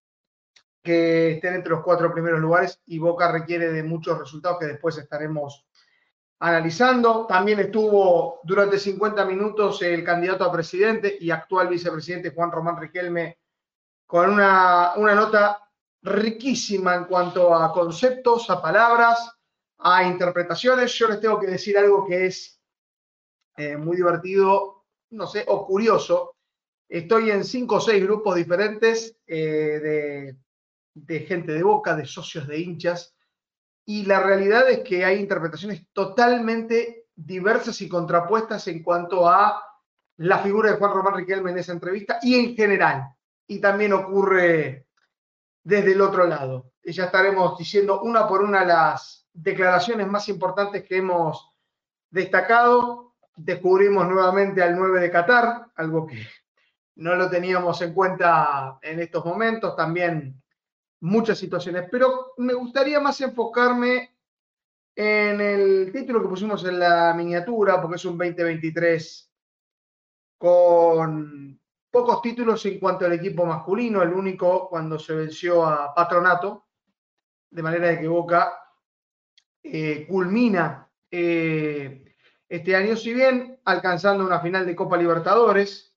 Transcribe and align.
que 0.82 1.30
estén 1.36 1.54
entre 1.54 1.70
los 1.70 1.82
cuatro 1.82 2.12
primeros 2.12 2.40
lugares 2.40 2.82
y 2.84 2.98
Boca 2.98 3.32
requiere 3.32 3.72
de 3.72 3.82
muchos 3.82 4.18
resultados 4.18 4.58
que 4.58 4.66
después 4.66 4.98
estaremos 4.98 5.64
analizando. 6.40 7.24
También 7.26 7.60
estuvo 7.60 8.40
durante 8.44 8.78
50 8.78 9.24
minutos 9.24 9.80
el 9.80 10.04
candidato 10.04 10.44
a 10.44 10.52
presidente 10.52 11.16
y 11.18 11.30
actual 11.30 11.68
vicepresidente 11.68 12.34
Juan 12.34 12.52
Román 12.52 12.76
Riquelme 12.76 13.38
con 14.04 14.28
una, 14.28 14.92
una 14.96 15.14
nota 15.14 15.66
riquísima 16.02 16.94
en 16.94 17.04
cuanto 17.06 17.54
a 17.54 17.72
conceptos, 17.72 18.50
a 18.50 18.60
palabras, 18.60 19.33
a 19.84 20.02
interpretaciones. 20.02 20.92
Yo 20.94 21.06
les 21.08 21.20
tengo 21.20 21.38
que 21.38 21.46
decir 21.46 21.76
algo 21.76 22.06
que 22.06 22.26
es 22.26 22.58
eh, 23.56 23.76
muy 23.76 23.96
divertido, 23.96 24.86
no 25.10 25.26
sé, 25.26 25.44
o 25.46 25.66
curioso. 25.66 26.36
Estoy 26.88 27.30
en 27.30 27.44
cinco 27.44 27.76
o 27.76 27.80
seis 27.80 28.02
grupos 28.02 28.34
diferentes 28.34 29.18
eh, 29.26 30.34
de, 30.94 31.20
gente 31.20 31.52
de 31.52 31.62
boca, 31.62 31.94
de 31.94 32.06
socios 32.06 32.46
de 32.48 32.58
hinchas, 32.58 33.14
y 33.84 34.06
la 34.06 34.20
realidad 34.20 34.68
es 34.70 34.80
que 34.80 35.04
hay 35.04 35.20
interpretaciones 35.20 35.86
totalmente 35.92 37.08
diversas 37.14 37.80
y 37.82 37.88
contrapuestas 37.88 38.66
en 38.68 38.82
cuanto 38.82 39.28
a 39.28 39.62
la 40.16 40.38
figura 40.38 40.70
de 40.70 40.78
Juan 40.78 40.92
Román 40.92 41.14
Riquelme 41.14 41.50
en 41.50 41.58
esa 41.58 41.72
entrevista 41.72 42.18
y 42.22 42.36
en 42.36 42.56
general. 42.56 43.14
Y 43.46 43.60
también 43.60 43.92
ocurre 43.92 44.86
desde 45.62 45.92
el 45.92 46.00
otro 46.00 46.26
lado. 46.26 46.72
Ya 46.82 47.04
estaremos 47.04 47.58
diciendo 47.58 48.00
una 48.00 48.26
por 48.26 48.42
una 48.42 48.64
las, 48.64 49.23
declaraciones 49.34 50.06
más 50.06 50.28
importantes 50.28 50.84
que 50.84 50.98
hemos 50.98 51.52
destacado. 52.08 53.14
Descubrimos 53.36 54.08
nuevamente 54.08 54.62
al 54.62 54.76
9 54.76 55.00
de 55.00 55.10
Qatar, 55.10 55.66
algo 55.74 56.06
que 56.06 56.26
no 56.96 57.16
lo 57.16 57.28
teníamos 57.28 57.82
en 57.82 57.92
cuenta 57.92 58.78
en 58.80 59.00
estos 59.00 59.24
momentos, 59.24 59.74
también 59.74 60.40
muchas 61.00 61.36
situaciones, 61.36 61.88
pero 61.90 62.32
me 62.38 62.54
gustaría 62.54 63.00
más 63.00 63.20
enfocarme 63.20 64.16
en 64.94 65.40
el 65.40 65.92
título 65.92 66.22
que 66.22 66.28
pusimos 66.28 66.64
en 66.64 66.78
la 66.78 67.12
miniatura, 67.14 67.82
porque 67.82 67.96
es 67.96 68.04
un 68.04 68.16
2023 68.16 69.30
con 70.38 71.60
pocos 71.90 72.22
títulos 72.22 72.64
en 72.66 72.78
cuanto 72.78 73.04
al 73.04 73.14
equipo 73.14 73.44
masculino, 73.44 74.02
el 74.02 74.12
único 74.12 74.68
cuando 74.68 74.98
se 74.98 75.14
venció 75.14 75.66
a 75.66 75.92
Patronato, 75.92 76.66
de 77.50 77.62
manera 77.62 78.00
Boca 78.08 78.63
eh, 79.66 80.06
culmina 80.06 80.90
eh, 81.10 82.04
este 82.46 82.76
año, 82.76 82.96
si 82.96 83.14
bien 83.14 83.58
alcanzando 83.64 84.22
una 84.26 84.40
final 84.40 84.66
de 84.66 84.76
Copa 84.76 84.98
Libertadores, 84.98 85.96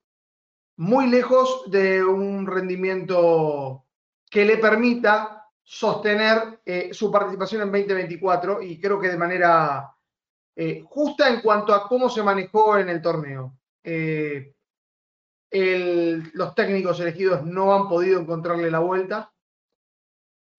muy 0.78 1.06
lejos 1.08 1.70
de 1.70 2.02
un 2.02 2.46
rendimiento 2.46 3.84
que 4.30 4.46
le 4.46 4.56
permita 4.56 5.44
sostener 5.62 6.60
eh, 6.64 6.94
su 6.94 7.12
participación 7.12 7.60
en 7.60 7.72
2024 7.72 8.62
y 8.62 8.80
creo 8.80 8.98
que 8.98 9.08
de 9.08 9.18
manera 9.18 9.94
justa 10.86 11.28
en 11.28 11.40
cuanto 11.40 11.72
a 11.72 11.86
cómo 11.86 12.08
se 12.08 12.20
manejó 12.20 12.78
en 12.78 12.88
el 12.88 13.00
torneo. 13.00 13.56
los 15.52 16.54
técnicos 16.56 16.98
elegidos 16.98 17.44
no 17.44 17.72
han 17.74 17.88
podido 17.88 18.18
encontrarle 18.18 18.68
la 18.68 18.80
vuelta. 18.80 19.32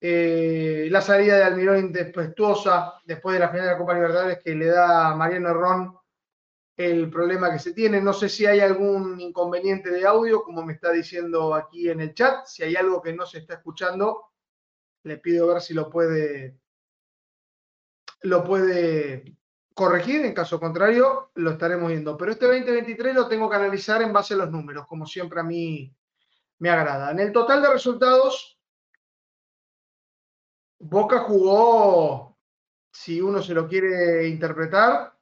Eh, 0.01 0.87
la 0.89 1.01
salida 1.01 1.37
de 1.37 1.43
Almirón 1.43 1.79
intempestuosa 1.79 3.01
después 3.03 3.33
de 3.33 3.39
la 3.41 3.49
final 3.49 3.65
de 3.65 3.71
la 3.71 3.77
Copa 3.77 3.93
Libertadores 3.93 4.39
que 4.41 4.55
le 4.55 4.67
da 4.67 5.09
a 5.09 5.15
Mariano 5.15 5.49
Herrón 5.49 5.99
el 6.77 7.09
problema 7.09 7.51
que 7.51 7.59
se 7.59 7.73
tiene. 7.73 7.99
No 7.99 8.13
sé 8.13 8.29
si 8.29 8.45
hay 8.45 8.61
algún 8.61 9.19
inconveniente 9.19 9.91
de 9.91 10.05
audio, 10.05 10.43
como 10.43 10.63
me 10.63 10.73
está 10.73 10.91
diciendo 10.91 11.53
aquí 11.53 11.89
en 11.89 11.99
el 11.99 12.13
chat. 12.13 12.45
Si 12.45 12.63
hay 12.63 12.77
algo 12.77 13.01
que 13.01 13.11
no 13.11 13.25
se 13.25 13.39
está 13.39 13.55
escuchando, 13.55 14.29
le 15.03 15.17
pido 15.17 15.47
ver 15.47 15.61
si 15.61 15.73
lo 15.73 15.89
puede, 15.89 16.57
lo 18.21 18.45
puede 18.45 19.35
corregir. 19.73 20.23
En 20.23 20.33
caso 20.33 20.57
contrario, 20.57 21.31
lo 21.35 21.51
estaremos 21.51 21.89
viendo. 21.89 22.15
Pero 22.15 22.31
este 22.31 22.45
2023 22.45 23.13
lo 23.13 23.27
tengo 23.27 23.49
que 23.49 23.57
analizar 23.57 24.01
en 24.01 24.13
base 24.13 24.33
a 24.35 24.37
los 24.37 24.49
números, 24.49 24.87
como 24.87 25.05
siempre 25.05 25.41
a 25.41 25.43
mí 25.43 25.93
me 26.59 26.69
agrada. 26.69 27.11
En 27.11 27.19
el 27.19 27.33
total 27.33 27.61
de 27.61 27.73
resultados, 27.73 28.58
Boca 30.79 31.19
jugó, 31.19 32.37
si 32.91 33.21
uno 33.21 33.41
se 33.41 33.53
lo 33.53 33.67
quiere 33.67 34.27
interpretar, 34.27 35.13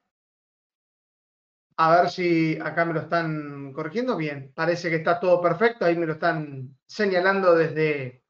a 1.78 1.96
ver 1.96 2.10
si 2.10 2.58
acá 2.60 2.86
me 2.86 2.94
lo 2.94 3.02
están 3.02 3.72
corrigiendo 3.74 4.16
bien. 4.16 4.52
Parece 4.56 4.90
que 4.90 4.98
está 4.98 5.20
todo 5.20 5.42
perfecto, 5.42 5.86
ahí 5.86 5.96
me 5.96 6.06
lo 6.06 6.14
están 6.14 6.78
señalando 6.88 7.56
desde, 7.56 8.24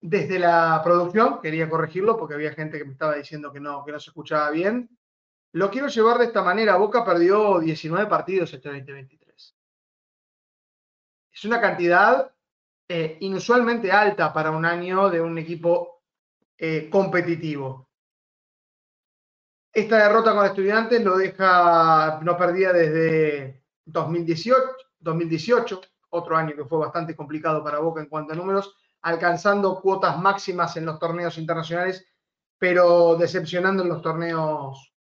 desde 0.00 0.38
la 0.38 0.80
producción. 0.82 1.40
Quería 1.40 1.68
corregirlo 1.68 2.16
porque 2.16 2.34
había 2.34 2.52
gente 2.52 2.78
que 2.78 2.84
me 2.84 2.92
estaba 2.92 3.14
diciendo 3.14 3.52
que 3.52 3.60
no, 3.60 3.84
que 3.84 3.92
no 3.92 4.00
se 4.00 4.10
escuchaba 4.10 4.50
bien. 4.50 4.88
Lo 5.52 5.70
quiero 5.70 5.86
llevar 5.88 6.18
de 6.18 6.24
esta 6.26 6.42
manera. 6.42 6.76
Boca 6.76 7.04
perdió 7.04 7.60
19 7.60 8.06
partidos 8.08 8.52
este 8.52 8.68
2023. 8.68 9.56
Es 11.32 11.44
una 11.44 11.60
cantidad 11.60 12.32
eh, 12.88 13.16
inusualmente 13.20 13.90
alta 13.90 14.32
para 14.32 14.50
un 14.50 14.64
año 14.64 15.08
de 15.08 15.20
un 15.20 15.38
equipo 15.38 16.02
eh, 16.58 16.88
competitivo. 16.90 17.88
Esta 19.72 20.06
derrota 20.06 20.34
con 20.34 20.46
estudiantes 20.46 21.02
lo 21.02 21.16
deja, 21.16 22.20
no 22.22 22.36
perdía 22.36 22.72
desde 22.72 23.64
2018, 23.84 24.62
2018, 25.00 25.80
otro 26.10 26.36
año 26.36 26.54
que 26.54 26.64
fue 26.64 26.78
bastante 26.78 27.16
complicado 27.16 27.64
para 27.64 27.80
Boca 27.80 28.00
en 28.00 28.08
cuanto 28.08 28.32
a 28.32 28.36
números, 28.36 28.74
alcanzando 29.02 29.80
cuotas 29.80 30.18
máximas 30.18 30.76
en 30.76 30.86
los 30.86 30.98
torneos 30.98 31.38
internacionales, 31.38 32.06
pero 32.56 33.16
decepcionando 33.16 33.82
en 33.82 33.88
los 33.88 34.00
torneos 34.00 34.94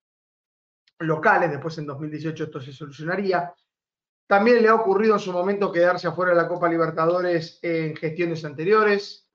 locales. 0.99 1.51
Después 1.51 1.77
en 1.77 1.85
2018 1.85 2.45
esto 2.45 2.59
se 2.59 2.73
solucionaría. 2.73 3.53
También 4.27 4.61
le 4.61 4.69
ha 4.69 4.75
ocurrido 4.75 5.15
en 5.15 5.19
su 5.19 5.31
momento 5.31 5.71
quedarse 5.71 6.07
afuera 6.07 6.31
de 6.31 6.41
la 6.41 6.47
Copa 6.47 6.69
Libertadores 6.69 7.59
en 7.61 7.95
gestiones 7.95 8.43
anteriores. 8.45 9.29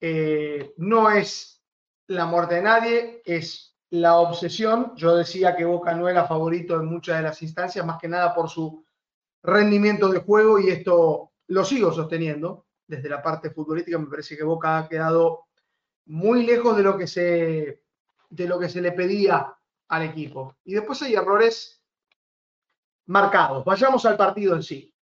Eh, 0.00 0.74
no 0.78 1.10
es 1.10 1.62
la 2.08 2.26
muerte 2.26 2.56
de 2.56 2.62
nadie, 2.62 3.22
es 3.24 3.76
la 3.90 4.16
obsesión. 4.16 4.92
Yo 4.96 5.16
decía 5.16 5.56
que 5.56 5.64
Boca 5.64 5.94
no 5.94 6.08
era 6.08 6.26
favorito 6.26 6.74
en 6.74 6.86
muchas 6.86 7.18
de 7.18 7.22
las 7.22 7.42
instancias, 7.42 7.86
más 7.86 7.98
que 8.00 8.08
nada 8.08 8.34
por 8.34 8.50
su 8.50 8.84
rendimiento 9.42 10.08
de 10.08 10.20
juego 10.20 10.58
y 10.58 10.70
esto 10.70 11.32
lo 11.48 11.64
sigo 11.64 11.92
sosteniendo 11.92 12.66
desde 12.86 13.08
la 13.08 13.22
parte 13.22 13.50
futbolística. 13.50 13.98
Me 13.98 14.06
parece 14.06 14.36
que 14.36 14.44
Boca 14.44 14.78
ha 14.78 14.88
quedado 14.88 15.44
muy 16.06 16.44
lejos 16.44 16.76
de 16.76 16.82
lo 16.82 16.98
que 16.98 17.06
se, 17.06 17.82
de 18.30 18.48
lo 18.48 18.58
que 18.58 18.68
se 18.68 18.80
le 18.80 18.92
pedía 18.92 19.54
al 19.88 20.02
equipo. 20.02 20.56
Y 20.64 20.74
después 20.74 21.00
hay 21.02 21.14
errores 21.14 21.83
marcados. 23.06 23.64
Vayamos 23.64 24.04
al 24.06 24.16
partido 24.16 24.54
en 24.54 24.62
sí. 24.62 24.94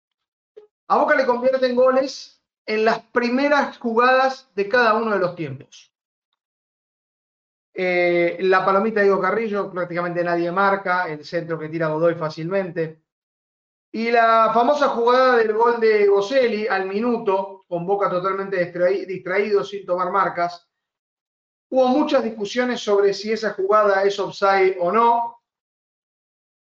A 0.88 0.98
Boca 0.98 1.14
le 1.14 1.26
convierten 1.26 1.74
goles 1.74 2.42
en 2.66 2.84
las 2.84 3.00
primeras 3.00 3.78
jugadas 3.78 4.50
de 4.54 4.68
cada 4.68 4.94
uno 4.94 5.12
de 5.12 5.18
los 5.18 5.34
tiempos. 5.34 5.92
Eh, 7.74 8.36
la 8.40 8.64
palomita 8.64 9.00
de 9.00 9.06
Diego 9.06 9.20
Carrillo, 9.20 9.70
prácticamente 9.70 10.22
nadie 10.22 10.52
marca, 10.52 11.08
el 11.08 11.24
centro 11.24 11.58
que 11.58 11.68
tira 11.68 11.88
Godoy 11.88 12.14
fácilmente. 12.14 13.02
Y 13.90 14.10
la 14.10 14.50
famosa 14.52 14.88
jugada 14.88 15.36
del 15.36 15.52
gol 15.52 15.80
de 15.80 16.08
Boselli 16.08 16.66
al 16.66 16.86
minuto, 16.86 17.64
con 17.68 17.86
Boca 17.86 18.08
totalmente 18.08 18.72
distraído, 19.06 19.64
sin 19.64 19.84
tomar 19.84 20.10
marcas. 20.10 20.68
Hubo 21.70 21.88
muchas 21.88 22.22
discusiones 22.22 22.80
sobre 22.80 23.14
si 23.14 23.32
esa 23.32 23.52
jugada 23.54 24.02
es 24.02 24.18
offside 24.18 24.76
o 24.80 24.92
no. 24.92 25.41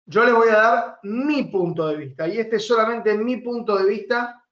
Yo 0.07 0.25
les 0.25 0.35
voy 0.35 0.49
a 0.49 0.57
dar 0.57 1.01
mi 1.05 1.45
punto 1.45 1.87
de 1.87 1.97
vista, 1.97 2.27
y 2.27 2.39
este 2.39 2.57
es 2.57 2.67
solamente 2.67 3.17
mi 3.17 3.37
punto 3.39 3.77
de 3.77 3.89
vista. 3.89 4.45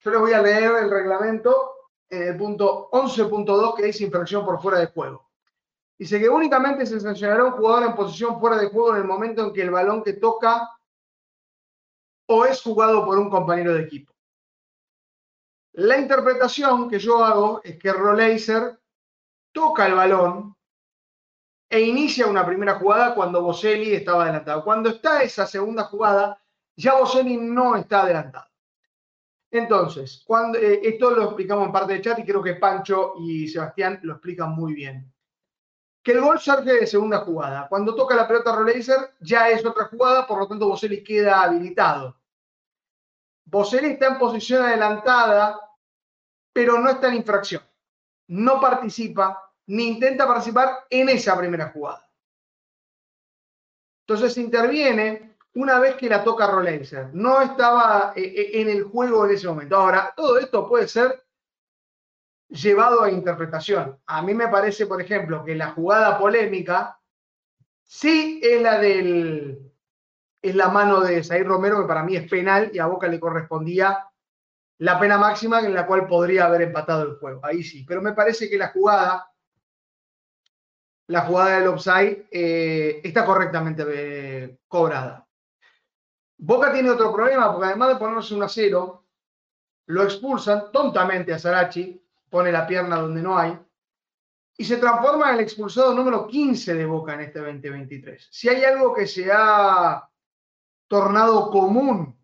Yo 0.00 0.10
les 0.10 0.20
voy 0.20 0.32
a 0.32 0.42
leer 0.42 0.72
el 0.82 0.90
reglamento 0.90 1.74
en 2.08 2.28
el 2.28 2.36
punto 2.36 2.90
11.2 2.90 3.76
que 3.76 3.84
dice 3.84 4.04
infracción 4.04 4.44
por 4.44 4.60
fuera 4.60 4.78
de 4.78 4.86
juego. 4.86 5.30
Dice 5.98 6.18
que 6.18 6.28
únicamente 6.28 6.86
se 6.86 7.00
sancionará 7.00 7.44
un 7.44 7.52
jugador 7.52 7.84
en 7.84 7.94
posición 7.94 8.40
fuera 8.40 8.56
de 8.56 8.68
juego 8.68 8.94
en 8.94 9.02
el 9.02 9.08
momento 9.08 9.44
en 9.44 9.52
que 9.52 9.62
el 9.62 9.70
balón 9.70 10.02
que 10.02 10.14
toca 10.14 10.70
o 12.26 12.44
es 12.44 12.60
jugado 12.62 13.04
por 13.04 13.18
un 13.18 13.30
compañero 13.30 13.74
de 13.74 13.82
equipo. 13.82 14.12
La 15.72 15.98
interpretación 15.98 16.88
que 16.88 16.98
yo 16.98 17.24
hago 17.24 17.60
es 17.62 17.78
que 17.78 17.92
Roleiser 17.92 18.78
toca 19.52 19.86
el 19.86 19.94
balón 19.94 20.53
e 21.74 21.80
inicia 21.80 22.28
una 22.28 22.46
primera 22.46 22.76
jugada 22.76 23.16
cuando 23.16 23.42
Boselli 23.42 23.94
estaba 23.94 24.22
adelantado. 24.22 24.62
Cuando 24.62 24.90
está 24.90 25.24
esa 25.24 25.44
segunda 25.44 25.82
jugada, 25.82 26.40
ya 26.76 26.94
Boselli 26.94 27.36
no 27.36 27.74
está 27.74 28.02
adelantado. 28.02 28.46
Entonces, 29.50 30.22
cuando, 30.24 30.56
eh, 30.56 30.78
esto 30.84 31.10
lo 31.10 31.24
explicamos 31.24 31.66
en 31.66 31.72
parte 31.72 31.94
del 31.94 32.02
chat 32.02 32.20
y 32.20 32.24
creo 32.24 32.40
que 32.40 32.54
Pancho 32.54 33.14
y 33.18 33.48
Sebastián 33.48 33.98
lo 34.04 34.12
explican 34.12 34.52
muy 34.52 34.72
bien. 34.72 35.12
Que 36.00 36.12
el 36.12 36.20
gol 36.20 36.38
surge 36.38 36.74
de 36.74 36.86
segunda 36.86 37.18
jugada. 37.22 37.66
Cuando 37.68 37.92
toca 37.96 38.14
la 38.14 38.28
pelota 38.28 38.54
Roleiser, 38.54 39.16
ya 39.18 39.48
es 39.48 39.66
otra 39.66 39.86
jugada, 39.86 40.28
por 40.28 40.38
lo 40.38 40.46
tanto 40.46 40.68
Boselli 40.68 41.02
queda 41.02 41.42
habilitado. 41.42 42.20
Boselli 43.46 43.88
está 43.88 44.06
en 44.06 44.18
posición 44.20 44.62
adelantada, 44.62 45.60
pero 46.52 46.78
no 46.78 46.88
está 46.88 47.08
en 47.08 47.14
infracción. 47.14 47.62
No 48.28 48.60
participa 48.60 49.43
ni 49.66 49.88
intenta 49.88 50.26
participar 50.26 50.84
en 50.90 51.08
esa 51.08 51.36
primera 51.38 51.70
jugada. 51.70 52.08
Entonces 54.06 54.36
interviene 54.36 55.36
una 55.54 55.78
vez 55.78 55.94
que 55.96 56.08
la 56.08 56.22
toca 56.22 56.46
Rolenser. 56.46 57.14
No 57.14 57.40
estaba 57.40 58.12
eh, 58.16 58.22
eh, 58.22 58.60
en 58.60 58.68
el 58.68 58.84
juego 58.84 59.24
en 59.24 59.34
ese 59.34 59.46
momento. 59.46 59.76
Ahora, 59.76 60.12
todo 60.14 60.38
esto 60.38 60.68
puede 60.68 60.88
ser 60.88 61.24
llevado 62.48 63.02
a 63.02 63.10
interpretación. 63.10 63.98
A 64.06 64.22
mí 64.22 64.34
me 64.34 64.48
parece, 64.48 64.86
por 64.86 65.00
ejemplo, 65.00 65.44
que 65.44 65.54
la 65.54 65.70
jugada 65.70 66.18
polémica 66.18 66.98
sí 67.82 68.40
es 68.42 68.60
la 68.60 68.78
del 68.78 69.72
es 70.42 70.54
la 70.54 70.68
mano 70.68 71.00
de 71.00 71.24
Zair 71.24 71.46
Romero, 71.46 71.80
que 71.80 71.88
para 71.88 72.02
mí 72.02 72.16
es 72.16 72.28
penal 72.28 72.70
y 72.70 72.78
a 72.78 72.84
Boca 72.84 73.08
le 73.08 73.18
correspondía 73.18 74.06
la 74.76 75.00
pena 75.00 75.16
máxima 75.16 75.60
en 75.60 75.72
la 75.72 75.86
cual 75.86 76.06
podría 76.06 76.44
haber 76.44 76.62
empatado 76.62 77.02
el 77.02 77.16
juego. 77.16 77.40
Ahí 77.42 77.62
sí. 77.62 77.82
Pero 77.88 78.02
me 78.02 78.12
parece 78.12 78.50
que 78.50 78.58
la 78.58 78.68
jugada, 78.68 79.26
la 81.08 81.22
jugada 81.22 81.58
del 81.58 81.68
offside, 81.68 82.26
eh, 82.30 83.00
está 83.04 83.24
correctamente 83.24 84.58
cobrada. 84.68 85.26
Boca 86.38 86.72
tiene 86.72 86.90
otro 86.90 87.12
problema, 87.12 87.52
porque 87.52 87.68
además 87.68 87.90
de 87.90 87.96
ponerse 87.96 88.34
un 88.34 88.42
a 88.42 88.48
cero, 88.48 89.04
lo 89.86 90.02
expulsan 90.02 90.72
tontamente 90.72 91.32
a 91.32 91.38
Sarachi, 91.38 92.02
pone 92.28 92.50
la 92.50 92.66
pierna 92.66 92.96
donde 92.96 93.22
no 93.22 93.38
hay, 93.38 93.58
y 94.56 94.64
se 94.64 94.76
transforma 94.76 95.30
en 95.30 95.36
el 95.36 95.40
expulsado 95.40 95.94
número 95.94 96.26
15 96.26 96.74
de 96.74 96.86
Boca 96.86 97.14
en 97.14 97.20
este 97.22 97.40
2023. 97.40 98.28
Si 98.30 98.48
hay 98.48 98.64
algo 98.64 98.94
que 98.94 99.06
se 99.06 99.30
ha 99.32 100.08
tornado 100.86 101.50
común 101.50 102.16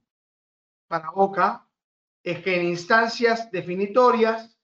para 0.87 1.11
Boca, 1.11 1.67
es 2.23 2.43
que 2.43 2.61
en 2.61 2.67
instancias 2.69 3.51
definitorias 3.51 4.59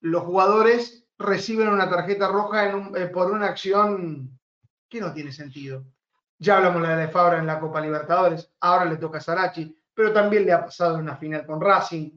los 0.00 0.22
jugadores 0.24 1.07
reciben 1.18 1.68
una 1.68 1.90
tarjeta 1.90 2.28
roja 2.28 2.70
eh, 2.96 3.06
por 3.08 3.30
una 3.30 3.46
acción 3.46 4.38
que 4.88 5.00
no 5.00 5.12
tiene 5.12 5.32
sentido. 5.32 5.84
Ya 6.38 6.56
hablamos 6.56 6.82
de 6.82 6.88
la 6.88 6.96
de 6.96 7.08
Fabra 7.08 7.38
en 7.38 7.46
la 7.46 7.58
Copa 7.58 7.80
Libertadores, 7.80 8.50
ahora 8.60 8.84
le 8.84 8.96
toca 8.96 9.18
a 9.18 9.20
Sarachi, 9.20 9.76
pero 9.92 10.12
también 10.12 10.46
le 10.46 10.52
ha 10.52 10.64
pasado 10.64 10.94
en 10.94 11.02
una 11.02 11.16
final 11.16 11.44
con 11.44 11.60
Racing. 11.60 12.10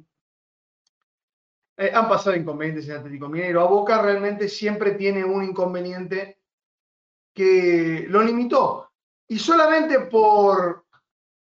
Eh, 1.77 1.91
han 1.93 2.07
pasado 2.07 2.35
inconvenientes 2.35 2.87
en 2.87 2.97
Atlético 2.97 3.27
Minero. 3.27 3.61
A 3.61 3.65
Boca 3.65 3.99
realmente 4.01 4.47
siempre 4.47 4.91
tiene 4.91 5.25
un 5.25 5.43
inconveniente 5.43 6.39
que 7.33 8.05
lo 8.07 8.21
limitó. 8.21 8.91
Y 9.27 9.39
solamente 9.39 10.01
por 10.01 10.85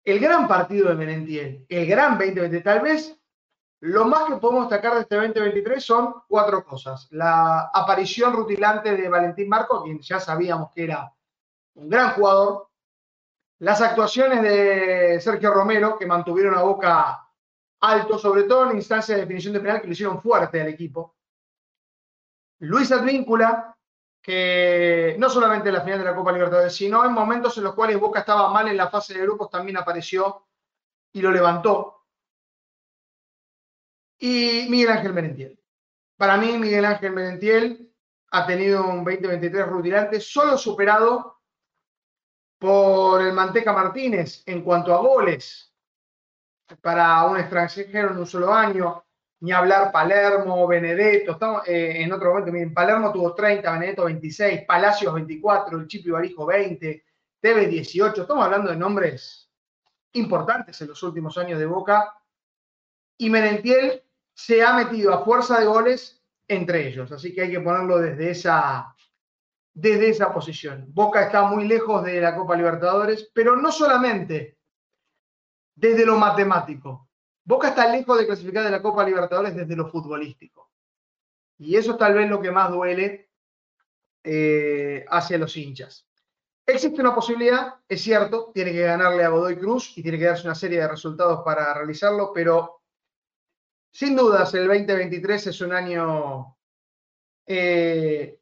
el 0.04 0.20
gran 0.20 0.48
partido 0.48 0.90
de 0.90 0.96
Menentiel, 0.96 1.66
el 1.70 1.86
gran 1.86 2.18
2020, 2.18 2.62
tal 2.62 2.82
vez 2.82 3.20
lo 3.82 4.06
más 4.06 4.26
que 4.26 4.38
podemos 4.38 4.70
destacar 4.70 4.96
de 4.96 5.02
este 5.02 5.16
2023 5.16 5.84
son 5.84 6.16
cuatro 6.28 6.64
cosas. 6.64 7.08
La 7.12 7.70
aparición 7.74 8.34
rutilante 8.34 8.96
de 8.96 9.10
Valentín 9.10 9.50
Marco, 9.50 9.84
quien 9.84 10.00
ya 10.00 10.20
sabíamos 10.20 10.72
que 10.74 10.86
era 10.86 11.14
un 11.76 11.90
gran 11.90 12.12
jugador. 12.12 12.70
Las 13.60 13.82
actuaciones 13.82 14.42
de 14.42 15.20
Sergio 15.22 15.54
Romero, 15.54 15.98
que 15.98 16.06
mantuvieron 16.06 16.56
a 16.56 16.62
Boca 16.62 17.30
alto, 17.82 18.18
sobre 18.18 18.44
todo 18.44 18.70
en 18.70 18.78
instancias 18.78 19.18
de 19.18 19.22
definición 19.22 19.54
de 19.54 19.60
penal, 19.60 19.82
que 19.82 19.88
lo 19.88 19.94
hicieron 19.94 20.22
fuerte 20.22 20.62
al 20.62 20.68
equipo. 20.68 21.16
Luis 22.60 22.92
Advíncula, 22.92 23.76
que 24.22 25.16
no 25.20 25.30
solamente 25.30 25.70
en 25.70 25.76
la 25.76 25.82
final 25.82 26.00
de 26.00 26.06
la 26.06 26.16
Copa 26.16 26.32
Libertadores, 26.32 26.76
sino 26.76 27.06
en 27.06 27.12
momentos 27.12 27.58
en 27.58 27.66
los 27.66 27.76
cuales 27.76 28.00
Boca 28.00 28.22
estaba 28.22 28.50
mal 28.52 28.68
en 28.68 28.78
la 28.78 28.90
fase 28.90 29.14
de 29.14 29.22
grupos, 29.22 29.50
también 29.50 29.78
apareció 29.78 30.48
y 31.14 31.22
lo 31.22 31.32
levantó. 31.32 32.05
Y 34.20 34.68
Miguel 34.70 34.92
Ángel 34.92 35.14
Merentiel. 35.14 35.60
Para 36.18 36.38
mí, 36.38 36.58
Miguel 36.58 36.86
Ángel 36.86 37.12
Merentiel 37.12 37.94
ha 38.32 38.46
tenido 38.46 38.88
un 38.88 39.04
2023 39.04 39.68
rutilante, 39.68 40.20
solo 40.20 40.58
superado 40.58 41.42
por 42.58 43.22
el 43.22 43.34
Manteca 43.34 43.74
Martínez 43.74 44.44
en 44.46 44.62
cuanto 44.62 44.94
a 44.94 44.98
goles 44.98 45.74
para 46.82 47.24
un 47.26 47.38
extranjero 47.38 48.12
en 48.12 48.18
un 48.18 48.26
solo 48.26 48.54
año, 48.54 49.06
ni 49.42 49.52
hablar 49.52 49.92
Palermo, 49.92 50.66
Benedetto, 50.66 51.34
estamos 51.34 51.68
eh, 51.68 52.02
en 52.02 52.12
otro 52.12 52.30
momento, 52.30 52.52
miren, 52.52 52.74
Palermo 52.74 53.12
tuvo 53.12 53.36
30, 53.36 53.72
Benedetto 53.72 54.06
26, 54.06 54.62
Palacios 54.66 55.14
24, 55.14 55.78
el 55.78 55.88
Chipi 55.88 56.10
Barijo 56.10 56.46
20, 56.46 57.06
Tevez 57.40 57.70
18, 57.70 58.22
estamos 58.22 58.46
hablando 58.46 58.72
de 58.72 58.78
nombres 58.78 59.52
importantes 60.14 60.82
en 60.82 60.88
los 60.88 61.04
últimos 61.04 61.38
años 61.38 61.60
de 61.60 61.66
Boca, 61.66 62.14
y 63.18 63.30
Merentiel 63.30 64.04
se 64.36 64.62
ha 64.62 64.74
metido 64.74 65.14
a 65.14 65.24
fuerza 65.24 65.60
de 65.60 65.66
goles 65.66 66.22
entre 66.48 66.88
ellos, 66.88 67.12
así 67.12 67.34
que 67.34 67.42
hay 67.42 67.52
que 67.52 67.62
ponerlo 67.62 67.98
desde 67.98 68.30
esa, 68.30 68.94
desde 69.74 70.10
esa 70.10 70.32
posición. 70.32 70.86
Boca 70.90 71.24
está 71.24 71.44
muy 71.44 71.68
lejos 71.68 72.04
de 72.04 72.22
la 72.22 72.36
Copa 72.36 72.56
Libertadores, 72.56 73.32
pero 73.34 73.56
no 73.56 73.72
solamente 73.72 74.60
desde 75.74 76.06
lo 76.06 76.18
matemático. 76.18 77.10
Boca 77.44 77.70
está 77.70 77.88
lejos 77.88 78.18
de 78.20 78.28
clasificar 78.28 78.64
de 78.66 78.72
la 78.72 78.82
Copa 78.82 79.06
Libertadores 79.06 79.56
desde 79.56 79.76
lo 79.76 79.88
futbolístico. 79.88 80.70
Y 81.58 81.78
eso 81.78 81.94
es 81.94 81.98
tal 81.98 82.14
vez 82.14 82.30
lo 82.30 82.42
que 82.42 82.52
más 82.52 82.70
duele 82.70 83.30
eh, 84.24 85.06
hacia 85.10 85.38
los 85.38 85.56
hinchas. 85.56 86.08
Existe 86.68 87.00
una 87.00 87.16
posibilidad, 87.16 87.76
es 87.88 88.02
cierto, 88.02 88.52
tiene 88.54 88.74
que 88.74 88.82
ganarle 88.82 89.24
a 89.24 89.30
Godoy 89.30 89.56
Cruz 89.58 89.98
y 89.98 90.02
tiene 90.02 90.18
que 90.18 90.26
darse 90.26 90.48
una 90.48 90.56
serie 90.56 90.80
de 90.80 90.88
resultados 90.88 91.42
para 91.46 91.74
realizarlo, 91.74 92.32
pero 92.34 92.82
sin 93.96 94.14
dudas 94.14 94.54
el 94.54 94.68
2023 94.68 95.48
es 95.48 95.62
un 95.62 95.72
año 95.72 96.58
eh, 97.46 98.42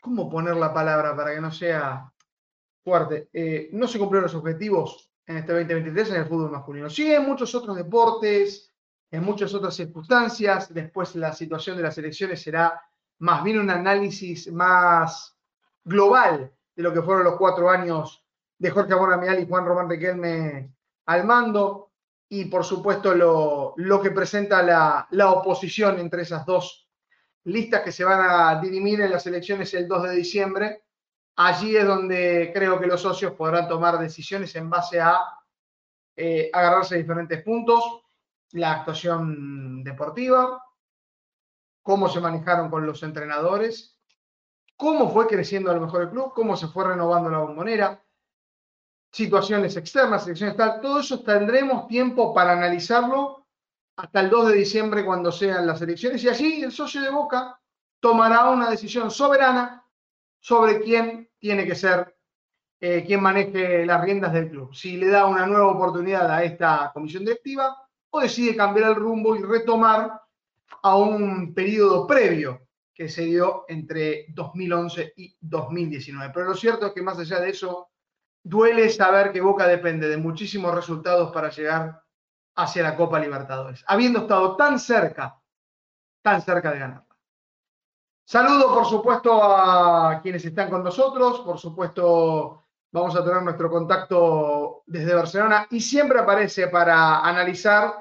¿cómo 0.00 0.30
poner 0.30 0.54
la 0.54 0.72
palabra 0.72 1.16
para 1.16 1.34
que 1.34 1.40
no 1.40 1.50
sea 1.50 2.08
fuerte? 2.84 3.30
Eh, 3.32 3.68
no 3.72 3.88
se 3.88 3.98
cumplieron 3.98 4.24
los 4.24 4.36
objetivos 4.36 5.10
en 5.26 5.38
este 5.38 5.52
2023 5.52 6.10
en 6.10 6.16
el 6.16 6.26
fútbol 6.26 6.52
masculino. 6.52 6.88
Sí, 6.88 7.12
en 7.12 7.26
muchos 7.26 7.52
otros 7.56 7.76
deportes, 7.76 8.72
en 9.10 9.24
muchas 9.24 9.54
otras 9.54 9.74
circunstancias. 9.74 10.72
Después 10.72 11.16
la 11.16 11.32
situación 11.32 11.76
de 11.76 11.82
las 11.82 11.98
elecciones 11.98 12.40
será 12.40 12.80
más 13.18 13.42
bien 13.42 13.58
un 13.58 13.70
análisis 13.70 14.52
más 14.52 15.36
global 15.82 16.52
de 16.76 16.82
lo 16.84 16.92
que 16.92 17.02
fueron 17.02 17.24
los 17.24 17.36
cuatro 17.36 17.68
años 17.68 18.24
de 18.56 18.70
Jorge 18.70 18.92
Amor 18.92 19.14
Amial 19.14 19.40
y 19.40 19.48
Juan 19.48 19.66
Román 19.66 19.90
Riquelme 19.90 20.72
al 21.06 21.24
mando. 21.24 21.91
Y 22.32 22.46
por 22.46 22.64
supuesto 22.64 23.14
lo, 23.14 24.00
que 24.00 24.10
presenta 24.10 24.62
la, 24.62 25.06
la 25.10 25.32
oposición 25.32 25.98
entre 25.98 26.22
esas 26.22 26.46
dos 26.46 26.88
listas 27.44 27.82
que 27.82 27.92
se 27.92 28.04
van 28.04 28.20
a 28.22 28.58
dirimir 28.58 29.02
en 29.02 29.10
las 29.10 29.26
elecciones 29.26 29.74
el 29.74 29.86
2 29.86 30.04
de 30.04 30.16
diciembre. 30.16 30.84
Allí 31.36 31.76
es 31.76 31.86
donde 31.86 32.50
creo 32.54 32.80
que 32.80 32.86
los 32.86 33.02
socios 33.02 33.34
podrán 33.34 33.68
tomar 33.68 33.98
decisiones 33.98 34.56
en 34.56 34.70
base 34.70 34.98
a 34.98 35.20
eh, 36.16 36.48
agarrarse 36.50 36.96
diferentes 36.96 37.42
puntos, 37.42 37.84
la 38.52 38.72
actuación 38.72 39.84
deportiva, 39.84 40.64
cómo 41.82 42.08
se 42.08 42.20
manejaron 42.20 42.70
con 42.70 42.86
los 42.86 43.02
entrenadores, 43.02 43.98
cómo 44.78 45.10
fue 45.10 45.26
creciendo 45.26 45.70
a 45.70 45.74
lo 45.74 45.82
mejor 45.82 46.00
el 46.00 46.08
club, 46.08 46.32
cómo 46.34 46.56
se 46.56 46.68
fue 46.68 46.88
renovando 46.88 47.28
la 47.28 47.40
bombonera. 47.40 48.02
Situaciones 49.12 49.76
externas, 49.76 50.24
selecciones 50.24 50.56
tal, 50.56 50.80
todo 50.80 51.00
eso 51.00 51.22
tendremos 51.22 51.86
tiempo 51.86 52.32
para 52.32 52.52
analizarlo 52.52 53.46
hasta 53.96 54.20
el 54.20 54.30
2 54.30 54.48
de 54.48 54.54
diciembre 54.54 55.04
cuando 55.04 55.30
sean 55.30 55.66
las 55.66 55.82
elecciones 55.82 56.24
y 56.24 56.28
allí 56.28 56.62
el 56.62 56.72
socio 56.72 57.02
de 57.02 57.10
Boca 57.10 57.60
tomará 58.00 58.48
una 58.48 58.70
decisión 58.70 59.10
soberana 59.10 59.86
sobre 60.40 60.80
quién 60.80 61.30
tiene 61.38 61.66
que 61.66 61.74
ser, 61.74 62.16
eh, 62.80 63.04
quién 63.06 63.22
maneje 63.22 63.84
las 63.84 64.02
riendas 64.02 64.32
del 64.32 64.50
club. 64.50 64.74
Si 64.74 64.96
le 64.96 65.08
da 65.08 65.26
una 65.26 65.46
nueva 65.46 65.68
oportunidad 65.68 66.28
a 66.30 66.42
esta 66.42 66.90
comisión 66.92 67.24
directiva 67.24 67.76
o 68.10 68.20
decide 68.20 68.56
cambiar 68.56 68.90
el 68.90 68.96
rumbo 68.96 69.36
y 69.36 69.42
retomar 69.42 70.20
a 70.82 70.96
un 70.96 71.54
periodo 71.54 72.06
previo 72.06 72.66
que 72.94 73.08
se 73.08 73.24
dio 73.24 73.66
entre 73.68 74.26
2011 74.30 75.12
y 75.16 75.36
2019. 75.40 76.32
Pero 76.34 76.46
lo 76.46 76.54
cierto 76.54 76.86
es 76.86 76.92
que 76.92 77.02
más 77.02 77.18
allá 77.18 77.40
de 77.40 77.50
eso, 77.50 77.91
duele 78.42 78.90
saber 78.90 79.32
que 79.32 79.40
Boca 79.40 79.66
depende 79.66 80.08
de 80.08 80.16
muchísimos 80.16 80.74
resultados 80.74 81.32
para 81.32 81.50
llegar 81.50 82.02
hacia 82.56 82.82
la 82.82 82.96
Copa 82.96 83.18
Libertadores, 83.18 83.84
habiendo 83.86 84.20
estado 84.20 84.56
tan 84.56 84.78
cerca, 84.78 85.40
tan 86.22 86.42
cerca 86.42 86.70
de 86.72 86.78
ganarla. 86.78 87.16
Saludo, 88.24 88.72
por 88.72 88.86
supuesto, 88.86 89.42
a 89.42 90.20
quienes 90.22 90.44
están 90.44 90.70
con 90.70 90.84
nosotros, 90.84 91.40
por 91.40 91.58
supuesto, 91.58 92.64
vamos 92.92 93.16
a 93.16 93.24
tener 93.24 93.42
nuestro 93.42 93.70
contacto 93.70 94.82
desde 94.86 95.14
Barcelona 95.14 95.66
y 95.70 95.80
siempre 95.80 96.20
aparece 96.20 96.68
para 96.68 97.20
analizar 97.20 97.94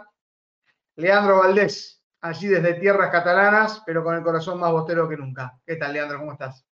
Leandro 0.95 1.39
Valdés, 1.39 2.03
allí 2.21 2.47
desde 2.47 2.75
tierras 2.75 3.09
catalanas, 3.09 3.81
pero 3.85 4.03
con 4.03 4.15
el 4.15 4.23
corazón 4.23 4.59
más 4.59 4.71
bostero 4.71 5.09
que 5.09 5.17
nunca. 5.17 5.59
¿Qué 5.65 5.75
tal, 5.77 5.93
Leandro? 5.93 6.19
¿Cómo 6.19 6.33
estás? 6.33 6.65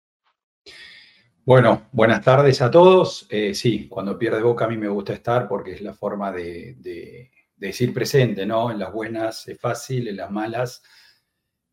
Bueno, 1.48 1.88
buenas 1.94 2.26
tardes 2.26 2.62
a 2.62 2.70
todos. 2.70 3.26
Eh, 3.30 3.54
sí, 3.54 3.88
cuando 3.88 4.20
pierde 4.20 4.42
boca 4.42 4.66
a 4.66 4.68
mí 4.68 4.78
me 4.78 4.90
gusta 4.90 5.14
estar 5.14 5.48
porque 5.48 5.76
es 5.76 5.82
la 5.82 5.94
forma 5.94 6.30
de, 6.30 7.32
decir 7.56 7.94
presente, 7.94 8.46
¿no? 8.46 8.70
En 8.70 8.78
las 8.78 8.92
buenas 8.92 9.48
es 9.48 9.58
fácil, 9.58 10.10
en 10.10 10.18
las 10.18 10.30
malas 10.30 10.84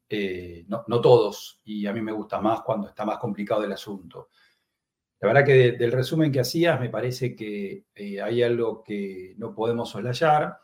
eh, 0.08 0.64
no, 0.68 0.84
todos. 1.00 1.60
Y 1.64 1.86
a 1.86 1.92
mí 1.92 2.00
me 2.02 2.12
gusta 2.12 2.40
más 2.40 2.60
cuando 2.60 2.86
está 2.86 3.04
más 3.04 3.18
complicado 3.18 3.64
el 3.64 3.72
asunto. 3.72 4.28
La 5.18 5.26
verdad 5.26 5.44
que 5.44 5.72
del 5.72 5.90
resumen 5.90 6.30
que 6.30 6.38
hacías 6.38 6.78
me 6.78 6.88
parece 6.88 7.34
que 7.34 7.86
eh, 7.96 8.22
hay 8.22 8.44
algo 8.44 8.80
que 8.84 9.34
no 9.38 9.52
podemos 9.52 9.90
soslayar. 9.90 10.56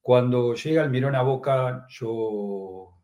Cuando 0.00 0.54
llega 0.54 0.84
el 0.84 0.90
Mirón 0.90 1.16
a 1.16 1.22
Boca, 1.22 1.84
yo 1.90 2.94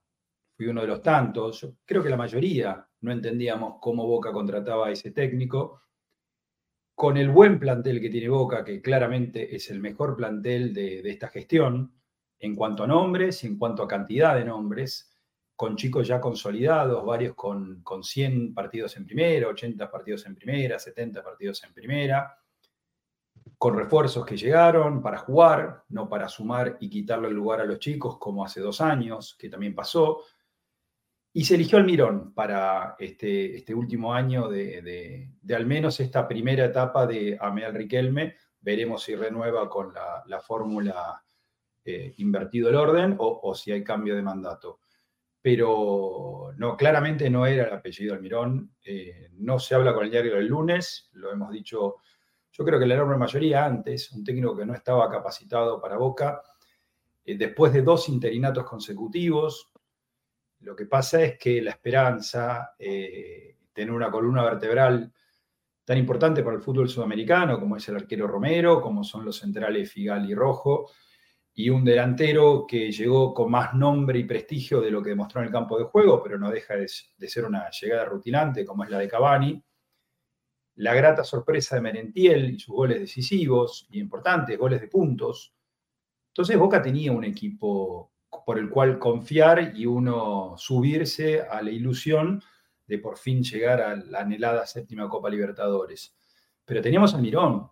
fui 0.57 0.67
uno 0.69 0.81
de 0.81 0.87
los 0.87 1.03
tantos, 1.03 1.69
creo 1.85 2.03
que 2.03 2.09
la 2.09 2.17
mayoría 2.17 2.86
no 3.01 3.13
entendíamos 3.13 3.77
cómo 3.81 4.07
Boca 4.07 4.33
contrataba 4.33 4.89
a 4.89 4.91
ese 4.91 5.11
técnico. 5.11 5.83
Con 6.95 7.17
el 7.17 7.31
buen 7.31 7.59
plantel 7.59 8.01
que 8.01 8.09
tiene 8.09 8.29
Boca, 8.29 8.65
que 8.65 8.81
claramente 8.81 9.55
es 9.55 9.71
el 9.71 9.81
mejor 9.81 10.17
plantel 10.17 10.73
de, 10.73 11.01
esta 11.11 11.29
gestión, 11.29 11.93
en 12.39 12.55
cuanto 12.55 12.85
a 12.85 12.87
nombres 12.87 13.45
en 13.45 13.59
cuanto 13.59 13.83
a 13.83 13.89
cantidad 13.89 14.35
de 14.35 14.45
nombres, 14.45 15.13
con 15.55 15.77
chicos 15.77 16.07
ya 16.07 16.21
consolidados, 16.21 17.05
varios 17.05 17.35
con, 17.35 17.83
con 17.83 18.03
100 18.03 18.55
partidos 18.55 18.97
en 18.97 19.07
primera, 19.07 19.49
80 19.49 19.91
partidos 19.91 20.27
en 20.27 20.35
primera, 20.35 20.79
70 20.79 21.23
partidos 21.23 21.65
en 21.65 21.73
primera, 21.73 22.39
con 23.59 23.77
refuerzos 23.77 24.25
que 24.27 24.37
llegaron 24.37 25.01
para 25.01 25.19
jugar, 25.19 25.85
no 25.89 26.09
para 26.09 26.29
sumar 26.29 26.77
y 26.81 26.91
quitarle 26.91 27.29
el 27.29 27.35
lugar 27.35 27.61
a 27.61 27.65
los 27.65 27.79
chicos 27.79 28.19
como 28.19 28.45
hace 28.45 28.61
dos 28.61 28.81
años, 28.81 29.35
que 29.39 29.49
también 29.49 29.75
pasó. 29.75 30.23
Y 31.37 31.45
se 31.45 31.57
eligió 31.57 31.77
Almirón 31.77 32.33
para 32.33 32.97
este, 32.99 33.57
este 33.57 33.75
último 33.75 34.15
año 34.15 34.49
de, 34.49 35.29
al 35.55 35.67
menos 35.67 36.01
esta 36.01 36.27
primera 36.27 36.65
etapa 36.65 37.07
de 37.07 37.37
Amel 37.39 37.75
Riquelme. 37.75 38.37
Veremos 38.59 39.03
si 39.03 39.15
renueva 39.15 39.69
con 39.69 39.93
la, 39.93 40.41
fórmula 40.41 41.23
eh, 41.85 42.15
invertido 42.17 42.71
el 42.71 42.77
orden 42.77 43.17
o, 43.19 43.55
si 43.55 43.71
hay 43.71 43.85
cambio 43.85 44.17
de 44.17 44.23
mandato. 44.23 44.81
Pero 45.43 46.55
no, 46.57 46.75
claramente 46.75 47.29
no 47.29 47.45
era 47.45 47.65
el 47.65 47.75
apellido 47.75 48.15
Almirón. 48.15 48.75
Eh, 48.83 49.29
no 49.33 49.59
se 49.59 49.75
habla 49.75 49.93
con 49.93 50.07
el 50.07 50.11
diario 50.11 50.37
del 50.37 50.47
lunes, 50.47 51.11
lo 51.13 51.31
hemos 51.31 51.51
dicho, 51.51 51.97
yo 52.51 52.65
creo 52.65 52.81
que 52.81 52.87
la 52.87 52.95
enorme 52.95 53.19
mayoría 53.19 53.67
antes, 53.67 54.11
un 54.11 54.25
técnico 54.25 54.57
que 54.57 54.65
no 54.65 54.73
estaba 54.73 55.11
capacitado 55.11 55.83
para 55.83 55.99
Boca, 55.99 56.41
eh, 57.27 57.37
después 57.37 57.75
de 57.75 57.83
dos 57.83 58.09
interinatos 58.09 58.65
consecutivos, 58.65 59.71
lo 60.61 60.75
que 60.75 60.87
pasa 60.87 61.23
es 61.23 61.39
que 61.39 61.61
la 61.61 61.73
esperanza, 61.73 62.75
eh, 62.79 63.57
tener 63.73 63.93
una 63.93 64.11
columna 64.11 64.43
vertebral 64.43 65.13
tan 65.85 65.99
importante 65.99 66.43
para 66.43 66.57
el 66.57 66.63
fútbol 66.63 66.89
sudamericano 66.89 67.61
como 67.61 67.77
es 67.77 67.89
el 67.89 67.97
arquero 67.97 68.27
Romero, 68.27 68.81
como 68.81 69.05
son 69.05 69.25
los 69.25 69.39
centrales 69.39 69.93
Figal 69.93 70.29
y 70.29 70.35
Rojo, 70.35 70.91
y 71.55 71.71
un 71.71 71.85
delantero 71.85 72.67
que 72.67 72.91
llegó 72.91 73.33
con 73.33 73.51
más 73.51 73.73
nombre 73.73 74.19
y 74.19 74.25
prestigio 74.25 74.81
de 74.81 74.91
lo 74.91 75.03
que 75.03 75.11
demostró 75.11 75.41
en 75.41 75.47
el 75.47 75.53
campo 75.53 75.79
de 75.79 75.85
juego, 75.85 76.23
pero 76.23 76.39
no 76.39 76.51
deja 76.51 76.75
de, 76.75 76.89
ser 76.89 77.45
una 77.45 77.71
llegada 77.71 78.05
rutinante 78.05 78.65
como 78.65 78.85
es 78.85 78.91
la 78.91 78.99
de 78.99 79.09
Cavani. 79.09 79.63
La 80.75 80.93
grata 80.93 81.25
sorpresa 81.25 81.77
de 81.77 81.81
Merentiel 81.81 82.51
y 82.51 82.59
sus 82.59 82.75
goles 82.75 83.01
decisivos 83.01 83.87
y 83.91 84.01
importantes, 84.01 84.59
goles 84.59 84.83
de 84.83 84.89
puntos. 84.89 85.55
Entonces 86.29 86.59
Boca 86.59 86.83
tenía 86.83 87.13
un 87.13 87.25
equipo 87.25 88.13
por 88.45 88.59
el 88.59 88.69
cual 88.69 88.99
confiar 88.99 89.73
y 89.77 89.87
uno 89.87 90.55
subirse 90.57 91.43
a 91.43 91.63
la 91.63 91.71
ilusión 91.71 92.43
de 92.87 92.99
por 92.99 93.17
fin 93.17 93.43
llegar 93.43 93.81
a 93.81 93.97
la 93.97 94.21
anhelada 94.21 94.67
séptima 94.67 95.09
Copa 95.09 95.31
Libertadores. 95.31 96.17
Pero 96.65 96.81
teníamos 96.81 97.15
al 97.15 97.23
Mirón. 97.23 97.71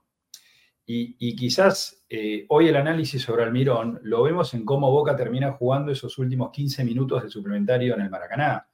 Y, 0.87 1.35
quizás 1.35 2.05
eh, 2.11 2.45
hoy 2.51 2.69
el 2.69 2.77
análisis 2.77 3.23
sobre 3.23 3.43
Almirón 3.43 4.01
lo 4.03 4.23
vemos 4.23 4.53
en 4.53 4.67
cómo 4.67 4.91
Boca 4.91 5.17
termina 5.17 5.53
jugando 5.53 5.91
esos 5.91 6.19
últimos 6.19 6.51
15 6.51 6.85
minutos 6.85 7.23
de 7.23 7.31
suplementario 7.31 7.95
en 7.95 8.03
el 8.03 8.11
Maracaná. 8.11 8.69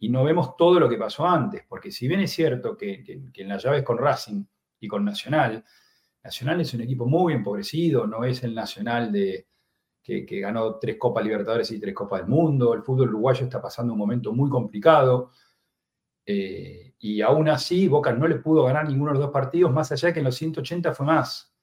Y 0.00 0.08
no 0.08 0.24
vemos 0.24 0.56
todo 0.56 0.80
lo 0.80 0.88
que 0.88 0.96
pasó 0.96 1.26
antes, 1.26 1.64
porque 1.68 1.92
si 1.92 2.08
bien 2.08 2.20
es 2.20 2.32
cierto 2.32 2.76
que, 2.76 3.04
que 3.32 3.42
en 3.42 3.48
las 3.48 3.62
llaves 3.62 3.84
con 3.84 3.98
Racing 3.98 4.44
y 4.80 4.88
con 4.88 5.04
Nacional, 5.04 5.64
Nacional 6.24 6.60
es 6.60 6.74
un 6.74 6.80
equipo 6.80 7.06
muy 7.06 7.32
empobrecido, 7.32 8.06
no 8.06 8.24
es 8.24 8.42
el 8.42 8.54
Nacional 8.54 9.12
de, 9.12 9.46
que, 10.08 10.40
ganó 10.40 10.76
tres 10.76 10.96
Copas 10.96 11.22
Libertadores 11.22 11.70
y 11.70 11.78
tres 11.78 11.94
Copas 11.94 12.20
del 12.20 12.30
Mundo. 12.30 12.72
El 12.72 12.82
fútbol 12.82 13.10
uruguayo 13.10 13.44
está 13.44 13.60
pasando 13.60 13.92
un 13.92 13.98
momento 13.98 14.32
muy 14.32 14.48
complicado. 14.48 15.32
Eh, 16.24 16.94
y 16.98 17.20
aún 17.20 17.48
así, 17.48 17.88
Boca 17.88 18.12
no 18.12 18.26
le 18.26 18.36
pudo 18.36 18.64
ganar 18.64 18.88
ninguno 18.88 19.12
de 19.12 19.18
los 19.18 19.26
dos 19.26 19.32
partidos, 19.32 19.72
más 19.72 19.92
allá 19.92 20.12
que 20.12 20.20
en 20.20 20.24
los 20.24 20.36
180 20.36 20.94
fue 20.94 21.06
más. 21.06 21.54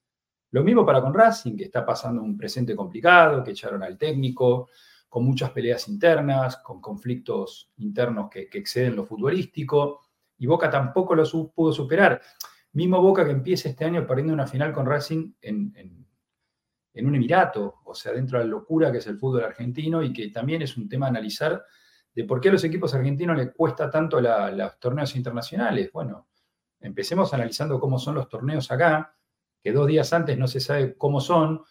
Lo 0.52 0.64
mismo 0.64 0.86
para 0.86 1.02
con 1.02 1.14
Racing, 1.14 1.58
que 1.58 1.66
está 1.66 1.86
pasando 1.86 2.22
un 2.22 2.38
presente 2.38 2.76
complicado, 2.76 3.44
que 3.44 3.52
echaron 3.52 3.84
al 3.84 3.98
técnico, 3.98 4.70
con 5.10 5.26
muchas 5.26 5.50
peleas 5.52 5.88
internas, 5.88 6.58
con 6.58 6.80
conflictos 6.82 7.72
internos 7.78 8.30
que, 8.30 8.50
exceden 8.54 8.96
lo 8.96 9.06
futbolístico, 9.06 10.02
y 10.38 10.46
Boca 10.46 10.70
tampoco 10.70 11.16
lo 11.16 11.24
pudo 11.54 11.74
superar. 11.74 12.22
Mismo 12.74 13.02
Boca 13.02 13.26
que 13.26 13.32
empieza 13.32 13.70
este 13.70 13.86
año 13.86 14.06
perdiendo 14.06 14.34
una 14.34 14.48
final 14.48 14.72
con 14.72 14.86
Racing 14.86 15.34
en 15.42 16.05
un 17.04 17.16
emirato, 17.16 17.82
o 17.84 17.94
sea, 17.94 18.14
dentro 18.14 18.40
de 18.40 18.46
la 18.46 18.52
locura 18.52 18.92
que 18.92 19.00
es 19.00 19.08
el 19.08 19.18
fútbol 19.18 19.44
argentino 19.44 20.02
y 20.02 20.14
que 20.14 20.30
también 20.30 20.62
es 20.62 20.78
un 20.78 20.88
tema 20.88 21.08
a 21.08 21.10
analizar 21.10 21.66
de 22.14 22.24
por 22.24 22.40
qué 22.40 22.50
a 22.50 22.54
los 22.54 22.64
equipos 22.64 22.94
argentinos 22.94 23.36
les 23.38 23.52
cuesta 23.52 23.90
tanto 23.90 24.22
los 24.22 24.80
torneos 24.80 25.16
internacionales. 25.16 25.92
Bueno, 25.92 26.30
empecemos 26.80 27.34
analizando 27.34 27.80
cómo 27.80 28.00
son 28.00 28.16
los 28.16 28.30
torneos 28.30 28.72
acá, 28.72 29.16
que 29.62 29.74
dos 29.74 29.88
días 29.88 30.14
antes 30.14 30.38
no 30.38 30.48
se 30.48 30.62
sabe 30.62 30.96
cómo 30.98 31.20
son, 31.20 31.62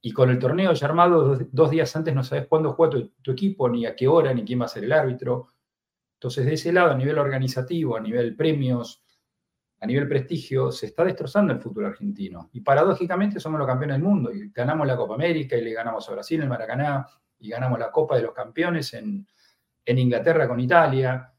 y 0.00 0.12
con 0.12 0.30
el 0.30 0.38
torneo 0.38 0.72
ya 0.72 0.86
armado, 0.86 1.38
dos, 1.50 1.70
días 1.70 1.94
antes 1.96 2.14
no 2.14 2.22
sabes 2.22 2.46
cuándo 2.46 2.72
juega 2.72 3.08
tu, 3.22 3.32
equipo, 3.32 3.68
ni 3.68 3.86
a 3.86 3.96
qué 3.96 4.06
hora, 4.06 4.32
ni 4.32 4.44
quién 4.44 4.60
va 4.60 4.66
a 4.66 4.68
ser 4.68 4.84
el 4.84 4.92
árbitro. 4.92 5.48
Entonces, 6.14 6.46
de 6.46 6.54
ese 6.54 6.72
lado, 6.72 6.92
a 6.92 6.94
nivel 6.94 7.18
organizativo, 7.18 7.96
a 7.96 8.00
nivel 8.00 8.36
premios, 8.36 9.02
a 9.80 9.86
nivel 9.86 10.08
prestigio, 10.08 10.72
se 10.72 10.86
está 10.86 11.04
destrozando 11.04 11.52
el 11.52 11.60
fútbol 11.60 11.86
argentino. 11.86 12.50
Y 12.52 12.60
paradójicamente 12.60 13.38
somos 13.38 13.58
los 13.58 13.68
campeones 13.68 13.96
del 13.96 14.02
mundo. 14.02 14.32
Y 14.32 14.50
ganamos 14.50 14.86
la 14.86 14.96
Copa 14.96 15.14
América 15.14 15.56
y 15.56 15.62
le 15.62 15.72
ganamos 15.72 16.08
a 16.08 16.12
Brasil 16.12 16.38
en 16.38 16.42
el 16.44 16.48
Maracaná 16.48 17.06
y 17.38 17.48
ganamos 17.48 17.78
la 17.78 17.90
Copa 17.90 18.16
de 18.16 18.22
los 18.22 18.34
Campeones 18.34 18.92
en, 18.94 19.26
Inglaterra 19.86 20.48
con 20.48 20.58
Italia. 20.58 21.32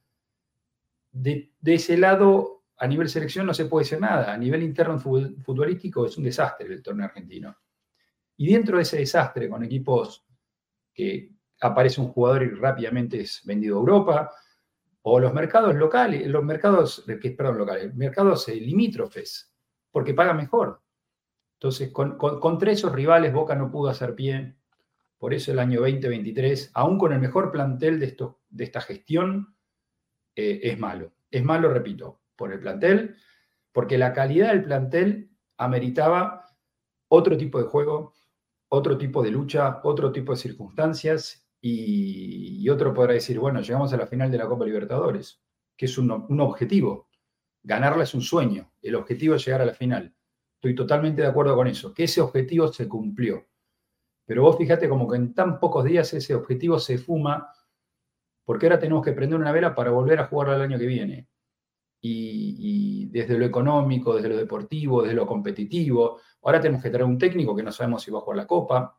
De, 1.12 1.52
ese 1.64 1.98
lado, 1.98 2.64
a 2.78 2.88
nivel 2.88 3.10
selección 3.10 3.46
no 3.46 3.54
se 3.54 3.66
puede 3.66 3.84
decir 3.84 4.00
nada. 4.00 4.34
A 4.34 4.38
nivel 4.38 4.64
interno 4.64 4.98
futbolístico 4.98 6.06
es 6.06 6.18
un 6.18 6.24
desastre 6.24 6.68
el 6.68 6.82
torneo 6.82 7.06
argentino. 7.06 7.56
Y 8.38 8.54
dentro 8.54 8.78
de 8.78 8.84
ese 8.84 8.98
desastre, 8.98 9.50
con 9.50 9.64
equipos 9.64 10.26
que 10.94 11.34
aparece 11.60 12.00
un 12.00 12.08
jugador 12.08 12.44
y 12.44 12.50
rápidamente 12.52 13.20
es 13.20 13.42
vendido 13.44 13.76
a 13.76 13.80
Europa, 13.82 14.32
o 15.02 15.20
los 15.20 15.34
mercados 15.34 15.76
locales, 15.76 16.28
los 16.28 16.44
mercados, 16.44 17.06
perdón, 17.38 17.58
locales, 17.58 17.96
mercados 17.96 18.48
eh, 18.50 18.56
limítrofes, 18.56 19.54
porque 19.92 20.14
paga 20.14 20.34
mejor. 20.34 20.82
Entonces, 21.54 21.92
con, 21.92 22.18
contra 22.18 22.72
esos 22.72 22.92
rivales 22.92 23.34
Boca 23.34 23.56
no 23.56 23.72
pudo 23.72 23.90
hacer 23.90 24.16
pie. 24.16 24.56
Por 25.18 25.34
eso 25.34 25.52
el 25.52 25.60
año 25.60 25.82
2023, 25.82 26.72
aún 26.74 26.98
con 26.98 27.12
el 27.12 27.20
mejor 27.20 27.52
plantel 27.52 28.00
de, 28.00 28.06
esto, 28.06 28.40
de 28.50 28.64
esta 28.64 28.82
gestión, 28.82 29.56
eh, 30.36 30.60
es 30.64 30.80
malo. 30.80 31.12
Es 31.30 31.44
malo, 31.44 31.70
repito, 31.70 32.22
por 32.36 32.54
el 32.54 32.60
plantel, 32.60 33.18
porque 33.72 33.98
la 33.98 34.14
calidad 34.14 34.50
del 34.50 34.64
plantel 34.64 35.32
ameritaba 35.58 36.46
otro 37.10 37.38
tipo 37.38 37.60
de 37.60 37.66
juego, 37.66 38.14
otro 38.70 38.98
tipo 38.98 39.22
de 39.22 39.32
lucha, 39.32 39.82
otro 39.84 40.12
tipo 40.12 40.32
de 40.32 40.38
circunstancias 40.38 41.49
y, 41.62 42.70
otro 42.70 42.94
podrá 42.94 43.14
decir, 43.14 43.40
bueno, 43.40 43.62
llegamos 43.62 43.92
a 43.94 43.98
la 43.98 44.08
final 44.08 44.32
de 44.32 44.38
la 44.38 44.48
Copa 44.48 44.66
Libertadores, 44.66 45.42
que 45.76 45.86
es 45.86 45.98
un, 45.98 46.12
objetivo. 46.40 47.10
Ganarla 47.64 48.04
es 48.04 48.14
un 48.14 48.22
sueño, 48.22 48.72
el 48.82 48.96
objetivo 48.96 49.36
es 49.36 49.46
llegar 49.46 49.62
a 49.62 49.66
la 49.66 49.74
final. 49.74 50.16
Estoy 50.56 50.76
totalmente 50.76 51.22
de 51.22 51.28
acuerdo 51.28 51.56
con 51.56 51.68
eso, 51.68 51.94
que 51.94 52.06
ese 52.06 52.22
objetivo 52.22 52.68
se 52.70 52.88
cumplió. 52.88 53.48
Pero 54.26 54.44
vos 54.44 54.58
fíjate 54.58 54.88
como 54.88 55.08
que 55.08 55.18
en 55.18 55.34
tan 55.34 55.60
pocos 55.60 55.84
días 55.84 56.14
ese 56.14 56.36
objetivo 56.36 56.80
se 56.80 56.98
fuma, 56.98 57.52
porque 58.46 58.68
ahora 58.68 58.80
tenemos 58.80 59.04
que 59.04 59.14
prender 59.14 59.40
una 59.40 59.52
vela 59.52 59.76
para 59.76 59.92
volver 59.92 60.20
a 60.20 60.28
jugar 60.28 60.50
el 60.50 60.62
año 60.62 60.78
que 60.78 60.86
viene. 60.86 61.28
Y, 62.02 63.08
desde 63.10 63.38
lo 63.38 63.46
económico, 63.46 64.16
desde 64.16 64.30
lo 64.30 64.38
deportivo, 64.38 65.02
desde 65.02 65.16
lo 65.16 65.26
competitivo, 65.26 66.22
ahora 66.44 66.62
tenemos 66.62 66.84
que 66.84 66.90
traer 66.90 67.06
un 67.06 67.18
técnico 67.18 67.56
que 67.56 67.64
no 67.64 67.72
sabemos 67.72 68.04
si 68.04 68.12
va 68.12 68.20
a 68.20 68.22
jugar 68.22 68.38
la 68.38 68.48
Copa. 68.48 68.96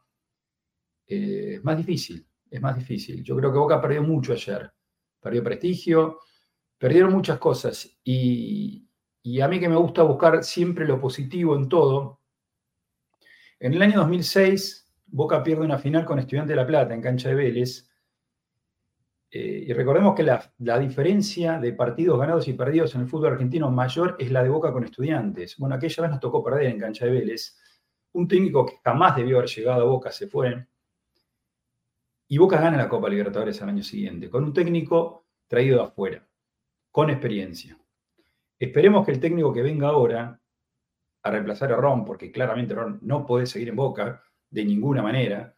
Eh, 1.07 1.55
es 1.55 1.65
más 1.65 1.77
difícil, 1.77 2.27
es 2.51 2.61
más 2.61 2.77
difícil. 2.77 3.23
Yo 3.23 3.37
creo 3.37 3.53
que 3.53 3.59
Boca 3.59 3.81
perdió 3.81 4.03
mucho 4.03 4.33
ayer. 4.33 4.73
Perdió 5.21 5.45
prestigio, 5.45 6.19
perdieron 6.79 7.13
muchas 7.13 7.39
cosas. 7.39 7.89
Y, 8.03 8.89
a 9.41 9.49
mí 9.49 9.61
que 9.61 9.69
me 9.69 9.77
gusta 9.77 10.03
buscar 10.03 10.43
siempre 10.43 10.87
lo 10.87 11.01
positivo 11.01 11.57
en 11.57 11.69
todo, 11.69 12.21
en 13.59 13.75
el 13.75 13.83
año 13.83 13.99
2006 13.99 14.91
Boca 15.13 15.43
pierde 15.43 15.65
una 15.65 15.79
final 15.79 16.05
con 16.05 16.19
Estudiante 16.19 16.53
de 16.53 16.57
La 16.57 16.67
Plata 16.67 16.95
en 16.95 17.03
cancha 17.03 17.29
de 17.29 17.35
Vélez. 17.35 17.91
Eh, 19.31 19.65
y 19.69 19.73
recordemos 19.73 20.15
que 20.15 20.23
la, 20.23 20.53
la, 20.59 20.79
diferencia 20.79 21.59
de 21.59 21.73
partidos 21.73 22.19
ganados 22.19 22.49
y 22.49 22.55
perdidos 22.55 22.95
en 22.95 23.03
el 23.03 23.09
fútbol 23.09 23.33
argentino 23.33 23.71
mayor 23.71 24.17
es 24.19 24.31
la 24.31 24.43
de 24.43 24.49
Boca 24.49 24.73
con 24.73 24.85
Estudiantes. 24.85 25.57
Bueno, 25.59 25.75
aquella 25.75 26.03
vez 26.03 26.11
nos 26.11 26.21
tocó 26.21 26.43
perder 26.43 26.67
en 26.67 26.81
cancha 26.81 27.05
de 27.05 27.13
Vélez. 27.13 27.59
Un 28.13 28.27
técnico 28.27 28.67
que 28.67 28.79
jamás 28.83 29.17
debió 29.17 29.39
haber 29.39 29.51
llegado 29.51 29.83
a 29.83 29.85
Boca 29.85 30.11
se 30.11 30.27
fue. 30.27 30.67
Y 32.33 32.39
Boca 32.39 32.61
gana 32.61 32.77
la 32.77 32.89
Copa 32.89 33.09
Libertadores 33.09 33.61
al 33.61 33.71
año 33.71 33.83
siguiente, 33.83 34.31
con 34.31 34.45
un 34.45 34.53
técnico 34.53 35.27
traído 35.49 35.79
de 35.79 35.83
afuera, 35.83 36.29
con 36.93 37.11
experiencia. 37.11 37.77
Esperemos 38.57 39.05
que 39.05 39.11
el 39.11 39.19
técnico 39.19 39.53
que 39.53 39.63
venga 39.63 39.89
ahora 39.89 40.41
a 41.25 41.31
reemplazar 41.33 41.73
a 41.73 41.77
Ron, 41.77 42.05
porque 42.05 42.31
claramente 42.31 42.73
Ron 42.73 43.01
no 43.03 43.27
puede 43.27 43.47
seguir 43.47 43.71
en 43.71 43.75
Boca 43.75 44.23
de 44.49 44.65
ninguna 44.65 45.03
manera, 45.03 45.57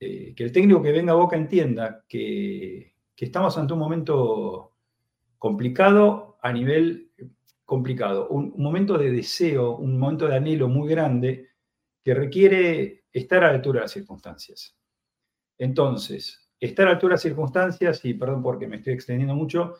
eh, 0.00 0.34
que 0.34 0.42
el 0.42 0.50
técnico 0.50 0.82
que 0.82 0.90
venga 0.90 1.12
a 1.12 1.16
Boca 1.16 1.36
entienda 1.36 2.04
que, 2.08 2.96
estamos 3.16 3.56
ante 3.56 3.72
un 3.72 3.78
momento 3.78 4.72
complicado 5.38 6.38
a 6.42 6.52
nivel 6.52 7.12
complicado, 7.64 8.26
un, 8.30 8.52
momento 8.56 8.98
de 8.98 9.12
deseo, 9.12 9.76
un 9.76 9.96
momento 9.96 10.26
de 10.26 10.34
anhelo 10.34 10.66
muy 10.66 10.88
grande 10.88 11.50
que 12.02 12.14
requiere 12.14 13.04
estar 13.12 13.44
a 13.44 13.48
la 13.48 13.54
altura 13.54 13.78
de 13.78 13.84
las 13.84 13.92
circunstancias. 13.92 14.77
Entonces, 15.58 16.48
estar 16.60 16.86
a 16.86 16.90
la 16.90 16.94
altura 16.94 17.16
de 17.16 17.20
circunstancias, 17.20 18.04
y 18.04 18.14
perdón 18.14 18.42
porque 18.42 18.66
me 18.66 18.76
estoy 18.76 18.94
extendiendo 18.94 19.34
mucho, 19.34 19.74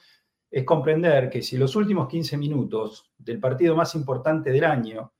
es 0.51 0.65
comprender 0.65 1.31
que 1.31 1.43
si 1.43 1.57
los 1.57 1.77
últimos 1.77 2.09
15 2.09 2.37
minutos 2.37 3.13
del 3.19 3.39
partido 3.39 3.77
más 3.77 3.95
importante 3.95 4.51
del 4.51 4.65
año, 4.65 5.13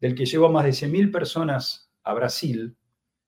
del 0.00 0.14
que 0.14 0.26
llevó 0.26 0.48
más 0.48 0.64
de 0.64 0.70
100.000 0.70 1.12
personas 1.12 1.92
a 2.02 2.14
Brasil, 2.14 2.76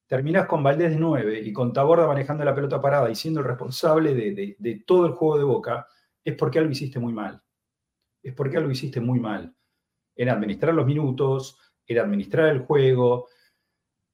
terminás 0.06 0.46
con 0.46 0.62
Valdés 0.62 0.90
de 0.90 0.96
9 0.96 1.40
y 1.40 1.52
con 1.52 1.72
Taborda 1.72 2.06
manejando 2.06 2.44
la 2.44 2.54
pelota 2.54 2.80
parada 2.80 3.10
y 3.10 3.14
siendo 3.14 3.40
el 3.40 3.46
responsable 3.46 4.14
de, 4.14 4.84
todo 4.86 5.06
el 5.06 5.12
juego 5.12 5.38
de 5.38 5.44
Boca, 5.44 5.86
es 6.24 6.34
porque 6.34 6.58
algo 6.58 6.72
hiciste 6.72 6.98
muy 6.98 7.12
mal. 7.12 7.40
Es 8.22 8.34
porque 8.34 8.56
algo 8.56 8.70
hiciste 8.70 9.00
muy 9.00 9.20
mal. 9.20 9.54
En 10.16 10.28
administrar 10.28 10.74
los 10.74 10.86
minutos, 10.86 11.58
en 11.86 11.98
administrar 11.98 12.48
el 12.48 12.60
juego, 12.60 13.28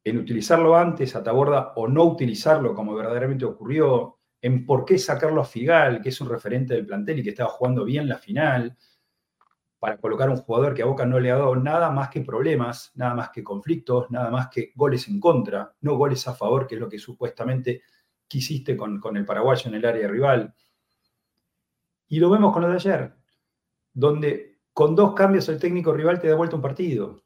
en 0.07 0.19
utilizarlo 0.19 0.77
antes 0.77 1.17
a 1.17 1.23
Taborda 1.25 1.73
o 1.75 1.89
no 1.89 2.05
utilizarlo 2.05 2.77
como 2.77 2.95
verdaderamente 2.95 3.45
ocurrió, 3.45 4.19
en 4.41 4.65
por 4.65 4.85
qué 4.85 4.99
sacarlo 4.99 5.41
a 5.41 5.45
Figal, 5.45 6.01
que 6.01 6.11
es 6.11 6.21
un 6.21 6.29
referente 6.29 6.75
del 6.75 6.87
plantel 6.87 7.19
y 7.19 7.23
que 7.25 7.31
estaba 7.31 7.51
jugando 7.51 7.85
bien 7.85 8.09
la 8.09 8.17
final, 8.17 8.77
para 9.81 9.97
colocar 9.97 10.31
un 10.31 10.37
jugador 10.37 10.75
que 10.75 10.83
a 10.83 10.87
Boca 10.87 11.05
no 11.05 11.19
le 11.19 11.33
ha 11.33 11.37
dado 11.37 11.57
nada 11.57 11.91
más 11.91 12.09
que 12.09 12.21
problemas, 12.21 12.93
nada 12.95 13.15
más 13.15 13.31
que 13.31 13.43
conflictos, 13.43 14.09
nada 14.13 14.31
más 14.31 14.47
que 14.47 14.71
goles 14.77 15.09
en 15.09 15.19
contra, 15.19 15.75
no 15.81 15.97
goles 15.97 16.29
a 16.29 16.35
favor, 16.35 16.69
que 16.69 16.77
es 16.77 16.81
lo 16.81 16.89
que 16.89 17.01
supuestamente 17.01 17.83
quisiste 18.29 18.77
con, 18.77 19.01
con 19.01 19.17
el 19.17 19.25
paraguayo 19.25 19.69
en 19.69 19.75
el 19.75 19.85
área 19.85 20.07
rival. 20.07 20.55
Y 22.07 22.21
lo 22.21 22.31
vemos 22.31 22.53
con 22.53 22.63
lo 22.63 22.69
de 22.69 22.77
ayer, 22.77 23.13
donde 23.93 24.61
con 24.73 24.95
dos 24.95 25.15
cambios 25.15 25.49
el 25.49 25.59
técnico 25.59 25.93
rival 25.93 26.21
te 26.21 26.29
da 26.29 26.37
vuelta 26.37 26.55
un 26.55 26.63
partido 26.63 27.26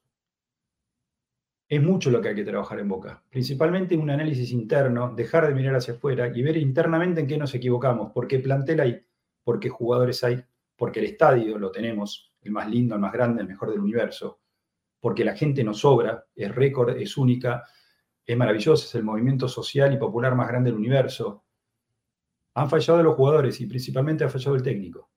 es 1.71 1.81
mucho 1.81 2.11
lo 2.11 2.21
que 2.21 2.31
hay 2.31 2.35
que 2.35 2.45
trabajar 2.45 2.81
en 2.81 2.89
Boca. 2.89 3.23
Principalmente 3.31 3.97
un 3.97 4.11
análisis 4.11 4.51
interno, 4.51 5.15
dejar 5.15 5.47
de 5.47 5.55
mirar 5.55 5.77
hacia 5.77 5.95
afuera 5.95 6.29
y 6.35 6.43
ver 6.43 6.57
internamente 6.57 7.21
en 7.21 7.29
qué 7.29 7.39
nos 7.39 7.55
equivocamos, 7.55 8.11
por 8.11 8.27
qué 8.27 8.41
plantel 8.41 8.81
hay, 8.81 9.01
por 9.45 9.61
qué 9.61 9.69
jugadores 9.69 10.25
hay, 10.25 10.43
porque 10.75 10.99
el 10.99 11.07
estadio 11.07 11.61
lo 11.61 11.71
tenemos, 11.71 12.33
el 12.43 12.51
más 12.51 12.69
lindo, 12.69 12.97
el 12.97 13.01
más 13.01 13.13
grande, 13.13 13.43
el 13.43 13.49
mejor 13.49 13.71
del 13.71 13.79
universo, 13.79 14.41
porque 14.99 15.25
la 15.25 15.37
gente 15.37 15.63
nos 15.63 15.79
sobra, 15.79 16.27
es 16.35 16.53
récord, 16.53 16.99
es 16.99 17.17
única, 17.17 17.63
es 18.27 18.37
maravilloso, 18.37 18.85
es 18.85 18.95
el 18.97 19.05
movimiento 19.05 19.47
social 19.47 19.95
y 19.95 19.97
popular 19.97 20.35
más 20.35 20.49
grande 20.49 20.71
del 20.71 20.79
universo. 20.79 21.45
Han 22.55 22.69
fallado 22.69 23.01
los 23.01 23.15
jugadores 23.15 23.61
y 23.61 23.67
principalmente 23.67 24.25
ha 24.25 24.29
fallado 24.29 24.57
el 24.57 24.63
técnico. 24.65 25.09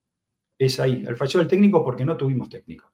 Es 0.55 0.79
ahí, 0.79 1.03
el 1.07 1.15
fallado 1.15 1.41
el 1.41 1.47
técnico 1.47 1.83
porque 1.83 2.05
no 2.05 2.15
tuvimos 2.15 2.47
técnico. 2.47 2.93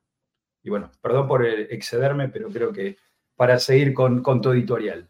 Y 0.64 0.70
bueno, 0.70 0.90
perdón 1.02 1.28
por 1.28 1.46
excederme, 1.46 2.30
pero 2.30 2.48
creo 2.48 2.72
que 2.72 2.96
para 3.40 3.58
seguir 3.58 3.94
con, 3.94 4.22
tu 4.42 4.52
editorial. 4.52 5.10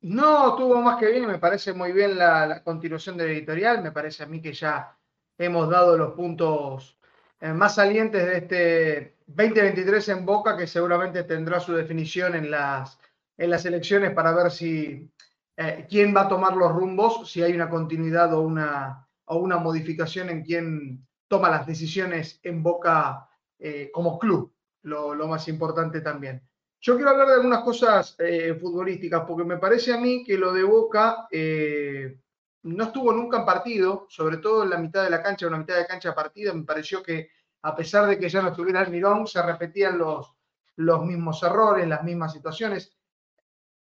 No, 0.00 0.56
tuvo 0.56 0.80
más 0.80 0.98
que 0.98 1.10
bien, 1.10 1.26
me 1.26 1.38
parece 1.38 1.74
muy 1.74 1.92
bien 1.92 2.16
la, 2.16 2.62
continuación 2.64 3.18
del 3.18 3.32
editorial, 3.32 3.82
me 3.82 3.92
parece 3.92 4.22
a 4.22 4.26
mí 4.26 4.40
que 4.40 4.54
ya 4.54 4.96
hemos 5.36 5.68
dado 5.68 5.98
los 5.98 6.14
puntos 6.14 6.96
eh, 7.38 7.52
más 7.52 7.74
salientes 7.74 8.24
de 8.24 8.36
este 8.38 9.16
2023 9.26 10.08
en 10.08 10.24
Boca, 10.24 10.56
que 10.56 10.66
seguramente 10.66 11.24
tendrá 11.24 11.60
su 11.60 11.74
definición 11.74 12.34
en 12.34 12.50
las, 12.50 12.98
en 13.36 13.50
las 13.50 13.66
elecciones 13.66 14.14
para 14.14 14.32
ver 14.32 14.50
si 14.50 15.12
eh, 15.58 15.86
quién 15.90 16.16
va 16.16 16.22
a 16.22 16.28
tomar 16.28 16.56
los 16.56 16.72
rumbos, 16.72 17.30
si 17.30 17.42
hay 17.42 17.52
una 17.52 17.68
continuidad 17.68 18.32
o 18.32 18.40
una, 18.40 19.06
o 19.26 19.36
una 19.36 19.58
modificación 19.58 20.30
en 20.30 20.42
quién 20.42 21.06
toma 21.28 21.50
las 21.50 21.66
decisiones 21.66 22.40
en 22.42 22.62
Boca 22.62 23.28
eh, 23.58 23.90
como 23.92 24.18
club, 24.18 24.50
lo 24.84 25.28
más 25.28 25.46
importante 25.48 26.00
también. 26.00 26.42
Yo 26.84 26.96
quiero 26.96 27.10
hablar 27.10 27.28
de 27.28 27.34
algunas 27.34 27.62
cosas 27.62 28.16
eh, 28.18 28.56
futbolísticas, 28.60 29.22
porque 29.24 29.44
me 29.44 29.56
parece 29.56 29.92
a 29.92 29.98
mí 29.98 30.24
que 30.24 30.36
lo 30.36 30.52
de 30.52 30.64
Boca 30.64 31.28
eh, 31.30 32.18
no 32.64 32.84
estuvo 32.84 33.12
nunca 33.12 33.38
en 33.38 33.44
partido, 33.44 34.06
sobre 34.08 34.38
todo 34.38 34.64
en 34.64 34.70
la 34.70 34.78
mitad 34.78 35.04
de 35.04 35.10
la 35.10 35.22
cancha, 35.22 35.46
una 35.46 35.58
mitad 35.58 35.76
de 35.76 35.86
cancha 35.86 36.12
partida. 36.12 36.52
Me 36.52 36.64
pareció 36.64 37.00
que, 37.00 37.30
a 37.62 37.76
pesar 37.76 38.08
de 38.08 38.18
que 38.18 38.28
ya 38.28 38.42
no 38.42 38.48
estuviera 38.48 38.82
el 38.82 38.90
mirón, 38.90 39.28
se 39.28 39.40
repetían 39.40 39.96
los, 39.96 40.34
los 40.74 41.04
mismos 41.04 41.40
errores, 41.44 41.86
las 41.86 42.02
mismas 42.02 42.32
situaciones. 42.32 42.92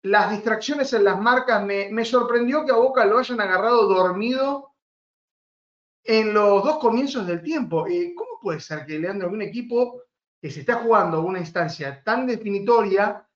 Las 0.03 0.31
distracciones 0.31 0.93
en 0.93 1.03
las 1.03 1.21
marcas, 1.21 1.65
me, 1.65 2.05
sorprendió 2.05 2.65
que 2.65 2.71
a 2.71 2.77
Boca 2.77 3.05
lo 3.07 3.19
hayan 3.19 3.41
agarrado 3.41 3.89
dormido 3.89 4.73
en 6.05 6.33
los 6.33 6.63
dos 6.63 6.79
comienzos 6.79 7.27
del 7.27 7.43
tiempo. 7.43 7.89
Eh, 7.89 8.15
¿Cómo 8.15 8.39
puede 8.41 8.61
ser 8.61 8.87
que 8.87 9.01
Leandro, 9.01 9.31
un 9.31 9.43
equipo 9.43 10.04
que 10.45 10.51
se 10.51 10.61
está 10.61 10.75
jugando 10.75 11.23
una 11.23 11.39
instancia 11.39 12.03
tan 12.05 12.27
definitoria, 12.27 13.27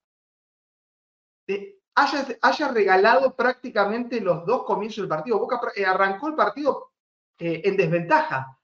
haya, 1.95 2.69
regalado 2.69 3.35
prácticamente 3.35 4.21
los 4.21 4.45
dos 4.45 4.65
comienzos 4.65 4.99
del 5.05 5.09
partido. 5.09 5.39
Boca 5.39 5.59
eh, 5.75 5.87
arrancó 5.87 6.29
el 6.29 6.35
partido 6.35 6.91
eh, 7.39 7.63
en 7.65 7.79
desventaja 7.79 8.59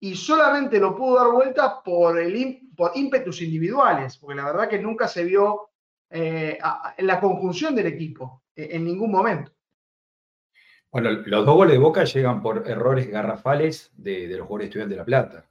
y 0.00 0.14
solamente 0.14 0.78
lo 0.80 0.96
pudo 0.96 1.16
dar 1.16 1.30
vuelta 1.30 1.82
por, 1.82 2.18
el, 2.18 2.70
por 2.74 2.92
ímpetus 2.94 3.42
individuales, 3.42 4.16
porque 4.16 4.36
la 4.36 4.46
verdad 4.46 4.70
que 4.70 4.78
nunca 4.78 5.06
se 5.06 5.22
vio 5.22 5.68
eh, 6.08 6.58
en 6.96 7.06
la 7.06 7.20
conjunción 7.20 7.74
del 7.74 7.88
equipo 7.88 8.44
en 8.56 8.82
ningún 8.82 9.10
momento. 9.10 9.52
Bueno, 10.90 11.10
los 11.10 11.44
dos 11.44 11.54
goles 11.54 11.74
de 11.74 11.78
Boca 11.78 12.04
llegan 12.04 12.40
por 12.40 12.66
errores 12.66 13.10
garrafales 13.10 13.90
de, 13.92 14.26
de 14.26 14.38
los 14.38 14.46
jugadores 14.46 14.68
estudiantes 14.68 14.96
de 14.96 15.00
La 15.00 15.04
Plata 15.04 15.49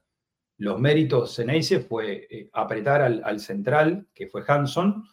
los 0.59 0.79
méritos 0.79 1.35
Ceneice 1.35 1.79
fue 1.79 2.27
eh, 2.29 2.49
apretar 2.53 3.01
al, 3.01 3.39
central, 3.39 4.07
que 4.13 4.27
fue 4.27 4.43
Hanson, 4.47 5.03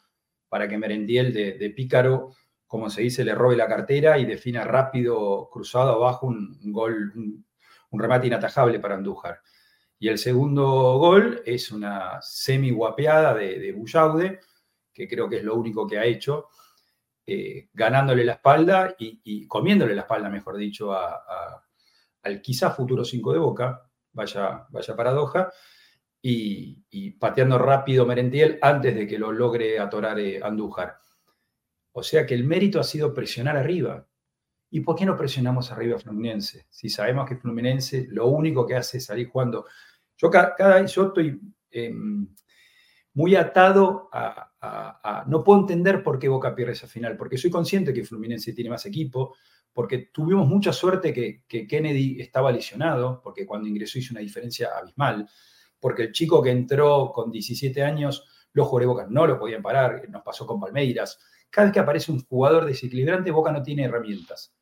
para 0.49 0.69
que 0.69 0.79
Merendiel 0.79 1.33
de, 1.33 1.71
Pícaro, 1.71 2.33
como 2.67 2.91
se 2.91 3.03
dice, 3.03 3.25
le 3.25 3.35
robe 3.35 3.57
la 3.57 3.69
cartera 3.69 4.19
y 4.19 4.27
defina 4.27 4.65
rápido, 4.65 5.49
cruzado 5.51 5.93
abajo, 5.93 6.27
un, 6.27 6.59
gol, 6.73 7.13
un, 7.15 8.01
remate 8.01 8.27
inatajable 8.27 8.79
para 8.79 8.97
Andújar. 8.97 9.41
Y 9.99 10.09
el 10.09 10.19
segundo 10.19 10.99
gol 10.99 11.43
es 11.47 11.73
una 11.73 12.21
semi-guapeada 12.21 13.35
de, 13.35 13.59
de 13.59 13.73
Bullaude, 13.73 14.41
que 14.93 15.09
creo 15.09 15.29
que 15.29 15.39
es 15.39 15.45
lo 15.45 15.55
único 15.55 15.87
que 15.87 15.99
ha 15.99 16.05
hecho, 16.05 16.49
eh, 17.29 17.71
ganándole 17.75 18.25
la 18.25 18.35
espalda 18.35 18.95
y, 18.99 19.49
comiéndole 19.49 19.97
la 19.97 20.03
espalda, 20.03 20.29
mejor 20.29 20.57
dicho, 20.57 20.93
al 20.93 22.41
quizá 22.41 22.71
futuro 22.71 23.05
5 23.05 23.33
de 23.33 23.39
Boca, 23.41 23.86
vaya, 24.17 24.67
vaya 24.71 24.97
paradoja. 24.97 25.53
y, 26.23 27.11
pateando 27.21 27.57
rápido 27.59 28.05
Merentiel 28.05 28.59
antes 28.61 28.95
de 28.95 29.07
que 29.07 29.19
lo 29.19 29.31
logre 29.31 29.79
atorar 29.79 30.19
eh, 30.19 30.41
Andújar. 30.43 30.99
O 31.93 32.03
sea 32.03 32.27
que 32.27 32.35
el 32.35 32.45
mérito 32.45 32.81
ha 32.81 32.85
sido 32.85 33.15
presionar 33.15 33.57
arriba. 33.57 34.07
¿Y 34.71 34.81
por 34.81 34.97
qué 34.97 35.07
no 35.07 35.17
presionamos 35.17 35.71
arriba 35.71 35.97
a 35.97 36.01
Fluminense? 36.01 36.67
Si 36.69 36.89
sabemos 36.89 37.29
que 37.29 37.37
Fluminense 37.37 38.07
lo 38.11 38.27
único 38.27 38.67
que 38.67 38.75
hace 38.75 38.99
es 38.99 39.05
salir 39.05 39.29
jugando. 39.29 39.67
Yo 40.17 40.31
cada, 40.31 40.85
yo 40.85 41.07
estoy 41.07 41.41
em, 41.71 42.29
muy 43.15 43.37
atado 43.37 44.09
a, 44.13 44.43
No 45.29 45.45
puedo 45.45 45.61
entender 45.61 46.03
por 46.03 46.19
qué 46.19 46.29
Boca 46.29 46.55
pierde 46.55 46.73
esa 46.73 46.89
final, 46.89 47.17
porque 47.17 47.39
soy 47.39 47.51
consciente 47.51 47.95
que 47.95 48.05
Fluminense 48.05 48.53
tiene 48.53 48.71
más 48.71 48.85
equipo, 48.85 49.37
porque 49.77 50.09
tuvimos 50.11 50.49
mucha 50.49 50.73
suerte 50.73 51.13
que, 51.13 51.45
que 51.47 51.67
Kennedy 51.69 52.19
estaba 52.19 52.51
lesionado, 52.51 53.21
porque 53.23 53.45
cuando 53.45 53.69
ingresó 53.69 53.99
hizo 53.99 54.15
una 54.15 54.23
diferencia 54.23 54.71
abismal 54.77 55.29
porque 55.81 56.05
el 56.05 56.13
chico 56.13 56.43
que 56.43 56.51
entró 56.51 57.13
con 57.13 57.31
17 57.31 57.83
años, 57.83 58.27
los 58.53 58.67
jugadores 58.67 58.87
de 58.87 58.93
Boca 58.93 59.07
no 59.09 59.27
lo 59.27 59.39
podían 59.39 59.63
parar, 59.63 60.09
nos 60.09 60.23
pasó 60.23 60.47
con 60.47 60.61
Palmeiras. 60.61 61.19
Cada 61.51 61.67
vez 61.67 61.75
que 61.75 61.81
aparece 61.81 62.13
un 62.13 62.25
jugador 62.25 62.65
desequilibrante, 62.65 63.31
Boca 63.31 63.53
no 63.53 63.63
tiene 63.63 63.85
herramientas. 63.85 64.55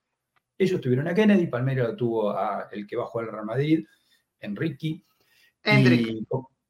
Ellos 0.57 0.81
tuvieron 0.81 1.09
a 1.09 1.15
Kennedy, 1.15 1.47
Palmeiras 1.47 1.97
tuvo 1.97 2.31
a 2.31 2.69
el 2.71 2.87
que 2.87 2.97
va 2.97 3.05
a 3.05 3.07
jugar 3.07 3.29
el 3.29 3.33
Real 3.33 3.47
Madrid, 3.47 3.87
Enrique. 4.41 5.03
Enrique. 5.63 6.21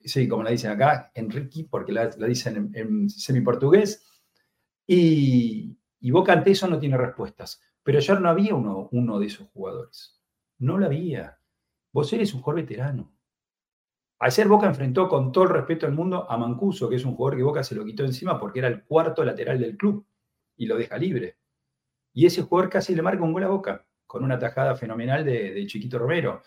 sí, 0.00 0.28
como 0.28 0.42
la 0.42 0.50
dicen 0.50 0.70
acá, 0.70 1.10
Enrique, 1.14 1.66
porque 1.68 1.92
la, 1.92 2.06
dicen 2.08 2.70
en, 2.74 3.10
semi-portugués. 3.10 4.06
Y, 4.86 5.76
Boca 6.10 6.34
ante 6.34 6.52
eso 6.52 6.68
no 6.68 6.78
tiene 6.78 6.96
respuestas. 6.96 7.60
Pero 7.84 7.98
ayer 7.98 8.20
no 8.20 8.30
había 8.30 8.54
uno, 8.54 8.88
uno 8.90 9.20
de 9.20 9.26
esos 9.26 9.48
jugadores. 9.50 10.20
No 10.58 10.78
lo 10.78 10.86
había. 10.86 11.38
Vos 11.92 12.12
eres 12.12 12.34
un 12.34 12.40
jugador 12.40 12.62
veterano. 12.62 13.14
Ayer 14.18 14.48
Boca 14.48 14.66
enfrentó 14.66 15.06
con 15.06 15.30
todo 15.30 15.44
el 15.44 15.50
respeto 15.50 15.84
del 15.84 15.94
mundo 15.94 16.28
a 16.30 16.38
Mancuso, 16.38 16.88
que 16.88 16.96
es 16.96 17.04
un 17.04 17.14
jugador 17.14 17.36
que 17.36 17.42
Boca 17.44 17.62
se 17.62 17.74
lo 17.74 17.84
quitó 17.84 18.04
encima 18.04 18.40
porque 18.40 18.60
era 18.60 18.68
el 18.68 18.84
cuarto 18.84 19.22
lateral 19.22 19.60
del 19.60 19.76
club 19.76 20.06
y 20.56 20.64
lo 20.64 20.78
deja 20.78 20.96
libre. 20.96 21.36
Y 22.14 22.24
ese 22.24 22.42
jugador 22.42 22.70
casi 22.70 22.94
le 22.94 23.02
marca 23.02 23.22
un 23.22 23.34
gol 23.34 23.44
a 23.44 23.48
Boca, 23.48 23.86
con 24.06 24.24
una 24.24 24.38
tajada 24.38 24.76
fenomenal 24.76 25.24
de, 25.26 25.66
Chiquito 25.66 25.98
Romero. 25.98 26.42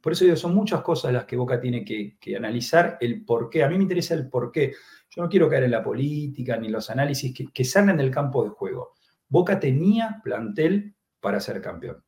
Por 0.00 0.12
eso 0.12 0.24
digo, 0.24 0.36
son 0.36 0.54
muchas 0.54 0.80
cosas 0.80 1.12
las 1.12 1.26
que 1.26 1.36
Boca 1.36 1.60
tiene 1.60 1.84
que, 1.84 2.16
analizar 2.34 2.96
el 3.00 3.22
por 3.24 3.50
qué. 3.50 3.64
A 3.64 3.68
mí 3.68 3.76
me 3.76 3.82
interesa 3.82 4.14
el 4.14 4.30
por 4.30 4.50
qué. 4.50 4.72
Yo 5.10 5.22
no 5.22 5.28
quiero 5.28 5.50
caer 5.50 5.64
en 5.64 5.72
la 5.72 5.82
política 5.82 6.56
ni 6.56 6.68
los 6.68 6.88
análisis 6.88 7.34
que, 7.34 7.48
que 7.52 7.64
salen 7.64 7.98
del 7.98 8.10
campo 8.10 8.44
de 8.44 8.50
juego. 8.50 8.94
Boca 9.32 9.58
tenía 9.58 10.20
plantel 10.22 10.94
para 11.18 11.40
ser 11.40 11.60
campeón. 11.60 12.04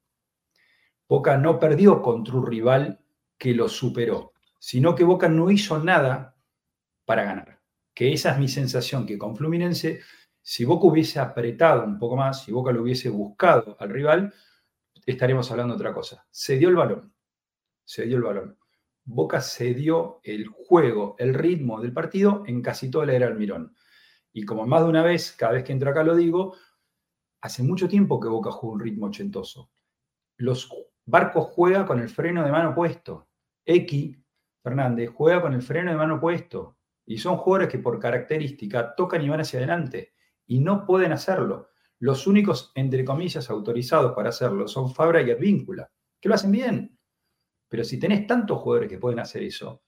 Boca 1.09 1.37
no 1.39 1.59
perdió 1.59 2.03
contra 2.03 2.35
un 2.35 2.47
rival 2.47 3.01
que 3.39 3.55
lo 3.55 3.69
superó 3.69 4.35
sino 4.65 4.95
que 4.95 5.05
Boca 5.05 5.29
no 5.29 5.51
hizo 5.51 5.79
nada 5.79 6.39
para 7.05 7.25
ganar. 7.25 7.61
Que 7.93 8.15
esa 8.15 8.33
es 8.33 8.39
mi 8.39 8.49
sensación, 8.49 9.05
que 9.05 9.19
con 9.19 9.37
Fluminense, 9.37 10.01
si 10.41 10.65
Boca 10.65 10.87
hubiese 10.87 11.21
apretado 11.21 11.85
un 11.85 11.99
poco 11.99 12.17
más, 12.17 12.45
si 12.45 12.51
Boca 12.51 12.73
lo 12.73 12.81
hubiese 12.81 13.11
buscado 13.11 13.77
al 13.79 13.91
rival, 13.91 14.33
estaremos 15.05 15.51
hablando 15.51 15.75
de 15.75 15.81
otra 15.81 15.93
cosa. 15.93 16.27
Se 16.31 16.57
dio 16.57 16.71
el 16.71 16.77
balón, 16.77 17.13
se 17.85 18.07
dio 18.07 18.17
el 18.17 18.23
balón. 18.23 18.59
Boca 19.05 19.43
cedió 19.43 20.21
el 20.23 20.47
juego, 20.47 21.15
el 21.19 21.35
ritmo 21.35 21.79
del 21.83 21.93
partido 21.93 22.43
en 22.47 22.63
casi 22.63 22.91
toda 22.91 23.05
la 23.05 23.13
era 23.13 23.27
Almirón. 23.27 23.77
Y 24.33 24.47
como 24.47 24.67
más 24.67 24.83
de 24.83 24.89
una 24.89 25.03
vez, 25.03 25.33
cada 25.33 25.53
vez 25.53 25.65
que 25.65 25.73
entro 25.73 25.91
acá 25.91 26.03
lo 26.05 26.17
digo, 26.17 26.57
hace 27.45 27.63
mucho 27.63 27.87
tiempo 27.87 28.19
que 28.19 28.27
Boca 28.27 28.51
juega 28.51 28.75
un 28.75 28.81
ritmo 28.81 29.07
ochentoso. 29.07 29.71
Los 30.39 30.71
barcos 31.05 31.49
juegan 31.49 31.87
con 31.87 32.01
el 32.01 32.09
freno 32.09 32.43
de 32.43 32.51
mano 32.51 32.75
puesto. 32.75 33.29
X 33.67 34.17
Fernández 34.63 35.11
juega 35.15 35.43
con 35.43 35.53
el 35.53 35.61
freno 35.61 35.91
de 35.91 35.97
mano 35.99 36.19
puesto 36.19 36.79
y 37.05 37.19
son 37.19 37.37
jugadores 37.37 37.69
que 37.69 37.81
por 37.81 38.01
característica 38.01 38.95
tocan 38.95 39.21
y 39.21 39.29
van 39.29 39.43
hacia 39.43 39.59
adelante 39.59 40.15
y 40.47 40.61
no 40.61 40.87
pueden 40.87 41.13
hacerlo. 41.13 41.69
Los 41.99 42.27
únicos, 42.27 42.73
entre 42.77 43.05
comillas, 43.05 43.51
autorizados 43.51 44.15
para 44.15 44.31
hacerlo 44.31 44.67
son 44.67 44.95
Fabra 44.95 45.21
y 45.21 45.31
Advíncula, 45.31 45.93
que 46.19 46.31
lo 46.31 46.37
hacen 46.37 46.51
bien. 46.51 46.99
Pero 47.69 47.85
si 47.85 48.01
tenés 48.01 48.27
tantos 48.27 48.59
jugadores 48.61 48.89
que 48.89 48.99
pueden 48.99 49.19
hacer 49.19 49.43
eso, 49.43 49.83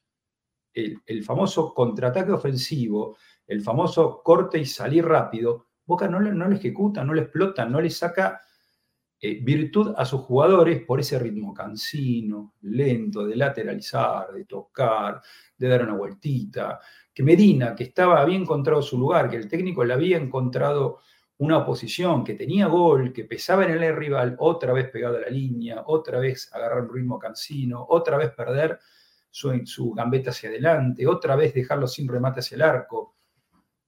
el, 0.75 1.25
famoso 1.25 1.73
contraataque 1.73 2.33
ofensivo, 2.33 3.17
el 3.47 3.63
famoso 3.63 4.23
corte 4.23 4.59
y 4.59 4.67
salir 4.67 5.07
rápido, 5.07 5.69
Boca 5.87 6.09
no, 6.09 6.21
no 6.21 6.49
lo 6.49 6.57
ejecuta, 6.57 7.05
no 7.05 7.15
lo 7.15 7.23
explota, 7.23 7.65
no 7.65 7.81
le 7.81 7.91
saca 7.91 8.43
eh, 9.19 9.41
virtud 9.43 9.95
a 9.97 10.05
sus 10.05 10.21
jugadores 10.21 10.83
por 10.85 11.01
ese 11.01 11.19
ritmo 11.19 11.55
cansino, 11.55 12.55
lento, 12.63 13.27
de 13.27 13.35
lateralizar, 13.35 14.31
de 14.33 14.45
tocar, 14.45 15.23
de 15.57 15.69
dar 15.69 15.85
una 15.85 15.95
vueltita. 15.95 16.81
Que 17.15 17.23
Medina, 17.23 17.75
que 17.75 17.85
estaba, 17.85 18.21
había 18.21 18.37
encontrado 18.37 18.83
su 18.83 18.99
lugar, 18.99 19.31
que 19.31 19.37
el 19.37 19.49
técnico 19.49 19.85
le 19.85 19.95
había 19.95 20.19
encontrado 20.19 21.01
una 21.39 21.59
oposición, 21.59 22.25
que 22.25 22.35
tenía 22.35 22.67
gol, 22.67 23.13
que 23.13 23.25
pesaba 23.25 23.65
en 23.65 23.83
el 23.83 23.97
rival, 23.97 24.37
otra 24.39 24.75
vez 24.75 24.91
pegado 24.91 25.17
a 25.17 25.21
la 25.21 25.29
línea, 25.29 25.83
otra 25.87 26.19
vez 26.19 26.51
agarrar 26.53 26.83
un 26.83 26.95
ritmo 26.95 27.19
cansino, 27.19 27.87
otra 27.89 28.19
vez 28.19 28.33
perder 28.33 28.79
su, 29.31 29.51
su 29.65 29.93
gambeta 29.93 30.31
hacia 30.31 30.51
adelante, 30.51 31.07
otra 31.07 31.37
vez 31.37 31.55
dejarlo 31.55 31.87
sin 31.87 32.07
remate 32.07 32.41
hacia 32.41 32.57
el 32.57 32.63
arco. 32.63 33.16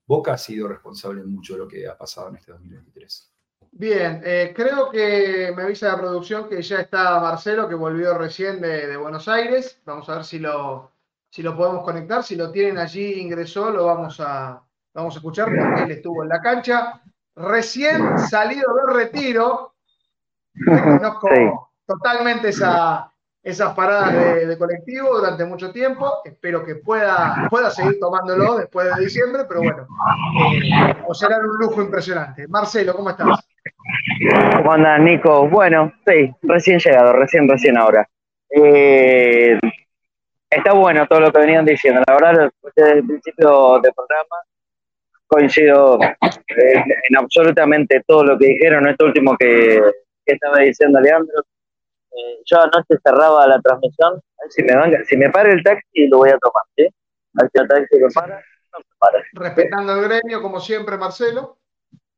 Boca 0.08 0.32
ha 0.32 0.38
sido 0.38 0.66
responsable 0.68 1.20
en 1.20 1.30
mucho 1.30 1.52
de 1.52 1.58
lo 1.58 1.68
que 1.68 1.86
ha 1.86 1.96
pasado 1.96 2.30
en 2.30 2.36
este 2.36 2.50
2023. 2.52 3.30
Bien, 3.72 4.22
eh, 4.24 4.54
creo 4.56 4.88
que 4.88 5.52
me 5.54 5.64
avisa 5.64 5.88
la 5.88 5.98
producción 5.98 6.48
que 6.48 6.62
ya 6.62 6.80
está 6.80 7.20
Marcelo, 7.20 7.68
que 7.68 7.74
volvió 7.74 8.16
recién 8.16 8.58
de, 8.58 8.96
Buenos 8.96 9.28
Aires. 9.28 9.78
Vamos 9.84 10.08
a 10.08 10.14
ver 10.14 10.24
si 10.24 10.38
lo, 10.38 10.92
si 11.28 11.42
lo 11.42 11.54
podemos 11.54 11.84
conectar. 11.84 12.24
Si 12.24 12.36
lo 12.36 12.50
tienen 12.50 12.78
allí, 12.78 13.20
ingresó, 13.20 13.70
lo 13.70 13.84
vamos 13.84 14.18
a, 14.20 14.62
vamos 14.94 15.14
a 15.14 15.18
escuchar 15.18 15.48
porque 15.54 15.82
él 15.82 15.90
estuvo 15.90 16.22
en 16.22 16.30
la 16.30 16.40
cancha. 16.40 17.02
Recién 17.36 18.18
salido 18.18 18.72
del 18.76 18.96
retiro, 18.96 19.74
reconozco 20.54 21.70
totalmente 21.86 22.48
esa, 22.48 23.12
esas 23.42 23.74
paradas 23.74 24.12
de, 24.46 24.58
colectivo 24.58 25.18
durante 25.18 25.44
mucho 25.44 25.72
tiempo. 25.72 26.20
Espero 26.24 26.64
que 26.64 26.76
pueda, 26.76 27.46
pueda 27.48 27.70
seguir 27.70 27.98
tomándolo 27.98 28.56
después 28.58 28.94
de 28.94 29.04
diciembre, 29.04 29.44
pero 29.48 29.60
bueno, 29.60 29.86
eh, 30.62 31.02
o 31.06 31.14
será 31.14 31.38
un 31.38 31.58
lujo 31.58 31.80
impresionante. 31.80 32.46
Marcelo, 32.48 32.94
¿cómo 32.94 33.10
estás? 33.10 33.48
¿Cómo 34.56 34.72
andas, 34.72 35.00
Nico? 35.00 35.48
Bueno, 35.48 35.92
sí, 36.06 36.34
recién 36.42 36.78
llegado, 36.78 37.12
recién, 37.12 37.48
recién 37.48 37.78
ahora. 37.78 38.08
Eh, 38.50 39.58
está 40.50 40.72
bueno 40.72 41.06
todo 41.06 41.20
lo 41.20 41.32
que 41.32 41.38
venían 41.38 41.64
diciendo. 41.64 42.02
La 42.06 42.14
verdad, 42.14 42.50
desde 42.74 42.98
el 42.98 43.06
principio 43.06 43.80
del 43.80 43.92
programa 43.92 44.36
coincido 45.28 45.98
en, 46.00 47.16
absolutamente 47.16 48.02
todo 48.06 48.24
lo 48.24 48.38
que 48.38 48.46
dijeron. 48.46 48.88
Esto 48.88 49.04
último 49.04 49.36
que, 49.38 49.80
estaba 50.26 50.58
diciendo 50.58 51.00
Leandro. 51.00 51.42
Eh, 52.18 52.42
yo 52.44 52.60
anoche 52.60 52.98
cerraba 53.02 53.46
la 53.46 53.60
transmisión. 53.60 54.14
A 54.14 54.42
ver 54.42 54.52
si 54.52 54.62
me, 54.62 54.74
van, 54.74 55.04
si 55.04 55.16
me 55.16 55.30
para 55.30 55.50
el 55.52 55.62
taxi, 55.62 56.08
lo 56.08 56.18
voy 56.18 56.30
a 56.30 56.38
tomar. 56.38 56.64
¿sí? 56.76 56.86
A 56.86 57.42
ver 57.42 57.50
si 57.52 57.60
el 57.60 57.68
taxi 57.68 57.98
me 58.00 58.08
para. 58.10 58.36
No 58.36 58.78
me 58.78 58.96
para. 58.98 59.24
Respetando 59.32 59.94
el 59.94 60.08
gremio, 60.08 60.42
como 60.42 60.60
siempre, 60.60 60.96
Marcelo. 60.96 61.58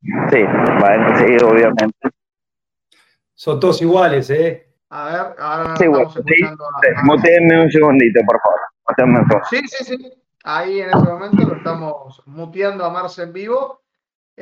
Sí, 0.03 0.43
bueno, 0.81 1.17
sí, 1.19 1.45
obviamente. 1.45 2.09
Son 3.35 3.61
todos 3.61 3.81
iguales, 3.83 4.31
¿eh? 4.31 4.67
A 4.89 5.05
ver, 5.05 5.35
ahora 5.39 5.77
sí, 5.77 5.85
estamos 5.85 6.17
escuchando 6.17 6.65
un 7.63 7.71
segundito, 7.71 8.21
por 8.27 8.41
favor. 8.41 8.61
Sí, 9.51 9.61
sí, 9.67 9.85
sí. 9.85 10.13
Ahí 10.43 10.81
en 10.81 10.89
ese 10.89 10.99
momento 10.99 11.47
lo 11.47 11.57
estamos 11.57 12.23
muteando 12.27 12.85
a 12.85 12.91
Marce 12.91 13.23
en 13.23 13.33
vivo. 13.33 13.80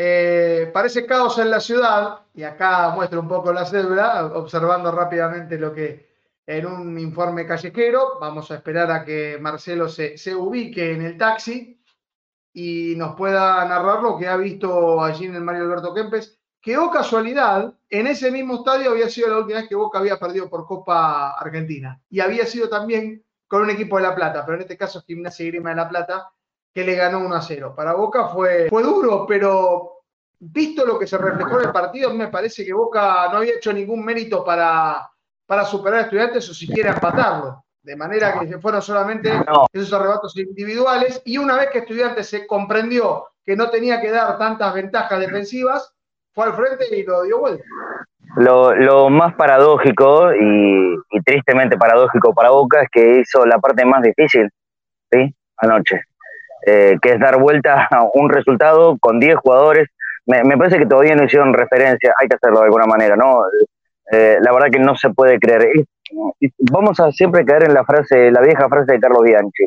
Eh, 0.01 0.71
parece 0.73 1.05
caos 1.07 1.41
en 1.41 1.51
la 1.51 1.59
ciudad, 1.59 2.21
y 2.33 2.45
acá 2.45 2.91
muestro 2.95 3.19
un 3.19 3.27
poco 3.27 3.53
la 3.53 3.67
cédula, 3.67 4.27
observando 4.27 4.93
rápidamente 4.93 5.59
lo 5.59 5.75
que 5.75 6.07
en 6.47 6.67
un 6.67 6.97
informe 7.01 7.45
callejero. 7.45 8.17
Vamos 8.21 8.49
a 8.53 8.55
esperar 8.55 8.93
a 8.93 9.05
que 9.05 9.39
Marcelo 9.41 9.89
se, 9.89 10.17
se 10.17 10.37
ubique 10.37 10.93
en 10.93 11.03
el 11.03 11.19
taxi 11.19 11.83
y 12.53 12.95
nos 12.97 13.17
pueda 13.17 13.65
narrar 13.65 14.01
lo 14.01 14.17
que 14.17 14.29
ha 14.29 14.37
visto 14.37 15.03
allí 15.03 15.27
en 15.27 15.35
el 15.35 15.43
Mario 15.43 15.63
Alberto 15.65 15.93
Kempes, 15.93 16.39
que 16.61 16.79
o 16.79 16.87
oh 16.87 16.91
casualidad, 16.93 17.75
en 17.91 18.07
ese 18.07 18.31
mismo 18.31 18.55
estadio 18.55 18.91
había 18.91 19.09
sido 19.09 19.31
la 19.31 19.39
última 19.39 19.59
vez 19.59 19.69
que 19.69 19.75
Boca 19.75 19.99
había 19.99 20.17
perdido 20.17 20.49
por 20.49 20.65
Copa 20.65 21.33
Argentina 21.33 22.01
y 22.09 22.21
había 22.21 22.47
sido 22.47 22.69
también 22.69 23.25
con 23.49 23.63
un 23.63 23.71
equipo 23.71 23.97
de 23.97 24.05
La 24.05 24.15
Plata, 24.15 24.45
pero 24.47 24.55
en 24.55 24.63
este 24.63 24.77
caso 24.77 25.03
Gimnasia 25.03 25.45
y 25.45 25.51
Grima 25.51 25.71
de 25.71 25.77
La 25.77 25.89
Plata, 25.89 26.31
que 26.75 26.85
le 26.85 26.95
ganó 26.95 27.21
1 27.21 27.35
a 27.35 27.43
0. 27.43 27.75
Para 27.77 27.95
Boca 27.95 28.29
fue, 28.29 28.69
fue 28.69 28.83
duro, 28.83 29.27
pero 29.27 29.99
visto 30.41 30.87
lo 30.87 30.99
que 30.99 31.07
se 31.07 31.19
reflejó 31.19 31.61
en 31.61 31.67
el 31.67 31.73
partido, 31.73 32.15
me 32.15 32.29
parece 32.29 32.65
que 32.65 32.73
Boca 32.73 33.29
no 33.31 33.39
había 33.39 33.55
hecho 33.55 33.73
ningún 33.73 34.05
mérito 34.05 34.45
para, 34.45 35.09
para 35.47 35.65
superar 35.65 36.01
a 36.01 36.03
estudiantes 36.03 36.49
o 36.49 36.55
siquiera 36.55 36.93
empatarlo. 36.93 37.65
De 37.83 37.97
manera 37.97 38.39
que 38.39 38.59
fueron 38.59 38.83
solamente 38.83 39.33
esos 39.73 39.93
arrebatos 39.95 40.37
individuales. 40.37 41.23
Y 41.25 41.39
una 41.39 41.57
vez 41.57 41.71
que 41.71 41.79
Estudiantes 41.79 42.29
se 42.29 42.47
comprendió 42.47 43.29
que 43.47 43.57
no 43.57 43.71
tenía 43.71 43.99
que 43.99 44.11
dar 44.11 44.37
tantas 44.37 44.75
ventajas 44.75 45.19
defensivas, 45.19 45.95
fue 46.35 46.45
al 46.45 46.55
frente 46.55 46.85
y 46.95 47.03
lo 47.03 47.23
dio 47.23 47.39
vuelta. 47.39 47.65
Lo, 48.37 49.09
más 49.09 49.35
paradójico 49.37 50.35
y, 50.35 50.99
tristemente 51.25 51.79
paradójico 51.79 52.35
para 52.35 52.51
Boca 52.51 52.83
es 52.83 52.89
que 52.93 53.21
hizo 53.21 53.47
la 53.47 53.59
parte 53.59 53.87
más 53.87 54.03
difícil, 54.03 54.51
¿sí? 55.11 55.35
Anoche. 55.57 56.03
Eh, 56.67 56.97
que 57.01 57.13
es 57.13 57.21
dar 57.21 57.39
vuelta 57.39 57.87
a 57.91 58.05
un 58.15 58.29
resultado 58.29 58.97
con 58.99 59.21
10 59.21 59.37
jugadores. 59.37 59.89
Me, 60.27 60.43
me, 60.45 60.57
parece 60.57 60.79
que 60.79 60.87
todavía 60.87 61.15
no 61.15 61.25
hicieron 61.25 61.55
referencia, 61.55 62.13
hay 62.19 62.29
que 62.29 62.37
hacerlo 62.37 62.59
de 62.59 62.67
alguna 62.67 62.87
manera, 62.87 63.17
¿no? 63.17 63.43
Eh, 64.11 64.39
la 64.41 64.53
verdad 64.53 64.69
que 64.71 64.79
no 64.79 64.97
se 64.97 65.11
puede 65.11 65.39
creer. 65.39 65.71
Vamos 66.71 66.99
a 67.01 67.11
siempre 67.13 67.45
caer 67.45 67.65
en 67.65 67.75
la 67.75 67.85
frase, 67.85 68.31
la 68.31 68.41
vieja 68.41 68.69
frase 68.69 68.93
de 68.93 69.01
Carlos 69.01 69.23
Bianchi. 69.23 69.67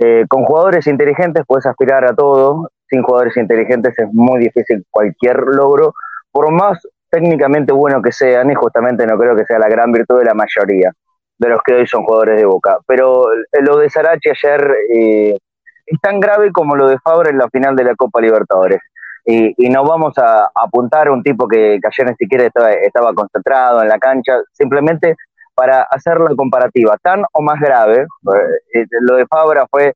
Eh, 0.00 0.24
con 0.28 0.44
jugadores 0.44 0.86
inteligentes 0.86 1.44
puedes 1.46 1.66
aspirar 1.66 2.04
a 2.04 2.14
todo, 2.14 2.70
sin 2.88 3.02
jugadores 3.02 3.36
inteligentes 3.36 3.98
es 3.98 4.08
muy 4.12 4.40
difícil 4.40 4.84
cualquier 4.90 5.38
logro, 5.38 5.92
por 6.30 6.50
más 6.50 6.80
técnicamente 7.10 7.72
bueno 7.72 8.00
que 8.00 8.10
sean, 8.10 8.50
y 8.50 8.54
justamente 8.54 9.06
no 9.06 9.18
creo 9.18 9.36
que 9.36 9.44
sea 9.44 9.58
la 9.58 9.68
gran 9.68 9.92
virtud 9.92 10.18
de 10.18 10.24
la 10.24 10.34
mayoría 10.34 10.92
de 11.38 11.48
los 11.48 11.60
que 11.62 11.74
hoy 11.74 11.86
son 11.86 12.04
jugadores 12.04 12.38
de 12.38 12.46
Boca. 12.46 12.78
Pero 12.86 13.26
lo 13.60 13.76
de 13.78 13.90
Sarachi 13.90 14.30
ayer 14.30 14.74
es 15.86 16.00
tan 16.00 16.20
grave 16.20 16.50
como 16.52 16.76
lo 16.76 16.88
de 16.88 16.98
Fabra 16.98 17.30
en 17.30 17.38
la 17.38 17.48
final 17.48 17.76
de 17.76 17.84
la 17.84 17.94
Copa 17.94 18.20
Libertadores. 18.20 18.80
Y, 19.24 19.54
y 19.56 19.70
no 19.70 19.84
vamos 19.84 20.16
a, 20.18 20.50
apuntar 20.54 21.08
a 21.08 21.12
un 21.12 21.22
tipo 21.22 21.46
que, 21.46 21.78
que 21.80 21.88
ayer 21.88 22.10
ni 22.10 22.16
siquiera 22.16 22.44
estaba, 22.44 23.14
concentrado 23.14 23.82
en 23.82 23.88
la 23.88 23.98
cancha, 23.98 24.40
simplemente 24.52 25.16
para 25.54 25.82
hacer 25.82 26.18
la 26.18 26.34
comparativa, 26.34 26.96
tan 27.02 27.22
o 27.32 27.42
más 27.42 27.60
grave. 27.60 28.06
Eh, 28.74 28.86
lo 29.02 29.16
de 29.16 29.26
Fabra 29.26 29.66
fue 29.70 29.94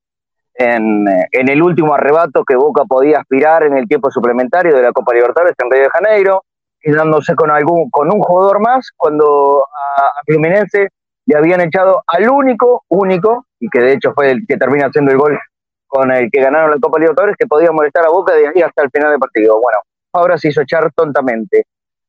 en, 0.55 1.07
en, 1.33 1.49
el 1.49 1.63
último 1.63 1.95
arrebato 1.95 2.45
que 2.45 2.57
Boca 2.57 2.85
podía 2.85 3.19
aspirar 3.19 3.65
en 3.65 3.77
el 3.77 3.89
tiempo 3.89 4.11
suplementario 4.11 4.75
de 4.77 4.83
la 4.83 4.93
Copa 4.93 5.15
Libertadores 5.15 5.55
en 5.59 5.71
Río 5.71 5.83
de 5.83 5.91
Janeiro, 5.91 6.45
quedándose 6.81 7.35
con, 7.35 7.51
algún, 7.51 7.91
con 7.91 8.13
un 8.13 8.21
jugador 8.21 8.61
más 8.61 8.91
cuando 8.97 9.65
a, 9.65 10.03
a 10.07 10.23
Fluminense 10.25 10.89
le 11.27 11.37
habían 11.37 11.61
echado 11.63 12.03
al 12.07 12.31
único, 12.31 12.85
único, 12.89 13.47
y 13.59 13.69
que 13.69 13.81
de 13.81 13.95
hecho 13.95 14.13
fue 14.15 14.31
el 14.31 14.47
que 14.47 14.57
termina 14.57 14.87
haciendo 14.87 15.11
el 15.11 15.19
gol 15.19 15.39
con 15.87 16.11
el 16.13 16.31
que 16.31 16.41
ganaron 16.41 16.71
la 16.71 16.79
Copa 16.81 16.99
Libertadores, 16.99 17.37
que 17.39 17.47
podía 17.47 17.71
molestar 17.73 18.05
a 18.05 18.11
Boca 18.11 18.35
de 18.35 18.49
ahí 18.49 18.63
hasta 18.63 18.83
el 18.83 18.91
final 18.91 19.11
del 19.11 19.19
partido. 19.19 19.61
Bueno, 19.61 19.79
ahora 20.13 20.39
se 20.39 20.49
hizo 20.49 20.63
echar 20.63 20.91
tontamente. 20.95 21.67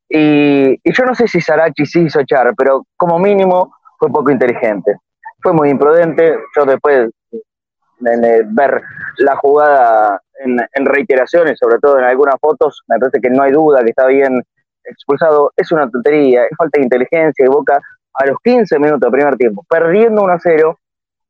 Y, 0.08 0.72
y, 0.82 0.92
yo 0.92 1.04
no 1.04 1.14
sé 1.14 1.28
si 1.28 1.40
Sarachi 1.40 1.84
sí 1.84 2.00
hizo 2.00 2.20
echar, 2.20 2.54
pero 2.56 2.84
como 2.96 3.18
mínimo 3.18 3.74
fue 3.98 4.10
poco 4.10 4.30
inteligente. 4.30 4.96
Fue 5.42 5.52
muy 5.52 5.70
imprudente. 5.70 6.38
Yo 6.56 6.64
después 6.64 7.10
de, 8.00 8.16
de 8.16 8.42
ver 8.48 8.82
la 9.18 9.36
jugada 9.36 10.20
en, 10.44 10.58
en, 10.72 10.86
reiteraciones, 10.86 11.58
sobre 11.58 11.78
todo 11.78 11.98
en 11.98 12.04
algunas 12.04 12.36
fotos, 12.40 12.82
me 12.88 12.98
parece 12.98 13.20
que 13.20 13.30
no 13.30 13.42
hay 13.42 13.52
duda 13.52 13.82
que 13.82 13.90
está 13.90 14.06
bien 14.06 14.42
expulsado. 14.84 15.52
Es 15.56 15.70
una 15.72 15.90
tontería, 15.90 16.44
es 16.44 16.56
falta 16.56 16.78
de 16.78 16.84
inteligencia 16.84 17.44
y 17.44 17.48
Boca 17.48 17.80
a 18.18 18.26
los 18.26 18.36
15 18.42 18.78
minutos 18.78 19.00
del 19.00 19.12
primer 19.12 19.36
tiempo, 19.36 19.64
perdiendo 19.68 20.22
1 20.22 20.32
a 20.32 20.38
0, 20.40 20.78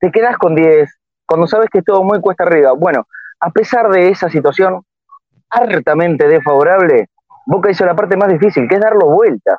te 0.01 0.11
quedas 0.11 0.39
con 0.39 0.55
10, 0.55 0.89
cuando 1.29 1.47
sabes 1.47 1.69
que 1.71 1.79
es 1.79 1.85
todo 1.85 2.03
muy 2.03 2.21
cuesta 2.21 2.45
arriba. 2.45 2.73
Bueno, 2.73 3.07
a 3.41 3.51
pesar 3.51 3.89
de 3.91 4.09
esa 4.09 4.31
situación 4.31 4.83
hartamente 5.51 6.27
desfavorable, 6.27 7.09
Boca 7.47 7.71
hizo 7.71 7.85
la 7.85 7.95
parte 7.95 8.17
más 8.17 8.29
difícil, 8.29 8.67
que 8.67 8.77
es 8.77 8.81
darlo 8.81 9.07
vuelta. 9.07 9.59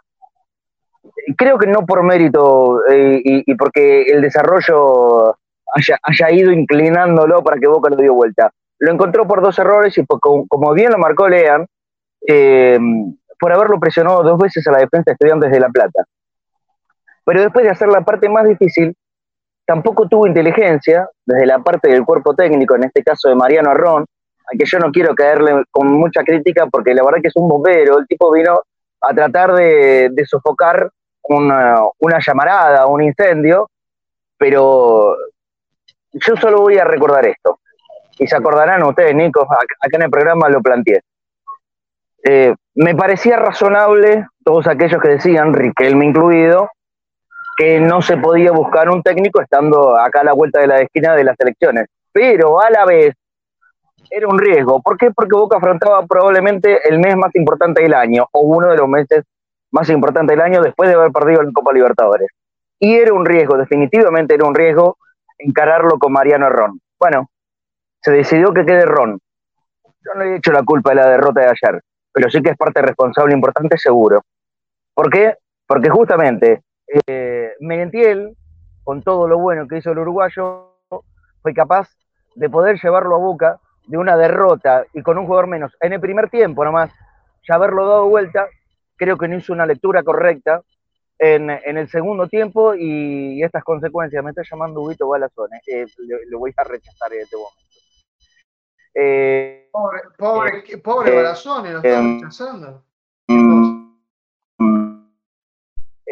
Creo 1.38 1.58
que 1.58 1.68
no 1.68 1.86
por 1.86 2.04
mérito 2.04 2.82
eh, 2.90 3.22
y, 3.24 3.56
porque 3.56 4.04
el 4.04 4.22
desarrollo 4.22 5.36
haya, 5.74 6.32
ido 6.32 6.52
inclinándolo 6.52 7.44
para 7.44 7.60
que 7.60 7.68
Boca 7.68 7.90
lo 7.90 7.98
dio 7.98 8.14
vuelta. 8.14 8.52
Lo 8.80 8.92
encontró 8.92 9.28
por 9.28 9.42
dos 9.42 9.58
errores 9.60 9.98
y 9.98 10.04
por, 10.04 10.20
como, 10.20 10.48
como, 10.48 10.74
bien 10.74 10.92
lo 10.92 10.98
marcó 10.98 11.28
Lean, 11.28 11.68
eh, 12.28 12.80
por 13.40 13.54
haberlo 13.54 13.80
presionado 13.80 14.24
dos 14.24 14.40
veces 14.40 14.66
a 14.68 14.72
la 14.72 14.80
defensa 14.80 15.12
de 15.12 15.14
Estudiantes 15.14 15.52
de 15.52 15.60
La 15.60 15.70
Plata. 15.70 16.04
Pero 17.26 17.42
después 17.42 17.64
de 17.64 17.72
hacer 17.72 17.90
la 17.90 18.02
parte 18.02 18.28
más 18.28 18.48
difícil, 18.48 18.96
tampoco 19.70 20.08
tuvo 20.08 20.26
inteligencia 20.26 21.08
desde 21.24 21.46
la 21.46 21.60
parte 21.60 21.90
del 21.90 22.04
cuerpo 22.04 22.34
técnico, 22.34 22.76
en 22.76 22.86
este 22.86 23.04
caso 23.04 23.30
de 23.30 23.36
Mariano 23.36 23.70
Arrón, 23.70 24.04
a 24.04 24.58
que 24.58 24.66
yo 24.66 24.80
no 24.80 24.92
quiero 24.92 25.14
caerle 25.14 25.64
con 25.70 25.94
mucha 25.94 26.24
crítica 26.24 26.66
porque 26.66 26.96
la 26.96 27.04
verdad 27.04 27.20
que 27.22 27.28
es 27.28 27.36
un 27.36 27.48
bombero, 27.48 28.00
el 28.00 28.08
tipo 28.08 28.32
vino 28.32 28.64
a 29.00 29.14
tratar 29.14 29.54
de, 29.54 30.12
sofocar 30.26 30.90
una, 31.22 31.84
una, 32.00 32.18
llamarada, 32.20 32.88
un 32.88 33.04
incendio, 33.04 33.70
pero 34.40 35.16
yo 36.14 36.36
solo 36.36 36.62
voy 36.62 36.80
a 36.80 36.84
recordar 36.86 37.28
esto, 37.28 37.60
y 38.18 38.26
se 38.26 38.36
acordarán 38.36 38.82
ustedes, 38.82 39.14
Nico, 39.14 39.44
acá 39.44 39.98
en 39.98 40.02
el 40.02 40.10
programa 40.10 40.50
lo 40.50 40.64
planteé. 40.64 41.02
Eh, 42.24 42.56
me 42.74 42.96
parecía 42.96 43.38
razonable 43.38 44.26
todos 44.44 44.66
aquellos 44.66 45.00
que 45.00 45.10
decían, 45.10 45.54
Riquelme 45.54 46.06
incluido, 46.06 46.72
que 47.60 47.78
no 47.82 48.02
se 48.02 48.16
podía 48.16 48.54
buscar 48.54 48.90
un 48.90 49.04
técnico 49.04 49.42
estando 49.42 50.00
acá 50.00 50.22
a 50.22 50.24
la 50.24 50.32
vuelta 50.32 50.62
de 50.62 50.68
la 50.68 50.80
esquina 50.80 51.14
de 51.14 51.26
las 51.26 51.36
elecciones. 51.42 51.88
Pero 52.14 52.62
a 52.62 52.70
la 52.70 52.86
vez 52.86 53.14
era 54.10 54.30
un 54.30 54.40
riesgo. 54.40 54.82
¿Por 54.82 54.98
qué? 54.98 55.12
Porque 55.12 55.36
Boca 55.36 55.58
afrontaba 55.58 56.06
probablemente 56.08 56.88
el 56.88 57.00
mes 57.00 57.18
más 57.18 57.36
importante 57.36 57.82
del 57.82 57.94
año, 57.94 58.26
o 58.32 58.40
uno 58.44 58.70
de 58.70 58.78
los 58.78 58.88
meses 58.88 59.26
más 59.72 59.90
importantes 59.90 60.38
del 60.38 60.46
año 60.46 60.62
después 60.62 60.90
de 60.90 60.96
haber 60.96 61.12
perdido 61.12 61.42
en 61.42 61.52
Copa 61.52 61.74
Libertadores. 61.74 62.30
Y 62.80 62.96
era 62.96 63.14
un 63.14 63.26
riesgo, 63.26 63.58
definitivamente 63.58 64.36
era 64.36 64.48
un 64.48 64.56
riesgo 64.56 64.98
encararlo 65.38 66.00
con 66.00 66.14
Mariano 66.14 66.50
Ron. 66.50 66.80
Bueno, 66.98 67.30
se 68.02 68.12
decidió 68.12 68.54
que 68.54 68.66
quede 68.66 68.86
Ron. 68.86 69.20
Yo 69.84 70.14
no 70.16 70.24
he 70.24 70.38
hecho 70.38 70.54
la 70.54 70.64
culpa 70.64 70.92
de 70.92 70.96
la 70.96 71.10
derrota 71.10 71.42
de 71.42 71.48
ayer, 71.48 71.82
pero 72.14 72.30
sí 72.30 72.42
que 72.42 72.52
es 72.52 72.58
parte 72.58 72.82
responsable 72.82 73.34
importante 73.34 73.78
seguro. 73.78 74.22
¿Por 74.94 75.10
qué? 75.10 75.36
Porque 75.68 75.90
justamente 75.90 76.62
eh, 77.08 77.54
Merentiel, 77.60 78.36
con 78.84 79.02
todo 79.04 79.28
lo 79.28 79.38
bueno 79.38 79.68
que 79.68 79.78
hizo 79.78 79.92
el 79.92 80.00
uruguayo, 80.00 80.78
fue 81.42 81.54
capaz 81.54 81.90
de 82.36 82.50
poder 82.50 82.80
llevarlo 82.82 83.16
a 83.16 83.20
Boca 83.20 83.60
de 83.88 83.98
una 83.98 84.18
derrota 84.18 84.86
y 84.94 85.02
con 85.02 85.18
un 85.18 85.26
jugador 85.26 85.48
menos 85.48 85.76
en 85.82 85.94
el 85.94 86.00
primer 86.00 86.30
tiempo 86.30 86.64
nomás, 86.64 86.92
ya 87.48 87.56
haberlo 87.56 87.88
dado 87.88 88.08
vuelta, 88.08 88.48
creo 88.96 89.18
que 89.18 89.28
no 89.28 89.38
hizo 89.38 89.54
una 89.54 89.66
lectura 89.66 90.04
correcta 90.04 90.62
en, 91.18 91.50
en 91.50 91.78
el 91.78 91.90
segundo 91.90 92.28
tiempo 92.28 92.74
y, 92.74 93.40
y, 93.40 93.44
estas 93.44 93.64
consecuencias. 93.64 94.24
Me 94.24 94.30
está 94.30 94.44
llamando 94.50 94.82
Huguito 94.82 95.08
Balazón, 95.08 95.50
eh, 95.68 95.86
lo, 96.30 96.40
voy 96.40 96.54
a 96.56 96.64
rechazar 96.64 97.14
en 97.14 97.22
este 97.22 97.36
momento. 97.36 97.60
Eh, 98.94 99.70
pobre, 99.72 100.02
pobre, 100.18 100.64
eh, 100.68 100.78
pobre 100.78 101.16
Balazón, 101.16 101.72
lo 101.72 101.78
está 101.80 102.02
rechazando. 102.02 102.84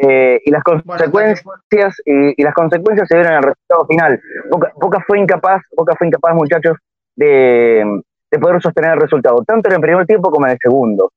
Eh, 0.00 0.40
y 0.44 0.50
las 0.52 0.62
consecuencias 0.62 1.42
bueno, 1.42 1.60
y, 2.04 2.40
y, 2.40 2.44
las 2.44 2.54
consecuencias 2.54 3.08
se 3.08 3.16
vieron 3.16 3.32
en 3.32 3.38
el 3.38 3.42
resultado 3.42 3.86
final. 3.88 4.20
Boca, 4.48 4.72
Boca, 4.76 5.04
fue 5.04 5.18
incapaz, 5.18 5.60
Boca 5.76 5.94
fue 5.98 6.06
incapaz, 6.06 6.34
muchachos, 6.36 6.76
de, 7.16 8.00
de, 8.30 8.38
poder 8.38 8.62
sostener 8.62 8.92
el 8.92 9.00
resultado, 9.00 9.42
tanto 9.44 9.68
en 9.68 9.74
el 9.74 9.80
primer 9.80 10.06
tiempo 10.06 10.30
como 10.30 10.46
en 10.46 10.52
el 10.52 10.58
segundo. 10.62 11.10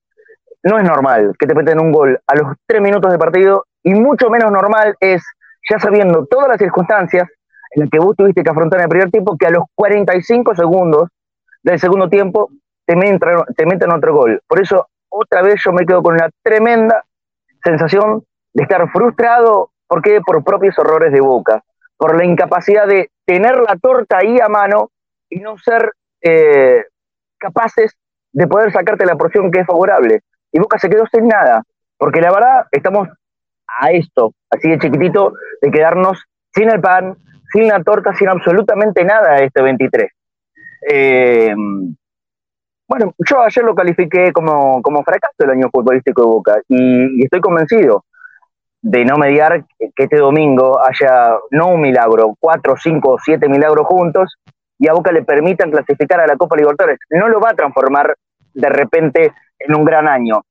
No 0.63 0.80
es 0.80 0.84
normal 0.84 1.36
que 1.38 1.46
te 1.46 1.54
meten 1.54 1.80
un 1.80 1.91
gol 1.91 2.20
a 2.26 2.36
los 2.36 2.56
tres 2.65 2.82
minutos 2.82 3.12
de 3.12 3.20
partido 3.20 3.65
y 3.84 3.94
mucho 3.94 4.32
menos 4.32 4.52
normal 4.52 4.96
es, 5.00 5.24
ya 5.70 5.78
sabiendo 5.80 6.26
todas 6.26 6.48
las 6.48 6.58
circunstancias 6.58 7.30
en 7.72 7.82
las 7.82 7.89
que 7.89 8.00
vos 8.00 8.15
tuviste 8.15 8.44
que 8.44 8.50
afrontar 8.50 8.80
en 8.80 8.86
el 8.86 8.89
primer 8.89 9.12
tiempo, 9.12 9.38
que 9.38 9.46
a 9.46 9.52
los 9.52 9.65
45 9.76 10.56
segundos 10.56 11.08
del 11.62 11.80
segundo 11.80 12.10
tiempo 12.10 12.50
te 12.88 12.96
meten, 12.96 13.20
te 13.56 13.65
meten 13.67 13.91
otro 13.91 14.15
gol. 14.15 14.41
Por 14.48 14.60
eso, 14.60 14.88
otra 15.10 15.44
vez 15.44 15.62
yo 15.63 15.72
me 15.72 15.86
quedo 15.86 16.02
con 16.02 16.15
una 16.15 16.30
tremenda 16.41 17.04
sensación 17.63 18.24
de 18.53 18.63
estar 18.63 18.89
frustrado, 18.91 19.71
¿por 19.87 20.01
qué? 20.01 20.21
Por 20.21 20.43
propios 20.43 20.77
errores 20.77 21.11
de 21.11 21.21
boca, 21.21 21.63
por 21.97 22.17
la 22.17 22.25
incapacidad 22.25 22.87
de 22.87 23.09
tener 23.25 23.57
la 23.57 23.77
torta 23.77 24.17
ahí 24.17 24.39
a 24.39 24.49
mano 24.49 24.89
y 25.29 25.39
no 25.39 25.57
ser 25.57 25.93
eh, 26.21 26.83
capaces 27.37 27.95
de 28.33 28.47
poder 28.47 28.71
sacarte 28.71 29.05
la 29.05 29.15
porción 29.15 29.51
que 29.51 29.59
es 29.59 29.67
favorable. 29.67 30.21
Y 30.51 30.59
Boca 30.59 30.77
se 30.79 30.89
quedó 30.89 31.05
sin 31.07 31.27
nada, 31.27 31.63
porque 31.97 32.21
la 32.21 32.31
verdad 32.31 32.65
estamos 32.71 33.07
a 33.67 33.91
esto, 33.91 34.33
así 34.49 34.69
de 34.69 34.79
chiquitito, 34.79 35.33
de 35.61 35.71
quedarnos 35.71 36.23
sin 36.53 36.69
el 36.69 36.81
pan, 36.81 37.15
sin 37.53 37.67
la 37.67 37.81
torta, 37.83 38.13
sin 38.13 38.27
absolutamente 38.27 39.03
nada 39.03 39.39
este 39.39 39.61
23. 39.61 40.11
Eh, 40.89 41.55
bueno, 42.87 43.13
yo 43.17 43.41
ayer 43.41 43.63
lo 43.63 43.73
califiqué 43.73 44.33
como, 44.33 44.81
como 44.81 45.03
fracaso 45.03 45.35
el 45.39 45.51
año 45.51 45.69
futbolístico 45.71 46.21
de 46.21 46.27
Boca 46.27 46.61
y 46.67 47.23
estoy 47.23 47.39
convencido 47.39 48.03
de 48.82 49.06
no 49.06 49.17
mediar 49.17 49.63
que 49.78 50.04
este 50.04 50.17
domingo 50.17 50.80
haya 50.80 51.38
no 51.52 51.67
un 51.67 51.82
milagro, 51.82 52.36
cuatro, 52.39 52.76
cinco, 52.78 53.17
siete 53.24 53.48
milagros 53.48 53.86
juntos 53.88 54.38
y 54.80 54.88
a 54.88 54.94
Boca 54.94 55.12
le 55.12 55.24
permitan 55.24 55.70
clasificar 55.70 56.20
a 56.20 56.28
la 56.28 56.36
Copa 56.36 56.56
Libertadores. 56.58 57.00
No 57.12 57.28
lo 57.28 57.39
va 57.39 57.52
a 57.52 57.56
transformar 57.56 58.15
de 58.54 58.70
repente 58.70 59.34
en 59.60 59.76
un 59.76 59.86
gran 59.86 60.08
año, 60.08 60.41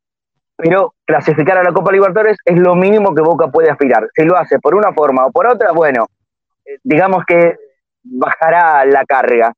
pero 0.57 0.95
clasificar 1.05 1.59
a 1.59 1.65
la 1.65 1.73
Copa 1.73 1.91
Libertadores 1.91 2.39
es 2.45 2.57
lo 2.57 2.77
mínimo 2.77 3.15
que 3.15 3.23
Boca 3.23 3.49
puede 3.49 3.71
aspirar. 3.71 4.09
Si 4.15 4.25
lo 4.25 4.37
hace 4.37 4.61
por 4.61 4.77
una 4.77 4.93
forma 4.93 5.27
o 5.27 5.33
por 5.33 5.49
otra, 5.49 5.73
bueno, 5.73 6.07
eh, 6.65 6.79
digamos 6.85 7.25
que 7.27 7.57
bajará 8.05 8.85
la 8.85 9.05
carga 9.05 9.53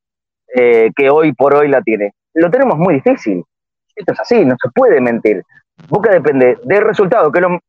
eh, 0.55 0.89
que 0.95 1.09
hoy 1.11 1.33
por 1.33 1.53
hoy 1.53 1.67
la 1.67 1.81
tiene. 1.81 2.13
Lo 2.33 2.49
tenemos 2.49 2.79
muy 2.79 2.95
difícil. 2.95 3.43
Esto 3.95 4.13
es 4.13 4.19
así, 4.19 4.43
no 4.43 4.55
se 4.59 4.69
puede 4.71 4.99
mentir. 4.99 5.43
Boca 5.87 6.11
depende 6.11 6.57
del 6.63 6.81
resultado, 6.81 7.31
que 7.31 7.41
lo, 7.41 7.59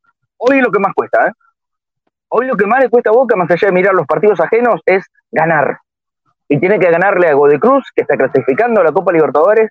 hoy 0.49 0.61
lo 0.61 0.71
que 0.71 0.79
más 0.79 0.93
cuesta, 0.95 1.29
¿eh? 1.29 1.33
Hoy 2.29 2.47
lo 2.47 2.57
que 2.57 2.67
más 2.67 2.81
le 2.81 2.89
cuesta 2.89 3.11
a 3.11 3.13
Boca, 3.13 3.37
más 3.37 3.51
allá 3.51 3.69
de 3.69 3.73
mirar 3.73 3.95
los 3.95 4.07
partidos 4.07 4.41
ajenos, 4.41 4.81
es 4.87 5.05
ganar. 5.31 5.79
y 6.49 6.59
tiene 6.61 6.79
que 6.79 6.91
ganarle 6.91 7.29
a 7.29 7.35
Godoy 7.35 7.59
Cruz, 7.59 7.91
que 7.95 8.03
está 8.03 8.17
clasificando 8.17 8.81
a 8.81 8.85
la 8.85 8.93
Copa 8.93 9.13
Libertadores. 9.13 9.71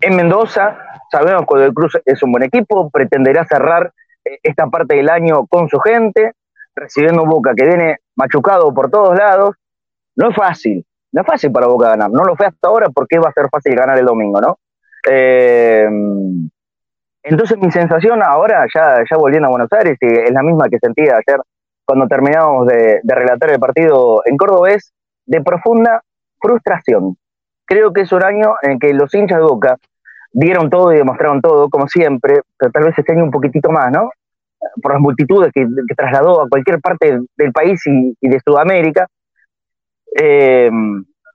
En 0.00 0.16
Mendoza, 0.16 0.78
sabemos 1.10 1.42
que 1.42 1.54
Godoy 1.54 1.74
Cruz 1.74 1.98
es 2.04 2.22
un 2.22 2.30
buen 2.30 2.44
equipo, 2.44 2.88
pretenderá 2.90 3.44
cerrar 3.44 3.92
eh, 4.24 4.38
esta 4.42 4.68
parte 4.68 4.94
del 4.94 5.10
año 5.10 5.46
con 5.46 5.68
su 5.68 5.78
gente, 5.80 6.32
recibiendo 6.74 7.22
un 7.22 7.28
Boca 7.28 7.52
que 7.56 7.64
viene 7.64 7.98
machucado 8.14 8.72
por 8.72 8.90
todos 8.90 9.16
lados. 9.18 9.56
No 10.16 10.30
es 10.30 10.36
fácil, 10.36 10.86
no 11.10 11.22
es 11.22 11.26
fácil 11.26 11.50
para 11.50 11.66
Boca 11.66 11.88
ganar. 11.88 12.10
No 12.10 12.22
lo 12.22 12.36
fue 12.36 12.46
hasta 12.46 12.68
ahora 12.68 12.88
porque 12.90 13.18
va 13.18 13.30
a 13.30 13.32
ser 13.32 13.48
fácil 13.50 13.74
ganar 13.74 13.98
el 13.98 14.06
domingo, 14.06 14.40
¿no? 14.40 14.58
Eh, 15.08 15.88
entonces 17.24 17.58
mi 17.58 17.70
sensación 17.70 18.22
ahora, 18.22 18.66
ya, 18.72 19.02
volviendo 19.16 19.48
a 19.48 19.50
Buenos 19.50 19.72
Aires, 19.72 19.96
y 20.00 20.06
es 20.06 20.30
la 20.30 20.42
misma 20.42 20.68
que 20.68 20.78
sentía 20.78 21.14
ayer 21.16 21.40
cuando 21.86 22.06
terminamos 22.06 22.66
de, 22.66 23.00
relatar 23.02 23.50
el 23.50 23.58
partido 23.58 24.22
en 24.26 24.36
Córdoba, 24.36 24.70
es 24.70 24.92
de 25.26 25.42
profunda 25.42 26.02
frustración. 26.38 27.16
Creo 27.64 27.92
que 27.94 28.02
es 28.02 28.12
un 28.12 28.22
año 28.22 28.54
en 28.62 28.78
que 28.78 28.92
los 28.92 29.12
hinchas 29.14 29.38
de 29.38 29.44
Boca 29.44 29.76
dieron 30.32 30.68
todo 30.68 30.92
y 30.92 30.98
demostraron 30.98 31.40
todo, 31.40 31.70
como 31.70 31.88
siempre, 31.88 32.40
pero 32.58 32.70
tal 32.70 32.84
vez 32.84 32.98
este 32.98 33.12
año 33.12 33.24
un 33.24 33.30
poquitito 33.30 33.70
más, 33.70 33.90
¿no? 33.90 34.10
Por 34.82 34.92
las 34.92 35.00
multitudes 35.00 35.50
que, 35.52 35.66
trasladó 35.96 36.42
a 36.42 36.48
cualquier 36.48 36.80
parte 36.80 37.20
del 37.36 37.52
país 37.52 37.80
y, 37.86 38.28
de 38.28 38.40
Sudamérica. 38.44 39.06
Eh, 40.14 40.70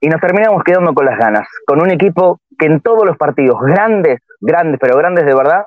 y 0.00 0.08
nos 0.08 0.20
terminamos 0.20 0.62
quedando 0.62 0.94
con 0.94 1.04
las 1.04 1.18
ganas, 1.18 1.46
con 1.66 1.80
un 1.80 1.90
equipo 1.90 2.40
que 2.58 2.66
en 2.66 2.80
todos 2.80 3.04
los 3.04 3.16
partidos, 3.16 3.60
grandes, 3.60 4.20
grandes, 4.40 4.78
pero 4.80 4.96
grandes 4.96 5.26
de 5.26 5.34
verdad, 5.34 5.64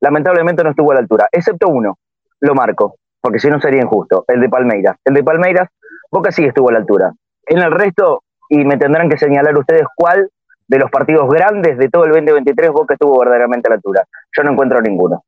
lamentablemente 0.00 0.62
no 0.62 0.70
estuvo 0.70 0.92
a 0.92 0.94
la 0.94 1.00
altura, 1.00 1.28
excepto 1.32 1.68
uno, 1.68 1.98
lo 2.40 2.54
marco, 2.54 2.96
porque 3.20 3.38
si 3.38 3.48
no 3.48 3.60
sería 3.60 3.82
injusto, 3.82 4.24
el 4.28 4.40
de 4.40 4.48
Palmeiras. 4.48 4.96
El 5.04 5.14
de 5.14 5.24
Palmeiras, 5.24 5.68
Boca 6.10 6.32
sí 6.32 6.44
estuvo 6.44 6.68
a 6.68 6.72
la 6.72 6.78
altura. 6.78 7.12
En 7.46 7.58
el 7.58 7.70
resto, 7.70 8.22
y 8.48 8.64
me 8.64 8.76
tendrán 8.76 9.08
que 9.08 9.18
señalar 9.18 9.56
ustedes 9.56 9.84
cuál 9.94 10.30
de 10.66 10.78
los 10.78 10.90
partidos 10.90 11.28
grandes 11.28 11.78
de 11.78 11.88
todo 11.88 12.04
el 12.04 12.12
2023 12.12 12.70
Boca 12.70 12.94
estuvo 12.94 13.18
verdaderamente 13.18 13.68
a 13.68 13.70
la 13.70 13.76
altura. 13.76 14.04
Yo 14.36 14.42
no 14.42 14.52
encuentro 14.52 14.80
ninguno. 14.80 15.24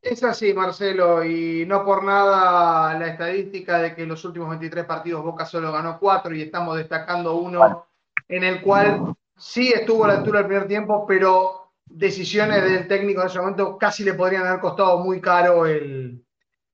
Es 0.00 0.24
así, 0.24 0.54
Marcelo, 0.54 1.22
y 1.24 1.66
no 1.66 1.84
por 1.84 2.04
nada 2.04 2.98
la 2.98 3.06
estadística 3.08 3.78
de 3.78 3.94
que 3.94 4.04
en 4.04 4.08
los 4.08 4.24
últimos 4.24 4.48
23 4.48 4.86
partidos 4.86 5.22
Boca 5.22 5.44
solo 5.44 5.70
ganó 5.72 5.98
cuatro 5.98 6.34
y 6.34 6.40
estamos 6.40 6.78
destacando 6.78 7.34
uno 7.34 7.84
en 8.26 8.44
el 8.44 8.62
cual 8.62 9.14
sí 9.36 9.72
estuvo 9.72 10.04
a 10.04 10.08
la 10.08 10.14
altura 10.14 10.38
del 10.38 10.48
primer 10.48 10.68
tiempo, 10.68 11.04
pero 11.06 11.69
decisiones 11.90 12.62
del 12.62 12.86
técnico 12.86 13.20
en 13.20 13.26
ese 13.26 13.38
momento 13.38 13.76
casi 13.76 14.04
le 14.04 14.14
podrían 14.14 14.46
haber 14.46 14.60
costado 14.60 14.98
muy 14.98 15.20
caro 15.20 15.66
el, 15.66 16.24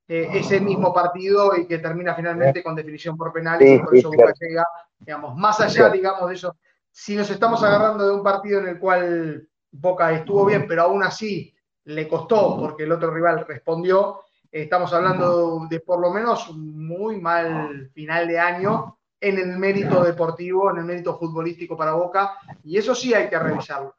eh, 0.09 0.29
ese 0.35 0.61
mismo 0.61 0.93
partido 0.93 1.57
y 1.57 1.67
que 1.67 1.79
termina 1.79 2.15
finalmente 2.15 2.63
con 2.63 2.77
definición 2.77 3.17
por 3.17 3.33
penales 3.33 3.69
y 3.69 3.79
por 3.83 3.97
eso 3.97 4.11
Boca 4.11 4.33
llega, 4.39 4.65
digamos, 4.99 5.37
más 5.37 5.61
allá, 5.61 5.89
digamos, 5.89 6.29
de 6.29 6.35
eso. 6.35 6.57
Si 6.93 7.17
nos 7.17 7.29
estamos 7.31 7.63
agarrando 7.63 8.07
de 8.07 8.15
un 8.15 8.23
partido 8.23 8.61
en 8.61 8.69
el 8.69 8.79
cual 8.79 9.49
Boca 9.71 10.13
estuvo 10.13 10.47
bien, 10.47 10.67
pero 10.69 10.83
aún 10.83 11.03
así 11.03 11.53
le 11.85 12.07
costó 12.07 12.59
porque 12.59 12.85
el 12.85 12.93
otro 12.93 13.11
rival 13.11 13.45
respondió, 13.47 14.21
estamos 14.51 14.93
hablando 14.93 15.67
de 15.69 15.81
por 15.81 16.01
lo 16.01 16.13
menos 16.13 16.49
un 16.49 16.87
muy 16.87 17.21
mal 17.21 17.91
final 17.93 18.29
de 18.29 18.39
año 18.39 18.99
en 19.21 19.39
el 19.39 19.59
mérito 19.59 20.05
deportivo, 20.05 20.71
en 20.71 20.79
el 20.79 20.85
mérito 20.85 21.19
futbolístico 21.19 21.77
para 21.77 21.95
Boca, 21.95 22.39
y 22.63 22.77
eso 22.77 22.95
sí 22.95 23.13
hay 23.13 23.29
que 23.29 23.39
revisarlo. 23.39 23.97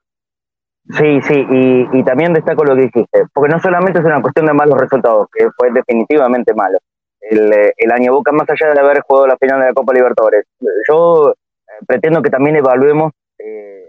Sí, 0.90 1.22
sí, 1.24 1.46
y, 1.50 2.04
también 2.04 2.34
destaco 2.34 2.64
lo 2.64 2.74
que 2.76 2.84
dijiste, 2.84 3.24
porque 3.34 3.54
no 3.54 3.60
solamente 3.60 4.00
es 4.00 4.06
una 4.06 4.22
cuestión 4.22 4.46
de 4.46 4.54
malos 4.54 4.80
resultados, 4.80 5.28
que 5.34 5.50
fue 5.58 5.70
definitivamente 5.72 6.54
malo. 6.54 6.78
El, 7.20 7.52
eh, 7.52 7.74
el 7.76 7.92
año 7.92 8.14
Boca, 8.14 8.32
más 8.32 8.50
allá 8.50 8.74
de 8.74 8.80
haber 8.80 9.02
jugado 9.02 9.28
la 9.28 9.38
final 9.38 9.60
de 9.60 9.66
la 9.68 9.74
Copa 9.74 9.94
Libertadores, 9.94 10.46
yo 10.88 11.32
eh, 11.32 11.84
pretendo 11.86 12.22
que 12.22 12.30
también 12.30 12.56
evaluemos 12.56 13.12
eh, 13.38 13.86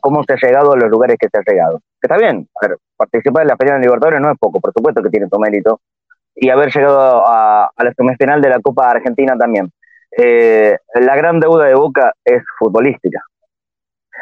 cómo 0.00 0.22
se 0.22 0.34
ha 0.34 0.36
llegado 0.36 0.72
a 0.72 0.76
los 0.76 0.88
lugares 0.88 1.16
que 1.18 1.28
se 1.28 1.36
ha 1.36 1.42
llegado. 1.44 1.80
Que 2.00 2.06
está 2.06 2.16
bien, 2.16 2.48
participar 2.96 3.42
en 3.42 3.48
la 3.48 3.56
final 3.56 3.80
de 3.80 3.86
Libertadores 3.86 4.20
no 4.20 4.30
es 4.30 4.38
poco, 4.38 4.60
por 4.60 4.72
supuesto 4.72 5.02
que 5.02 5.10
tiene 5.10 5.28
su 5.28 5.40
mérito, 5.40 5.80
y 6.36 6.48
haber 6.50 6.72
llegado 6.72 7.26
a, 7.26 7.64
a 7.74 7.84
la 7.84 7.92
semifinal 7.92 8.40
de 8.40 8.50
la 8.50 8.60
Copa 8.60 8.88
Argentina 8.88 9.36
también. 9.36 9.72
la 10.16 11.16
gran 11.16 11.40
deuda 11.40 11.66
de 11.66 11.74
Boca 11.74 12.12
es 12.24 12.44
futbolística. 12.56 13.20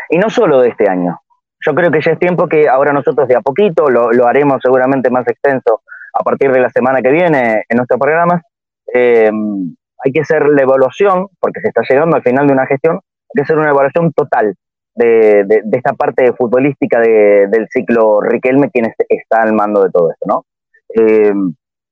Y 0.08 0.18
no 0.18 0.30
solo 0.30 0.60
de 0.60 0.70
este 0.70 0.88
año, 0.88 1.18
yo 1.64 1.74
creo 1.74 1.90
que 1.90 2.00
ya 2.00 2.12
es 2.12 2.18
tiempo 2.18 2.46
que 2.46 2.68
ahora 2.68 2.92
nosotros 2.92 3.26
de 3.28 3.36
a 3.36 3.40
poquito, 3.40 3.88
lo, 3.88 4.26
haremos 4.26 4.60
seguramente 4.62 5.10
más 5.10 5.26
extenso 5.26 5.82
a 6.12 6.22
partir 6.22 6.52
de 6.52 6.60
la 6.60 6.70
semana 6.70 7.00
que 7.00 7.10
viene 7.10 7.64
en 7.68 7.76
nuestro 7.76 7.98
programa, 7.98 8.42
eh, 8.92 9.30
hay 10.04 10.12
que 10.12 10.20
hacer 10.20 10.46
la 10.46 10.62
evaluación, 10.62 11.28
porque 11.40 11.60
se 11.60 11.68
está 11.68 11.82
llegando 11.88 12.16
al 12.16 12.22
final 12.22 12.46
de 12.46 12.52
una 12.52 12.66
gestión, 12.66 12.96
hay 12.96 13.34
que 13.34 13.42
hacer 13.42 13.56
una 13.56 13.70
evaluación 13.70 14.12
total 14.12 14.54
de, 14.94 15.62
esta 15.72 15.94
parte 15.94 16.32
futbolística 16.34 17.00
del 17.00 17.66
ciclo 17.70 18.20
Riquelme, 18.20 18.70
quien 18.70 18.92
está 19.08 19.42
al 19.42 19.54
mando 19.54 19.82
de 19.82 19.90
todo 19.90 20.12
esto, 20.12 20.26
¿no? 20.26 20.44
Eh, 20.94 21.32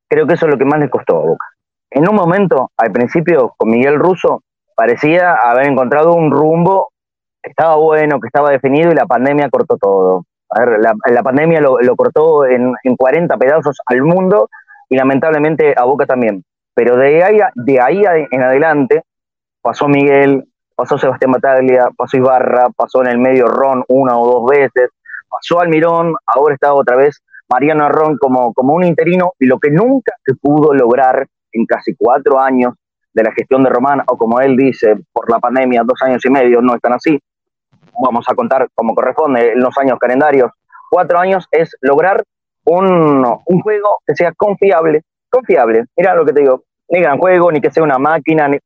creo 0.08 0.26
que 0.26 0.35
eso 0.35 0.46
es 0.46 0.52
lo 0.52 0.58
que 0.58 0.64
más 0.64 0.78
le 0.78 0.90
costó 0.90 1.16
a 1.16 1.26
Boca. 1.26 1.46
En 1.90 2.08
un 2.08 2.14
momento, 2.14 2.70
al 2.76 2.92
principio, 2.92 3.54
con 3.56 3.70
Miguel 3.70 3.98
Russo, 3.98 4.42
parecía 4.76 5.35
haber 5.35 5.66
encontrado 5.66 6.14
un 6.14 6.30
rumbo 6.30 6.91
estaba 7.42 7.76
bueno, 7.76 8.20
que 8.20 8.28
estaba 8.28 8.50
definido 8.50 8.92
y 8.92 8.94
la 8.94 9.07
pandemia 9.07 9.50
cortó 9.50 9.76
todo. 9.76 10.24
A 10.50 10.61
ver, 10.61 10.81
la, 10.81 11.22
pandemia 11.22 11.61
lo, 11.61 11.96
cortó 11.96 12.44
en, 12.44 12.74
en, 12.85 12.96
40 12.96 13.37
pedazos 13.38 13.78
al 13.87 14.02
mundo 14.02 14.50
y 14.88 14.96
lamentablemente 14.96 15.74
a 15.76 15.85
Boca 15.85 16.05
también. 16.05 16.44
Pero 16.74 16.96
de 16.96 17.22
ahí, 17.24 17.38
de 17.55 17.81
ahí 17.81 18.02
en 18.31 18.42
adelante 18.42 19.02
pasó 19.62 19.88
Miguel, 19.88 20.44
pasó 20.76 20.98
Sebastián 20.98 21.33
Bataglia, 21.33 21.88
pasó 21.96 22.16
Ibarra, 22.16 22.68
pasó 22.76 23.02
en 23.02 23.09
el 23.09 23.18
medio 23.18 23.46
Ron 23.46 23.85
una 23.88 24.18
o 24.18 24.26
dos 24.26 24.50
veces, 24.50 24.90
pasó 25.28 25.61
Almirón, 25.61 26.14
ahora 26.26 26.55
está 26.55 26.74
otra 26.74 26.96
vez 26.96 27.22
Mariano 27.48 27.88
Ron 27.88 28.16
como, 28.18 28.52
como 28.55 28.74
un 28.74 28.85
interino 28.85 29.33
y 29.38 29.46
lo 29.46 29.59
que 29.59 29.70
nunca 29.70 30.14
se 30.24 30.35
pudo 30.35 30.72
lograr 30.74 31.26
en 31.52 31.66
casi 31.66 31.94
cuatro 31.94 32.40
años 32.40 32.74
de 33.12 33.22
la 33.22 33.33
gestión 33.33 33.62
de 33.62 33.70
Román, 33.70 34.02
o 34.07 34.16
como 34.16 34.40
él 34.40 34.57
dice, 34.57 34.96
por 35.12 35.31
la 35.31 35.38
pandemia, 35.38 35.83
dos 35.85 36.00
años 36.02 36.24
y 36.24 36.31
medio, 36.31 36.62
no 36.62 36.74
están 36.74 36.94
así, 36.94 37.20
vamos 38.00 38.26
a 38.28 38.35
contar 38.35 38.68
como 38.74 38.94
corresponde 38.94 39.52
en 39.52 39.61
los 39.61 39.76
años 39.78 39.98
calendarios, 39.98 40.50
cuatro 40.90 41.18
años, 41.18 41.46
es 41.50 41.76
lograr 41.81 42.22
un, 42.64 43.24
juego 43.62 44.00
que 44.07 44.14
sea 44.14 44.33
confiable, 44.33 45.02
confiable, 45.31 45.87
mira 45.96 46.14
lo 46.14 46.24
que 46.24 46.33
te 46.33 46.40
digo, 46.40 46.62
ni 46.88 47.00
gran 47.00 47.18
juego, 47.18 47.50
ni 47.50 47.61
que 47.61 47.70
sea 47.70 47.83
una 47.83 47.98
máquina, 47.98 48.48
ni, 48.48 48.59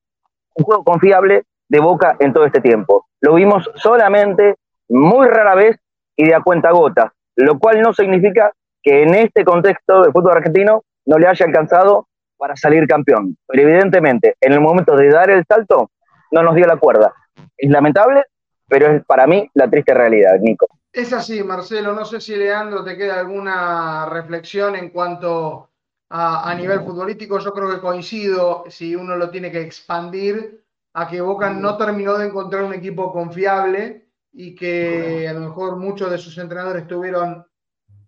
un 0.54 0.64
juego 0.64 0.84
confiable 0.84 1.44
de 1.68 1.80
Boca 1.80 2.16
en 2.18 2.32
todo 2.32 2.44
este 2.44 2.60
tiempo. 2.60 3.06
Lo 3.20 3.34
vimos 3.34 3.70
solamente 3.76 4.56
muy 4.88 5.26
rara 5.28 5.54
vez 5.54 5.76
y 6.16 6.26
de 6.26 6.34
a 6.34 6.40
cuenta 6.40 6.70
gota, 6.70 7.12
lo 7.36 7.58
cual 7.58 7.80
no 7.80 7.92
significa 7.92 8.52
que 8.82 9.02
en 9.02 9.14
este 9.14 9.44
contexto 9.44 10.02
de 10.02 10.12
fútbol 10.12 10.36
argentino 10.36 10.82
no 11.06 11.18
le 11.18 11.26
haya 11.26 11.46
alcanzado 11.46 12.08
para 12.36 12.56
salir 12.56 12.86
campeón. 12.86 13.36
Pero 13.46 13.62
evidentemente, 13.62 14.36
en 14.40 14.52
el 14.52 14.60
momento 14.60 14.96
de 14.96 15.08
dar 15.08 15.30
el 15.30 15.44
salto, 15.46 15.90
no 16.30 16.42
nos 16.42 16.54
dio 16.54 16.66
la 16.66 16.76
cuerda. 16.76 17.12
Es 17.56 17.70
lamentable, 17.70 18.24
pero 18.68 18.90
es 18.90 19.04
para 19.04 19.26
mí 19.26 19.48
la 19.54 19.68
triste 19.70 19.94
realidad, 19.94 20.38
Nico. 20.40 20.66
Es 20.92 21.12
así, 21.12 21.42
Marcelo. 21.42 21.92
No 21.92 22.04
sé 22.04 22.20
si 22.20 22.34
Leandro 22.34 22.82
te 22.82 22.96
queda 22.96 23.20
alguna 23.20 24.06
reflexión 24.06 24.76
en 24.76 24.90
cuanto 24.90 25.70
a, 26.10 26.54
nivel 26.54 26.80
futbolístico. 26.80 27.38
Yo 27.38 27.52
creo 27.52 27.70
que 27.70 27.80
coincido, 27.80 28.64
si 28.68 28.96
uno 28.96 29.16
lo 29.16 29.30
tiene 29.30 29.50
que 29.50 29.60
expandir, 29.60 30.64
a 30.94 31.06
que 31.06 31.20
Boca 31.20 31.50
no 31.50 31.76
terminó 31.76 32.16
de 32.16 32.26
encontrar 32.26 32.62
un 32.64 32.72
equipo 32.72 33.12
confiable 33.12 34.08
y 34.32 34.54
que 34.54 35.28
a 35.28 35.34
lo 35.34 35.40
mejor 35.40 35.76
muchos 35.76 36.10
de 36.10 36.18
sus 36.18 36.38
entrenadores 36.38 36.86
tuvieron 36.86 37.46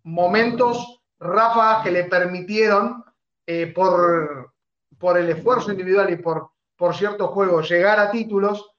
momentos, 0.04 1.02
ráfagas 1.18 1.84
que 1.84 1.90
le 1.90 2.04
permitieron, 2.04 3.04
eh, 3.46 3.66
por, 3.74 4.54
por 4.98 5.18
el 5.18 5.28
esfuerzo 5.28 5.72
individual 5.72 6.10
y 6.10 6.16
por, 6.16 6.50
por 6.76 6.94
ciertos 6.94 7.30
juegos, 7.30 7.68
llegar 7.68 7.98
a 7.98 8.10
títulos 8.10 8.77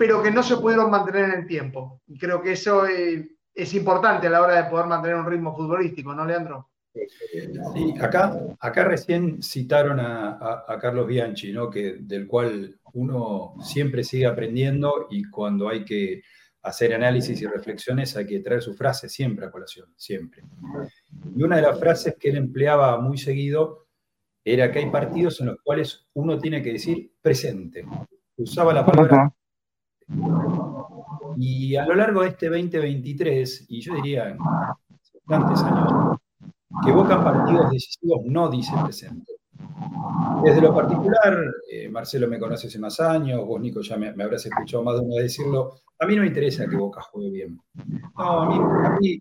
pero 0.00 0.22
que 0.22 0.30
no 0.30 0.42
se 0.42 0.56
pudieron 0.56 0.90
mantener 0.90 1.26
en 1.26 1.40
el 1.40 1.46
tiempo. 1.46 2.00
Y 2.06 2.18
creo 2.18 2.40
que 2.40 2.52
eso 2.52 2.86
eh, 2.86 3.36
es 3.52 3.74
importante 3.74 4.28
a 4.28 4.30
la 4.30 4.40
hora 4.40 4.62
de 4.62 4.70
poder 4.70 4.86
mantener 4.86 5.18
un 5.18 5.26
ritmo 5.26 5.54
futbolístico, 5.54 6.14
¿no, 6.14 6.24
Leandro? 6.24 6.70
Sí, 6.94 7.94
acá, 8.00 8.34
acá 8.58 8.84
recién 8.84 9.42
citaron 9.42 10.00
a, 10.00 10.64
Carlos 10.80 11.06
Bianchi, 11.06 11.52
¿no? 11.52 11.68
que, 11.68 11.98
del 12.00 12.26
cual 12.26 12.80
uno 12.94 13.56
siempre 13.60 14.02
sigue 14.02 14.24
aprendiendo 14.24 15.06
y 15.10 15.24
cuando 15.24 15.68
hay 15.68 15.84
que 15.84 16.22
hacer 16.62 16.94
análisis 16.94 17.38
y 17.42 17.46
reflexiones 17.46 18.16
hay 18.16 18.24
que 18.24 18.40
traer 18.40 18.62
su 18.62 18.72
frase 18.72 19.06
siempre 19.06 19.44
a 19.44 19.50
colación, 19.50 19.92
siempre. 19.96 20.42
Y 21.36 21.42
una 21.42 21.56
de 21.56 21.62
las 21.62 21.78
frases 21.78 22.16
que 22.18 22.30
él 22.30 22.38
empleaba 22.38 22.98
muy 22.98 23.18
seguido 23.18 23.86
era 24.42 24.72
que 24.72 24.78
hay 24.78 24.90
partidos 24.90 25.42
en 25.42 25.48
los 25.48 25.58
cuales 25.62 26.08
uno 26.14 26.38
tiene 26.38 26.62
que 26.62 26.72
decir 26.72 27.12
presente. 27.20 27.84
Usaba 28.38 28.72
la 28.72 28.86
palabra 28.86 29.30
y 31.36 31.76
a 31.76 31.86
lo 31.86 31.94
largo 31.94 32.22
de 32.22 32.28
este 32.28 32.48
2023, 32.48 33.66
y 33.68 33.80
yo 33.80 33.94
diría 33.94 34.36
bastantes 35.24 35.64
años, 35.64 36.18
que 36.84 36.92
Boca 36.92 37.22
partidos 37.22 37.70
decisivos 37.70 38.20
no 38.24 38.48
dice 38.48 38.72
presente. 38.84 39.32
Desde 40.42 40.60
lo 40.60 40.74
particular, 40.74 41.38
eh, 41.70 41.88
Marcelo 41.88 42.26
me 42.26 42.38
conoce 42.38 42.68
hace 42.68 42.78
más 42.78 42.98
años, 43.00 43.44
vos 43.46 43.60
Nico 43.60 43.80
ya 43.80 43.96
me, 43.96 44.08
habrás 44.08 44.46
escuchado 44.46 44.82
más 44.82 44.94
de 44.94 45.00
una 45.00 45.16
vez 45.16 45.24
decirlo, 45.24 45.74
a 45.98 46.06
mí 46.06 46.16
no 46.16 46.22
me 46.22 46.28
interesa 46.28 46.66
que 46.66 46.76
Boca 46.76 47.02
juegue 47.02 47.30
bien. 47.30 47.60
No, 48.16 48.40
a 48.40 48.98
mí, 48.98 49.18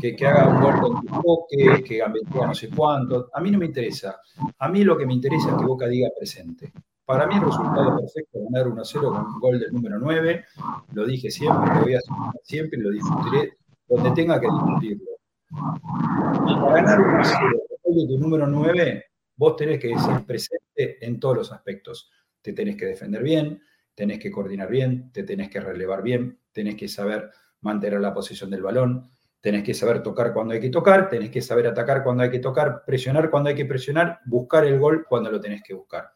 que, 0.00 0.26
haga 0.26 0.48
un 0.48 0.60
gol 0.60 0.80
con 0.80 1.06
toque, 1.22 1.82
que 1.82 1.98
gambetea 1.98 2.46
no 2.46 2.54
sé 2.54 2.68
cuánto, 2.70 3.28
a 3.32 3.40
mí 3.40 3.50
no 3.50 3.58
me 3.58 3.66
interesa. 3.66 4.20
A 4.58 4.68
mí 4.68 4.84
lo 4.84 4.96
que 4.96 5.06
me 5.06 5.14
interesa 5.14 5.50
es 5.50 5.56
que 5.56 5.64
Boca 5.64 5.88
diga 5.88 6.08
presente. 6.16 6.72
Para 7.12 7.26
mí 7.26 7.34
el 7.34 7.42
resultado 7.42 7.98
perfecto 7.98 8.38
ganar 8.50 8.72
1-0 8.72 9.00
con 9.02 9.26
un 9.26 9.38
gol 9.38 9.60
del 9.60 9.70
número 9.70 9.98
9, 9.98 10.46
lo 10.94 11.04
dije 11.04 11.30
siempre, 11.30 11.74
lo 11.74 11.80
voy 11.82 11.94
a 11.94 11.98
hacer 11.98 12.40
siempre, 12.42 12.80
lo 12.80 12.88
discutiré 12.88 13.58
donde 13.86 14.12
tenga 14.12 14.40
que 14.40 14.46
discutirlo. 14.46 15.10
para 15.50 16.74
ganar 16.76 17.00
1-0 17.00 17.60
con 17.82 17.94
gol 17.94 18.08
del 18.08 18.18
número 18.18 18.46
9, 18.46 19.04
vos 19.36 19.56
tenés 19.56 19.78
que 19.78 19.88
decir 19.88 20.24
presente 20.26 21.06
en 21.06 21.20
todos 21.20 21.36
los 21.36 21.52
aspectos. 21.52 22.10
Te 22.40 22.54
tenés 22.54 22.78
que 22.78 22.86
defender 22.86 23.22
bien, 23.22 23.60
tenés 23.94 24.18
que 24.18 24.30
coordinar 24.30 24.70
bien, 24.70 25.12
te 25.12 25.22
tenés 25.22 25.50
que 25.50 25.60
relevar 25.60 26.02
bien, 26.02 26.40
tenés 26.50 26.76
que 26.76 26.88
saber 26.88 27.30
mantener 27.60 28.00
la 28.00 28.14
posición 28.14 28.48
del 28.48 28.62
balón, 28.62 29.10
tenés 29.42 29.64
que 29.64 29.74
saber 29.74 30.02
tocar 30.02 30.32
cuando 30.32 30.54
hay 30.54 30.60
que 30.60 30.70
tocar, 30.70 31.10
tenés 31.10 31.28
que 31.28 31.42
saber 31.42 31.66
atacar 31.66 32.02
cuando 32.04 32.22
hay 32.22 32.30
que 32.30 32.38
tocar, 32.38 32.84
presionar 32.86 33.28
cuando 33.28 33.50
hay 33.50 33.54
que 33.54 33.66
presionar, 33.66 34.20
buscar 34.24 34.64
el 34.64 34.78
gol 34.78 35.04
cuando 35.06 35.30
lo 35.30 35.38
tenés 35.38 35.62
que 35.62 35.74
buscar. 35.74 36.10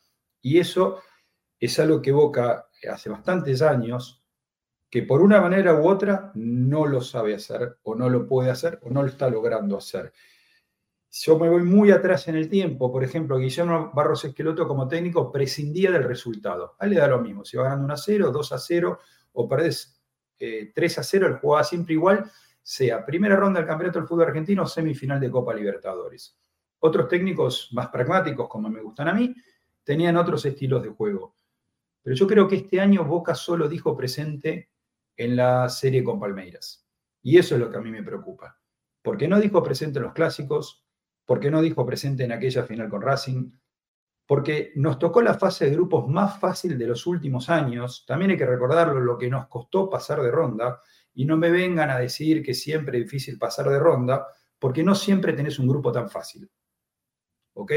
Y 0.47 0.61
eso 0.61 1.01
es 1.59 1.77
algo 1.81 2.01
que 2.01 2.13
Boca 2.13 2.69
hace 2.89 3.11
bastantes 3.11 3.63
años, 3.63 4.25
que 4.89 5.03
por 5.03 5.21
una 5.21 5.41
manera 5.41 5.75
u 5.75 5.89
otra 5.89 6.31
no 6.37 6.87
lo 6.87 7.01
sabe 7.01 7.35
hacer, 7.35 7.79
o 7.83 7.97
no 7.97 8.09
lo 8.09 8.29
puede 8.29 8.53
hacer, 8.53 8.79
o 8.83 8.91
no 8.91 9.03
lo 9.03 9.09
está 9.09 9.29
logrando 9.29 9.77
hacer. 9.77 10.13
Yo 11.11 11.37
me 11.37 11.49
voy 11.49 11.65
muy 11.65 11.91
atrás 11.91 12.29
en 12.29 12.37
el 12.37 12.49
tiempo, 12.49 12.93
por 12.93 13.03
ejemplo, 13.03 13.39
Guillermo 13.39 13.91
Barros 13.93 14.25
Esqueloto 14.25 14.69
como 14.69 14.87
técnico 14.87 15.33
prescindía 15.33 15.91
del 15.91 16.05
resultado. 16.05 16.77
A 16.79 16.85
él 16.85 16.93
le 16.93 17.01
da 17.01 17.09
lo 17.09 17.21
mismo, 17.21 17.45
si 17.45 17.57
va 17.57 17.65
ganando 17.65 17.87
1 17.87 17.95
a 17.95 17.97
0, 17.97 18.31
2 18.31 18.53
a 18.53 18.59
0 18.59 18.99
o 19.33 19.49
perdés 19.49 20.01
3 20.39 20.73
eh, 20.77 21.01
a 21.01 21.03
0, 21.03 21.27
él 21.27 21.39
jugaba 21.41 21.65
siempre 21.65 21.95
igual, 21.95 22.31
sea 22.63 23.05
primera 23.05 23.35
ronda 23.35 23.59
del 23.59 23.67
Campeonato 23.67 23.99
del 23.99 24.07
Fútbol 24.07 24.29
Argentino 24.29 24.63
o 24.63 24.67
semifinal 24.67 25.19
de 25.19 25.29
Copa 25.29 25.53
Libertadores. 25.53 26.39
Otros 26.79 27.09
técnicos 27.09 27.71
más 27.73 27.89
pragmáticos, 27.89 28.49
como 28.49 28.71
me 28.71 28.81
gustan 28.81 29.09
a 29.09 29.13
mí, 29.13 29.35
tenían 29.87 30.17
otros 30.17 30.45
estilos 30.45 30.83
de 30.83 30.89
juego. 30.89 31.37
Pero 32.03 32.17
yo 32.17 32.27
creo 32.27 32.49
que 32.49 32.57
este 32.57 32.81
año 32.81 33.05
Boca 33.05 33.37
solo 33.37 33.69
dijo 33.69 33.97
presente 33.97 34.71
en 35.17 35.37
la 35.37 35.69
serie 35.69 36.03
con 36.03 36.19
Palmeiras. 36.19 36.87
Y 37.23 37.39
eso 37.39 37.55
es 37.55 37.61
lo 37.61 37.71
que 37.71 37.79
a 37.79 37.81
mí 37.81 37.91
me 37.91 38.03
preocupa. 38.03 38.61
Porque 39.01 39.29
no 39.29 39.39
dijo 39.39 39.63
presente 39.63 40.01
en 40.01 40.05
los 40.05 40.13
clásicos, 40.13 40.85
porque 41.25 41.53
no 41.53 41.63
dijo 41.63 41.87
presente 41.87 42.25
en 42.25 42.33
aquella 42.33 42.65
final 42.65 42.91
con 42.91 43.01
Racing, 43.01 43.53
porque 44.27 44.73
nos 44.75 44.99
tocó 44.99 45.23
la 45.23 45.35
fase 45.35 45.67
de 45.67 45.77
grupos 45.77 46.09
más 46.09 46.41
fácil 46.41 46.77
de 46.77 46.89
los 46.89 47.07
últimos 47.07 47.49
años. 47.49 48.05
También 48.09 48.33
hay 48.33 48.37
que 48.37 48.47
recordarlo, 48.47 49.01
lo 49.01 49.17
que 49.17 49.31
nos 49.31 49.47
costó 49.47 49.89
pasar 49.89 50.21
de 50.21 50.33
ronda. 50.33 50.81
Y 51.15 51.25
no 51.25 51.37
me 51.37 51.51
vengan 51.51 51.91
a 51.91 51.99
decir 51.99 52.43
que 52.43 52.55
siempre 52.55 52.99
es 52.99 53.05
difícil 53.05 53.39
pasar 53.39 53.69
de 53.69 53.79
ronda, 53.79 54.27
porque 54.59 54.83
no 54.83 54.97
siempre 54.97 55.33
tenés 55.33 55.61
un 55.61 55.69
grupo 55.69 55.93
tan 55.93 56.11
fácil. 56.11 56.51
¿Ok? 57.55 57.73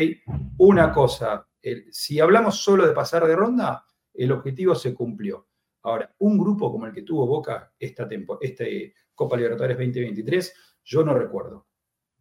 Una 0.58 0.92
cosa, 0.92 1.49
si 1.92 2.20
hablamos 2.20 2.58
solo 2.64 2.86
de 2.86 2.94
pasar 2.94 3.26
de 3.26 3.36
ronda, 3.36 3.86
el 4.14 4.32
objetivo 4.32 4.76
se 4.76 4.94
cumplió. 4.94 5.48
Ahora, 5.84 6.14
un 6.20 6.38
grupo 6.38 6.72
como 6.72 6.86
el 6.86 6.94
que 6.94 7.04
tuvo 7.04 7.26
Boca 7.26 7.74
esta 7.80 8.08
este 8.42 8.94
Copa 9.16 9.38
Libertadores 9.38 9.78
2023, 9.78 10.54
yo 10.84 11.04
no 11.04 11.14
recuerdo. 11.14 11.68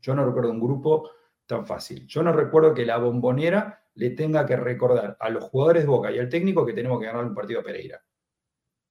Yo 0.01 0.15
no 0.15 0.25
recuerdo 0.25 0.53
un 0.53 0.61
grupo 0.61 1.11
tan 1.47 1.67
fácil. 1.67 2.07
Yo 2.07 2.23
no 2.23 2.33
recuerdo 2.33 2.75
que 2.75 2.87
la 2.87 2.99
bombonera 2.99 3.83
le 3.95 4.11
tenga 4.11 4.47
que 4.47 4.57
recordar 4.57 5.17
a 5.19 5.29
los 5.29 5.45
jugadores 5.45 5.83
de 5.83 5.89
Boca 5.89 6.13
y 6.13 6.19
al 6.19 6.29
técnico 6.29 6.65
que 6.65 6.73
tenemos 6.73 7.01
que 7.01 7.07
ganar 7.07 7.25
un 7.25 7.35
partido 7.35 7.61
a 7.61 7.65
Pereira. 7.65 8.01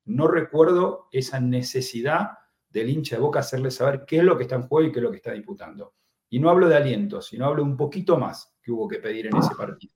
No 0.06 0.28
recuerdo 0.28 1.08
esa 1.12 1.40
necesidad 1.40 2.32
del 2.70 2.90
hincha 2.90 3.16
de 3.16 3.22
Boca 3.22 3.40
hacerle 3.40 3.72
saber 3.72 4.04
qué 4.06 4.18
es 4.18 4.24
lo 4.24 4.38
que 4.38 4.44
está 4.44 4.56
en 4.56 4.68
juego 4.68 4.88
y 4.88 4.92
qué 4.92 5.00
es 5.00 5.04
lo 5.04 5.12
que 5.12 5.18
está 5.18 5.32
disputando. 5.32 5.96
Y 6.30 6.40
no 6.40 6.50
hablo 6.50 6.68
de 6.68 6.76
aliento, 6.76 7.22
sino 7.22 7.46
hablo 7.46 7.64
un 7.64 7.78
poquito 7.78 8.18
más 8.18 8.57
que 8.68 8.74
hubo 8.74 8.86
que 8.86 9.00
pedir 9.00 9.28
en 9.28 9.38
ese 9.38 9.56
partido. 9.56 9.94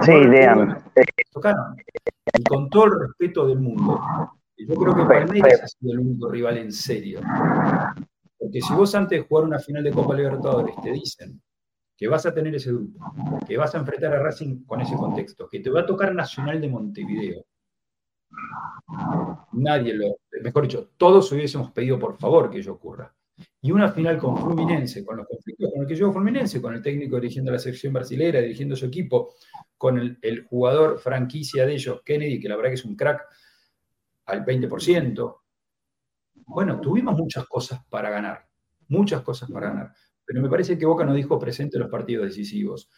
Sí, 0.00 0.12
Dean. 0.12 0.82
Y 2.34 2.42
con 2.44 2.70
todo 2.70 2.84
el 2.86 3.00
respeto 3.00 3.46
del 3.46 3.58
mundo, 3.58 4.00
yo 4.56 4.74
creo 4.74 4.94
que 4.94 5.04
Palmeiras 5.04 5.62
ha 5.62 5.68
sido 5.68 5.92
el 5.92 5.98
único 5.98 6.30
rival 6.30 6.56
en 6.56 6.72
serio. 6.72 7.20
Porque 8.38 8.62
si 8.62 8.72
vos 8.72 8.94
antes 8.94 9.20
de 9.20 9.28
jugar 9.28 9.44
una 9.44 9.58
final 9.58 9.84
de 9.84 9.92
Copa 9.92 10.14
Libertadores 10.14 10.74
te 10.82 10.92
dicen 10.92 11.42
que 11.94 12.08
vas 12.08 12.24
a 12.24 12.32
tener 12.32 12.54
ese 12.54 12.72
grupo, 12.72 13.04
que 13.46 13.58
vas 13.58 13.74
a 13.74 13.78
enfrentar 13.78 14.14
a 14.14 14.22
Racing 14.22 14.64
con 14.64 14.80
ese 14.80 14.96
contexto, 14.96 15.46
que 15.46 15.60
te 15.60 15.68
va 15.68 15.80
a 15.80 15.86
tocar 15.86 16.14
Nacional 16.14 16.60
de 16.60 16.68
Montevideo, 16.68 17.44
nadie 19.52 19.92
lo, 19.92 20.16
mejor 20.42 20.62
dicho, 20.62 20.90
todos 20.96 21.30
hubiésemos 21.32 21.72
pedido 21.72 21.98
por 21.98 22.16
favor 22.16 22.48
que 22.48 22.58
ello 22.58 22.72
ocurra 22.74 23.12
y 23.60 23.70
una 23.70 23.90
final 23.90 24.18
con 24.18 24.36
Fluminense, 24.36 25.04
con 25.04 25.16
los 25.16 25.26
conflictos 25.26 25.70
con 25.72 25.82
el 25.82 25.88
que 25.88 25.94
llegó 25.94 26.12
Fluminense, 26.12 26.60
con 26.60 26.74
el 26.74 26.82
técnico 26.82 27.16
dirigiendo 27.16 27.50
la 27.50 27.58
sección 27.58 27.92
brasilera, 27.92 28.40
dirigiendo 28.40 28.76
su 28.76 28.86
equipo, 28.86 29.34
con 29.76 29.98
el, 29.98 30.44
jugador 30.44 30.98
franquicia 30.98 31.66
de 31.66 31.74
ellos, 31.74 32.02
Kennedy, 32.04 32.40
que 32.40 32.48
la 32.48 32.56
verdad 32.56 32.70
que 32.70 32.74
es 32.74 32.84
un 32.84 32.96
crack 32.96 33.26
al 34.26 34.44
20%. 34.44 35.36
Bueno, 36.46 36.80
tuvimos 36.80 37.16
muchas 37.16 37.46
cosas 37.46 37.80
para 37.88 38.10
ganar, 38.10 38.46
muchas 38.88 39.22
cosas 39.22 39.50
para 39.50 39.68
ganar, 39.68 39.92
pero 40.24 40.42
me 40.42 40.48
parece 40.48 40.78
que 40.78 40.86
Boca 40.86 41.04
no 41.04 41.14
dijo 41.14 41.38
presente 41.38 41.78
los 41.78 41.90
partidos 41.90 42.26
decisivos. 42.26 42.90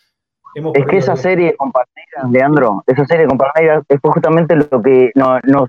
es 0.75 0.87
que 0.87 0.97
esa 0.99 1.17
serie 1.17 1.57
con 1.57 1.73
Palmeiras, 1.73 2.31
Leandro, 2.31 2.85
esa 2.87 3.07
serie 3.07 3.27
con 3.27 3.39
Palmeiras 3.39 3.85
es 3.89 3.99
justamente 4.03 4.57
lo 4.57 4.83
que 4.83 5.11
nos, 5.15 5.41
nos 5.45 5.69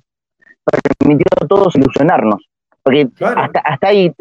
permitió 1.00 1.26
a 1.42 1.48
todos 1.48 1.76
ilusionarnos 1.76 2.51
porque 2.84 3.08
hasta, 3.20 3.88
ahí 3.88 4.12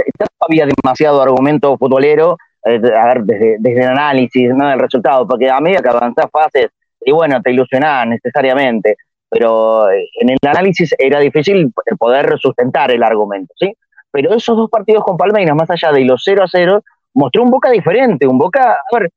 había 0.40 0.66
demasiado 0.66 1.22
argumento 1.22 1.76
futbolero, 1.78 2.36
eh, 2.64 2.80
a 2.94 3.06
ver, 3.06 3.22
desde, 3.24 3.82
el 3.82 3.88
análisis, 3.88 4.50
no 4.54 4.68
del 4.68 4.78
resultado, 4.78 5.26
porque 5.26 5.50
a 5.50 5.60
medida 5.60 5.82
que 5.82 5.88
avanzás 5.88 6.26
fases, 6.30 6.68
y 7.00 7.12
bueno, 7.12 7.40
te 7.40 7.52
ilusionás 7.52 8.06
necesariamente, 8.06 8.96
pero 9.28 9.90
eh, 9.90 10.08
en 10.20 10.30
el 10.30 10.38
análisis 10.46 10.94
era 10.98 11.20
difícil 11.20 11.72
poder 11.98 12.38
sustentar 12.38 12.90
el 12.90 13.02
argumento, 13.02 13.54
¿sí? 13.58 13.74
Pero 14.10 14.34
esos 14.34 14.56
dos 14.56 14.68
partidos 14.68 15.04
con 15.04 15.16
Palmeiras, 15.16 15.54
más 15.54 15.70
allá 15.70 15.92
de 15.92 16.04
los 16.04 16.22
0 16.24 16.42
a 16.42 16.48
0, 16.48 16.82
mostró 17.14 17.44
un 17.44 17.50
Boca 17.50 17.70
diferente, 17.70 18.26
un 18.26 18.38
Boca, 18.38 18.72
a 18.72 18.98
ver, 18.98 19.10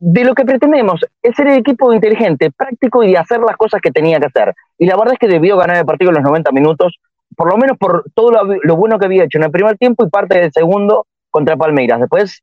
de 0.00 0.24
lo 0.24 0.34
que 0.34 0.44
pretendemos 0.44 1.04
es 1.22 1.34
ser 1.34 1.48
el 1.48 1.58
equipo 1.58 1.92
inteligente, 1.92 2.50
práctico 2.52 3.02
y 3.02 3.12
de 3.12 3.18
hacer 3.18 3.40
las 3.40 3.56
cosas 3.56 3.80
que 3.80 3.90
tenía 3.90 4.20
que 4.20 4.26
hacer. 4.26 4.54
Y 4.78 4.86
la 4.86 4.96
verdad 4.96 5.14
es 5.14 5.18
que 5.18 5.26
debió 5.26 5.56
ganar 5.56 5.76
el 5.76 5.84
partido 5.84 6.10
en 6.10 6.16
los 6.16 6.24
90 6.24 6.52
minutos, 6.52 6.98
por 7.38 7.52
lo 7.52 7.56
menos 7.56 7.78
por 7.78 8.04
todo 8.16 8.32
lo, 8.32 8.76
bueno 8.76 8.98
que 8.98 9.06
había 9.06 9.22
hecho 9.22 9.38
en 9.38 9.44
el 9.44 9.52
primer 9.52 9.78
tiempo 9.78 10.04
y 10.04 10.10
parte 10.10 10.40
del 10.40 10.50
segundo 10.52 11.06
contra 11.30 11.56
Palmeiras. 11.56 12.00
Después, 12.00 12.42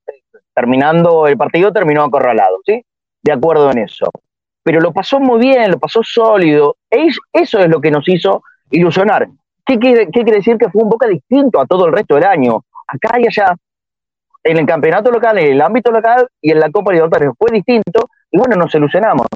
terminando 0.53 1.27
el 1.27 1.35
partido, 1.35 1.73
terminó 1.73 2.05
acorralado, 2.05 2.59
¿sí? 2.65 2.81
De 3.21 3.33
acuerdo 3.33 3.69
en 3.71 3.79
eso. 3.79 4.09
Pero 4.63 4.79
lo 4.79 4.93
pasó 4.93 5.19
muy 5.19 5.41
bien, 5.41 5.71
lo 5.71 5.79
pasó 5.79 5.99
sólido. 6.01 6.77
Eso 6.89 7.59
es 7.59 7.67
lo 7.67 7.81
que 7.81 7.91
nos 7.91 8.07
hizo 8.07 8.41
ilusionar. 8.71 9.27
¿Qué 9.65 9.77
quiere, 9.79 10.05
qué 10.05 10.23
quiere 10.23 10.37
decir? 10.37 10.57
Que 10.57 10.69
fue 10.69 10.83
un 10.83 10.89
Boca 10.89 11.07
distinto 11.07 11.59
a 11.59 11.65
todo 11.65 11.87
el 11.87 11.91
resto 11.91 12.15
del 12.15 12.23
año. 12.23 12.63
Acá 12.87 13.19
y 13.19 13.27
allá, 13.27 13.53
en 14.45 14.57
el 14.59 14.65
campeonato 14.65 15.11
local, 15.11 15.37
en 15.39 15.55
el 15.55 15.61
ámbito 15.61 15.91
local 15.91 16.25
y 16.39 16.51
en 16.51 16.59
la 16.61 16.71
Copa 16.71 16.93
Libertadores 16.93 17.33
fue 17.37 17.51
distinto 17.51 18.07
y 18.31 18.37
bueno, 18.37 18.55
nos 18.55 18.73
ilusionamos. 18.73 19.27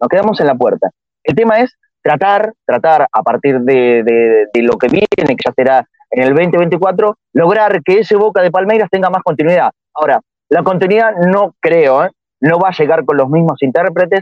Nos 0.00 0.08
quedamos 0.08 0.40
en 0.40 0.46
la 0.46 0.54
puerta. 0.54 0.88
El 1.22 1.34
tema 1.34 1.60
es 1.60 1.76
tratar, 2.06 2.52
tratar 2.64 3.08
a 3.10 3.22
partir 3.24 3.58
de, 3.62 4.48
lo 4.62 4.78
que 4.78 4.86
viene, 4.86 5.06
que 5.10 5.44
ya 5.44 5.52
será 5.56 5.88
en 6.10 6.22
el 6.22 6.34
2024, 6.34 7.16
lograr 7.32 7.82
que 7.82 7.98
ese 7.98 8.14
Boca 8.14 8.42
de 8.42 8.52
Palmeiras 8.52 8.88
tenga 8.92 9.10
más 9.10 9.24
continuidad. 9.24 9.72
Ahora, 9.92 10.20
la 10.48 10.62
continuidad 10.62 11.16
no 11.16 11.56
creo, 11.58 12.04
¿eh? 12.04 12.10
no 12.40 12.60
va 12.60 12.68
a 12.68 12.76
llegar 12.78 13.04
con 13.04 13.16
los 13.16 13.28
mismos 13.28 13.60
intérpretes, 13.60 14.20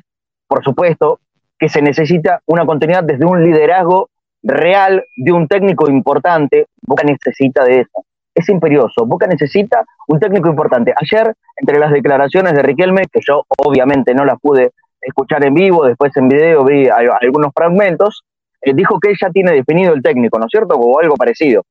por 0.49 0.65
supuesto 0.65 1.21
que 1.59 1.69
se 1.69 1.83
necesita 1.83 2.41
una 2.47 2.65
continuidad 2.65 3.05
desde 3.05 3.27
un 3.27 3.45
liderazgo 3.45 4.09
real 4.43 5.05
de 5.17 5.33
un 5.33 5.47
técnico 5.47 5.91
importante, 5.91 6.69
Boca 6.81 7.05
necesita 7.05 7.65
de 7.65 7.81
eso. 7.81 8.05
Es 8.35 8.49
imperioso, 8.49 9.05
Boca 9.05 9.27
necesita 9.27 9.85
un 10.09 10.19
técnico 10.19 10.49
importante. 10.49 10.95
Ayer, 10.97 11.35
entre 11.57 11.79
las 11.79 11.93
declaraciones 11.93 12.55
de 12.55 12.63
Riquelme, 12.63 13.03
que 13.13 13.21
yo 13.27 13.45
obviamente 13.59 14.15
no 14.15 14.25
las 14.25 14.41
pude 14.41 14.73
escuchar 15.05 15.45
en 15.45 15.55
vivo, 15.55 15.85
después 15.85 16.17
en 16.17 16.29
video 16.29 16.65
vi 16.65 16.89
algunos 16.89 17.53
fragmentos, 17.55 18.25
eh, 18.65 18.73
dijo 18.75 18.99
que 18.99 19.11
él 19.11 19.17
ya 19.21 19.31
tiene 19.31 19.53
definido 19.53 19.93
el 19.93 20.03
técnico, 20.03 20.39
¿no 20.39 20.47
es 20.47 20.51
cierto? 20.51 20.75
O 20.75 20.99
algo 20.99 21.17
parecido. 21.17 21.63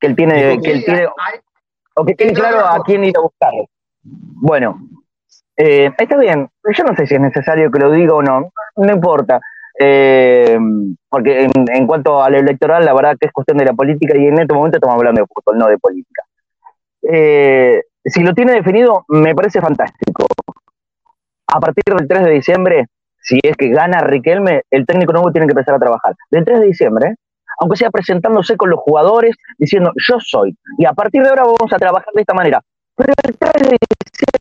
Que 0.00 0.08
él 0.08 0.16
tiene, 0.16 0.60
que 0.60 0.72
él 0.72 0.84
tiene, 0.84 1.08
o 1.94 2.04
que 2.04 2.14
tiene 2.14 2.32
claro 2.32 2.60
a 2.60 2.82
quién 2.84 3.04
ir 3.04 3.16
a 3.16 3.20
buscar. 3.20 3.52
Bueno, 4.02 4.80
eh, 5.56 5.90
está 5.96 6.16
bien, 6.16 6.48
yo 6.76 6.84
no 6.84 6.96
sé 6.96 7.06
si 7.06 7.14
es 7.14 7.20
necesario 7.20 7.70
que 7.70 7.78
lo 7.78 7.92
diga 7.92 8.14
o 8.14 8.22
no, 8.22 8.50
no 8.76 8.92
importa. 8.92 9.40
Eh, 9.78 10.58
porque 11.08 11.48
en, 11.52 11.86
cuanto 11.86 12.22
al 12.22 12.34
electoral, 12.34 12.84
la 12.84 12.94
verdad 12.94 13.16
que 13.18 13.26
es 13.26 13.32
cuestión 13.32 13.58
de 13.58 13.64
la 13.64 13.72
política 13.72 14.16
y 14.16 14.26
en 14.26 14.40
este 14.40 14.54
momento 14.54 14.76
estamos 14.76 14.96
hablando 14.96 15.20
de 15.20 15.26
fútbol, 15.26 15.58
no 15.58 15.68
de 15.68 15.78
política. 15.78 16.22
si 18.04 18.22
lo 18.22 18.34
tiene 18.34 18.54
definido, 18.54 19.04
me 19.08 19.34
parece 19.34 19.60
fantástico. 19.60 20.26
A 21.54 21.60
partir 21.60 21.84
del 21.84 22.08
3 22.08 22.24
de 22.24 22.30
diciembre, 22.32 22.86
si 23.22 23.38
es 23.40 23.56
que 23.56 23.68
gana 23.68 24.00
Riquelme, 24.00 24.62
el 24.72 24.84
técnico 24.84 25.12
nuevo 25.12 25.30
tiene 25.30 25.46
que 25.46 25.52
empezar 25.52 25.76
a 25.76 25.78
trabajar. 25.78 26.16
Del 26.28 26.44
3 26.44 26.58
de 26.58 26.66
diciembre, 26.66 27.14
aunque 27.60 27.76
sea 27.76 27.90
presentándose 27.90 28.56
con 28.56 28.70
los 28.70 28.80
jugadores, 28.80 29.36
diciendo 29.56 29.92
yo 29.94 30.16
soy. 30.18 30.56
Y 30.78 30.84
a 30.84 30.92
partir 30.94 31.22
de 31.22 31.28
ahora 31.28 31.44
vamos 31.44 31.72
a 31.72 31.76
trabajar 31.76 32.12
de 32.12 32.22
esta 32.22 32.34
manera. 32.34 32.60
Pero 32.96 33.12
el 33.22 33.38
3 33.38 33.52
de 33.70 33.76
diciembre, 33.78 34.40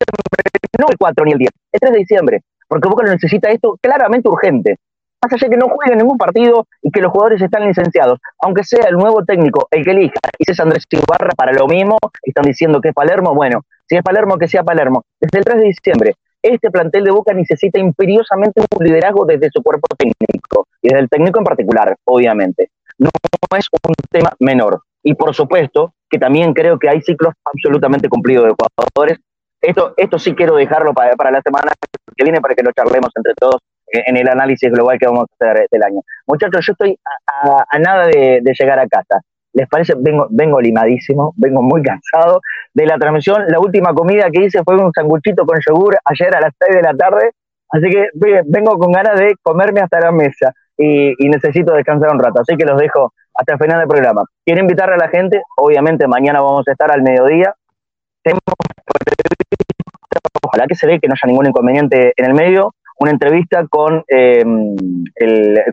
no 0.79 0.87
el 0.89 0.97
4 0.97 1.25
ni 1.25 1.31
el 1.33 1.37
10, 1.37 1.51
el 1.73 1.79
3 1.79 1.93
de 1.93 1.99
diciembre, 1.99 2.41
porque 2.67 2.89
Boca 2.89 3.05
lo 3.05 3.11
necesita 3.11 3.51
esto 3.51 3.77
claramente 3.79 4.27
urgente. 4.27 4.77
Más 5.21 5.31
allá 5.33 5.47
de 5.47 5.51
que 5.51 5.57
no 5.57 5.69
juegue 5.69 5.95
ningún 5.95 6.17
partido 6.17 6.65
y 6.81 6.89
que 6.89 6.99
los 6.99 7.11
jugadores 7.11 7.43
están 7.43 7.67
licenciados, 7.67 8.17
aunque 8.39 8.63
sea 8.63 8.87
el 8.89 8.95
nuevo 8.95 9.23
técnico 9.23 9.67
el 9.69 9.85
que 9.85 9.91
elija, 9.91 10.19
y 10.39 10.45
si 10.45 10.51
es 10.51 10.59
Andrés 10.59 10.85
Ibarra 10.89 11.29
para 11.37 11.53
lo 11.53 11.67
mismo, 11.67 11.99
están 12.23 12.45
diciendo 12.45 12.81
que 12.81 12.89
es 12.89 12.95
Palermo, 12.95 13.35
bueno, 13.35 13.61
si 13.87 13.97
es 13.97 14.01
Palermo, 14.01 14.39
que 14.39 14.47
sea 14.47 14.63
Palermo. 14.63 15.03
Desde 15.21 15.37
el 15.37 15.45
3 15.45 15.57
de 15.57 15.65
diciembre, 15.65 16.15
este 16.43 16.69
plantel 16.69 17.05
de 17.05 17.11
Boca 17.11 17.33
necesita 17.33 17.79
imperiosamente 17.79 18.61
un 18.61 18.85
liderazgo 18.85 19.25
desde 19.25 19.49
su 19.51 19.63
cuerpo 19.63 19.87
técnico, 19.97 20.67
y 20.81 20.89
desde 20.89 21.01
el 21.01 21.09
técnico 21.09 21.39
en 21.39 21.45
particular, 21.45 21.95
obviamente. 22.05 22.69
No 22.99 23.09
es 23.57 23.67
un 23.71 23.93
tema 24.11 24.31
menor. 24.39 24.81
Y 25.01 25.15
por 25.15 25.33
supuesto 25.33 25.93
que 26.09 26.19
también 26.19 26.53
creo 26.53 26.77
que 26.77 26.89
hay 26.89 27.01
ciclos 27.01 27.33
absolutamente 27.43 28.09
cumplidos 28.09 28.45
de 28.45 28.55
jugadores. 28.55 29.19
Esto, 29.61 29.93
esto 29.97 30.19
sí 30.19 30.35
quiero 30.35 30.55
dejarlo 30.55 30.93
para, 30.93 31.15
para 31.15 31.31
la 31.31 31.41
semana 31.41 31.73
que 32.15 32.23
viene 32.23 32.41
para 32.41 32.53
que 32.53 32.63
lo 32.63 32.71
charlemos 32.71 33.11
entre 33.15 33.33
todos 33.35 33.57
en 33.93 34.17
el 34.17 34.27
análisis 34.27 34.71
global 34.71 34.97
que 34.99 35.05
vamos 35.05 35.25
a 35.29 35.45
hacer 35.45 35.67
del 35.71 35.83
año. 35.83 36.01
Muchachos, 36.25 36.65
yo 36.65 36.73
estoy 36.73 36.99
a, 37.27 37.79
nada 37.79 38.07
de, 38.07 38.41
llegar 38.59 38.79
a 38.79 38.87
casa. 38.87 39.21
¿Les 39.53 39.67
parece? 39.67 39.93
Vengo, 39.97 40.27
vengo 40.29 40.59
limadísimo, 40.59 41.33
vengo 41.37 41.61
muy 41.61 41.81
cansado 41.83 42.41
de 42.73 42.85
la 42.85 42.97
transmisión. 42.97 43.43
La 43.47 43.59
última 43.59 43.93
comida 43.93 44.29
que 44.31 44.45
hice 44.45 44.63
fue 44.63 44.75
un 44.75 44.91
sanguchito 44.91 45.45
con 45.45 45.59
yogur 45.67 45.97
ayer 46.05 46.35
a 46.35 46.41
las 46.41 46.53
6 46.59 46.75
de 46.75 46.81
la 46.81 46.93
tarde, 46.95 47.31
así 47.69 47.89
que 47.89 48.07
vengo 48.45 48.77
con 48.77 48.91
ganas 48.91 49.19
de 49.19 49.35
comerme 49.41 49.81
hasta 49.81 49.99
la 49.99 50.11
mesa 50.11 50.53
y, 50.77 51.13
necesito 51.29 51.73
descansar 51.73 52.11
un 52.11 52.19
rato, 52.19 52.41
así 52.41 52.57
que 52.57 52.65
los 52.65 52.79
dejo 52.79 53.13
hasta 53.35 53.53
el 53.53 53.59
final 53.59 53.79
del 53.79 53.87
programa. 53.87 54.23
Quiero 54.45 54.61
invitar 54.61 54.91
a 54.91 54.97
la 54.97 55.07
gente, 55.07 55.41
obviamente 55.57 56.07
mañana 56.07 56.41
vamos 56.41 56.67
a 56.67 56.71
estar 56.71 56.91
al 56.91 57.01
mediodía. 57.03 57.53
Ojalá 60.43 60.67
que 60.67 60.75
se 60.75 60.87
ve 60.87 60.99
que 60.99 61.07
no 61.07 61.13
haya 61.13 61.27
ningún 61.27 61.47
inconveniente 61.47 62.13
en 62.15 62.25
el 62.25 62.33
medio 62.33 62.73
una 62.99 63.11
entrevista 63.11 63.65
con, 63.67 64.03
eh, 64.07 64.45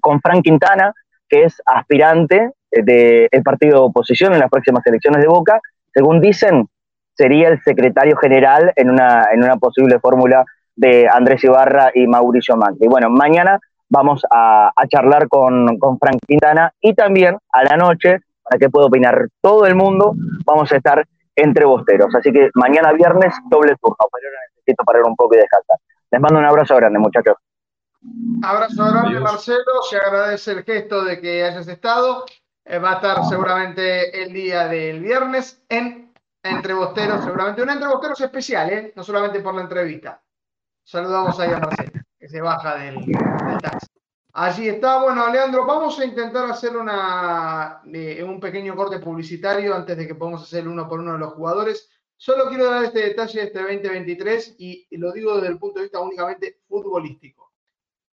con 0.01 0.20
Frank 0.20 0.43
Quintana, 0.43 0.93
que 1.28 1.45
es 1.45 1.62
aspirante 1.64 2.51
del 2.70 3.42
partido 3.42 3.78
de 3.78 3.84
oposición 3.84 4.32
en 4.32 4.40
las 4.40 4.50
próximas 4.50 4.86
elecciones 4.86 5.22
de 5.22 5.28
Boca. 5.28 5.60
Según 5.92 6.20
dicen, 6.20 6.68
sería 7.14 7.48
el 7.48 7.60
secretario 7.62 8.16
general 8.16 8.72
en 8.76 8.90
una, 8.90 9.26
en 9.32 9.42
una 9.44 9.56
posible 9.56 9.98
fórmula 9.98 10.44
de 10.76 11.08
Andrés 11.08 11.44
Ibarra 11.44 11.90
y 11.94 12.06
Mauricio 12.06 12.56
Macri. 12.56 12.88
Bueno, 12.88 13.10
mañana 13.10 13.58
vamos 13.88 14.24
a, 14.30 14.70
charlar 14.88 15.28
con, 15.28 15.78
con, 15.78 15.98
Frank 15.98 16.18
Quintana 16.26 16.72
y 16.80 16.94
también 16.94 17.36
a 17.52 17.64
la 17.64 17.76
noche, 17.76 18.20
para 18.42 18.58
que 18.58 18.70
pueda 18.70 18.86
opinar 18.86 19.28
todo 19.40 19.66
el 19.66 19.74
mundo, 19.74 20.14
vamos 20.46 20.72
a 20.72 20.76
estar 20.76 21.04
entre 21.36 21.64
bosteros. 21.64 22.14
Así 22.14 22.32
que 22.32 22.50
mañana 22.54 22.92
viernes, 22.92 23.34
doble 23.50 23.74
turno, 23.80 23.96
pero 24.12 24.28
ahora 24.28 24.40
necesito 24.54 24.84
parar 24.84 25.02
un 25.04 25.16
poco 25.16 25.34
y 25.34 25.38
descansar. 25.38 25.76
Les 26.10 26.20
mando 26.20 26.38
un 26.38 26.44
abrazo 26.44 26.76
grande, 26.76 26.98
muchachos. 26.98 27.36
Abrazo 28.42 28.84
grande, 28.90 29.20
Marcelo. 29.20 29.82
Se 29.88 29.96
agradece 29.96 30.52
el 30.52 30.64
gesto 30.64 31.04
de 31.04 31.20
que 31.20 31.44
hayas 31.44 31.68
estado. 31.68 32.24
Eh, 32.64 32.78
va 32.78 32.92
a 32.92 32.94
estar 32.96 33.24
seguramente 33.28 34.22
el 34.22 34.32
día 34.32 34.68
del 34.68 35.00
viernes 35.00 35.62
en 35.68 36.12
Entre 36.42 36.74
Bosteros, 36.74 37.24
seguramente 37.24 37.62
un 37.62 37.70
Entre 37.70 37.88
Bosteros 37.88 38.20
especial, 38.20 38.70
¿eh? 38.70 38.92
no 38.94 39.02
solamente 39.02 39.40
por 39.40 39.54
la 39.54 39.62
entrevista. 39.62 40.22
Saludamos 40.84 41.38
ahí 41.40 41.50
a 41.52 41.58
Marcelo, 41.58 42.02
que 42.18 42.28
se 42.28 42.40
baja 42.40 42.76
del, 42.76 42.96
taxi. 43.62 43.86
Allí 44.32 44.68
está. 44.68 45.02
Bueno, 45.02 45.30
Leandro, 45.32 45.66
vamos 45.66 45.98
a 45.98 46.04
intentar 46.04 46.50
hacer 46.50 46.76
una, 46.76 47.82
eh, 47.92 48.22
un 48.22 48.38
pequeño 48.38 48.76
corte 48.76 48.98
publicitario 48.98 49.74
antes 49.74 49.96
de 49.96 50.06
que 50.06 50.14
podamos 50.14 50.42
hacer 50.42 50.68
uno 50.68 50.88
por 50.88 51.00
uno 51.00 51.14
de 51.14 51.18
los 51.18 51.32
jugadores. 51.32 51.90
Solo 52.16 52.48
quiero 52.48 52.70
dar 52.70 52.84
este 52.84 53.00
detalle 53.00 53.40
de 53.40 53.46
este 53.46 53.58
2023 53.58 54.56
y 54.58 54.86
lo 54.98 55.11
digo 55.12 55.36
desde 55.36 55.48
el 55.48 55.58
punto 55.58 55.78
de 55.78 55.86
vista 55.86 56.00
únicamente 56.00 56.61
futbolístico. 56.68 57.52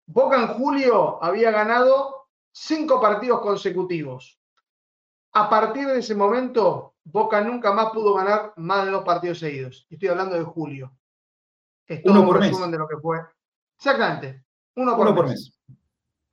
Boca 0.07 0.37
en 0.37 0.49
julio 0.49 1.23
había 1.23 1.51
ganado 1.51 2.24
cinco 2.55 3.01
partidos 3.01 3.41
consecutivos. 3.41 4.41
A 5.33 5.51
partir 5.51 5.89
de 5.89 5.99
ese 5.99 6.15
momento, 6.15 6.95
Boca 7.03 7.41
nunca 7.41 7.73
más 7.73 7.91
pudo 7.91 8.15
ganar 8.15 8.55
más 8.57 8.87
de 8.87 8.93
dos 8.93 9.05
partidos 9.05 9.41
seguidos. 9.41 9.87
Estoy 9.91 10.09
hablando 10.09 10.37
de 10.37 10.45
julio. 10.45 10.97
Es 11.87 12.03
todo 12.03 12.23
un 12.23 12.35
resumen 12.35 12.71
de 12.71 12.79
lo 12.79 12.89
que 12.89 12.97
fue. 12.97 13.19
Exactamente. 13.77 14.45
Uno 14.77 14.97
por, 14.97 15.29
mes. 15.29 15.59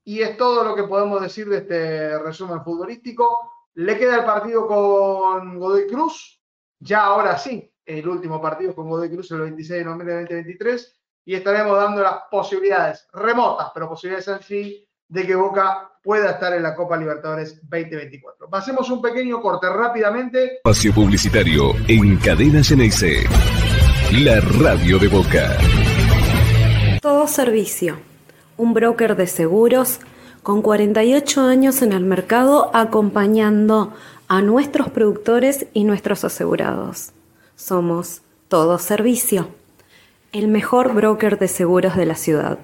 Y 0.05 0.22
es 0.22 0.38
todo 0.38 0.63
lo 0.63 0.76
que 0.76 0.84
podemos 0.84 1.22
decir 1.22 1.49
de 1.49 1.57
este 1.57 2.19
resumen 2.19 2.63
futbolístico. 2.63 3.67
Le 3.74 3.97
queda 3.97 4.17
el 4.17 4.26
partido 4.26 4.67
con 4.67 5.59
Godoy 5.59 5.88
Cruz, 5.88 6.41
ya 6.80 7.05
ahora 7.05 7.38
sí, 7.38 7.74
el 7.86 8.07
último 8.07 8.39
partido 8.41 8.76
con 8.76 8.89
Godoy 8.89 9.09
Cruz 9.09 9.32
el 9.32 9.41
26 9.41 9.80
de 9.80 9.86
noviembre 9.86 10.13
de 10.13 10.22
2023 10.22 11.01
y 11.26 11.36
estaremos 11.36 11.78
dando 11.78 12.01
las 12.01 12.24
posibilidades 12.30 13.07
remotas, 13.13 13.72
pero 13.74 13.89
posibilidades 13.89 14.28
al 14.28 14.43
fin 14.43 14.74
de 15.12 15.28
que 15.28 15.36
Boca 15.36 15.91
pueda 16.01 16.32
estar 16.32 16.53
en 16.53 16.64
la 16.64 16.74
Copa 16.74 16.95
Libertadores 16.95 17.59
2024. 17.64 18.49
Pasemos 18.49 18.89
un 18.89 19.01
pequeño 19.01 19.41
corte 19.41 19.68
rápidamente. 19.70 20.55
Espacio 20.55 20.93
publicitario 20.93 21.74
en 21.89 22.16
Cadena 22.18 22.64
Geneise. 22.64 23.26
La 24.24 24.39
radio 24.39 24.97
de 24.99 25.09
Boca. 25.09 25.57
Todo 27.01 27.28
servicio. 27.28 27.97
Un 28.55 28.74
broker 28.74 29.18
de 29.18 29.28
seguros 29.28 29.99
con 30.43 30.62
48 30.62 31.41
años 31.41 31.82
en 31.82 31.91
el 31.91 32.05
mercado 32.05 32.72
acompañando 32.74 33.93
a 34.30 34.41
nuestros 34.41 34.89
productores 34.89 35.68
y 35.74 35.84
nuestros 35.84 36.24
asegurados. 36.24 37.12
Somos 37.57 38.22
Todo 38.47 38.80
Servicio, 38.80 39.49
el 40.32 40.47
mejor 40.47 40.93
broker 40.93 41.38
de 41.38 41.49
seguros 41.49 41.97
de 41.97 42.05
la 42.05 42.16
ciudad. 42.16 42.59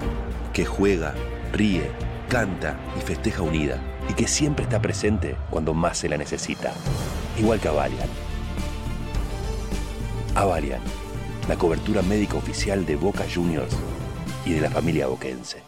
Que 0.53 0.64
juega 0.64 1.14
ríe, 1.57 1.90
canta 2.28 2.78
y 2.98 3.00
festeja 3.00 3.42
unida 3.42 3.80
y 4.09 4.14
que 4.14 4.28
siempre 4.28 4.64
está 4.64 4.80
presente 4.80 5.36
cuando 5.50 5.74
más 5.74 5.98
se 5.98 6.09
la 6.09 6.16
necesita. 6.16 6.72
Igual 7.38 7.61
que 7.61 7.68
Avalian. 7.68 8.09
Avalian, 10.34 10.80
la 11.48 11.57
cobertura 11.57 12.02
médica 12.02 12.36
oficial 12.36 12.84
de 12.84 12.96
Boca 12.96 13.24
Juniors 13.32 13.74
y 14.44 14.52
de 14.52 14.61
la 14.61 14.70
familia 14.70 15.07
boquense. 15.07 15.62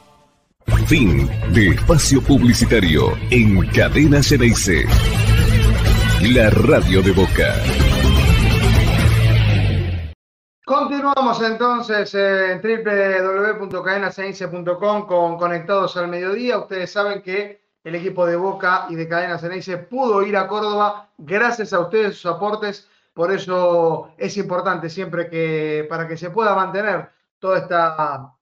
Fin 0.87 1.29
de 1.53 1.71
espacio 1.71 2.23
publicitario 2.23 3.17
en 3.31 3.67
Cadena 3.69 4.23
Ceneice. 4.23 4.85
La 6.23 6.51
radio 6.51 7.03
de 7.03 7.13
Boca. 7.13 7.55
Continuamos 10.89 11.43
entonces 11.43 12.15
en 12.15 12.63
www.cadenaceneice.com 12.63 15.07
con 15.07 15.37
Conectados 15.37 15.99
al 15.99 16.09
Mediodía. 16.09 16.57
Ustedes 16.57 16.91
saben 16.91 17.21
que 17.21 17.61
el 17.85 17.95
equipo 17.95 18.25
de 18.25 18.37
Boca 18.37 18.87
y 18.89 18.95
de 18.95 19.07
Cadena 19.07 19.37
Ceneice 19.37 19.77
pudo 19.77 20.23
ir 20.23 20.35
a 20.35 20.49
Córdoba 20.49 21.11
gracias 21.19 21.75
a 21.75 21.81
ustedes, 21.81 22.17
sus 22.17 22.33
aportes. 22.33 22.89
Por 23.13 23.31
eso 23.31 24.15
es 24.17 24.39
importante 24.39 24.89
siempre 24.89 25.29
que 25.29 25.87
para 25.91 26.09
que 26.09 26.17
se 26.17 26.31
pueda 26.31 26.55
mantener 26.55 27.11
todo 27.39 27.57
esta, 27.57 28.33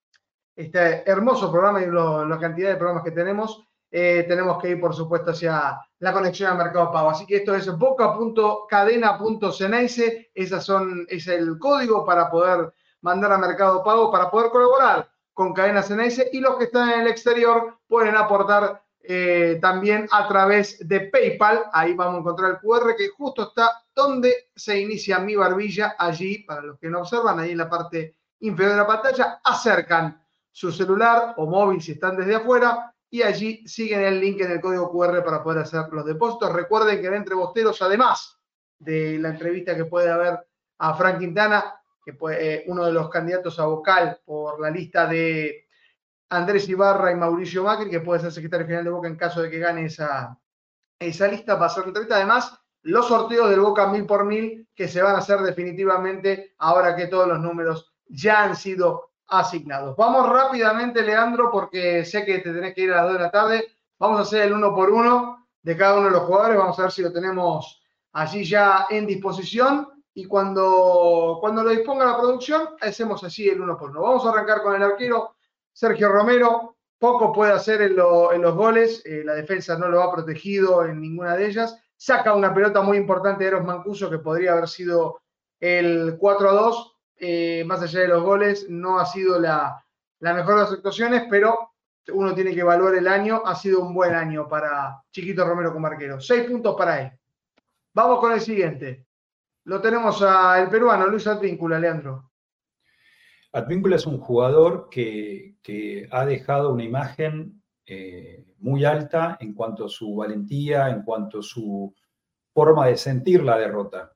este 0.54 1.02
hermoso 1.10 1.50
programa 1.50 1.82
y 1.82 1.90
la 1.90 2.38
cantidad 2.38 2.70
de 2.70 2.76
programas 2.76 3.02
que 3.02 3.10
tenemos, 3.10 3.66
eh, 3.98 4.26
tenemos 4.28 4.60
que 4.60 4.68
ir, 4.68 4.78
por 4.78 4.94
supuesto, 4.94 5.30
hacia 5.30 5.80
la 6.00 6.12
conexión 6.12 6.50
al 6.50 6.58
mercado 6.58 6.92
pago. 6.92 7.08
Así 7.08 7.24
que 7.24 7.36
esto 7.36 7.54
es 7.54 7.74
boca.cadena.ceneice. 7.78 10.32
Esas 10.34 10.70
es 11.08 11.26
el 11.28 11.58
código 11.58 12.04
para 12.04 12.30
poder 12.30 12.74
mandar 13.00 13.32
a 13.32 13.38
mercado 13.38 13.82
pago, 13.82 14.12
para 14.12 14.30
poder 14.30 14.50
colaborar 14.50 15.08
con 15.32 15.54
Cadena 15.54 15.82
Ceneice. 15.82 16.28
Y 16.30 16.40
los 16.40 16.58
que 16.58 16.64
están 16.64 16.90
en 16.90 17.00
el 17.00 17.06
exterior 17.06 17.78
pueden 17.88 18.16
aportar 18.16 18.82
eh, 19.00 19.58
también 19.62 20.06
a 20.12 20.28
través 20.28 20.86
de 20.86 21.00
PayPal. 21.00 21.64
Ahí 21.72 21.94
vamos 21.94 22.16
a 22.16 22.18
encontrar 22.18 22.50
el 22.50 22.58
QR 22.58 22.94
que 22.98 23.08
justo 23.16 23.44
está 23.44 23.82
donde 23.94 24.50
se 24.54 24.78
inicia 24.78 25.20
mi 25.20 25.36
barbilla. 25.36 25.96
Allí, 25.98 26.40
para 26.40 26.60
los 26.60 26.78
que 26.78 26.90
no 26.90 27.00
observan, 27.00 27.40
ahí 27.40 27.52
en 27.52 27.58
la 27.58 27.70
parte 27.70 28.14
inferior 28.40 28.74
de 28.74 28.80
la 28.82 28.86
pantalla, 28.86 29.40
acercan 29.42 30.22
su 30.52 30.70
celular 30.70 31.32
o 31.38 31.46
móvil 31.46 31.80
si 31.80 31.92
están 31.92 32.18
desde 32.18 32.34
afuera 32.34 32.92
y 33.10 33.22
allí 33.22 33.66
siguen 33.66 34.02
el 34.02 34.20
link 34.20 34.40
en 34.40 34.52
el 34.52 34.60
código 34.60 34.90
QR 34.90 35.22
para 35.24 35.42
poder 35.42 35.62
hacer 35.62 35.86
los 35.92 36.04
depósitos. 36.04 36.52
Recuerden 36.52 37.00
que 37.00 37.06
en 37.06 37.14
Entre 37.14 37.34
Bosteros, 37.34 37.80
además 37.82 38.38
de 38.78 39.18
la 39.18 39.30
entrevista 39.30 39.76
que 39.76 39.84
puede 39.84 40.10
haber 40.10 40.38
a 40.78 40.94
Frank 40.94 41.18
Quintana, 41.18 41.80
que 42.04 42.12
fue 42.12 42.54
eh, 42.54 42.64
uno 42.66 42.84
de 42.84 42.92
los 42.92 43.08
candidatos 43.08 43.58
a 43.58 43.66
vocal 43.66 44.20
por 44.24 44.60
la 44.60 44.70
lista 44.70 45.06
de 45.06 45.66
Andrés 46.28 46.68
Ibarra 46.68 47.12
y 47.12 47.16
Mauricio 47.16 47.64
Macri, 47.64 47.90
que 47.90 48.00
puede 48.00 48.20
ser 48.20 48.32
secretario 48.32 48.66
general 48.66 48.84
de 48.84 48.90
Boca 48.90 49.08
en 49.08 49.16
caso 49.16 49.42
de 49.42 49.50
que 49.50 49.58
gane 49.58 49.86
esa, 49.86 50.38
esa 50.98 51.28
lista, 51.28 51.54
va 51.54 51.66
a 51.66 51.70
ser 51.70 51.84
la 51.84 51.88
entrevista. 51.88 52.16
Además, 52.16 52.60
los 52.82 53.08
sorteos 53.08 53.50
del 53.50 53.60
Boca 53.60 53.86
mil 53.88 54.06
por 54.06 54.24
mil 54.24 54.68
que 54.74 54.88
se 54.88 55.02
van 55.02 55.16
a 55.16 55.18
hacer 55.18 55.40
definitivamente 55.40 56.54
ahora 56.58 56.94
que 56.94 57.06
todos 57.06 57.26
los 57.26 57.40
números 57.40 57.94
ya 58.06 58.44
han 58.44 58.56
sido 58.56 59.12
asignados. 59.28 59.96
Vamos 59.96 60.28
rápidamente, 60.28 61.02
Leandro, 61.02 61.50
porque 61.50 62.04
sé 62.04 62.24
que 62.24 62.38
te 62.38 62.52
tenés 62.52 62.74
que 62.74 62.82
ir 62.82 62.92
a 62.92 62.96
las 62.96 63.04
2 63.04 63.12
de 63.14 63.18
la 63.18 63.30
tarde. 63.30 63.64
Vamos 63.98 64.18
a 64.18 64.22
hacer 64.22 64.42
el 64.42 64.52
uno 64.52 64.74
por 64.74 64.90
uno 64.90 65.46
de 65.62 65.76
cada 65.76 65.98
uno 65.98 66.06
de 66.06 66.12
los 66.12 66.22
jugadores. 66.22 66.58
Vamos 66.58 66.78
a 66.78 66.82
ver 66.82 66.92
si 66.92 67.02
lo 67.02 67.12
tenemos 67.12 67.82
allí 68.12 68.44
ya 68.44 68.86
en 68.90 69.06
disposición. 69.06 69.88
Y 70.14 70.24
cuando, 70.24 71.38
cuando 71.40 71.62
lo 71.62 71.70
disponga 71.70 72.06
la 72.06 72.18
producción, 72.18 72.70
hacemos 72.80 73.22
así 73.24 73.48
el 73.48 73.60
uno 73.60 73.76
por 73.76 73.90
uno. 73.90 74.02
Vamos 74.02 74.24
a 74.24 74.30
arrancar 74.30 74.62
con 74.62 74.74
el 74.74 74.82
arquero 74.82 75.36
Sergio 75.72 76.08
Romero 76.08 76.76
poco 76.98 77.32
puede 77.32 77.52
hacer 77.52 77.82
en, 77.82 77.96
los 77.96 78.54
goles, 78.54 79.02
eh, 79.04 79.22
la 79.24 79.34
defensa 79.34 79.76
no 79.76 79.88
lo 79.88 80.02
ha 80.02 80.12
protegido 80.12 80.84
en 80.84 81.00
ninguna 81.00 81.36
de 81.36 81.46
ellas. 81.46 81.78
Saca 81.96 82.34
una 82.34 82.54
pelota 82.54 82.80
muy 82.82 82.96
importante 82.96 83.44
de 83.44 83.48
Eros 83.48 83.64
Mancuso 83.64 84.10
que 84.10 84.18
podría 84.18 84.52
haber 84.52 84.68
sido 84.68 85.20
el 85.60 86.16
4 86.18 86.50
a 86.50 86.52
2. 86.52 86.95
Eh, 87.18 87.64
más 87.64 87.82
allá 87.82 88.00
de 88.00 88.08
los 88.08 88.22
goles, 88.22 88.66
no 88.68 88.98
ha 88.98 89.06
sido 89.06 89.38
la, 89.38 89.82
mejor 90.20 90.54
de 90.54 90.60
las 90.60 90.72
actuaciones, 90.72 91.24
pero 91.30 91.72
uno 92.12 92.34
tiene 92.34 92.54
que 92.54 92.60
evaluar 92.60 92.94
el 92.94 93.08
año. 93.08 93.42
Ha 93.44 93.54
sido 93.54 93.80
un 93.80 93.94
buen 93.94 94.14
año 94.14 94.48
para 94.48 95.02
Chiquito 95.10 95.44
Romero 95.44 95.72
como 95.72 95.86
arquero. 95.86 96.20
Seis 96.20 96.48
puntos 96.48 96.76
para 96.76 97.02
él. 97.02 97.12
Vamos 97.94 98.20
con 98.20 98.32
el 98.32 98.40
siguiente. 98.40 99.06
Lo 99.64 99.80
tenemos 99.80 100.22
al 100.22 100.68
peruano 100.70 101.06
Luis 101.06 101.26
Advíncula, 101.26 101.78
Leandro. 101.78 102.30
Advíncula 103.52 103.96
es 103.96 104.06
un 104.06 104.20
jugador 104.20 104.88
que, 104.90 105.56
ha 106.10 106.24
dejado 106.26 106.72
una 106.72 106.84
imagen 106.84 107.62
eh, 107.86 108.44
muy 108.58 108.84
alta 108.84 109.38
en 109.40 109.54
cuanto 109.54 109.86
a 109.86 109.88
su 109.88 110.14
valentía, 110.14 110.90
en 110.90 111.02
cuanto 111.02 111.38
a 111.38 111.42
su 111.42 111.94
forma 112.52 112.86
de 112.86 112.96
sentir 112.96 113.42
la 113.42 113.58
derrota, 113.58 114.15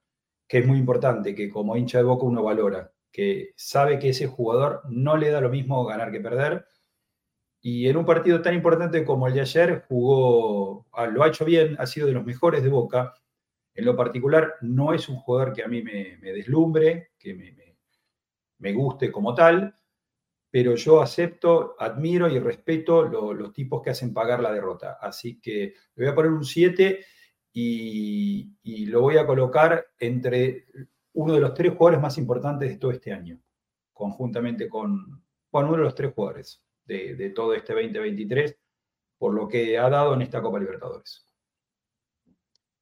que 0.50 0.58
es 0.58 0.66
muy 0.66 0.78
importante, 0.78 1.32
que 1.32 1.48
como 1.48 1.76
hincha 1.76 1.98
de 1.98 2.04
boca 2.04 2.26
uno 2.26 2.42
valora, 2.42 2.92
que 3.12 3.52
sabe 3.54 4.00
que 4.00 4.08
ese 4.08 4.26
jugador 4.26 4.82
no 4.88 5.16
le 5.16 5.30
da 5.30 5.40
lo 5.40 5.48
mismo 5.48 5.84
ganar 5.84 6.10
que 6.10 6.18
perder. 6.18 6.66
Y 7.60 7.86
en 7.88 7.96
un 7.96 8.04
partido 8.04 8.42
tan 8.42 8.54
importante 8.54 9.04
como 9.04 9.28
el 9.28 9.34
de 9.34 9.42
ayer, 9.42 9.84
jugó, 9.86 10.88
ah, 10.92 11.06
lo 11.06 11.22
ha 11.22 11.28
hecho 11.28 11.44
bien, 11.44 11.76
ha 11.78 11.86
sido 11.86 12.08
de 12.08 12.14
los 12.14 12.26
mejores 12.26 12.64
de 12.64 12.68
Boca. 12.68 13.14
En 13.74 13.84
lo 13.84 13.94
particular, 13.94 14.56
no 14.62 14.92
es 14.92 15.08
un 15.08 15.18
jugador 15.18 15.52
que 15.52 15.62
a 15.62 15.68
mí 15.68 15.82
me, 15.82 16.18
deslumbre, 16.20 17.12
que 17.16 17.32
me, 17.32 17.54
me 18.58 18.72
guste 18.72 19.12
como 19.12 19.32
tal, 19.32 19.72
pero 20.50 20.74
yo 20.74 21.00
acepto, 21.00 21.76
admiro 21.78 22.28
y 22.28 22.40
respeto 22.40 23.04
los 23.04 23.52
tipos 23.52 23.82
que 23.82 23.90
hacen 23.90 24.12
pagar 24.12 24.40
la 24.40 24.50
derrota. 24.50 24.98
Así 25.00 25.40
que 25.40 25.74
le 25.94 26.06
voy 26.06 26.08
a 26.08 26.14
poner 26.16 26.32
un 26.32 26.44
7 26.44 27.04
y, 27.52 28.86
lo 28.86 29.02
voy 29.02 29.18
a 29.18 29.26
colocar 29.26 29.86
entre 29.98 30.66
uno 31.12 31.34
de 31.34 31.40
los 31.40 31.54
tres 31.54 31.72
jugadores 31.72 32.00
más 32.00 32.18
importantes 32.18 32.68
de 32.68 32.76
todo 32.76 32.90
este 32.90 33.12
año, 33.12 33.40
conjuntamente 33.92 34.68
con, 34.68 35.22
bueno, 35.52 35.68
uno 35.68 35.78
de 35.78 35.84
los 35.84 35.94
tres 35.94 36.12
jugadores 36.12 36.62
de, 36.84 37.30
todo 37.30 37.54
este 37.54 37.72
2023, 37.72 38.56
por 39.18 39.34
lo 39.34 39.46
que 39.46 39.78
ha 39.78 39.88
dado 39.88 40.14
en 40.14 40.22
esta 40.22 40.42
Copa 40.42 40.58
Libertadores. 40.58 41.26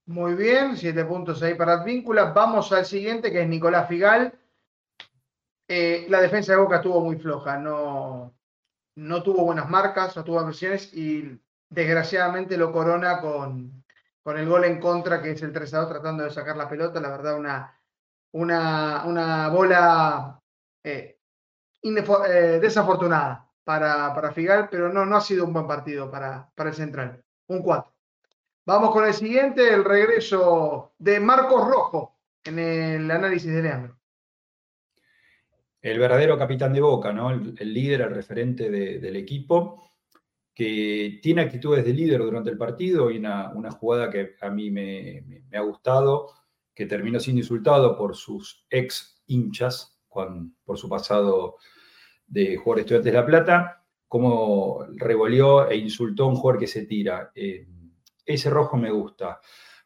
Muy 0.06 0.34
bien, 0.34 0.76
siete 0.76 1.04
puntos 1.04 1.42
ahí 1.42 1.54
para 1.54 1.74
Advíncula. 1.74 2.32
Vamos 2.32 2.72
al 2.72 2.86
siguiente, 2.86 3.30
que 3.30 3.42
es 3.42 3.48
Nicolás 3.48 3.88
Figal 3.88 4.32
eh, 5.70 6.06
la 6.08 6.22
defensa 6.22 6.52
de 6.52 6.58
Boca 6.58 6.76
estuvo 6.76 7.02
muy 7.02 7.16
floja, 7.16 7.58
no, 7.58 8.34
no 8.96 9.22
tuvo 9.22 9.44
buenas 9.44 9.68
marcas, 9.68 10.16
no 10.16 10.24
tuvo 10.24 10.42
presiones 10.46 10.94
y 10.94 11.38
desgraciadamente 11.68 12.56
lo 12.56 12.72
corona 12.72 13.20
con, 13.20 13.84
con 14.28 14.36
el 14.36 14.46
gol 14.46 14.62
en 14.64 14.78
contra, 14.78 15.22
que 15.22 15.30
es 15.30 15.42
el 15.42 15.54
3 15.54 15.70
tratando 15.70 16.22
de 16.22 16.28
sacar 16.28 16.54
la 16.54 16.68
pelota. 16.68 17.00
La 17.00 17.08
verdad, 17.08 17.38
una, 17.38 17.74
una, 18.32 19.04
una 19.06 19.48
bola 19.48 20.38
eh, 20.84 21.18
eh, 21.82 22.58
desafortunada 22.60 23.48
para, 23.64 24.12
para 24.12 24.30
Figal, 24.30 24.68
pero 24.70 24.92
no, 24.92 25.06
no 25.06 25.16
ha 25.16 25.22
sido 25.22 25.46
un 25.46 25.54
buen 25.54 25.66
partido 25.66 26.10
para, 26.10 26.46
para 26.54 26.68
el 26.68 26.76
central. 26.76 27.24
Un 27.46 27.62
4. 27.62 27.90
Vamos 28.66 28.90
con 28.90 29.06
el 29.06 29.14
siguiente, 29.14 29.72
el 29.72 29.82
regreso 29.82 30.92
de 30.98 31.20
Marcos 31.20 31.66
Rojo 31.66 32.18
en 32.44 32.58
el 32.58 33.10
análisis 33.10 33.50
de 33.50 33.62
Leandro 33.62 33.96
el 35.80 35.98
verdadero 35.98 36.36
capitán 36.36 36.72
de 36.72 36.80
Boca, 36.80 37.12
¿no? 37.12 37.30
el, 37.30 37.72
líder, 37.72 38.02
el 38.02 38.14
referente 38.14 38.68
del 38.68 39.16
equipo, 39.16 39.87
que 40.58 41.20
tiene 41.22 41.42
actitudes 41.42 41.84
de 41.84 41.94
líder 41.94 42.18
durante 42.18 42.50
el 42.50 42.58
partido 42.58 43.12
y 43.12 43.18
una, 43.18 43.70
jugada 43.78 44.10
que 44.10 44.34
a 44.40 44.50
mí 44.50 44.72
me, 44.72 45.44
ha 45.54 45.60
gustado, 45.60 46.32
que 46.74 46.84
terminó 46.86 47.20
siendo 47.20 47.42
insultado 47.42 47.96
por 47.96 48.16
sus 48.16 48.66
ex 48.68 49.22
hinchas, 49.28 50.00
por 50.08 50.76
su 50.76 50.88
pasado 50.88 51.58
de 52.26 52.56
jugador 52.56 52.80
estudiantes 52.80 53.12
de 53.12 53.18
La 53.20 53.24
Plata, 53.24 53.84
como 54.08 54.84
revolvió 54.96 55.70
e 55.70 55.76
insultó 55.76 56.24
a 56.24 56.26
un 56.30 56.34
jugador 56.34 56.58
que 56.58 56.66
se 56.66 56.86
tira. 56.86 57.30
Eh, 57.36 57.68
ese 58.26 58.50
rojo 58.50 58.76
me 58.76 58.90
gusta. 58.90 59.38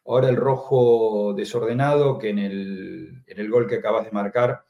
Ahora 0.07 0.27
el 0.27 0.37
rojo 0.37 1.35
desordenado, 1.37 2.17
que 2.17 2.31
en 2.31 2.39
el, 2.39 3.23
en 3.27 3.39
el 3.39 3.51
gol 3.51 3.67
que 3.67 3.75
acabas 3.75 4.05
de 4.05 4.11
marcar, 4.11 4.65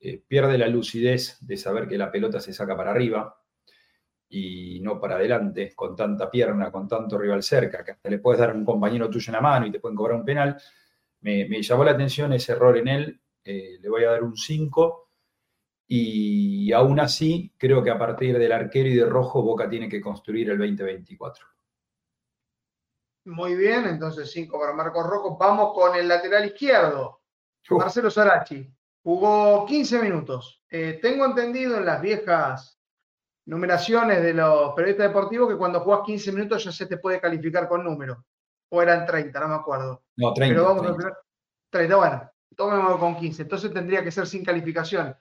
eh, 0.00 0.20
pierde 0.26 0.58
la 0.58 0.66
lucidez 0.66 1.38
de 1.40 1.56
saber 1.56 1.86
que 1.86 1.98
la 1.98 2.10
pelota 2.10 2.40
se 2.40 2.52
saca 2.52 2.76
para 2.76 2.90
arriba 2.90 3.43
y 4.28 4.80
no 4.80 5.00
para 5.00 5.16
adelante, 5.16 5.72
con 5.74 5.94
tanta 5.94 6.30
pierna, 6.30 6.70
con 6.70 6.88
tanto 6.88 7.18
rival 7.18 7.42
cerca, 7.42 7.84
que 7.84 7.92
hasta 7.92 8.10
le 8.10 8.18
puedes 8.18 8.40
dar 8.40 8.50
a 8.50 8.54
un 8.54 8.64
compañero 8.64 9.08
tuyo 9.08 9.28
en 9.28 9.34
la 9.34 9.40
mano 9.40 9.66
y 9.66 9.72
te 9.72 9.80
pueden 9.80 9.96
cobrar 9.96 10.16
un 10.18 10.24
penal. 10.24 10.60
Me, 11.20 11.62
llamó 11.62 11.84
la 11.84 11.92
atención 11.92 12.32
ese 12.32 12.52
error 12.52 12.76
en 12.76 12.88
él, 12.88 13.20
eh, 13.44 13.78
le 13.80 13.88
voy 13.88 14.04
a 14.04 14.10
dar 14.10 14.22
un 14.22 14.36
5 14.36 15.08
y 15.86 16.72
aún 16.72 16.98
así 17.00 17.52
creo 17.58 17.82
que 17.82 17.90
a 17.90 17.98
partir 17.98 18.38
del 18.38 18.52
arquero 18.52 18.88
y 18.88 18.94
de 18.94 19.04
rojo 19.04 19.42
Boca 19.42 19.68
tiene 19.68 19.88
que 19.88 20.00
construir 20.00 20.50
el 20.50 20.58
2024. 20.58 21.46
Muy 23.26 23.54
bien, 23.54 23.86
entonces 23.86 24.30
5 24.32 24.58
para 24.58 24.74
Marcos 24.74 25.06
Rojo. 25.06 25.36
Vamos 25.38 25.72
con 25.74 25.96
el 25.96 26.06
lateral 26.06 26.44
izquierdo, 26.44 27.22
Marcelo 27.70 28.10
Sarachi. 28.10 28.70
Jugó 29.02 29.64
15 29.66 30.02
minutos. 30.02 30.62
Eh, 30.68 30.98
tengo 31.00 31.24
entendido 31.24 31.78
en 31.78 31.86
las 31.86 32.02
viejas 32.02 32.73
numeraciones 33.46 34.22
de 34.22 34.34
los 34.34 34.72
periodistas 34.74 35.08
deportivos 35.08 35.48
que 35.48 35.56
cuando 35.56 35.80
jugás 35.80 36.00
15 36.04 36.32
minutos 36.32 36.64
ya 36.64 36.72
se 36.72 36.86
te 36.86 36.98
puede 36.98 37.20
calificar 37.20 37.68
con 37.68 37.84
número. 37.84 38.24
O 38.70 38.82
eran 38.82 39.06
30, 39.06 39.38
no 39.40 39.48
me 39.48 39.54
acuerdo. 39.54 40.02
No, 40.16 40.32
30. 40.32 40.54
Pero 40.54 40.74
vamos 40.74 41.04
a 41.04 41.18
30, 41.70 41.96
bueno. 41.96 42.30
tomémoslo 42.56 42.98
con 42.98 43.16
15. 43.16 43.42
Entonces 43.42 43.72
tendría 43.72 44.02
que 44.02 44.10
ser 44.10 44.26
sin 44.26 44.44
calificación. 44.44 45.14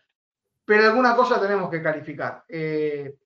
Pero 0.66 0.86
alguna 0.86 1.16
cosa 1.16 1.40
tenemos 1.42 1.70
que 1.70 1.82
calificar. 1.82 2.46
Eh, 2.48 3.18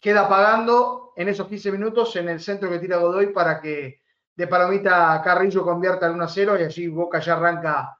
queda 0.00 0.28
pagando 0.28 1.12
en 1.16 1.28
esos 1.28 1.48
15 1.48 1.72
minutos 1.72 2.14
en 2.16 2.28
el 2.28 2.40
centro 2.40 2.68
que 2.68 2.78
tira 2.78 2.98
Godoy 2.98 3.28
para 3.32 3.60
que 3.60 4.02
de 4.34 4.46
Palomita 4.46 5.20
Carrillo 5.24 5.62
convierta 5.62 6.06
el 6.06 6.12
1 6.12 6.24
a 6.24 6.28
0 6.28 6.56
y 6.58 6.64
allí 6.64 6.88
Boca 6.88 7.20
ya 7.20 7.34
arranca 7.34 7.98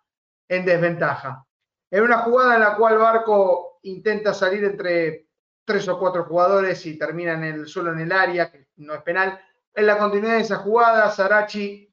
en 0.49 0.65
desventaja. 0.65 1.47
En 1.91 2.03
una 2.03 2.19
jugada 2.19 2.55
en 2.55 2.61
la 2.61 2.77
cual 2.77 2.99
Barco 2.99 3.79
intenta 3.83 4.33
salir 4.35 4.65
entre 4.65 5.29
tres 5.65 5.89
o 5.89 5.99
cuatro 5.99 6.25
jugadores 6.25 6.85
y 6.87 6.99
termina 6.99 7.35
en 7.35 7.45
el 7.45 7.67
suelo 7.67 7.93
en 7.93 8.01
el 8.01 8.13
área, 8.13 8.51
que 8.51 8.69
no 8.77 8.95
es 8.95 9.03
penal. 9.03 9.41
En 9.75 9.87
la 9.87 9.99
continuidad 9.99 10.37
de 10.37 10.43
esa 10.43 10.57
jugada, 10.57 11.11
Sarachi 11.11 11.93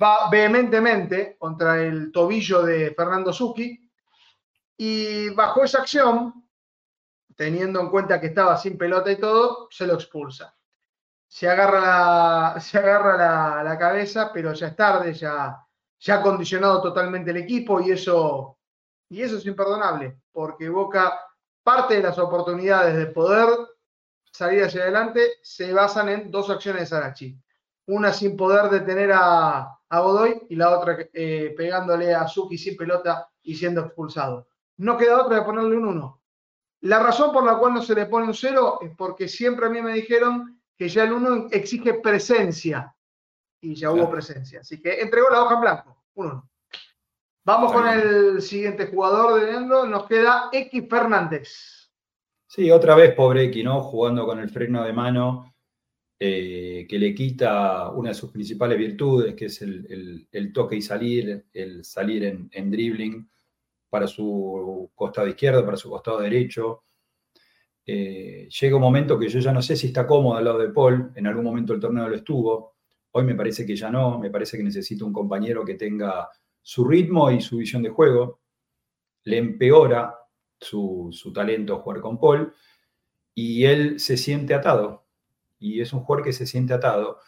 va 0.00 0.30
vehementemente 0.30 1.36
contra 1.38 1.82
el 1.82 2.10
tobillo 2.12 2.62
de 2.62 2.94
Fernando 2.94 3.32
Zucchi 3.32 3.90
y 4.76 5.28
bajo 5.30 5.64
esa 5.64 5.78
acción, 5.78 6.48
teniendo 7.36 7.80
en 7.80 7.90
cuenta 7.90 8.20
que 8.20 8.28
estaba 8.28 8.56
sin 8.56 8.78
pelota 8.78 9.10
y 9.10 9.16
todo, 9.16 9.68
se 9.70 9.86
lo 9.86 9.94
expulsa. 9.94 10.56
Se 11.28 11.48
agarra 11.48 11.80
la, 11.80 12.60
se 12.60 12.78
agarra 12.78 13.62
la, 13.62 13.78
cabeza, 13.78 14.30
pero 14.32 14.52
ya 14.52 14.68
es 14.68 14.76
tarde, 14.76 15.14
ya, 15.14 15.56
ya 15.98 16.14
ha 16.16 16.22
condicionado 16.22 16.82
totalmente 16.82 17.30
el 17.30 17.38
equipo 17.38 17.80
y 17.80 17.92
eso, 17.92 18.58
y 19.08 19.22
eso 19.22 19.38
es 19.38 19.46
imperdonable, 19.46 20.20
porque 20.32 20.68
Boca, 20.68 21.20
parte 21.62 21.94
de 21.94 22.02
las 22.02 22.18
oportunidades 22.18 22.96
de 22.96 23.06
poder 23.06 23.48
salir 24.30 24.64
hacia 24.64 24.82
adelante 24.82 25.20
se 25.42 25.72
basan 25.72 26.08
en 26.08 26.30
dos 26.30 26.50
acciones 26.50 26.82
de 26.82 26.86
Sarachi. 26.86 27.38
Una 27.86 28.12
sin 28.12 28.36
poder 28.36 28.70
detener 28.70 29.12
a, 29.12 29.78
a 29.88 30.00
Godoy 30.00 30.46
y 30.48 30.56
la 30.56 30.78
otra 30.78 30.96
eh, 31.12 31.54
pegándole 31.56 32.14
a 32.14 32.26
Suki 32.26 32.56
sin 32.56 32.76
pelota 32.76 33.28
y 33.42 33.54
siendo 33.56 33.82
expulsado. 33.82 34.48
No 34.78 34.96
queda 34.96 35.22
otra 35.22 35.36
de 35.36 35.42
ponerle 35.42 35.76
un 35.76 35.86
1. 35.86 36.20
La 36.82 37.00
razón 37.00 37.32
por 37.32 37.44
la 37.44 37.56
cual 37.58 37.74
no 37.74 37.82
se 37.82 37.94
le 37.94 38.06
pone 38.06 38.26
un 38.26 38.34
0 38.34 38.78
es 38.82 38.90
porque 38.96 39.28
siempre 39.28 39.66
a 39.66 39.70
mí 39.70 39.82
me 39.82 39.92
dijeron 39.92 40.60
que 40.76 40.88
ya 40.88 41.04
el 41.04 41.12
1 41.12 41.48
exige 41.50 41.94
presencia 41.94 42.94
y 43.60 43.74
ya 43.74 43.90
hubo 43.90 44.10
presencia. 44.10 44.60
Así 44.60 44.80
que 44.80 45.00
entregó 45.00 45.30
la 45.30 45.42
hoja 45.42 45.54
en 45.54 45.60
blanco, 45.60 46.04
1 46.14 46.51
Vamos 47.44 47.72
con 47.72 47.88
el 47.88 48.40
siguiente 48.40 48.86
jugador 48.86 49.40
de 49.40 49.46
Leandro, 49.46 49.84
nos 49.84 50.06
queda 50.06 50.48
X 50.52 50.84
Fernández. 50.88 51.90
Sí, 52.46 52.70
otra 52.70 52.94
vez 52.94 53.14
pobre 53.14 53.44
X, 53.44 53.64
¿no? 53.64 53.80
Jugando 53.82 54.24
con 54.26 54.38
el 54.38 54.48
freno 54.48 54.84
de 54.84 54.92
mano 54.92 55.52
eh, 56.20 56.86
que 56.88 57.00
le 57.00 57.12
quita 57.12 57.90
una 57.90 58.10
de 58.10 58.14
sus 58.14 58.30
principales 58.30 58.78
virtudes, 58.78 59.34
que 59.34 59.46
es 59.46 59.60
el, 59.60 60.52
toque 60.54 60.76
y 60.76 60.82
salir, 60.82 61.46
el 61.52 61.84
salir 61.84 62.48
en, 62.52 62.70
dribbling 62.70 63.28
para 63.90 64.06
su 64.06 64.92
costado 64.94 65.26
izquierdo, 65.26 65.64
para 65.64 65.76
su 65.76 65.90
costado 65.90 66.20
derecho. 66.20 66.84
Eh, 67.84 68.48
llega 68.48 68.76
un 68.76 68.82
momento 68.82 69.18
que 69.18 69.28
yo 69.28 69.40
ya 69.40 69.52
no 69.52 69.62
sé 69.62 69.74
si 69.74 69.88
está 69.88 70.06
cómodo 70.06 70.36
al 70.36 70.44
lado 70.44 70.58
de 70.60 70.68
Paul, 70.68 71.10
en 71.16 71.26
algún 71.26 71.42
momento 71.42 71.72
el 71.72 71.80
torneo 71.80 72.06
lo 72.06 72.14
estuvo, 72.14 72.76
hoy 73.10 73.24
me 73.24 73.34
parece 73.34 73.66
que 73.66 73.74
ya 73.74 73.90
no, 73.90 74.20
me 74.20 74.30
parece 74.30 74.56
que 74.56 74.62
necesita 74.62 75.04
un 75.04 75.12
compañero 75.12 75.64
que 75.64 75.74
tenga 75.74 76.28
su 76.62 76.84
ritmo 76.84 77.30
y 77.30 77.40
su 77.40 77.58
visión 77.58 77.82
de 77.82 77.90
juego, 77.90 78.40
le 79.24 79.38
empeora 79.38 80.14
su, 80.60 81.10
su 81.12 81.32
talento 81.32 81.78
jugar 81.80 82.00
con 82.00 82.18
Paul 82.18 82.54
y 83.34 83.64
él 83.64 83.98
se 84.00 84.16
siente 84.16 84.54
atado, 84.54 85.02
y 85.62 85.80
es 85.80 85.92
un 85.92 86.00
jugador 86.00 86.24
que 86.24 86.32
se 86.32 86.46
siente 86.46 86.74
atado. 86.74 87.20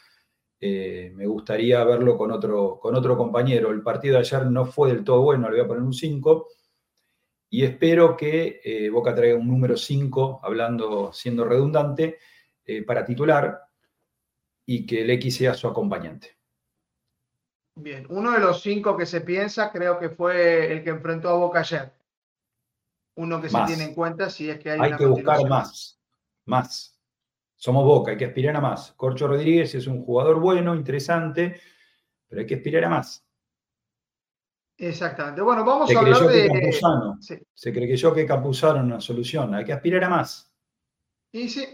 Eh, 0.61 1.13
me 1.15 1.27
gustaría 1.27 1.85
verlo 1.85 2.19
con 2.19 2.33
otro, 2.33 2.79
con 2.81 2.95
otro 2.97 3.17
compañero. 3.17 3.71
El 3.71 3.83
partido 3.83 4.15
de 4.15 4.21
ayer 4.21 4.47
no 4.47 4.67
fue 4.67 4.91
del 4.93 5.05
todo 5.05 5.23
bueno, 5.23 5.49
le 5.49 5.57
voy 5.57 5.65
a 5.65 5.69
poner 5.69 5.83
un 5.83 5.93
5. 5.93 6.49
Y 7.51 7.63
espero 7.63 8.17
que 8.17 8.61
eh, 8.65 8.91
Boca 8.91 9.15
traiga 9.15 9.37
un 9.39 9.47
número 9.47 9.77
5, 9.77 10.41
hablando, 10.43 11.13
siendo 11.13 11.45
redundante, 11.45 12.19
eh, 12.65 12.83
para 12.83 13.05
titular 13.05 13.61
y 14.67 14.85
que 14.87 15.03
el 15.03 15.11
X 15.11 15.37
sea 15.37 15.55
su 15.55 15.69
acompañante. 15.69 16.37
Bien, 17.77 18.07
uno 18.09 18.31
de 18.33 18.39
los 18.39 18.63
cinco 18.63 18.97
que 18.97 19.07
se 19.07 19.21
piensa 19.21 19.71
creo 19.73 19.99
que 19.99 20.11
fue 20.11 20.73
el 20.73 20.85
que 20.85 20.91
enfrentó 20.91 21.29
a 21.29 21.35
Boca 21.35 21.61
ayer. 21.61 21.93
Uno 23.17 23.41
que 23.41 23.49
se 23.49 23.59
tiene 23.67 23.85
en 23.85 23.95
cuenta 23.95 24.31
si 24.31 24.51
es 24.51 24.59
que 24.59 24.71
hay... 24.71 24.81
Hay 24.81 24.97
que 24.97 25.07
buscar 25.07 25.49
más, 25.49 26.01
más 26.47 26.95
somos 27.65 27.87
Boca, 27.87 28.11
hay 28.11 28.19
que 28.19 28.27
aspirar 28.27 28.55
a 28.57 28.61
más. 28.61 28.93
Corcho 28.93 29.27
Rodríguez 29.27 29.75
es 29.75 29.87
un 29.87 30.05
jugador 30.05 30.39
bueno, 30.39 30.75
interesante, 30.75 31.59
pero 32.29 32.41
hay 32.43 32.47
que 32.47 32.57
aspirar 32.57 32.85
a 32.85 32.91
más. 32.91 33.25
Exactamente. 34.77 35.41
Bueno, 35.41 35.65
vamos 35.65 35.91
a 35.91 35.99
hablar 35.99 36.27
de. 36.27 36.73
Se 37.55 37.73
cree 37.73 37.89
que 37.89 37.97
yo 37.97 38.13
que 38.13 38.27
Campuzano 38.27 38.81
una 38.81 39.01
solución. 39.01 39.55
Hay 39.55 39.65
que 39.65 39.73
aspirar 39.73 40.05
a 40.05 40.11
más. 40.11 40.53
Y 41.33 41.49
sí, 41.49 41.67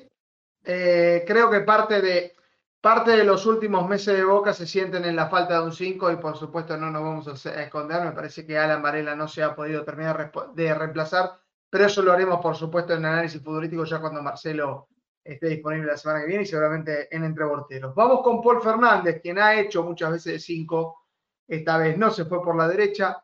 eh, 0.65 1.25
creo 1.27 1.51
que 1.51 1.61
parte 1.63 2.01
de, 2.01 2.37
parte 2.81 3.11
de 3.11 3.25
los 3.25 3.45
últimos 3.47 3.89
meses 3.89 4.17
de 4.17 4.25
Boca 4.25 4.53
se 4.53 4.67
sienten 4.67 5.05
en 5.05 5.17
la 5.17 5.29
falta 5.29 5.55
de 5.55 5.65
un 5.65 5.73
5 5.73 6.13
y 6.13 6.17
por 6.17 6.37
supuesto 6.37 6.77
no 6.77 6.91
nos 6.91 7.03
vamos 7.03 7.47
a 7.47 7.63
esconder. 7.63 8.03
Me 8.05 8.13
parece 8.13 8.47
que 8.47 8.59
Alan 8.59 8.83
Varela 8.83 9.15
no 9.15 9.29
se 9.29 9.43
ha 9.43 9.55
podido 9.55 9.85
terminar 9.85 10.33
de 10.55 10.75
reemplazar, 10.75 11.39
pero 11.69 11.85
eso 11.87 12.03
lo 12.03 12.13
haremos 12.13 12.41
por 12.41 12.57
supuesto 12.57 12.95
en 12.95 13.05
análisis 13.05 13.43
futbolístico 13.43 13.85
ya 13.85 14.01
cuando 14.01 14.23
Marcelo 14.23 14.89
esté 15.23 15.49
disponible 15.49 15.87
la 15.87 15.97
semana 15.97 16.21
que 16.21 16.27
viene 16.27 16.43
y 16.43 16.47
seguramente 16.47 17.15
en 17.15 17.25
Entreborteros. 17.25 17.95
Vamos 17.95 18.23
con 18.23 18.41
Paul 18.41 18.63
Fernández, 18.63 19.21
quien 19.21 19.39
ha 19.39 19.55
hecho 19.61 19.83
muchas 19.83 20.13
veces 20.13 20.43
cinco, 20.43 21.07
esta 21.47 21.77
vez 21.77 21.99
no 21.99 22.11
se 22.11 22.25
fue 22.25 22.43
por 22.43 22.57
la 22.57 22.67
derecha, 22.67 23.23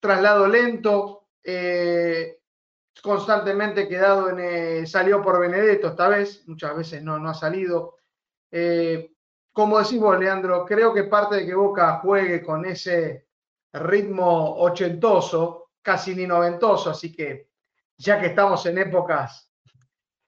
traslado 0.00 0.46
lento, 0.46 1.28
eh, 1.42 2.40
constantemente 3.02 3.88
quedado 3.88 4.28
en, 4.28 4.38
eh, 4.40 4.86
salió 4.86 5.22
por 5.22 5.40
Benedetto 5.40 5.88
esta 5.88 6.08
vez, 6.08 6.46
muchas 6.46 6.76
veces 6.76 7.02
no, 7.02 7.18
no 7.18 7.30
ha 7.30 7.34
salido. 7.34 7.96
Eh, 8.52 9.10
como 9.52 9.78
decimos, 9.78 10.18
Leandro, 10.18 10.64
creo 10.64 10.94
que 10.94 11.04
parte 11.04 11.36
de 11.36 11.46
que 11.46 11.54
Boca 11.54 11.98
juegue 11.98 12.42
con 12.42 12.64
ese 12.64 13.26
ritmo 13.72 14.56
ochentoso, 14.58 15.70
casi 15.82 16.14
ni 16.14 16.26
noventoso, 16.26 16.90
así 16.90 17.12
que 17.12 17.48
ya 17.96 18.20
que 18.20 18.26
estamos 18.28 18.64
en 18.66 18.78
épocas 18.78 19.50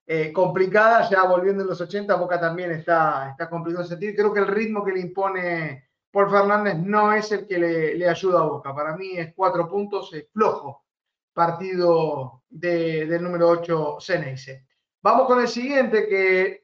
eh, 0.07 0.33
complicada, 0.33 1.09
ya 1.09 1.25
volviendo 1.25 1.62
en 1.62 1.68
los 1.68 1.81
80, 1.81 2.14
Boca 2.16 2.41
también 2.41 2.72
está, 2.72 3.31
está 3.31 3.49
complicado 3.49 3.85
en 3.85 3.89
sentido. 3.89 4.14
Creo 4.16 4.33
que 4.33 4.41
el 4.41 4.49
ritmo 4.49 4.85
que 4.85 4.93
le 4.93 5.01
impone 5.01 5.89
Paul 6.11 6.31
Fernández 6.31 6.77
no 6.79 7.12
es 7.12 7.33
el 7.33 7.47
que 7.47 7.59
le, 7.59 8.09
ayuda 8.09 8.41
a 8.41 8.47
Boca. 8.47 8.75
Para 8.75 8.97
mí 8.97 9.12
es 9.16 9.35
cuatro 9.35 9.68
puntos, 9.68 10.12
es 10.14 10.29
flojo 10.33 10.85
partido 11.33 12.45
del 12.49 13.20
número 13.20 13.49
8 13.49 13.97
Ceneice. 14.01 14.64
Vamos 15.03 15.27
con 15.27 15.41
el 15.41 15.49
siguiente 15.49 16.07
que 16.07 16.64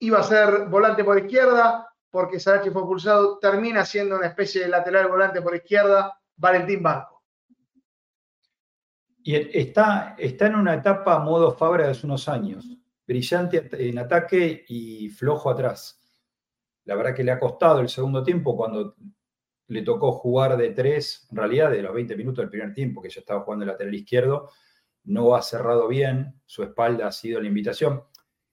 iba 0.00 0.18
a 0.18 0.24
ser 0.24 0.66
volante 0.68 1.04
por 1.04 1.18
izquierda, 1.18 1.88
porque 2.10 2.40
Sarachi 2.40 2.70
fue 2.70 2.82
pulsado, 2.82 3.38
termina 3.38 3.84
siendo 3.84 4.16
una 4.16 4.26
especie 4.26 4.62
de 4.62 4.68
lateral 4.68 5.08
volante 5.08 5.40
por 5.40 5.54
izquierda, 5.54 6.20
Valentín 6.36 6.82
Barco. 6.82 7.22
Y 9.22 9.34
está, 9.34 10.16
está 10.18 10.46
en 10.46 10.56
una 10.56 10.74
etapa 10.74 11.18
modo 11.18 11.52
Fabra 11.52 11.84
de 11.84 11.90
hace 11.90 12.06
unos 12.06 12.28
años 12.28 12.66
brillante 13.10 13.68
en 13.72 13.98
ataque 13.98 14.64
y 14.68 15.08
flojo 15.08 15.50
atrás. 15.50 16.00
La 16.84 16.94
verdad 16.94 17.12
que 17.12 17.24
le 17.24 17.32
ha 17.32 17.40
costado 17.40 17.80
el 17.80 17.88
segundo 17.88 18.22
tiempo 18.22 18.56
cuando 18.56 18.94
le 19.66 19.82
tocó 19.82 20.12
jugar 20.12 20.56
de 20.56 20.70
tres, 20.70 21.26
en 21.28 21.36
realidad 21.36 21.72
de 21.72 21.82
los 21.82 21.92
20 21.92 22.16
minutos 22.16 22.42
del 22.42 22.50
primer 22.50 22.72
tiempo, 22.72 23.02
que 23.02 23.10
ya 23.10 23.18
estaba 23.18 23.40
jugando 23.40 23.64
el 23.64 23.72
lateral 23.72 23.94
izquierdo, 23.96 24.50
no 25.04 25.34
ha 25.34 25.42
cerrado 25.42 25.88
bien, 25.88 26.40
su 26.46 26.62
espalda 26.62 27.08
ha 27.08 27.12
sido 27.12 27.40
la 27.40 27.48
invitación. 27.48 28.04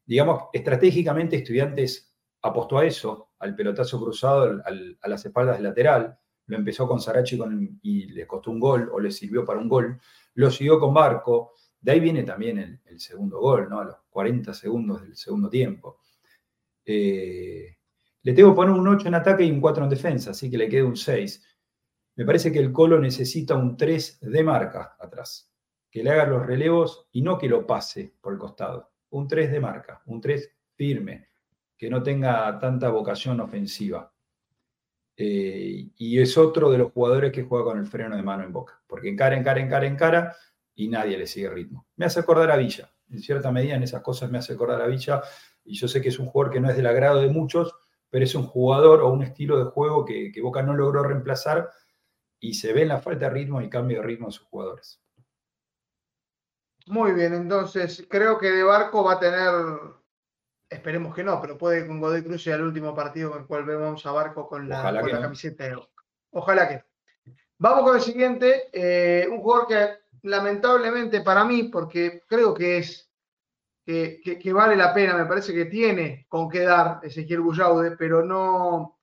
Digamos, 0.07 0.45
estratégicamente 0.53 1.35
Estudiantes 1.35 2.15
apostó 2.41 2.79
a 2.79 2.85
eso, 2.85 3.33
al 3.39 3.55
pelotazo 3.55 3.99
cruzado 3.99 4.63
a 4.65 5.07
las 5.07 5.25
espaldas 5.25 5.57
del 5.57 5.65
lateral, 5.65 6.17
lo 6.47 6.57
empezó 6.57 6.87
con 6.87 6.99
Sarachi 6.99 7.37
y 7.83 8.07
le 8.07 8.25
costó 8.25 8.49
un 8.49 8.59
gol 8.59 8.89
o 8.91 8.99
le 8.99 9.11
sirvió 9.11 9.45
para 9.45 9.59
un 9.59 9.67
gol, 9.67 9.99
lo 10.35 10.49
siguió 10.49 10.79
con 10.79 10.93
Barco, 10.93 11.53
de 11.79 11.91
ahí 11.91 11.99
viene 11.99 12.23
también 12.23 12.81
el, 12.85 12.99
segundo 12.99 13.39
gol. 13.39 13.67
A 13.71 13.83
los 13.83 13.95
40 14.09 14.53
segundos 14.53 15.01
del 15.01 15.15
segundo 15.15 15.49
tiempo. 15.49 15.99
Eh, 16.85 17.77
le 18.23 18.33
tengo 18.33 18.51
que 18.51 18.55
poner 18.55 18.73
un 18.73 18.87
8 18.87 19.07
en 19.09 19.15
ataque 19.15 19.43
y 19.43 19.51
un 19.51 19.61
4 19.61 19.83
en 19.83 19.89
defensa, 19.89 20.31
así 20.31 20.49
que 20.49 20.57
le 20.57 20.69
queda 20.69 20.85
un 20.85 20.97
6. 20.97 21.43
Me 22.15 22.25
parece 22.25 22.51
que 22.51 22.59
el 22.59 22.71
Colo 22.71 22.99
necesita 22.99 23.55
un 23.55 23.77
3 23.77 24.19
de 24.21 24.43
marca 24.43 24.95
atrás, 24.99 25.53
que 25.91 26.03
le 26.03 26.09
haga 26.11 26.25
los 26.25 26.45
relevos 26.45 27.07
y 27.11 27.21
no 27.21 27.37
que 27.37 27.47
lo 27.47 27.67
pase 27.67 28.15
por 28.21 28.33
el 28.33 28.39
costado. 28.39 28.91
Un 29.09 29.27
3 29.27 29.51
de 29.51 29.59
marca, 29.59 30.01
un 30.05 30.21
3 30.21 30.51
firme, 30.75 31.29
que 31.77 31.89
no 31.89 32.01
tenga 32.03 32.57
tanta 32.59 32.89
vocación 32.89 33.39
ofensiva. 33.39 34.11
Eh, 35.15 35.89
y 35.95 36.19
es 36.19 36.37
otro 36.37 36.69
de 36.69 36.77
los 36.77 36.91
jugadores 36.91 37.31
que 37.31 37.43
juega 37.43 37.65
con 37.65 37.79
el 37.79 37.87
freno 37.87 38.15
de 38.15 38.23
mano 38.23 38.43
en 38.43 38.53
boca, 38.53 38.81
porque 38.85 39.09
encara, 39.09 39.35
encara, 39.35 39.59
encara, 39.59 39.87
encara, 39.87 40.35
y 40.75 40.87
nadie 40.87 41.17
le 41.17 41.25
sigue 41.25 41.49
ritmo. 41.49 41.87
Me 41.95 42.05
hace 42.05 42.19
acordar 42.19 42.51
a 42.51 42.57
Villa, 42.57 42.91
en 43.09 43.19
cierta 43.19 43.51
medida 43.51 43.75
en 43.75 43.83
esas 43.83 44.01
cosas 44.01 44.29
me 44.29 44.37
hace 44.37 44.53
acordar 44.53 44.81
a 44.81 44.87
Villa, 44.87 45.21
y 45.63 45.75
yo 45.75 45.87
sé 45.87 46.01
que 46.01 46.09
es 46.09 46.19
un 46.19 46.27
jugador 46.27 46.53
que 46.53 46.59
no 46.59 46.69
es 46.69 46.77
del 46.77 46.85
agrado 46.85 47.19
de 47.19 47.29
muchos, 47.29 47.73
pero 48.09 48.23
es 48.23 48.35
un 48.35 48.43
jugador 48.43 49.01
o 49.01 49.11
un 49.11 49.23
estilo 49.23 49.57
de 49.57 49.65
juego 49.71 50.05
que, 50.05 50.31
Boca 50.41 50.61
no 50.61 50.73
logró 50.73 51.03
reemplazar 51.03 51.69
y 52.39 52.53
se 52.53 52.73
ve 52.73 52.83
en 52.83 52.89
la 52.89 52.99
falta 52.99 53.25
de 53.25 53.31
ritmo 53.31 53.61
y 53.61 53.69
cambio 53.69 53.97
de 53.97 54.07
ritmo 54.07 54.27
de 54.27 54.33
sus 54.33 54.47
jugadores. 54.47 55.01
Muy 56.87 57.11
bien, 57.11 57.33
entonces 57.33 58.05
creo 58.09 58.37
que 58.37 58.51
De 58.51 58.63
Barco 58.63 59.03
va 59.03 59.13
a 59.13 59.19
tener, 59.19 59.51
esperemos 60.69 61.13
que 61.13 61.23
no, 61.23 61.41
pero 61.41 61.57
puede 61.57 61.85
con 61.85 61.99
Godoy 61.99 62.23
Cruz 62.23 62.47
el 62.47 62.61
último 62.61 62.95
partido 62.95 63.31
con 63.31 63.41
el 63.41 63.47
cual 63.47 63.65
vemos 63.65 64.05
a 64.05 64.11
Barco 64.11 64.47
con 64.47 64.69
la, 64.69 64.81
camiseta 65.21 65.65
de 65.65 65.77
Ojalá 66.31 66.67
que. 66.67 66.83
Vamos 67.59 67.83
con 67.83 67.95
el 67.95 68.01
siguiente, 68.01 68.69
eh, 68.71 69.27
un 69.29 69.39
jugador 69.39 69.67
que 69.67 69.89
lamentablemente 70.23 71.21
para 71.21 71.43
mí, 71.43 71.63
porque 71.63 72.23
creo 72.27 72.53
que 72.53 72.77
es 72.77 73.09
que, 73.83 74.21
que, 74.21 74.53
vale 74.53 74.75
la 74.75 74.93
pena, 74.93 75.15
me 75.15 75.25
parece 75.25 75.53
que 75.53 75.65
tiene 75.65 76.25
con 76.27 76.49
qué 76.49 76.61
dar 76.61 76.99
Ezequiel 77.03 77.39
Bullaude, 77.39 77.91
pero 77.91 78.23
no, 78.23 78.99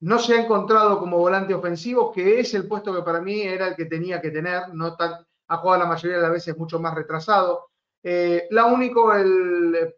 no 0.00 0.18
se 0.18 0.34
ha 0.34 0.42
encontrado 0.42 0.98
como 0.98 1.18
volante 1.18 1.54
ofensivo, 1.54 2.12
que 2.12 2.40
es 2.40 2.52
el 2.54 2.66
puesto 2.66 2.92
que 2.92 3.02
para 3.02 3.20
mí 3.20 3.42
era 3.42 3.68
el 3.68 3.76
que 3.76 3.84
tenía 3.84 4.20
que 4.20 4.32
tener, 4.32 4.74
no 4.74 4.96
tan, 4.96 5.24
ha 5.54 5.58
jugado 5.58 5.82
la 5.82 5.88
mayoría 5.88 6.16
de 6.16 6.22
las 6.22 6.32
veces 6.32 6.56
mucho 6.56 6.78
más 6.80 6.94
retrasado. 6.94 7.70
Eh, 8.02 8.46
la 8.50 8.66
único, 8.66 9.14
el, 9.14 9.94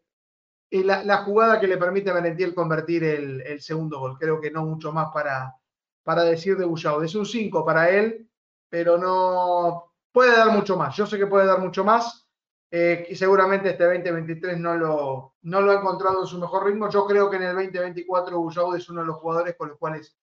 la, 0.71 1.19
jugada 1.19 1.61
que 1.61 1.67
le 1.67 1.79
permite 1.79 2.11
a 2.11 2.15
Valentiel 2.15 2.55
convertir 2.55 3.05
el, 3.05 3.61
segundo 3.61 3.99
gol, 3.99 4.19
creo 4.19 4.41
que 4.41 4.51
no 4.51 4.65
mucho 4.65 4.93
más 4.93 5.09
para, 5.13 5.55
para 6.03 6.23
decir 6.23 6.57
de 6.57 6.65
Bullaude. 6.65 7.07
Es 7.07 7.15
un 7.15 7.27
5 7.27 7.65
para 7.65 7.91
él, 7.91 8.29
pero 8.69 8.99
no 8.99 9.93
puede 10.13 10.37
dar 10.37 10.51
mucho 10.51 10.77
más. 10.77 10.97
Yo 10.97 11.07
sé 11.07 11.19
que 11.19 11.27
puede 11.27 11.47
dar 11.47 11.59
mucho 11.59 11.85
más, 11.85 12.27
eh, 12.71 13.07
y 13.09 13.15
seguramente 13.15 13.71
este 13.71 13.85
2023 13.85 14.59
no 14.59 14.77
lo, 14.77 15.35
no 15.43 15.61
lo 15.61 15.71
ha 15.71 15.77
encontrado 15.77 16.21
en 16.21 16.27
su 16.27 16.39
mejor 16.39 16.67
ritmo. 16.67 16.89
Yo 16.91 17.07
creo 17.07 17.31
que 17.31 17.37
en 17.37 17.45
el 17.45 17.55
2024 17.55 18.39
Bullaud 18.39 18.77
es 18.77 18.89
uno 18.89 19.01
de 19.03 19.07
los 19.07 19.17
jugadores 19.17 19.57
con 19.57 19.69
los 19.69 19.79
cuales 19.79 20.17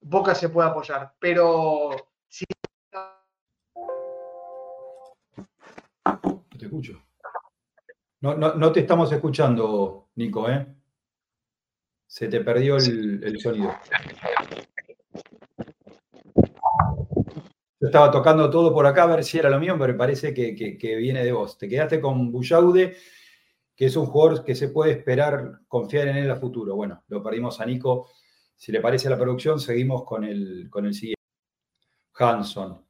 Boca 0.00 0.34
se 0.34 0.48
puede 0.48 0.68
apoyar. 0.68 1.14
Pero 1.18 1.90
si... 2.28 2.44
te 6.58 6.66
escucho. 6.66 7.02
No, 8.20 8.36
no, 8.36 8.72
te 8.72 8.80
estamos 8.80 9.10
escuchando, 9.12 10.08
Nico, 10.16 10.48
¿eh? 10.50 10.66
Se 12.06 12.26
te 12.28 12.40
perdió 12.40 12.76
el, 12.76 13.22
el 13.22 13.38
sonido. 13.38 13.72
Yo 17.80 17.86
estaba 17.86 18.10
tocando 18.10 18.50
todo 18.50 18.72
por 18.72 18.86
acá 18.86 19.04
a 19.04 19.06
ver 19.06 19.22
si 19.22 19.38
era 19.38 19.48
lo 19.48 19.60
mío, 19.60 19.76
pero 19.78 19.96
parece 19.96 20.34
que, 20.34 20.96
viene 20.96 21.24
de 21.24 21.30
vos. 21.30 21.56
Te 21.56 21.68
quedaste 21.68 22.00
con 22.00 22.32
Bullaude, 22.32 22.96
que 23.76 23.86
es 23.86 23.96
un 23.96 24.06
jugador 24.06 24.44
que 24.44 24.56
se 24.56 24.70
puede 24.70 24.92
esperar 24.92 25.60
confiar 25.68 26.08
en 26.08 26.16
él 26.16 26.30
a 26.30 26.36
futuro. 26.36 26.74
Bueno, 26.74 27.04
lo 27.06 27.22
perdimos 27.22 27.60
a 27.60 27.66
Nico. 27.66 28.08
Si 28.56 28.72
le 28.72 28.80
parece 28.80 29.06
a 29.06 29.12
la 29.12 29.18
producción, 29.18 29.60
seguimos 29.60 30.02
con 30.04 30.24
el, 30.24 30.68
con 30.68 30.86
el 30.86 30.94
siguiente. 30.94 31.22
Hanson. 32.14 32.84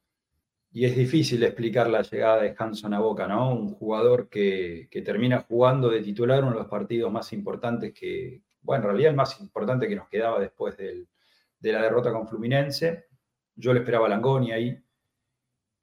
Y 0.71 0.85
es 0.85 0.95
difícil 0.95 1.43
explicar 1.43 1.89
la 1.89 2.03
llegada 2.03 2.41
de 2.43 2.55
Hanson 2.57 2.93
a 2.93 2.99
Boca, 2.99 3.27
¿no? 3.27 3.53
Un 3.53 3.69
jugador 3.69 4.29
que, 4.29 4.87
termina 5.03 5.41
jugando 5.41 5.89
de 5.89 6.01
titular 6.01 6.43
uno 6.43 6.53
de 6.53 6.59
los 6.59 6.67
partidos 6.67 7.11
más 7.11 7.33
importantes 7.33 7.93
que, 7.93 8.43
bueno, 8.61 8.83
en 8.83 8.89
realidad 8.89 9.11
el 9.11 9.17
más 9.17 9.39
importante 9.41 9.87
que 9.87 9.95
nos 9.95 10.07
quedaba 10.09 10.39
después 10.39 10.77
de 10.77 11.07
la 11.61 11.81
derrota 11.81 12.11
con 12.11 12.27
Fluminense 12.27 13.09
yo 13.59 13.73
le 13.73 13.79
esperaba 13.79 14.07
a 14.07 14.09
Langoni 14.09 14.51
ahí. 14.51 14.81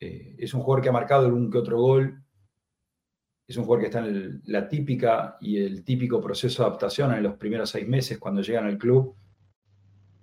Eh, 0.01 0.35
es 0.39 0.55
un 0.55 0.63
jugador 0.63 0.83
que 0.83 0.89
ha 0.89 0.93
marcado 0.93 1.27
algún 1.27 1.51
que 1.51 1.59
otro 1.59 1.79
gol. 1.79 2.23
Es 3.47 3.57
un 3.57 3.65
jugador 3.65 3.83
que 3.83 3.87
está 3.87 3.99
en 4.01 4.43
la 4.47 4.67
típica 4.67 5.37
y 5.41 5.59
el 5.59 5.85
típico 5.85 6.21
proceso 6.21 6.63
de 6.63 6.69
adaptación 6.69 7.13
en 7.13 7.23
los 7.23 7.35
primeros 7.35 7.71
seis 7.71 7.87
meses 7.87 8.19
cuando 8.19 8.41
llegan 8.41 8.65
al 8.65 8.79
club. 8.79 9.15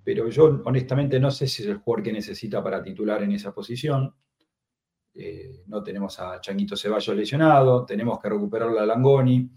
Pero 0.04 0.28
yo 0.30 0.62
honestamente 0.66 1.20
no 1.20 1.32
sé 1.32 1.48
si 1.48 1.62
es 1.62 1.70
el 1.70 1.78
jugador 1.78 2.04
que 2.04 2.12
necesita 2.12 2.62
para 2.62 2.84
titular 2.84 3.22
en 3.22 3.32
esa 3.32 3.54
posición. 3.54 4.14
Eh, 5.16 5.64
no 5.68 5.84
tenemos 5.84 6.20
a 6.20 6.42
Changuito 6.42 6.76
Ceballos 6.76 7.16
lesionado, 7.16 7.86
tenemos 7.86 8.20
que 8.20 8.30
recuperarlo 8.30 8.80
a 8.80 8.86
Langoni. 8.86 9.50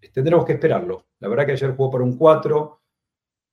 Eh, 0.00 0.10
tendremos 0.12 0.44
que 0.44 0.54
esperarlo. 0.54 1.06
La 1.20 1.28
verdad 1.28 1.46
que 1.46 1.52
ayer 1.52 1.76
jugó 1.76 1.90
por 1.90 2.02
un 2.02 2.16
4, 2.16 2.82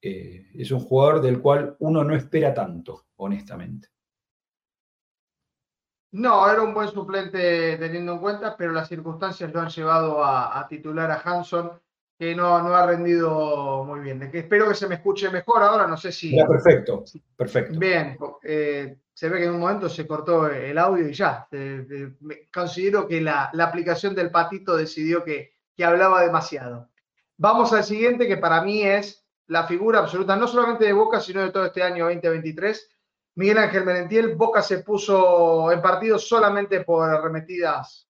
eh, 0.02 0.52
es 0.54 0.72
un 0.72 0.80
jugador 0.80 1.22
del 1.22 1.42
cual 1.42 1.76
uno 1.80 2.04
no 2.04 2.16
espera 2.16 2.54
tanto, 2.54 3.08
honestamente. 3.18 3.90
No, 6.12 6.50
era 6.50 6.62
un 6.62 6.74
buen 6.74 6.88
suplente 6.88 7.76
teniendo 7.78 8.14
en 8.14 8.20
cuenta, 8.20 8.56
pero 8.56 8.72
las 8.72 8.88
circunstancias 8.88 9.52
lo 9.52 9.60
han 9.60 9.70
llevado 9.70 10.24
a, 10.24 10.66
titular 10.70 11.12
a 11.12 11.20
Hanson, 11.20 11.72
que 12.18 12.34
no, 12.34 12.62
no, 12.62 12.74
ha 12.74 12.86
rendido 12.86 13.84
muy 13.84 14.00
bien. 14.00 14.20
De 14.20 14.32
que 14.32 14.40
espero 14.40 14.68
que 14.68 14.76
se 14.76 14.88
me 14.88 14.96
escuche 14.96 15.30
mejor 15.30 15.64
ahora, 15.64 15.88
no 15.88 15.98
sé 15.98 16.12
si. 16.12 16.36
Ya, 16.36 16.48
perfecto, 16.48 17.04
perfecto. 17.36 17.78
Bien, 17.78 18.18
eh, 18.44 18.98
se 19.14 19.30
ve 19.30 19.40
que 19.40 19.46
en 19.46 19.52
un 19.52 19.60
momento 19.60 19.90
se 19.90 20.08
cortó 20.08 20.48
el 20.48 20.78
audio 20.78 21.08
y 21.08 21.14
ya. 21.14 21.48
considero 22.54 23.08
que 23.08 23.22
la, 23.22 23.52
aplicación 23.60 24.16
del 24.16 24.32
patito 24.32 24.76
decidió 24.78 25.24
que, 25.24 25.54
que 25.76 25.86
hablaba 25.86 26.22
demasiado. 26.22 26.90
Vamos 27.38 27.74
al 27.74 27.84
siguiente, 27.84 28.28
que 28.28 28.38
para 28.38 28.62
mí 28.62 28.84
es 28.84 29.26
la 29.48 29.66
figura 29.66 30.00
absoluta, 30.00 30.36
no 30.36 30.48
solamente 30.48 30.86
de 30.86 30.94
Boca, 30.94 31.20
sino 31.20 31.42
de 31.42 31.52
todo 31.52 31.66
este 31.66 31.84
año 31.84 32.06
2023. 32.06 32.90
Miguel 33.36 33.58
Ángel 33.58 33.84
Merentiel, 33.84 34.36
Boca 34.36 34.62
se 34.62 34.80
puso 34.80 35.72
en 35.72 35.82
partido 35.82 36.18
solamente 36.18 36.82
por 36.86 37.10
arremetidas 37.10 38.08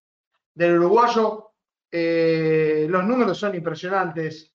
del 0.54 0.78
uruguayo. 0.78 1.50
Eh, 1.90 2.86
los 2.88 3.04
números 3.04 3.38
son 3.38 3.54
impresionantes. 3.54 4.52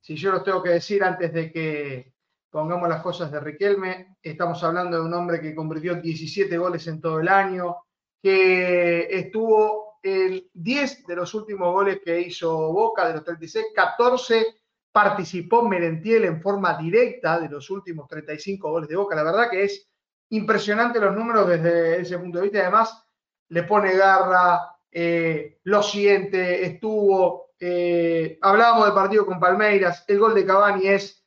Si 0.00 0.16
yo 0.16 0.32
los 0.32 0.44
tengo 0.44 0.62
que 0.62 0.70
decir 0.70 1.02
antes 1.02 1.32
de 1.32 1.52
que 1.52 2.12
pongamos 2.50 2.88
las 2.88 3.02
cosas 3.02 3.30
de 3.30 3.40
Riquelme, 3.40 4.16
estamos 4.22 4.62
hablando 4.62 4.98
de 4.98 5.04
un 5.04 5.14
hombre 5.14 5.40
que 5.40 5.54
convirtió 5.54 5.94
17 5.94 6.58
goles 6.58 6.86
en 6.86 7.00
todo 7.00 7.20
el 7.20 7.28
año, 7.28 7.76
que 8.20 9.08
estuvo 9.10 9.98
en 10.02 10.44
10 10.52 11.06
de 11.06 11.16
los 11.16 11.32
últimos 11.34 11.72
goles 11.72 12.00
que 12.04 12.20
hizo 12.20 12.72
Boca, 12.72 13.06
de 13.06 13.14
los 13.14 13.24
36, 13.24 13.66
14 13.74 14.46
participó 14.92 15.62
Merentiel 15.66 16.24
en 16.24 16.42
forma 16.42 16.76
directa 16.76 17.40
de 17.40 17.48
los 17.48 17.70
últimos 17.70 18.06
35 18.08 18.70
goles 18.70 18.88
de 18.88 18.96
Boca. 18.96 19.16
La 19.16 19.24
verdad 19.24 19.50
que 19.50 19.64
es 19.64 19.88
impresionante 20.28 21.00
los 21.00 21.14
números 21.16 21.48
desde 21.48 22.00
ese 22.00 22.18
punto 22.18 22.38
de 22.38 22.44
vista. 22.44 22.60
Además, 22.60 23.04
le 23.48 23.62
pone 23.62 23.96
garra. 23.96 24.71
Eh, 24.92 25.58
lo 25.64 25.82
siguiente, 25.82 26.64
estuvo. 26.64 27.50
Eh, 27.58 28.38
hablábamos 28.40 28.84
del 28.84 28.94
partido 28.94 29.26
con 29.26 29.40
Palmeiras. 29.40 30.04
El 30.06 30.18
gol 30.18 30.34
de 30.34 30.46
Cavani 30.46 30.86
es 30.86 31.24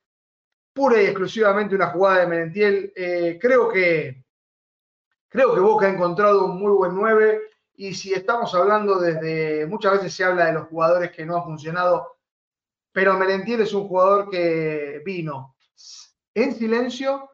pura 0.73 1.01
y 1.01 1.05
exclusivamente 1.05 1.75
una 1.75 1.87
jugada 1.87 2.21
de 2.21 2.27
Merentiel. 2.27 2.93
Eh, 2.95 3.37
creo 3.41 3.67
que 3.67 4.23
creo 5.27 5.53
que 5.53 5.59
Boca 5.59 5.87
ha 5.87 5.89
encontrado 5.89 6.45
un 6.45 6.59
muy 6.59 6.71
buen 6.71 6.95
9. 6.95 7.41
Y 7.77 7.93
si 7.93 8.13
estamos 8.13 8.53
hablando 8.55 8.99
desde. 8.99 9.65
Muchas 9.65 9.93
veces 9.93 10.13
se 10.13 10.23
habla 10.23 10.45
de 10.45 10.53
los 10.53 10.67
jugadores 10.67 11.11
que 11.11 11.25
no 11.25 11.35
han 11.37 11.43
funcionado 11.43 12.15
pero 12.95 13.17
Merentiel 13.17 13.59
es 13.59 13.73
un 13.73 13.89
jugador 13.89 14.29
que 14.29 15.01
vino 15.03 15.57
en 16.33 16.55
silencio 16.55 17.29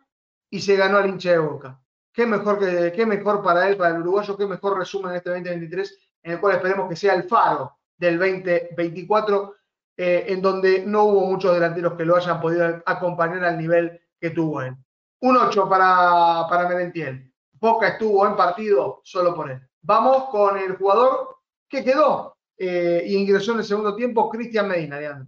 y 0.50 0.60
se 0.60 0.76
ganó 0.76 0.98
al 0.98 1.08
hincha 1.08 1.34
de 1.34 1.38
boca. 1.38 1.80
Qué 2.12 2.26
mejor, 2.26 2.58
que, 2.58 2.92
qué 2.96 3.06
mejor 3.06 3.44
para 3.44 3.70
él, 3.70 3.78
para 3.78 3.94
el 3.94 4.02
uruguayo, 4.02 4.36
qué 4.36 4.48
mejor 4.48 4.80
resumen 4.80 5.12
en 5.12 5.18
este 5.18 5.30
2023, 5.30 6.11
en 6.24 6.34
el 6.34 6.40
cual 6.40 6.56
esperemos 6.56 6.90
que 6.90 6.96
sea 6.96 7.14
el 7.14 7.24
faro 7.24 7.78
del 7.98 8.18
2024, 8.18 9.56
eh, 9.98 10.26
en 10.28 10.42
donde 10.42 10.86
no 10.86 11.04
hubo 11.06 11.26
muchos 11.26 11.54
delanteros 11.54 11.94
que 11.94 12.06
lo 12.06 12.16
hayan 12.16 12.42
podido 12.42 12.82
acompañar 12.86 13.44
al 13.44 13.58
nivel 13.58 14.00
que 14.20 14.32
tuvo 14.32 14.62
él. 14.62 14.76
Un 15.22 15.38
8 15.38 15.70
para, 15.70 16.48
para 16.50 16.68
Merentiel. 16.68 17.32
Boca 17.54 17.90
estuvo 17.90 18.26
en 18.26 18.36
partido 18.36 19.02
solo 19.04 19.36
por 19.36 19.52
él. 19.52 19.60
Vamos 19.82 20.30
con 20.30 20.58
el 20.58 20.76
jugador 20.76 21.38
que 21.68 21.84
quedó 21.84 22.36
eh, 22.64 23.04
ingresó 23.08 23.54
en 23.54 23.58
el 23.58 23.64
segundo 23.64 23.96
tiempo, 23.96 24.30
Cristian 24.30 24.68
Medina. 24.68 25.26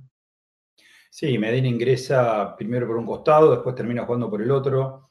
Sí, 1.09 1.35
Medina 1.39 1.67
ingresa 1.67 2.55
primero 2.55 2.85
por 2.85 2.97
un 2.97 3.07
costado, 3.07 3.49
después 3.49 3.73
termina 3.73 4.05
jugando 4.05 4.29
por 4.29 4.39
el 4.39 4.51
otro. 4.51 5.09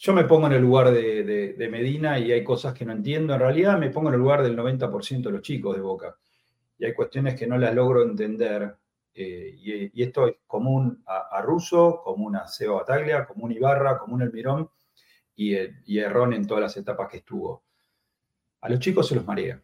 Yo 0.00 0.12
me 0.12 0.22
pongo 0.22 0.46
en 0.46 0.52
el 0.52 0.62
lugar 0.62 0.92
de, 0.92 1.68
Medina 1.68 2.20
y 2.20 2.30
hay 2.30 2.44
cosas 2.44 2.72
que 2.72 2.84
no 2.84 2.92
entiendo. 2.92 3.34
En 3.34 3.40
realidad 3.40 3.76
me 3.76 3.90
pongo 3.90 4.08
en 4.08 4.14
el 4.14 4.20
lugar 4.20 4.44
del 4.44 4.56
90% 4.56 5.22
de 5.22 5.32
los 5.32 5.42
chicos 5.42 5.74
de 5.74 5.82
Boca. 5.82 6.16
Y 6.78 6.84
hay 6.84 6.94
cuestiones 6.94 7.34
que 7.34 7.48
no 7.48 7.58
las 7.58 7.74
logro 7.74 8.04
entender. 8.04 8.76
Eh, 9.12 9.90
y, 9.92 10.00
esto 10.00 10.28
es 10.28 10.36
común 10.46 11.02
a, 11.04 11.42
Russo, 11.42 12.00
común 12.04 12.36
a 12.36 12.46
Seba 12.46 12.76
Bataglia, 12.76 13.26
común 13.26 13.50
a 13.50 13.54
Ibarra, 13.54 13.98
común 13.98 14.22
a 14.22 14.26
Elmirón 14.26 14.70
y, 15.34 15.56
y 15.56 15.98
a 15.98 16.06
Errón 16.06 16.32
en 16.32 16.46
todas 16.46 16.62
las 16.62 16.76
etapas 16.76 17.08
que 17.08 17.16
estuvo. 17.16 17.64
A 18.60 18.68
los 18.68 18.78
chicos 18.78 19.08
se 19.08 19.16
los 19.16 19.26
marea. 19.26 19.60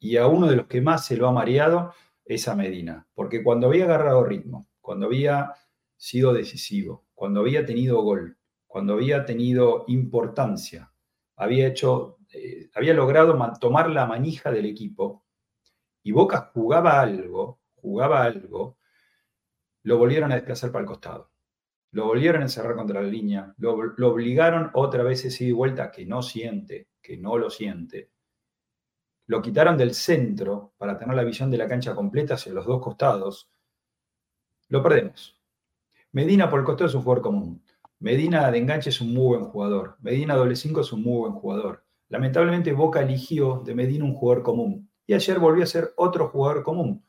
Y 0.00 0.18
a 0.18 0.26
uno 0.26 0.48
de 0.48 0.56
los 0.56 0.66
que 0.66 0.82
más 0.82 1.06
se 1.06 1.16
lo 1.16 1.26
ha 1.26 1.32
mareado 1.32 1.94
esa 2.26 2.54
Medina, 2.54 3.06
porque 3.14 3.42
cuando 3.42 3.68
había 3.68 3.84
agarrado 3.84 4.22
ritmo, 4.22 4.68
cuando 4.82 5.06
había 5.06 5.54
sido 5.96 6.34
decisivo, 6.34 7.06
cuando 7.14 7.40
había 7.40 7.64
tenido 7.64 8.02
gol, 8.02 8.36
cuando 8.70 8.92
había 8.92 9.24
tenido 9.24 9.84
importancia, 9.88 10.92
había 11.34 11.66
hecho, 11.66 12.18
eh, 12.32 12.70
había 12.72 12.94
logrado 12.94 13.36
tomar 13.58 13.90
la 13.90 14.06
manija 14.06 14.52
del 14.52 14.66
equipo 14.66 15.24
y 16.04 16.12
Boca 16.12 16.52
jugaba 16.54 17.00
algo, 17.00 17.58
jugaba 17.74 18.22
algo, 18.22 18.78
lo 19.82 19.98
volvieron 19.98 20.30
a 20.30 20.36
desplazar 20.36 20.70
para 20.70 20.82
el 20.82 20.86
costado. 20.86 21.32
Lo 21.90 22.06
volvieron 22.06 22.42
a 22.42 22.44
encerrar 22.44 22.76
contra 22.76 23.02
la 23.02 23.08
línea, 23.08 23.52
lo, 23.58 23.72
obligaron 23.72 24.70
otra 24.74 25.02
vez 25.02 25.24
ese 25.24 25.46
y 25.46 25.52
vuelta 25.52 25.90
que 25.90 26.06
no 26.06 26.22
siente, 26.22 26.90
que 27.02 27.16
no 27.16 27.38
lo 27.38 27.50
siente. 27.50 28.12
Lo 29.26 29.42
quitaron 29.42 29.76
del 29.76 29.94
centro 29.94 30.74
para 30.78 30.96
tener 30.96 31.16
la 31.16 31.24
visión 31.24 31.50
de 31.50 31.58
la 31.58 31.66
cancha 31.66 31.96
completa 31.96 32.34
hacia 32.34 32.52
los 32.52 32.66
dos 32.66 32.80
costados. 32.80 33.50
Lo 34.68 34.80
perdemos. 34.80 35.36
Medina 36.12 36.48
por 36.48 36.60
el 36.60 36.64
costado 36.64 36.88
es 36.88 36.94
un 36.94 37.02
jugador 37.02 37.24
común. 37.24 37.64
Medina 38.02 38.50
de 38.50 38.56
enganche 38.56 38.88
es 38.88 39.02
un 39.02 39.12
muy 39.12 39.36
buen 39.36 39.44
jugador. 39.44 39.98
Medina 40.00 40.34
doble 40.34 40.56
5 40.56 40.80
es 40.80 40.90
un 40.90 41.02
muy 41.02 41.18
buen 41.18 41.34
jugador. 41.34 41.84
Lamentablemente 42.08 42.72
Boca 42.72 43.02
eligió 43.02 43.62
de 43.62 43.74
Medina 43.74 44.06
un 44.06 44.14
jugador 44.14 44.42
común. 44.42 44.90
Y 45.06 45.12
ayer 45.12 45.38
volvió 45.38 45.64
a 45.64 45.66
ser 45.66 45.92
otro 45.96 46.28
jugador 46.28 46.62
común. 46.62 47.04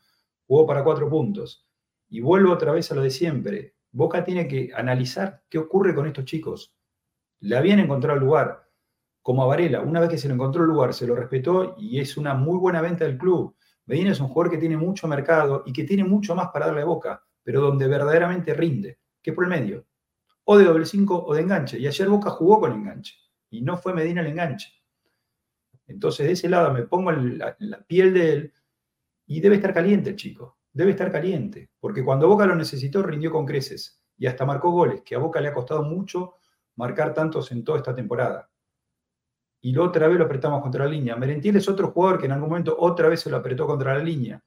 Jugó 0.46 0.68
para 0.68 0.84
cuatro 0.84 1.10
puntos. 1.10 1.66
Y 2.10 2.20
vuelvo 2.20 2.52
otra 2.52 2.74
vez 2.74 2.92
a 2.92 2.96
lo 2.96 3.04
de 3.04 3.10
siempre. 3.10 3.76
Boca 3.90 4.26
tiene 4.26 4.50
que 4.50 4.72
analizar 4.76 5.42
qué 5.48 5.60
ocurre 5.60 5.96
con 5.96 6.08
estos 6.08 6.26
chicos. 6.26 6.76
Le 7.40 7.56
habían 7.56 7.80
encontrado 7.80 8.20
lugar, 8.20 8.68
como 9.22 9.44
a 9.44 9.46
Varela. 9.46 9.80
Una 9.80 10.02
vez 10.02 10.10
que 10.10 10.18
se 10.18 10.28
le 10.28 10.34
encontró 10.34 10.64
el 10.64 10.72
lugar, 10.72 10.94
se 10.94 11.08
lo 11.08 11.16
respetó 11.16 11.78
y 11.80 12.02
es 12.02 12.18
una 12.18 12.34
muy 12.34 12.58
buena 12.58 12.82
venta 12.82 13.06
del 13.06 13.18
club. 13.18 13.56
Medina 13.86 14.12
es 14.12 14.20
un 14.20 14.28
jugador 14.28 14.52
que 14.52 14.58
tiene 14.58 14.76
mucho 14.76 15.08
mercado 15.08 15.64
y 15.66 15.72
que 15.72 15.86
tiene 15.86 16.04
mucho 16.04 16.36
más 16.36 16.50
para 16.50 16.66
darle 16.66 16.82
a 16.82 16.86
Boca, 16.86 17.24
pero 17.44 17.62
donde 17.62 17.88
verdaderamente 17.88 18.54
rinde, 18.54 19.00
que 19.22 19.32
por 19.32 19.46
el 19.46 19.50
medio. 19.50 19.86
O 20.52 20.58
de 20.58 20.66
doble 20.66 20.86
5 20.86 21.26
o 21.26 21.34
de 21.34 21.42
enganche. 21.42 21.80
Y 21.80 21.88
ayer 21.88 22.10
Boca 22.10 22.30
jugó 22.30 22.60
con 22.60 22.74
enganche 22.74 23.16
y 23.50 23.62
no 23.62 23.78
fue 23.78 23.94
Medina 23.94 24.22
el 24.22 24.28
enganche. 24.28 24.70
Entonces, 25.88 26.26
de 26.26 26.34
ese 26.34 26.50
lado 26.50 26.74
me 26.74 26.84
pongo 26.84 27.12
en 27.12 27.38
la 27.38 27.82
piel 27.88 28.14
de 28.14 28.32
él 28.32 28.54
y 29.28 29.40
debe 29.40 29.56
estar 29.56 29.74
caliente 29.74 30.12
el 30.12 30.16
chico 30.16 30.58
debe 30.74 30.92
estar 30.92 31.12
caliente, 31.12 31.70
porque 31.80 32.04
cuando 32.04 32.28
Boca 32.28 32.46
lo 32.46 32.56
necesitó 32.56 33.04
rindió 33.04 33.32
con 33.32 33.46
creces 33.46 34.02
y 34.18 34.28
hasta 34.28 34.46
marcó 34.46 34.72
goles, 34.72 35.02
que 35.02 35.16
a 35.16 35.20
Boca 35.20 35.42
le 35.42 35.50
ha 35.50 35.54
costado 35.54 35.84
mucho 35.84 36.36
marcar 36.76 37.14
tantos 37.14 37.52
en 37.52 37.64
toda 37.64 37.80
esta 37.80 37.96
temporada. 37.96 38.50
Y 39.62 39.74
la 39.74 39.84
otra 39.84 40.08
vez 40.08 40.18
lo 40.18 40.26
apretamos 40.26 40.62
contra 40.62 40.86
la 40.86 40.92
línea. 40.92 41.16
Merentiel 41.16 41.58
es 41.58 41.70
otro 41.70 41.92
jugador 41.92 42.20
que 42.20 42.26
en 42.26 42.32
algún 42.32 42.50
momento 42.50 42.76
otra 42.80 43.10
vez 43.10 43.20
se 43.20 43.30
lo 43.30 43.38
apretó 43.38 43.68
contra 43.68 43.96
la 43.96 44.04
línea. 44.04 44.44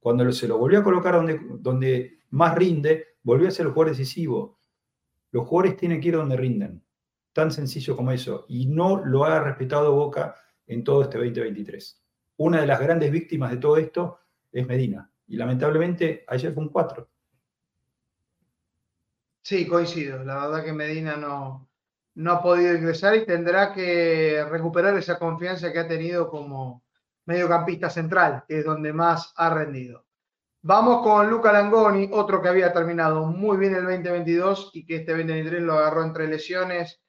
Cuando 0.00 0.30
se 0.32 0.48
lo 0.48 0.58
volvió 0.58 0.80
a 0.80 0.82
colocar 0.82 1.14
donde, 1.14 1.40
donde 1.60 2.18
más 2.30 2.54
rinde, 2.56 3.18
volvió 3.22 3.46
a 3.46 3.52
ser 3.52 3.66
el 3.66 3.72
jugador 3.72 3.92
decisivo. 3.92 4.58
Los 5.32 5.48
jugadores 5.48 5.76
tienen 5.76 6.00
que 6.00 6.08
ir 6.08 6.16
donde 6.16 6.36
rinden. 6.36 6.84
Tan 7.32 7.50
sencillo 7.50 7.96
como 7.96 8.12
eso. 8.12 8.44
Y 8.48 8.66
no 8.66 9.04
lo 9.04 9.24
ha 9.24 9.40
respetado 9.40 9.94
Boca 9.94 10.36
en 10.66 10.84
todo 10.84 11.02
este 11.02 11.18
2023. 11.18 12.00
Una 12.36 12.60
de 12.60 12.66
las 12.66 12.80
grandes 12.80 13.10
víctimas 13.10 13.50
de 13.50 13.56
todo 13.56 13.76
esto 13.78 14.20
es 14.52 14.66
Medina. 14.66 15.10
Y 15.26 15.36
lamentablemente 15.36 16.24
ayer 16.28 16.52
fue 16.52 16.62
un 16.62 16.68
4. 16.68 17.08
Sí, 19.42 19.66
coincido. 19.66 20.22
La 20.22 20.46
verdad 20.46 20.64
que 20.64 20.72
Medina 20.72 21.16
no, 21.16 21.68
no 22.14 22.32
ha 22.32 22.42
podido 22.42 22.74
ingresar 22.74 23.16
y 23.16 23.24
tendrá 23.24 23.72
que 23.72 24.44
recuperar 24.48 24.96
esa 24.98 25.18
confianza 25.18 25.72
que 25.72 25.78
ha 25.78 25.88
tenido 25.88 26.28
como 26.28 26.84
mediocampista 27.24 27.88
central, 27.88 28.44
que 28.46 28.58
es 28.58 28.64
donde 28.64 28.92
más 28.92 29.32
ha 29.36 29.52
rendido. 29.52 30.04
Vamos 30.64 31.02
con 31.02 31.28
Luca 31.28 31.50
Langoni, 31.52 32.08
otro 32.12 32.40
que 32.40 32.48
había 32.48 32.72
terminado 32.72 33.26
muy 33.26 33.56
bien 33.56 33.74
el 33.74 33.82
2022 33.82 34.70
y 34.74 34.86
que 34.86 34.96
este 34.96 35.10
2023 35.10 35.60
lo 35.60 35.72
agarró 35.72 36.04
entre 36.04 36.28
lesiones 36.28 37.02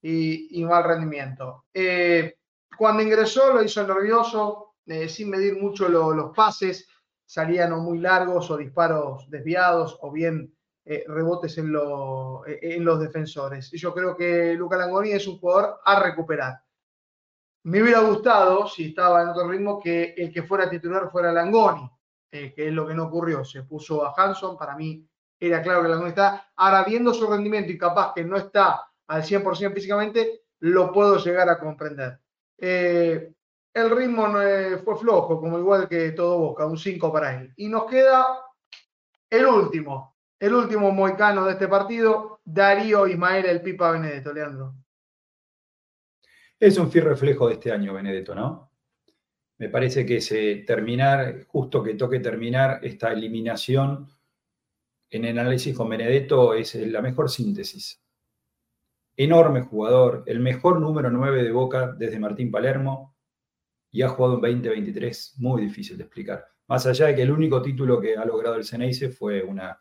y, 0.00 0.64
mal 0.64 0.84
rendimiento. 0.84 1.64
Eh, 1.74 2.36
cuando 2.78 3.02
ingresó 3.02 3.52
lo 3.52 3.64
hizo 3.64 3.84
nervioso, 3.84 4.76
eh, 4.86 5.08
sin 5.08 5.28
medir 5.28 5.60
mucho 5.60 5.88
los 5.88 6.32
pases, 6.36 6.86
salían 7.26 7.72
muy 7.82 7.98
largos 7.98 8.48
o 8.48 8.56
disparos 8.56 9.28
desviados 9.28 9.98
o 10.02 10.12
bien 10.12 10.56
eh, 10.84 11.02
rebotes 11.08 11.58
en, 11.58 11.74
en, 12.46 12.84
los 12.84 13.00
defensores. 13.00 13.74
Y 13.74 13.78
yo 13.78 13.92
creo 13.92 14.16
que 14.16 14.54
Luca 14.54 14.76
Langoni 14.76 15.10
es 15.10 15.26
un 15.26 15.40
jugador 15.40 15.80
a 15.84 16.00
recuperar. 16.00 16.60
Me 17.64 17.82
hubiera 17.82 18.02
gustado, 18.02 18.68
si 18.68 18.90
estaba 18.90 19.22
en 19.22 19.30
otro 19.30 19.48
ritmo, 19.48 19.80
que 19.80 20.14
el 20.16 20.32
que 20.32 20.44
fuera 20.44 20.70
titular 20.70 21.10
fuera 21.10 21.32
Langoni, 21.32 21.90
que 22.30 22.54
es 22.56 22.72
lo 22.72 22.86
que 22.86 22.94
no 22.94 23.04
ocurrió. 23.04 23.44
Se 23.44 23.62
puso 23.64 24.04
a 24.04 24.14
Hanson, 24.16 24.56
para 24.56 24.76
mí 24.76 25.06
era 25.38 25.62
claro 25.62 25.82
que 25.82 25.88
Langoni 25.88 26.10
está. 26.10 26.50
Ahora, 26.56 26.84
viendo 26.84 27.12
su 27.12 27.26
rendimiento 27.26 27.72
y 27.72 27.78
capaz 27.78 28.12
que 28.14 28.24
no 28.24 28.36
está 28.36 28.90
al 29.08 29.22
100% 29.22 29.74
físicamente, 29.74 30.42
lo 30.60 30.92
puedo 30.92 31.18
llegar 31.18 31.48
a 31.48 31.58
comprender 31.58 32.20
el 33.74 33.90
ritmo 33.90 34.28
fue 34.84 34.96
flojo, 34.96 35.40
como 35.40 35.58
igual 35.58 35.88
que 35.88 36.12
todo 36.12 36.38
Boca, 36.38 36.66
un 36.66 36.78
5 36.78 37.12
para 37.12 37.40
él. 37.40 37.52
Y 37.56 37.68
nos 37.68 37.84
queda 37.84 38.26
el 39.28 39.46
último, 39.46 40.16
el 40.38 40.54
último 40.54 40.90
moicano 40.90 41.44
de 41.44 41.52
este 41.52 41.68
partido, 41.68 42.40
Darío 42.44 43.06
Ismael 43.06 43.46
el 43.46 43.62
Pipa 43.62 43.92
Benedetto, 43.92 44.32
Leandro. 44.32 44.74
Es 46.58 46.76
un 46.78 46.90
fiel 46.90 47.04
reflejo 47.04 47.48
de 47.48 47.54
este 47.54 47.72
año, 47.72 47.94
Benedetto, 47.94 48.34
¿no? 48.34 48.69
Me 49.60 49.68
parece 49.68 50.06
que 50.06 50.22
se 50.22 50.56
terminar, 50.66 51.44
justo 51.46 51.82
que 51.82 51.92
toque 51.92 52.18
terminar 52.18 52.80
esta 52.82 53.12
eliminación 53.12 54.08
en 55.10 55.26
el 55.26 55.38
análisis 55.38 55.76
con 55.76 55.90
Benedetto 55.90 56.54
es 56.54 56.74
la 56.76 57.02
mejor 57.02 57.28
síntesis. 57.28 58.02
Enorme 59.14 59.60
jugador, 59.60 60.24
el 60.24 60.40
mejor 60.40 60.80
número 60.80 61.10
9 61.10 61.42
de 61.42 61.52
Boca 61.52 61.92
desde 61.92 62.18
Martín 62.18 62.50
Palermo, 62.50 63.14
y 63.90 64.00
ha 64.00 64.08
jugado 64.08 64.36
un 64.36 64.40
2023 64.40 65.34
muy 65.40 65.60
difícil 65.60 65.98
de 65.98 66.04
explicar. 66.04 66.46
Más 66.66 66.86
allá 66.86 67.08
de 67.08 67.16
que 67.16 67.22
el 67.22 67.30
único 67.30 67.60
título 67.60 68.00
que 68.00 68.16
ha 68.16 68.24
logrado 68.24 68.56
el 68.56 68.64
Ceneice 68.64 69.10
fue 69.10 69.42
una, 69.42 69.78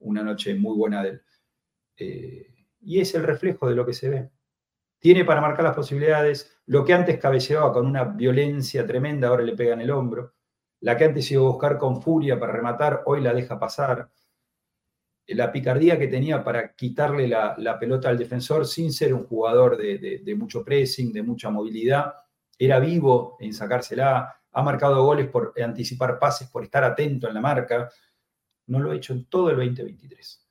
una 0.00 0.22
noche 0.22 0.54
muy 0.54 0.76
buena 0.76 1.02
de 1.02 1.08
él. 1.08 1.22
Eh, 1.96 2.66
y 2.78 3.00
es 3.00 3.14
el 3.14 3.22
reflejo 3.22 3.70
de 3.70 3.74
lo 3.74 3.86
que 3.86 3.94
se 3.94 4.10
ve. 4.10 4.30
Tiene 5.04 5.26
para 5.26 5.42
marcar 5.42 5.64
las 5.64 5.74
posibilidades. 5.74 6.62
Lo 6.64 6.82
que 6.82 6.94
antes 6.94 7.18
cabeceaba 7.18 7.74
con 7.74 7.84
una 7.86 8.04
violencia 8.04 8.86
tremenda, 8.86 9.28
ahora 9.28 9.42
le 9.42 9.54
pega 9.54 9.74
en 9.74 9.82
el 9.82 9.90
hombro. 9.90 10.32
La 10.80 10.96
que 10.96 11.04
antes 11.04 11.30
iba 11.30 11.42
a 11.42 11.50
buscar 11.50 11.76
con 11.76 12.00
furia 12.00 12.40
para 12.40 12.54
rematar, 12.54 13.02
hoy 13.04 13.20
la 13.20 13.34
deja 13.34 13.58
pasar. 13.58 14.10
La 15.26 15.52
picardía 15.52 15.98
que 15.98 16.08
tenía 16.08 16.42
para 16.42 16.74
quitarle 16.74 17.28
la, 17.28 17.76
pelota 17.78 18.08
al 18.08 18.16
defensor 18.16 18.66
sin 18.66 18.94
ser 18.94 19.12
un 19.12 19.26
jugador 19.26 19.76
de 19.76 20.36
mucho 20.38 20.64
pressing, 20.64 21.12
de 21.12 21.22
mucha 21.22 21.50
movilidad, 21.50 22.14
era 22.58 22.80
vivo 22.80 23.36
en 23.40 23.52
sacársela, 23.52 24.40
ha 24.52 24.62
marcado 24.62 25.04
goles 25.04 25.28
por 25.28 25.52
anticipar 25.62 26.18
pases, 26.18 26.48
por 26.48 26.64
estar 26.64 26.82
atento 26.82 27.28
en 27.28 27.34
la 27.34 27.42
marca. 27.42 27.90
No 28.68 28.80
lo 28.80 28.90
ha 28.90 28.96
hecho 28.96 29.12
en 29.12 29.26
todo 29.26 29.50
el 29.50 29.56
2023. 29.56 30.43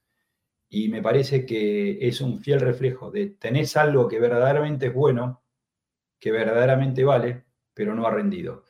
Y 0.75 0.89
me 0.89 1.03
parece 1.03 1.45
que 1.45 1.99
es 2.01 2.19
un 2.19 2.39
fiel 2.39 2.59
reflejo 2.59 3.11
de 3.11 3.27
tenés 3.27 3.77
algo 3.77 4.07
que 4.07 4.19
verdaderamente 4.19 4.87
es 4.87 4.93
bueno, 4.93 5.43
que 6.19 6.31
verdaderamente 6.31 7.03
vale, 7.03 7.43
pero 7.75 7.93
no 7.93 8.07
ha 8.07 8.11
rendido. 8.11 8.63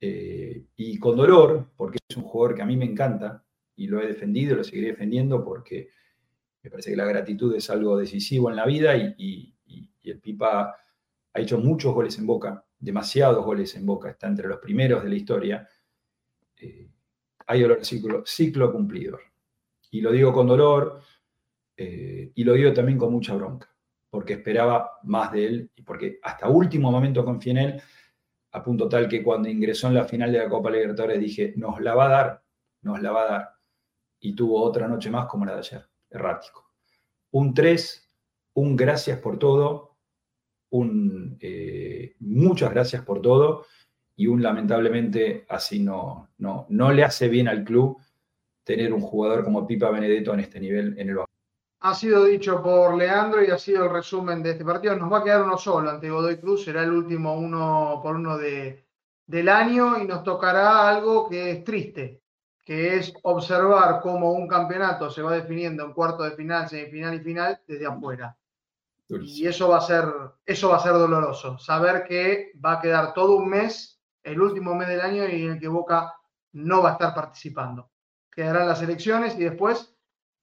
Eh, 0.00 0.64
y 0.74 0.98
con 0.98 1.16
dolor, 1.16 1.70
porque 1.76 1.98
es 2.08 2.16
un 2.16 2.24
jugador 2.24 2.56
que 2.56 2.62
a 2.62 2.66
mí 2.66 2.76
me 2.76 2.84
encanta 2.84 3.44
y 3.76 3.86
lo 3.86 4.02
he 4.02 4.08
defendido, 4.08 4.56
lo 4.56 4.64
seguiré 4.64 4.88
defendiendo 4.88 5.44
porque 5.44 5.90
me 6.64 6.68
parece 6.68 6.90
que 6.90 6.96
la 6.96 7.04
gratitud 7.04 7.54
es 7.54 7.70
algo 7.70 7.96
decisivo 7.96 8.50
en 8.50 8.56
la 8.56 8.66
vida 8.66 8.96
y 8.96 9.54
el 10.02 10.18
Pipa 10.18 10.74
ha 11.32 11.40
hecho 11.40 11.58
muchos 11.58 11.94
goles 11.94 12.18
en 12.18 12.26
Boca, 12.26 12.66
demasiados 12.76 13.44
goles 13.44 13.76
en 13.76 13.86
Boca, 13.86 14.10
está 14.10 14.26
entre 14.26 14.48
los 14.48 14.58
primeros 14.58 15.04
de 15.04 15.08
la 15.08 15.14
historia. 15.14 15.68
Eh, 16.56 16.90
hay 17.46 17.62
olor 17.62 17.84
ciclo, 17.84 18.24
ciclo 18.26 18.72
cumplido. 18.72 19.20
Y 19.92 20.00
lo 20.00 20.10
digo 20.10 20.32
con 20.32 20.48
dolor 20.48 21.00
eh, 21.82 22.32
y 22.34 22.44
lo 22.44 22.52
digo 22.52 22.74
también 22.74 22.98
con 22.98 23.10
mucha 23.10 23.34
bronca, 23.34 23.74
porque 24.10 24.34
esperaba 24.34 24.98
más 25.04 25.32
de 25.32 25.46
él 25.46 25.70
y 25.74 25.80
porque 25.80 26.18
hasta 26.22 26.46
último 26.46 26.92
momento 26.92 27.24
confié 27.24 27.52
en 27.52 27.58
él, 27.58 27.82
a 28.52 28.62
punto 28.62 28.86
tal 28.86 29.08
que 29.08 29.22
cuando 29.22 29.48
ingresó 29.48 29.88
en 29.88 29.94
la 29.94 30.04
final 30.04 30.30
de 30.30 30.40
la 30.40 30.48
Copa 30.50 30.70
Libertadores 30.70 31.18
dije, 31.18 31.54
nos 31.56 31.80
la 31.80 31.94
va 31.94 32.04
a 32.04 32.08
dar, 32.10 32.44
nos 32.82 33.00
la 33.00 33.12
va 33.12 33.22
a 33.22 33.30
dar. 33.30 33.48
Y 34.20 34.34
tuvo 34.34 34.62
otra 34.62 34.88
noche 34.88 35.08
más 35.10 35.24
como 35.24 35.46
la 35.46 35.54
de 35.54 35.58
ayer, 35.60 35.86
errático. 36.10 36.70
Un 37.30 37.54
3, 37.54 38.14
un 38.56 38.76
gracias 38.76 39.18
por 39.18 39.38
todo, 39.38 39.96
un 40.68 41.38
eh, 41.40 42.14
muchas 42.18 42.70
gracias 42.72 43.02
por 43.04 43.22
todo 43.22 43.64
y 44.16 44.26
un 44.26 44.42
lamentablemente 44.42 45.46
así 45.48 45.80
no, 45.80 46.28
no, 46.36 46.66
no 46.68 46.92
le 46.92 47.04
hace 47.04 47.28
bien 47.28 47.48
al 47.48 47.64
club 47.64 47.96
tener 48.64 48.92
un 48.92 49.00
jugador 49.00 49.44
como 49.44 49.66
Pipa 49.66 49.88
Benedetto 49.88 50.34
en 50.34 50.40
este 50.40 50.60
nivel 50.60 50.98
en 50.98 51.08
el 51.08 51.14
banco. 51.14 51.29
Ha 51.82 51.94
sido 51.94 52.24
dicho 52.24 52.62
por 52.62 52.94
Leandro 52.94 53.42
y 53.42 53.50
ha 53.50 53.58
sido 53.58 53.84
el 53.84 53.90
resumen 53.90 54.42
de 54.42 54.50
este 54.50 54.64
partido. 54.64 54.96
Nos 54.96 55.10
va 55.10 55.18
a 55.18 55.24
quedar 55.24 55.42
uno 55.42 55.56
solo 55.56 55.90
ante 55.90 56.10
Godoy 56.10 56.38
Cruz, 56.38 56.64
será 56.64 56.82
el 56.82 56.92
último 56.92 57.34
uno 57.34 58.00
por 58.02 58.16
uno 58.16 58.36
de, 58.36 58.86
del 59.26 59.48
año 59.48 59.98
y 59.98 60.06
nos 60.06 60.22
tocará 60.22 60.88
algo 60.88 61.28
que 61.28 61.52
es 61.52 61.64
triste, 61.64 62.22
que 62.64 62.96
es 62.96 63.14
observar 63.22 64.00
cómo 64.02 64.32
un 64.32 64.46
campeonato 64.46 65.08
se 65.10 65.22
va 65.22 65.32
definiendo 65.32 65.84
en 65.84 65.94
cuarto 65.94 66.24
de 66.24 66.32
final, 66.32 66.68
semifinal 66.68 67.14
y 67.14 67.20
final 67.20 67.60
desde 67.66 67.86
afuera. 67.86 68.36
Y 69.08 69.46
eso 69.46 69.68
va, 69.68 69.78
a 69.78 69.80
ser, 69.80 70.04
eso 70.44 70.68
va 70.68 70.76
a 70.76 70.80
ser 70.80 70.92
doloroso. 70.92 71.58
Saber 71.58 72.04
que 72.04 72.52
va 72.64 72.72
a 72.72 72.80
quedar 72.80 73.14
todo 73.14 73.36
un 73.36 73.48
mes, 73.48 74.00
el 74.22 74.40
último 74.40 74.74
mes 74.74 74.88
del 74.88 75.00
año, 75.00 75.26
y 75.28 75.46
en 75.46 75.52
el 75.52 75.60
que 75.60 75.66
Boca 75.66 76.14
no 76.52 76.82
va 76.82 76.90
a 76.90 76.92
estar 76.92 77.14
participando. 77.14 77.90
Quedarán 78.30 78.68
las 78.68 78.82
elecciones 78.82 79.36
y 79.36 79.44
después 79.44 79.96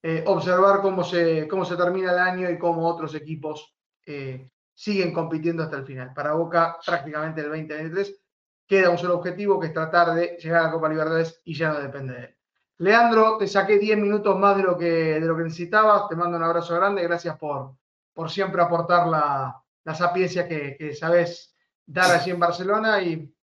eh, 0.10 0.24
observar 0.26 0.80
cómo 0.80 1.04
se, 1.04 1.50
cómo 1.50 1.66
se 1.66 1.76
termina 1.76 2.14
el 2.14 2.20
año 2.20 2.50
y 2.50 2.58
cómo 2.58 2.88
otros 2.88 3.14
equipos 3.14 3.76
eh, 4.06 4.50
siguen 4.74 5.14
compitiendo 5.14 5.64
hasta 5.64 5.76
el 5.76 5.86
final. 5.86 6.14
Para 6.14 6.32
Boca, 6.32 6.78
prácticamente 6.86 7.42
el 7.42 7.50
2023, 7.50 8.18
queda 8.66 8.90
un 8.90 8.98
solo 8.98 9.18
objetivo, 9.18 9.60
que 9.60 9.68
es 9.68 9.74
tratar 9.74 10.14
de 10.14 10.38
llegar 10.42 10.62
a 10.62 10.64
la 10.68 10.72
Copa 10.72 10.88
Libertadores 10.88 11.42
y 11.44 11.54
ya 11.54 11.74
no 11.74 11.82
depende 11.82 12.14
de 12.14 12.20
él. 12.22 12.38
Leandro, 12.78 13.38
te 13.38 13.50
saqué 13.50 13.78
10 13.78 13.98
minutos 13.98 14.40
más 14.40 14.56
de 14.56 14.64
lo 14.64 14.78
que, 14.78 15.20
de 15.20 15.28
lo 15.28 15.36
que 15.36 15.44
necesitabas, 15.44 16.08
te 16.08 16.16
mando 16.16 16.38
un 16.38 16.44
abrazo 16.44 16.74
grande, 16.76 17.04
gracias 17.04 17.38
por, 17.38 17.76
por 18.14 18.32
siempre 18.32 18.62
aportar 18.62 19.08
la, 19.08 19.62
la 19.84 19.94
sapiencia 19.94 20.48
que, 20.48 20.78
que 20.78 20.96
sabes 20.96 21.54
dar 21.86 22.16
allí 22.16 22.32
en 22.32 22.40
Barcelona 22.40 23.02
y 23.02 23.36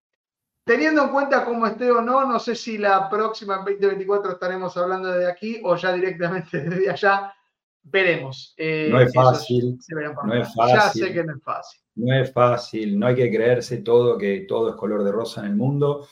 teniendo 0.64 1.02
en 1.04 1.08
cuenta 1.10 1.44
cómo 1.44 1.66
esté 1.66 1.90
o 1.90 2.00
no, 2.00 2.26
no 2.26 2.38
sé 2.38 2.54
si 2.54 2.78
la 2.78 3.08
próxima 3.08 3.56
en 3.56 3.64
2024 3.64 4.32
estaremos 4.32 4.76
hablando 4.76 5.12
de 5.12 5.30
aquí 5.30 5.60
o 5.64 5.76
ya 5.76 5.92
directamente 5.92 6.60
desde 6.68 6.90
allá, 6.90 7.34
veremos. 7.82 8.54
Eh, 8.56 8.88
no 8.90 9.00
es 9.00 9.12
fácil, 9.12 9.78
no 10.24 10.34
es 10.34 10.54
fácil. 10.54 10.74
Ya 10.74 10.88
sé 10.90 11.12
que 11.12 11.24
no 11.24 11.34
es 11.34 11.42
fácil. 11.42 11.80
No 11.94 12.14
es 12.14 12.32
fácil, 12.32 12.98
no 12.98 13.06
hay 13.06 13.14
que 13.16 13.30
creerse 13.30 13.78
todo 13.78 14.16
que 14.16 14.46
todo 14.48 14.70
es 14.70 14.76
color 14.76 15.04
de 15.04 15.12
rosa 15.12 15.40
en 15.40 15.48
el 15.48 15.56
mundo. 15.56 16.06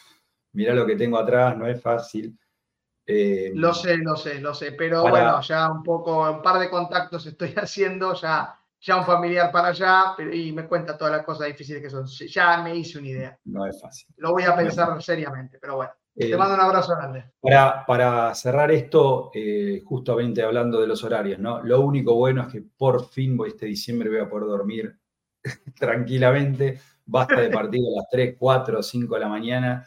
Mira 0.53 0.74
lo 0.74 0.84
que 0.84 0.96
tengo 0.96 1.16
atrás, 1.16 1.57
no 1.57 1.66
es 1.66 1.80
fácil. 1.80 2.36
Eh, 3.07 3.53
lo 3.55 3.72
sé, 3.72 3.96
lo 3.96 4.16
sé, 4.16 4.40
lo 4.40 4.55
sé, 4.55 4.72
pero 4.72 5.03
bueno, 5.03 5.40
ya 5.40 5.70
un 5.70 5.82
poco, 5.82 6.30
un 6.30 6.42
par 6.42 6.61
de 6.61 6.70
contactos 6.70 7.26
estoy 7.26 7.55
haciendo, 7.57 8.14
ya, 8.14 8.59
ya 8.80 8.96
un 8.96 9.04
familiar 9.04 9.52
para 9.52 9.68
allá, 9.68 10.14
y 10.32 10.52
me 10.52 10.66
cuenta 10.66 10.96
todas 10.96 11.14
las 11.14 11.24
cosas 11.24 11.46
difíciles 11.48 11.82
que 11.82 11.90
son. 11.90 12.06
Ya 12.06 12.62
me 12.62 12.74
hice 12.74 12.98
una 12.98 13.08
idea. 13.08 13.38
No 13.44 13.66
es 13.66 13.80
fácil. 13.80 14.08
Lo 14.16 14.32
voy 14.32 14.44
a 14.44 14.56
pensar 14.56 15.00
seriamente, 15.02 15.58
pero 15.60 15.76
bueno. 15.76 15.92
te 16.14 16.30
eh, 16.30 16.36
mando 16.36 16.54
un 16.54 16.60
abrazo 16.60 16.96
grande. 16.96 17.32
Para, 17.40 17.84
para 17.86 18.34
cerrar 18.34 18.70
esto, 18.70 19.30
eh, 19.34 19.82
justamente 19.84 20.42
hablando 20.42 20.80
de 20.80 20.86
los 20.86 21.04
horarios, 21.04 21.38
¿no? 21.38 21.62
Lo 21.62 21.80
único 21.80 22.14
bueno 22.14 22.42
es 22.42 22.48
que 22.48 22.62
por 22.62 23.06
fin 23.08 23.36
voy 23.36 23.50
este 23.50 23.66
diciembre 23.66 24.08
voy 24.08 24.20
a 24.20 24.28
poder 24.28 24.46
dormir 24.46 24.98
tranquilamente. 25.78 26.80
Basta 27.04 27.40
de 27.40 27.50
partido 27.50 27.88
a 27.92 28.00
las 28.00 28.08
3, 28.10 28.36
4, 28.38 28.82
5 28.82 29.14
de 29.14 29.20
la 29.20 29.28
mañana 29.28 29.86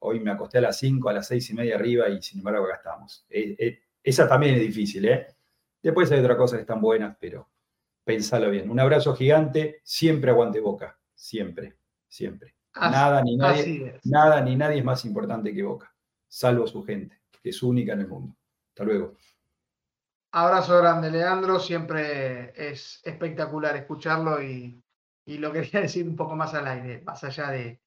hoy 0.00 0.20
me 0.20 0.30
acosté 0.30 0.58
a 0.58 0.62
las 0.62 0.78
5, 0.78 1.08
a 1.08 1.12
las 1.12 1.26
6 1.28 1.50
y 1.50 1.54
media 1.54 1.76
arriba 1.76 2.08
y 2.08 2.20
sin 2.22 2.38
embargo 2.38 2.64
acá 2.64 2.76
estamos. 2.76 3.24
Eh, 3.28 3.56
eh, 3.58 3.78
esa 4.02 4.28
también 4.28 4.54
es 4.54 4.60
difícil, 4.60 5.06
¿eh? 5.06 5.26
Después 5.82 6.10
hay 6.12 6.20
otras 6.20 6.36
cosas 6.36 6.58
que 6.58 6.62
están 6.62 6.80
buenas, 6.80 7.16
pero 7.20 7.48
pensalo 8.04 8.50
bien. 8.50 8.70
Un 8.70 8.80
abrazo 8.80 9.14
gigante, 9.14 9.80
siempre 9.84 10.30
aguante 10.30 10.60
boca, 10.60 10.98
siempre, 11.14 11.76
siempre. 12.08 12.56
nada, 12.74 13.22
ni 13.22 13.36
nadie, 13.36 14.00
nada 14.04 14.40
ni 14.40 14.56
nadie 14.56 14.78
es 14.78 14.84
más 14.84 15.04
importante 15.04 15.52
que 15.52 15.62
Boca, 15.62 15.92
salvo 16.28 16.66
su 16.66 16.82
gente, 16.84 17.20
que 17.42 17.50
es 17.50 17.62
única 17.62 17.92
en 17.92 18.00
el 18.00 18.08
mundo. 18.08 18.36
Hasta 18.68 18.84
luego. 18.84 19.16
Abrazo 20.32 20.78
grande, 20.78 21.10
Leandro. 21.10 21.58
Siempre 21.58 22.52
es 22.54 23.00
espectacular 23.04 23.76
escucharlo 23.76 24.40
y, 24.40 24.80
y 25.24 25.38
lo 25.38 25.52
quería 25.52 25.80
decir 25.82 26.06
un 26.06 26.16
poco 26.16 26.36
más 26.36 26.54
al 26.54 26.66
aire, 26.66 27.02
más 27.02 27.22
allá 27.24 27.50
de, 27.50 27.80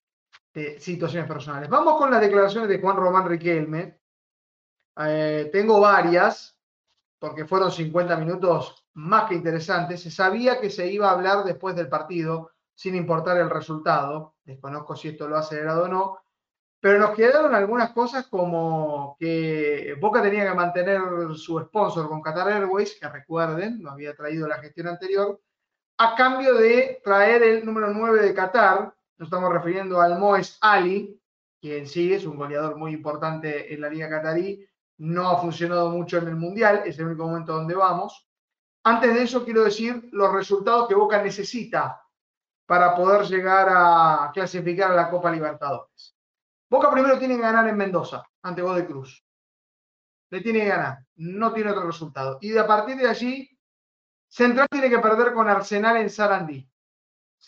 situaciones 0.80 1.28
personales. 1.28 1.68
Vamos 1.68 1.97
con 1.97 2.11
las 2.11 2.22
declaraciones 2.22 2.70
de 2.70 2.80
Juan 2.80 2.95
Román 2.95 3.28
Riquelme. 3.28 3.99
Eh, 4.97 5.49
tengo 5.51 5.80
varias, 5.80 6.55
porque 7.24 7.45
fueron 7.45 7.71
50 7.71 8.17
minutos 8.17 8.86
más 8.95 9.30
que 9.30 9.36
interesantes. 9.36 10.01
Se 10.01 10.11
sabía 10.11 10.59
que 10.59 10.69
se 10.69 10.91
iba 10.91 11.07
a 11.07 11.13
hablar 11.13 11.45
después 11.45 11.74
del 11.74 11.88
partido, 11.88 12.51
sin 12.76 12.95
importar 12.95 13.38
el 13.38 13.49
resultado. 13.49 14.36
Desconozco 14.43 14.93
si 14.97 15.07
esto 15.07 15.26
lo 15.30 15.38
ha 15.38 15.39
acelerado 15.39 15.86
o 15.86 15.88
no. 15.88 16.17
Pero 16.82 16.99
nos 16.99 17.11
quedaron 17.11 17.55
algunas 17.55 17.91
cosas 17.93 18.28
como 18.28 19.15
que 19.17 19.95
Boca 20.01 20.21
tenía 20.21 20.49
que 20.49 20.53
mantener 20.53 20.99
su 21.36 21.61
sponsor 21.61 22.09
con 22.09 22.21
Qatar 22.21 22.49
Airways, 22.49 22.99
que 22.99 23.07
recuerden, 23.07 23.82
lo 23.82 23.91
había 23.91 24.13
traído 24.13 24.45
la 24.45 24.59
gestión 24.59 24.89
anterior, 24.89 25.39
a 25.99 26.15
cambio 26.15 26.55
de 26.55 26.99
traer 27.05 27.41
el 27.41 27.65
número 27.65 27.88
9 27.93 28.21
de 28.21 28.34
Qatar, 28.34 28.93
nos 29.17 29.28
estamos 29.28 29.49
refiriendo 29.49 30.01
al 30.01 30.19
Moes 30.19 30.57
Ali, 30.59 31.17
quien 31.61 31.88
sí 31.88 32.13
es 32.13 32.26
un 32.26 32.36
goleador 32.36 32.76
muy 32.76 32.91
importante 32.91 33.74
en 33.74 33.80
la 33.80 33.88
Liga 33.88 34.09
Qatarí. 34.09 34.67
No 35.04 35.30
ha 35.30 35.41
funcionado 35.41 35.89
mucho 35.89 36.18
en 36.18 36.30
el 36.30 36.38
Mundial, 36.38 36.84
es 36.86 36.97
el 36.97 37.08
único 37.08 37.26
momento 37.26 37.51
donde 37.51 37.76
vamos. 37.76 38.26
Antes 38.86 39.14
de 39.14 39.24
eso, 39.24 39.43
quiero 39.43 39.66
decir 39.66 40.08
los 40.14 40.32
resultados 40.32 40.88
que 40.88 40.95
Boca 40.95 41.22
necesita 41.22 42.01
para 42.66 42.95
poder 42.95 43.26
llegar 43.26 43.68
a 43.70 44.32
clasificar 44.34 44.91
a 44.91 44.95
la 44.95 45.10
Copa 45.10 45.30
Libertadores. 45.30 46.16
Boca 46.70 46.89
primero 46.89 47.20
tiene 47.20 47.36
que 47.36 47.41
ganar 47.41 47.68
en 47.68 47.76
Mendoza, 47.76 48.24
ante 48.43 48.62
Godoy 48.62 48.86
Cruz. 48.86 49.26
Le 50.30 50.39
tiene 50.39 50.62
que 50.62 50.70
ganar, 50.70 50.99
no 51.16 51.51
tiene 51.51 51.72
otro 51.72 51.86
resultado. 51.86 52.38
Y 52.39 52.58
a 52.58 52.66
partir 52.66 52.95
de 52.95 53.10
allí, 53.10 53.60
Central 54.30 54.68
tiene 54.72 54.89
que 54.89 54.99
perder 54.99 55.34
con 55.34 55.49
Arsenal 55.49 55.97
en 55.97 56.10
Sarandí. 56.10 56.66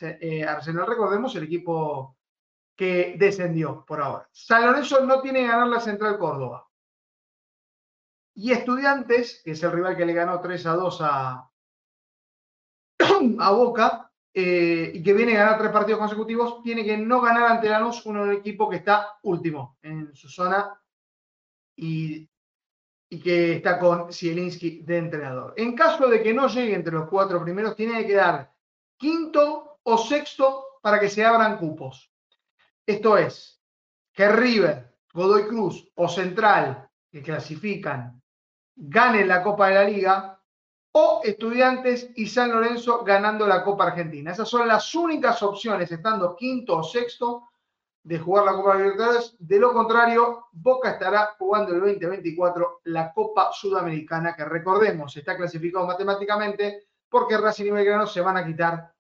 Eh, 0.02 0.44
Arsenal, 0.44 0.86
recordemos, 0.86 1.34
el 1.38 1.44
equipo 1.44 2.18
que 2.76 3.16
descendió 3.18 3.86
por 3.86 4.02
ahora. 4.02 4.28
San 4.34 4.66
Lorenzo 4.66 5.06
no 5.06 5.22
tiene 5.22 5.40
que 5.40 5.48
ganar 5.48 5.70
la 5.70 5.80
Central 5.80 6.18
Córdoba. 6.18 6.65
Y 8.36 8.52
Estudiantes, 8.52 9.42
que 9.44 9.52
es 9.52 9.64
el 9.64 9.72
rival 9.72 9.96
que 9.96 10.06
le 10.06 10.14
ganó 10.14 10.40
3 10.40 10.66
a 10.66 10.74
2 10.74 10.98
a, 11.02 11.52
a 13.40 13.52
Boca, 13.52 14.12
eh, 14.38 14.92
y 14.94 15.02
que 15.02 15.14
viene 15.14 15.38
a 15.38 15.46
ganar 15.46 15.58
tres 15.58 15.72
partidos 15.72 16.00
consecutivos, 16.00 16.62
tiene 16.62 16.84
que 16.84 16.98
no 16.98 17.22
ganar 17.22 17.54
ante 17.54 17.70
Lanús, 17.70 18.06
un 18.06 18.34
equipo 18.34 18.70
que 18.70 18.76
está 18.76 19.18
último 19.24 19.78
en 19.82 20.14
su 20.14 20.28
zona 20.28 20.78
y, 21.78 22.30
y 23.10 23.20
que 23.22 23.54
está 23.54 23.80
con 23.80 24.12
Zielinski 24.12 24.82
de 24.82 24.98
entrenador. 24.98 25.54
En 25.56 25.74
caso 25.74 26.10
de 26.10 26.22
que 26.22 26.34
no 26.34 26.50
llegue 26.50 26.76
entre 26.76 26.94
los 26.94 27.08
cuatro 27.08 27.42
primeros, 27.42 27.78
tiene 27.78 28.02
que 28.02 28.08
quedar 28.08 28.54
quinto 28.98 29.80
o 29.84 29.98
sexto 29.98 30.80
para 30.82 31.00
que 31.00 31.10
se 31.10 31.24
abran 31.24 31.58
cupos. 31.58 32.12
Esto 32.86 33.18
es, 33.18 33.64
que 34.12 34.28
River, 34.28 34.98
Godoy 35.14 35.48
Cruz 35.48 35.90
o 35.96 36.10
Central, 36.10 36.90
que 37.10 37.22
clasifican, 37.22 38.22
ganen 38.76 39.28
la 39.28 39.42
Copa 39.42 39.68
de 39.68 39.74
la 39.76 39.84
Liga, 39.84 40.36
o 40.98 41.22
Estudiantes 41.24 42.10
y 42.16 42.26
San 42.26 42.52
Lorenzo 42.52 43.04
ganando 43.04 43.46
la 43.46 43.64
Copa 43.66 43.88
Argentina. 43.88 44.32
Esas 44.32 44.48
son 44.48 44.66
las 44.66 44.96
únicas 44.96 45.44
opciones, 45.44 45.92
estando 45.92 46.36
quinto 46.38 46.78
o 46.78 46.84
sexto, 46.84 47.50
de 48.02 48.18
jugar 48.20 48.46
la 48.46 48.54
Copa 48.54 48.76
Libertadores. 48.76 49.36
De 49.40 49.60
lo 49.60 49.74
contrario, 49.74 50.46
Boca 50.54 50.92
estará 50.92 51.36
jugando 51.38 51.74
el 51.74 51.82
2024 51.82 52.82
la 52.86 53.12
Copa 53.12 53.50
Sudamericana, 53.52 54.36
que 54.36 54.46
recordemos, 54.46 55.18
está 55.18 55.36
clasificado 55.36 55.86
matemáticamente 55.86 56.84
porque 57.10 57.38
Racing 57.38 57.66
y 57.66 57.72
Belgrano 57.72 58.08
se 58.08 58.22
van 58.22 58.38
a 58.38 58.46
quitar 58.46 58.94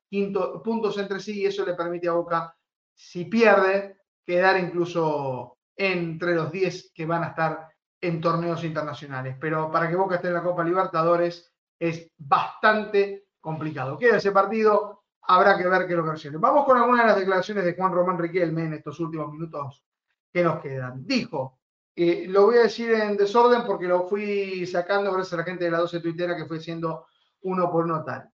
puntos 0.63 0.97
entre 0.97 1.19
sí 1.19 1.41
y 1.41 1.45
eso 1.45 1.65
le 1.65 1.75
permite 1.75 2.07
a 2.07 2.13
Boca, 2.13 2.55
si 2.93 3.25
pierde, 3.25 3.99
quedar 4.25 4.57
incluso 4.57 5.57
entre 5.75 6.33
los 6.33 6.51
10 6.51 6.91
que 6.93 7.05
van 7.05 7.23
a 7.23 7.27
estar 7.27 7.69
en 8.07 8.21
torneos 8.21 8.63
internacionales. 8.63 9.37
Pero 9.39 9.71
para 9.71 9.89
que 9.89 9.95
Boca 9.95 10.15
esté 10.15 10.27
en 10.27 10.35
la 10.35 10.43
Copa 10.43 10.63
Libertadores 10.63 11.51
es 11.79 12.11
bastante 12.17 13.27
complicado. 13.39 13.97
Queda 13.97 14.17
ese 14.17 14.31
partido, 14.31 15.03
habrá 15.21 15.57
que 15.57 15.67
ver 15.67 15.87
qué 15.87 15.95
lo 15.95 16.03
que 16.03 16.29
Vamos 16.37 16.65
con 16.65 16.77
algunas 16.77 17.03
de 17.03 17.07
las 17.07 17.19
declaraciones 17.19 17.65
de 17.65 17.75
Juan 17.75 17.93
Román 17.93 18.17
Riquelme 18.17 18.65
en 18.65 18.73
estos 18.73 18.99
últimos 18.99 19.31
minutos 19.31 19.83
que 20.31 20.43
nos 20.43 20.61
quedan. 20.61 21.05
Dijo, 21.05 21.59
eh, 21.95 22.25
lo 22.27 22.47
voy 22.47 22.57
a 22.57 22.63
decir 22.63 22.91
en 22.91 23.15
desorden 23.15 23.63
porque 23.65 23.87
lo 23.87 24.07
fui 24.07 24.65
sacando 24.65 25.11
gracias 25.11 25.33
a 25.33 25.37
la 25.37 25.43
gente 25.43 25.65
de 25.65 25.71
la 25.71 25.79
12 25.79 25.99
tuitera 25.99 26.35
que 26.35 26.45
fue 26.45 26.59
siendo 26.59 27.07
uno 27.41 27.71
por 27.71 27.85
uno 27.85 28.03
tal. 28.03 28.29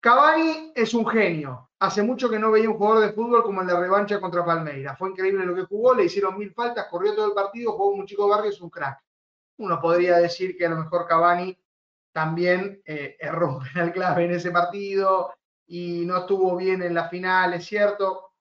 Cavani 0.00 0.72
es 0.74 0.94
un 0.94 1.06
genio. 1.06 1.70
Hace 1.78 2.02
mucho 2.02 2.30
que 2.30 2.38
no 2.38 2.50
veía 2.50 2.70
un 2.70 2.76
jugador 2.76 3.06
de 3.06 3.12
fútbol 3.12 3.42
como 3.42 3.60
en 3.60 3.68
la 3.68 3.78
revancha 3.78 4.20
contra 4.20 4.44
Palmeiras. 4.44 4.98
Fue 4.98 5.10
increíble 5.10 5.44
lo 5.44 5.54
que 5.54 5.64
jugó, 5.64 5.94
le 5.94 6.04
hicieron 6.04 6.38
mil 6.38 6.52
faltas, 6.52 6.86
corrió 6.88 7.14
todo 7.14 7.26
el 7.26 7.34
partido, 7.34 7.72
jugó 7.72 7.90
un 7.90 8.06
chico 8.06 8.28
barrio, 8.28 8.50
es 8.50 8.60
un 8.60 8.70
crack. 8.70 9.02
Uno 9.58 9.80
podría 9.80 10.18
decir 10.18 10.56
que 10.56 10.66
a 10.66 10.70
lo 10.70 10.76
mejor 10.76 11.06
Cavani 11.06 11.58
también 12.12 12.80
eh, 12.84 13.16
erró 13.20 13.56
un 13.56 13.64
penal 13.64 13.92
clave 13.92 14.24
en 14.24 14.32
ese 14.32 14.50
partido 14.50 15.34
y 15.66 16.04
no 16.06 16.18
estuvo 16.18 16.56
bien 16.56 16.82
en 16.82 16.94
la 16.94 17.08
final, 17.08 17.54
es 17.54 17.66
cierto. 17.66 18.32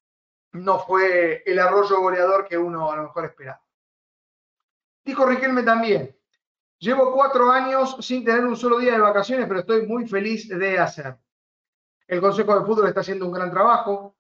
No 0.54 0.80
fue 0.80 1.44
el 1.46 1.60
arroyo 1.60 2.00
goleador 2.00 2.48
que 2.48 2.58
uno 2.58 2.90
a 2.90 2.96
lo 2.96 3.04
mejor 3.04 3.26
esperaba. 3.26 3.62
Dijo 5.04 5.26
Riquelme 5.26 5.64
también, 5.64 6.18
llevo 6.80 7.14
cuatro 7.14 7.52
años 7.52 7.98
sin 8.00 8.24
tener 8.24 8.46
un 8.46 8.56
solo 8.56 8.80
día 8.80 8.94
de 8.94 9.00
vacaciones, 9.00 9.46
pero 9.48 9.60
estoy 9.60 9.86
muy 9.86 10.08
feliz 10.08 10.48
de 10.48 10.80
hacer. 10.80 11.18
El 12.08 12.22
Consejo 12.22 12.60
de 12.60 12.66
Fútbol 12.66 12.88
está 12.88 13.02
haciendo 13.02 13.26
un 13.26 13.32
gran 13.32 13.52
trabajo. 13.52 14.16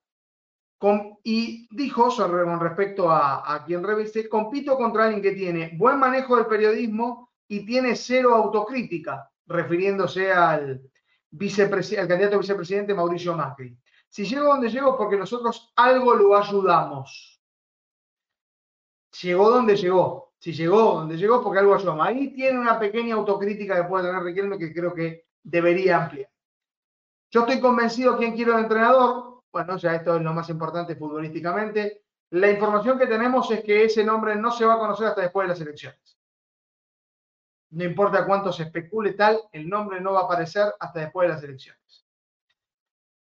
y 1.23 1.67
dijo 1.71 2.15
con 2.15 2.59
respecto 2.59 3.09
a, 3.09 3.63
quien 3.65 3.83
reviste, 3.83 4.27
compito 4.29 4.75
contra 4.77 5.05
alguien 5.05 5.21
que 5.21 5.31
tiene 5.31 5.71
buen 5.77 5.97
manejo 5.97 6.35
del 6.35 6.45
periodismo 6.45 7.31
y 7.47 7.65
tiene 7.65 7.95
cero 7.95 8.35
autocrítica, 8.35 9.29
refiriéndose 9.47 10.31
al, 10.31 10.81
al 11.31 12.07
candidato 12.07 12.35
a 12.35 12.39
vicepresidente 12.39 12.93
Mauricio 12.93 13.35
Macri. 13.35 13.77
Si 14.09 14.25
llego 14.25 14.45
donde 14.45 14.69
llego 14.69 14.97
porque 14.97 15.17
nosotros 15.17 15.71
algo 15.75 16.13
lo 16.15 16.37
ayudamos. 16.37 17.41
Llegó 19.21 19.49
donde 19.49 19.75
llegó. 19.75 20.33
si 20.37 20.51
llegó 20.53 20.77
donde 20.77 21.17
llegó, 21.17 21.41
porque 21.41 21.59
algo 21.59 21.75
ayudó. 21.75 22.01
Ahí 22.01 22.33
tiene 22.33 22.59
una 22.59 22.77
pequeña 22.79 23.15
autocrítica 23.15 23.75
que 23.75 23.87
puede 23.87 24.07
tener 24.07 24.21
Riquelme 24.23 24.57
que 24.57 24.73
creo 24.73 24.93
que 24.93 25.25
debería 25.41 26.03
ampliar. 26.03 26.29
Yo 27.31 27.41
estoy 27.41 27.59
convencido 27.59 28.17
quién 28.17 28.35
quiero 28.35 28.53
el 28.53 28.63
entrenador. 28.63 29.41
Bueno, 29.51 29.77
ya 29.77 29.95
esto 29.95 30.15
es 30.15 30.21
lo 30.21 30.33
más 30.33 30.49
importante 30.49 30.95
futbolísticamente. 30.95 32.03
La 32.31 32.49
información 32.49 32.97
que 32.97 33.07
tenemos 33.07 33.49
es 33.51 33.63
que 33.63 33.85
ese 33.85 34.03
nombre 34.03 34.35
no 34.35 34.51
se 34.51 34.65
va 34.65 34.75
a 34.75 34.79
conocer 34.79 35.07
hasta 35.07 35.21
después 35.21 35.45
de 35.45 35.53
las 35.53 35.61
elecciones. 35.61 36.17
No 37.71 37.83
importa 37.83 38.25
cuánto 38.25 38.51
se 38.51 38.63
especule 38.63 39.13
tal, 39.13 39.39
el 39.51 39.67
nombre 39.67 39.99
no 39.99 40.13
va 40.13 40.21
a 40.21 40.23
aparecer 40.23 40.73
hasta 40.79 40.99
después 40.99 41.27
de 41.27 41.33
las 41.33 41.43
elecciones. 41.43 42.05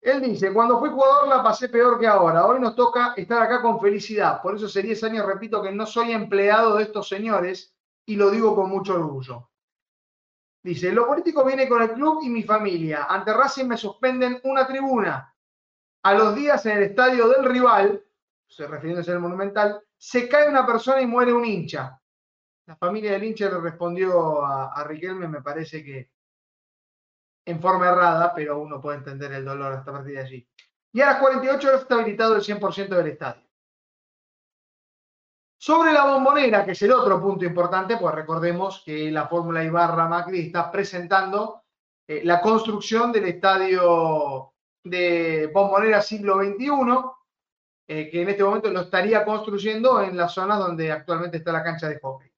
Él 0.00 0.22
dice, 0.22 0.52
cuando 0.52 0.78
fui 0.78 0.88
jugador 0.88 1.28
la 1.28 1.42
pasé 1.42 1.68
peor 1.68 1.98
que 1.98 2.06
ahora. 2.06 2.46
Hoy 2.46 2.58
nos 2.58 2.74
toca 2.74 3.12
estar 3.16 3.42
acá 3.42 3.60
con 3.60 3.80
felicidad. 3.80 4.40
Por 4.40 4.56
eso 4.56 4.66
hace 4.66 4.82
10 4.82 5.04
años 5.04 5.26
repito 5.26 5.62
que 5.62 5.72
no 5.72 5.84
soy 5.84 6.12
empleado 6.12 6.76
de 6.76 6.84
estos 6.84 7.06
señores 7.06 7.74
y 8.06 8.16
lo 8.16 8.30
digo 8.30 8.54
con 8.54 8.70
mucho 8.70 8.94
orgullo. 8.94 9.49
Dice, 10.62 10.92
lo 10.92 11.06
político 11.06 11.44
viene 11.44 11.68
con 11.68 11.82
el 11.82 11.92
club 11.92 12.20
y 12.22 12.28
mi 12.28 12.42
familia. 12.42 13.06
Ante 13.08 13.32
Racing 13.32 13.66
me 13.66 13.76
suspenden 13.76 14.40
una 14.44 14.66
tribuna. 14.66 15.34
A 16.02 16.14
los 16.14 16.34
días 16.34 16.64
en 16.66 16.78
el 16.78 16.82
estadio 16.84 17.28
del 17.28 17.44
rival, 17.44 18.04
se 18.46 18.66
refiriéndose 18.66 19.12
al 19.12 19.20
Monumental, 19.20 19.82
se 19.96 20.28
cae 20.28 20.48
una 20.48 20.66
persona 20.66 21.00
y 21.00 21.06
muere 21.06 21.32
un 21.32 21.44
hincha. 21.44 21.98
La 22.66 22.76
familia 22.76 23.12
del 23.12 23.24
hincha 23.24 23.48
le 23.50 23.58
respondió 23.58 24.44
a, 24.44 24.84
Riquelme, 24.84 25.28
me 25.28 25.42
parece 25.42 25.82
que 25.82 26.10
en 27.44 27.60
forma 27.60 27.88
errada, 27.88 28.34
pero 28.34 28.58
uno 28.58 28.80
puede 28.80 28.98
entender 28.98 29.32
el 29.32 29.44
dolor 29.44 29.72
hasta 29.72 29.92
partir 29.92 30.14
de 30.14 30.20
allí. 30.20 30.48
Y 30.92 31.00
a 31.00 31.06
las 31.06 31.20
48 31.20 31.68
horas 31.68 31.82
está 31.82 31.94
habilitado 31.94 32.36
el 32.36 32.42
100% 32.42 32.88
del 32.88 33.06
estadio. 33.08 33.49
Sobre 35.62 35.92
la 35.92 36.06
bombonera, 36.06 36.64
que 36.64 36.70
es 36.70 36.80
el 36.80 36.92
otro 36.92 37.20
punto 37.20 37.44
importante, 37.44 37.98
pues 37.98 38.14
recordemos 38.14 38.82
que 38.82 39.10
la 39.10 39.28
Fórmula 39.28 39.62
Ibarra 39.62 40.08
Macri 40.08 40.46
está 40.46 40.70
presentando 40.70 41.64
eh, 42.08 42.22
la 42.24 42.40
construcción 42.40 43.12
del 43.12 43.26
estadio 43.26 44.54
de 44.82 45.50
bombonera 45.52 46.00
siglo 46.00 46.36
XXI, 46.38 46.66
eh, 47.88 48.08
que 48.08 48.22
en 48.22 48.30
este 48.30 48.42
momento 48.42 48.70
lo 48.70 48.80
estaría 48.80 49.22
construyendo 49.22 50.00
en 50.00 50.16
la 50.16 50.30
zona 50.30 50.56
donde 50.56 50.90
actualmente 50.90 51.36
está 51.36 51.52
la 51.52 51.62
cancha 51.62 51.90
de 51.90 52.00
hockey. 52.00 52.32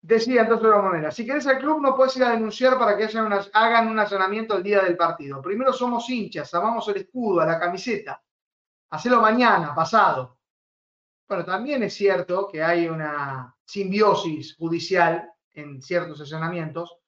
Decía 0.00 0.40
entonces 0.40 0.70
la 0.70 0.80
manera, 0.80 1.10
si 1.10 1.26
querés 1.26 1.46
al 1.48 1.58
club 1.58 1.82
no 1.82 1.94
puedes 1.94 2.16
ir 2.16 2.24
a 2.24 2.30
denunciar 2.30 2.78
para 2.78 2.96
que 2.96 3.10
hagan 3.52 3.88
un 3.88 3.98
allanamiento 3.98 4.56
el 4.56 4.62
día 4.62 4.80
del 4.80 4.96
partido. 4.96 5.42
Primero 5.42 5.74
somos 5.74 6.08
hinchas, 6.08 6.54
amamos 6.54 6.88
el 6.88 6.96
escudo, 6.96 7.42
a 7.42 7.46
la 7.46 7.60
camiseta. 7.60 8.22
Hacelo 8.88 9.20
mañana, 9.20 9.74
pasado. 9.74 10.35
Bueno, 11.28 11.44
también 11.44 11.82
es 11.82 11.94
cierto 11.94 12.48
que 12.48 12.62
hay 12.62 12.88
una 12.88 13.54
simbiosis 13.64 14.54
judicial 14.56 15.28
en 15.52 15.82
ciertos 15.82 16.20
allanamientos, 16.20 16.98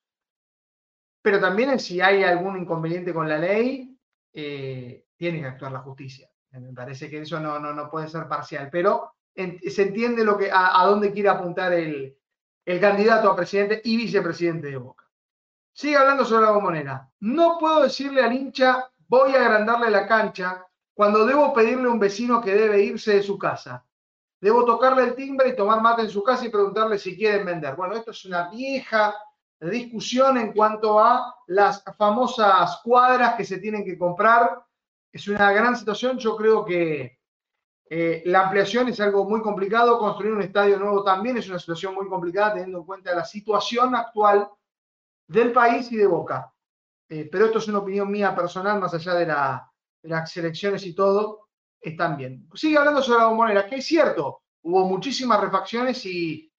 pero 1.23 1.41
también 1.41 1.79
si 1.79 2.01
hay 2.01 2.25
algún 2.25 2.59
inconveniente 2.59 3.15
con 3.15 3.29
la 3.29 3.39
ley, 3.39 3.97
eh, 4.33 5.05
tiene 5.17 5.41
que 5.41 5.47
actuar 5.47 5.73
la 5.73 5.81
justicia. 5.81 6.29
Me 6.51 6.73
parece 6.73 7.09
que 7.09 7.21
eso 7.21 7.39
no, 7.39 7.59
no, 7.59 7.91
puede 7.91 8.09
ser 8.09 8.27
parcial, 8.27 8.69
pero 8.73 9.13
se 9.35 9.83
entiende 9.83 10.25
lo 10.25 10.37
que, 10.37 10.51
a, 10.53 10.85
dónde 10.87 11.13
quiere 11.13 11.29
apuntar 11.29 11.73
el, 11.73 12.17
el 12.65 12.81
candidato 12.81 13.31
a 13.31 13.37
presidente 13.37 13.81
y 13.85 13.97
vicepresidente 13.97 14.69
de 14.69 14.77
Boca. 14.79 15.05
Sigue 15.73 15.97
hablando 15.97 16.25
sobre 16.25 16.47
la 16.47 16.53
bombonera. 16.53 17.09
No 17.21 17.57
puedo 17.61 17.83
decirle 17.83 18.23
al 18.23 18.33
hincha, 18.33 18.91
voy 19.07 19.33
a 19.37 19.45
agrandarle 19.45 19.91
la 19.91 20.09
cancha, 20.09 20.67
cuando 20.93 21.25
debo 21.25 21.53
pedirle 21.55 21.87
a 21.87 21.93
un 21.93 22.01
vecino 22.01 22.41
que 22.41 22.55
debe 22.55 22.83
irse 22.83 23.15
de 23.15 23.23
su 23.23 23.39
casa. 23.39 23.85
Debo 24.41 24.65
tocarle 24.65 25.05
el 25.05 25.15
timbre 25.15 25.49
y 25.49 25.57
tomar 25.57 25.81
mate 25.81 26.03
en 26.03 26.11
su 26.11 26.23
casa 26.23 26.47
y 26.47 26.51
preguntarle 26.51 26.99
si 26.99 27.17
quieren 27.17 27.45
vender. 27.45 27.75
Bueno, 27.75 27.95
esto 27.95 28.13
es 28.13 28.25
una 28.25 28.49
vieja 28.49 29.15
discusión 29.61 30.39
en 30.39 30.53
cuanto 30.53 31.01
a 31.01 31.35
las 31.49 31.83
famosas 31.97 32.81
cuadras 32.85 33.35
que 33.35 33.45
se 33.45 33.59
tienen 33.59 33.85
que 33.85 33.99
comprar 33.99 34.63
es 35.13 35.27
una 35.29 35.53
gran 35.53 35.77
situación. 35.77 36.19
Yo 36.19 36.37
creo 36.37 36.65
que 36.65 37.19
eh, 37.91 38.23
la 38.27 38.43
ampliación 38.43 38.89
es 38.89 39.01
algo 39.01 39.25
muy 39.25 39.41
complicado. 39.43 39.99
Construir 39.99 40.33
un 40.33 40.43
estadio 40.43 40.79
nuevo 40.79 41.03
también 41.03 41.37
es 41.39 41.49
una 41.49 41.59
situación 41.59 41.95
muy 41.95 42.09
complicada 42.09 42.55
teniendo 42.55 42.79
en 42.79 42.85
cuenta 42.85 43.15
la 43.15 43.25
situación 43.25 43.95
actual 43.95 44.49
del 45.27 45.53
país 45.53 45.91
y 45.93 45.97
de 45.97 46.07
Boca. 46.07 46.53
Eh, 47.09 47.29
pero 47.31 47.47
esto 47.47 47.59
es 47.59 47.69
una 47.69 47.79
opinión 47.79 48.11
mía 48.11 48.35
personal, 48.35 48.79
más 48.79 48.93
allá 48.93 49.15
de, 49.15 49.27
las 50.03 50.37
elecciones 50.37 50.85
y 50.85 50.95
todo, 50.95 51.48
están 51.81 52.17
bien. 52.17 52.49
Sigue 52.55 52.79
hablando 52.79 53.03
sobre 53.03 53.21
la 53.21 53.27
bombonera, 53.27 53.67
que 53.67 53.77
es 53.77 53.87
cierto, 53.87 54.43
hubo 54.63 54.87
muchísimas 54.87 55.41
refacciones 55.41 56.05
y, 56.07 56.51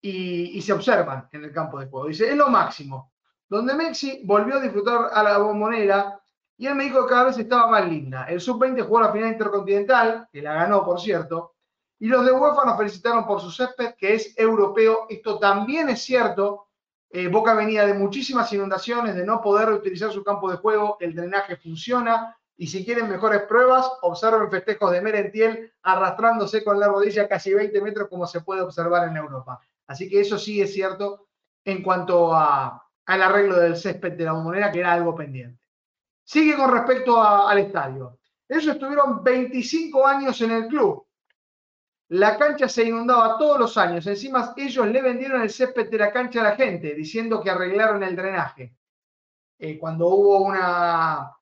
y 0.00 0.62
se 0.62 0.72
observan 0.72 1.28
en 1.32 1.44
el 1.44 1.52
campo 1.52 1.78
de 1.78 1.86
juego. 1.86 2.08
Dice, 2.08 2.28
es 2.28 2.36
lo 2.36 2.48
máximo. 2.48 3.12
Donde 3.48 3.74
Messi 3.74 4.22
volvió 4.24 4.56
a 4.56 4.60
disfrutar 4.60 5.10
a 5.12 5.22
la 5.22 5.38
bombonera, 5.38 6.20
y 6.56 6.66
él 6.66 6.74
me 6.74 6.84
dijo 6.84 7.06
que 7.06 7.10
cada 7.10 7.24
vez 7.24 7.38
estaba 7.38 7.70
más 7.70 7.88
linda. 7.88 8.24
El 8.24 8.40
sub-20 8.40 8.84
jugó 8.84 9.00
la 9.00 9.12
final 9.12 9.32
intercontinental, 9.32 10.28
que 10.30 10.42
la 10.42 10.54
ganó, 10.54 10.84
por 10.84 11.00
cierto, 11.00 11.54
y 11.98 12.06
los 12.06 12.24
de 12.24 12.32
UEFA 12.32 12.64
nos 12.64 12.78
felicitaron 12.78 13.26
por 13.26 13.40
su 13.40 13.50
césped, 13.50 13.94
que 13.98 14.14
es 14.14 14.34
europeo. 14.36 15.06
Esto 15.10 15.38
también 15.38 15.90
es 15.90 16.02
cierto. 16.02 16.68
Eh, 17.10 17.28
Boca 17.28 17.54
venía 17.54 17.84
de 17.84 17.92
muchísimas 17.92 18.50
inundaciones, 18.54 19.14
de 19.14 19.24
no 19.24 19.42
poder 19.42 19.68
utilizar 19.70 20.10
su 20.10 20.24
campo 20.24 20.50
de 20.50 20.56
juego. 20.56 20.96
El 20.98 21.14
drenaje 21.14 21.56
funciona. 21.56 22.34
Y 22.60 22.66
si 22.66 22.84
quieren 22.84 23.08
mejores 23.08 23.44
pruebas, 23.44 23.90
observen 24.02 24.50
festejos 24.50 24.92
de 24.92 25.00
Merentiel 25.00 25.72
arrastrándose 25.82 26.62
con 26.62 26.78
la 26.78 26.88
rodilla 26.88 27.26
casi 27.26 27.54
20 27.54 27.80
metros, 27.80 28.08
como 28.10 28.26
se 28.26 28.42
puede 28.42 28.60
observar 28.60 29.08
en 29.08 29.16
Europa. 29.16 29.58
Así 29.86 30.10
que 30.10 30.20
eso 30.20 30.38
sí 30.38 30.60
es 30.60 30.74
cierto 30.74 31.28
en 31.64 31.82
cuanto 31.82 32.36
al 32.36 32.82
arreglo 33.06 33.58
del 33.58 33.78
césped 33.78 34.12
de 34.12 34.26
la 34.26 34.32
bombonera, 34.32 34.70
que 34.70 34.80
era 34.80 34.92
algo 34.92 35.14
pendiente. 35.14 35.58
Sigue 36.22 36.54
con 36.54 36.70
respecto 36.70 37.22
al 37.22 37.56
estadio. 37.60 38.18
Ellos 38.46 38.74
estuvieron 38.74 39.24
25 39.24 40.06
años 40.06 40.38
en 40.42 40.50
el 40.50 40.66
club. 40.66 41.06
La 42.08 42.36
cancha 42.36 42.68
se 42.68 42.84
inundaba 42.84 43.38
todos 43.38 43.58
los 43.58 43.78
años. 43.78 44.06
Encima 44.06 44.52
ellos 44.54 44.86
le 44.86 45.00
vendieron 45.00 45.40
el 45.40 45.48
césped 45.48 45.88
de 45.88 45.96
la 45.96 46.12
cancha 46.12 46.42
a 46.42 46.50
la 46.50 46.56
gente, 46.56 46.94
diciendo 46.94 47.40
que 47.40 47.48
arreglaron 47.48 48.02
el 48.02 48.14
drenaje. 48.14 48.76
Eh, 49.58 49.78
cuando 49.78 50.08
hubo 50.08 50.40
una 50.40 51.39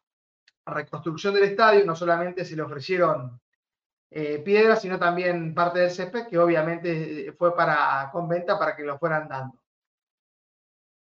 reconstrucción 0.68 1.34
del 1.34 1.44
estadio, 1.44 1.84
no 1.84 1.96
solamente 1.96 2.44
se 2.44 2.56
le 2.56 2.62
ofrecieron 2.62 3.40
eh, 4.10 4.38
piedras, 4.38 4.80
sino 4.80 4.98
también 4.98 5.54
parte 5.54 5.80
del 5.80 5.90
césped, 5.90 6.28
que 6.28 6.38
obviamente 6.38 7.32
fue 7.36 7.54
para, 7.54 8.08
con 8.10 8.28
venta 8.28 8.58
para 8.58 8.74
que 8.74 8.82
lo 8.82 8.98
fueran 8.98 9.28
dando. 9.28 9.58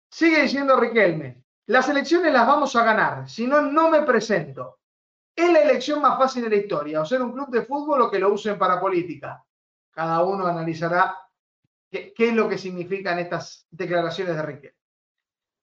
Sigue 0.09 0.43
diciendo 0.43 0.79
Riquelme, 0.79 1.43
las 1.67 1.89
elecciones 1.89 2.33
las 2.33 2.45
vamos 2.45 2.75
a 2.75 2.83
ganar, 2.83 3.29
si 3.29 3.47
no, 3.47 3.61
no 3.61 3.89
me 3.89 4.01
presento. 4.03 4.79
Es 5.35 5.51
la 5.51 5.61
elección 5.61 6.01
más 6.01 6.17
fácil 6.17 6.43
de 6.43 6.49
la 6.49 6.55
historia, 6.57 7.01
o 7.01 7.05
ser 7.05 7.21
un 7.21 7.31
club 7.31 7.49
de 7.49 7.63
fútbol 7.63 8.01
o 8.01 8.11
que 8.11 8.19
lo 8.19 8.33
usen 8.33 8.59
para 8.59 8.79
política. 8.79 9.43
Cada 9.89 10.23
uno 10.23 10.45
analizará 10.45 11.17
qué, 11.89 12.13
es 12.17 12.33
lo 12.33 12.47
que 12.47 12.57
significan 12.57 13.19
estas 13.19 13.65
declaraciones 13.71 14.35
de 14.35 14.41
Riquelme. 14.41 14.77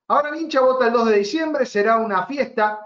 Ahora 0.08 0.30
el 0.30 0.36
hincha 0.36 0.60
vota 0.60 0.86
el 0.86 0.92
2 0.92 1.10
de 1.10 1.18
diciembre, 1.18 1.66
será 1.66 1.98
una 1.98 2.24
fiesta 2.26 2.80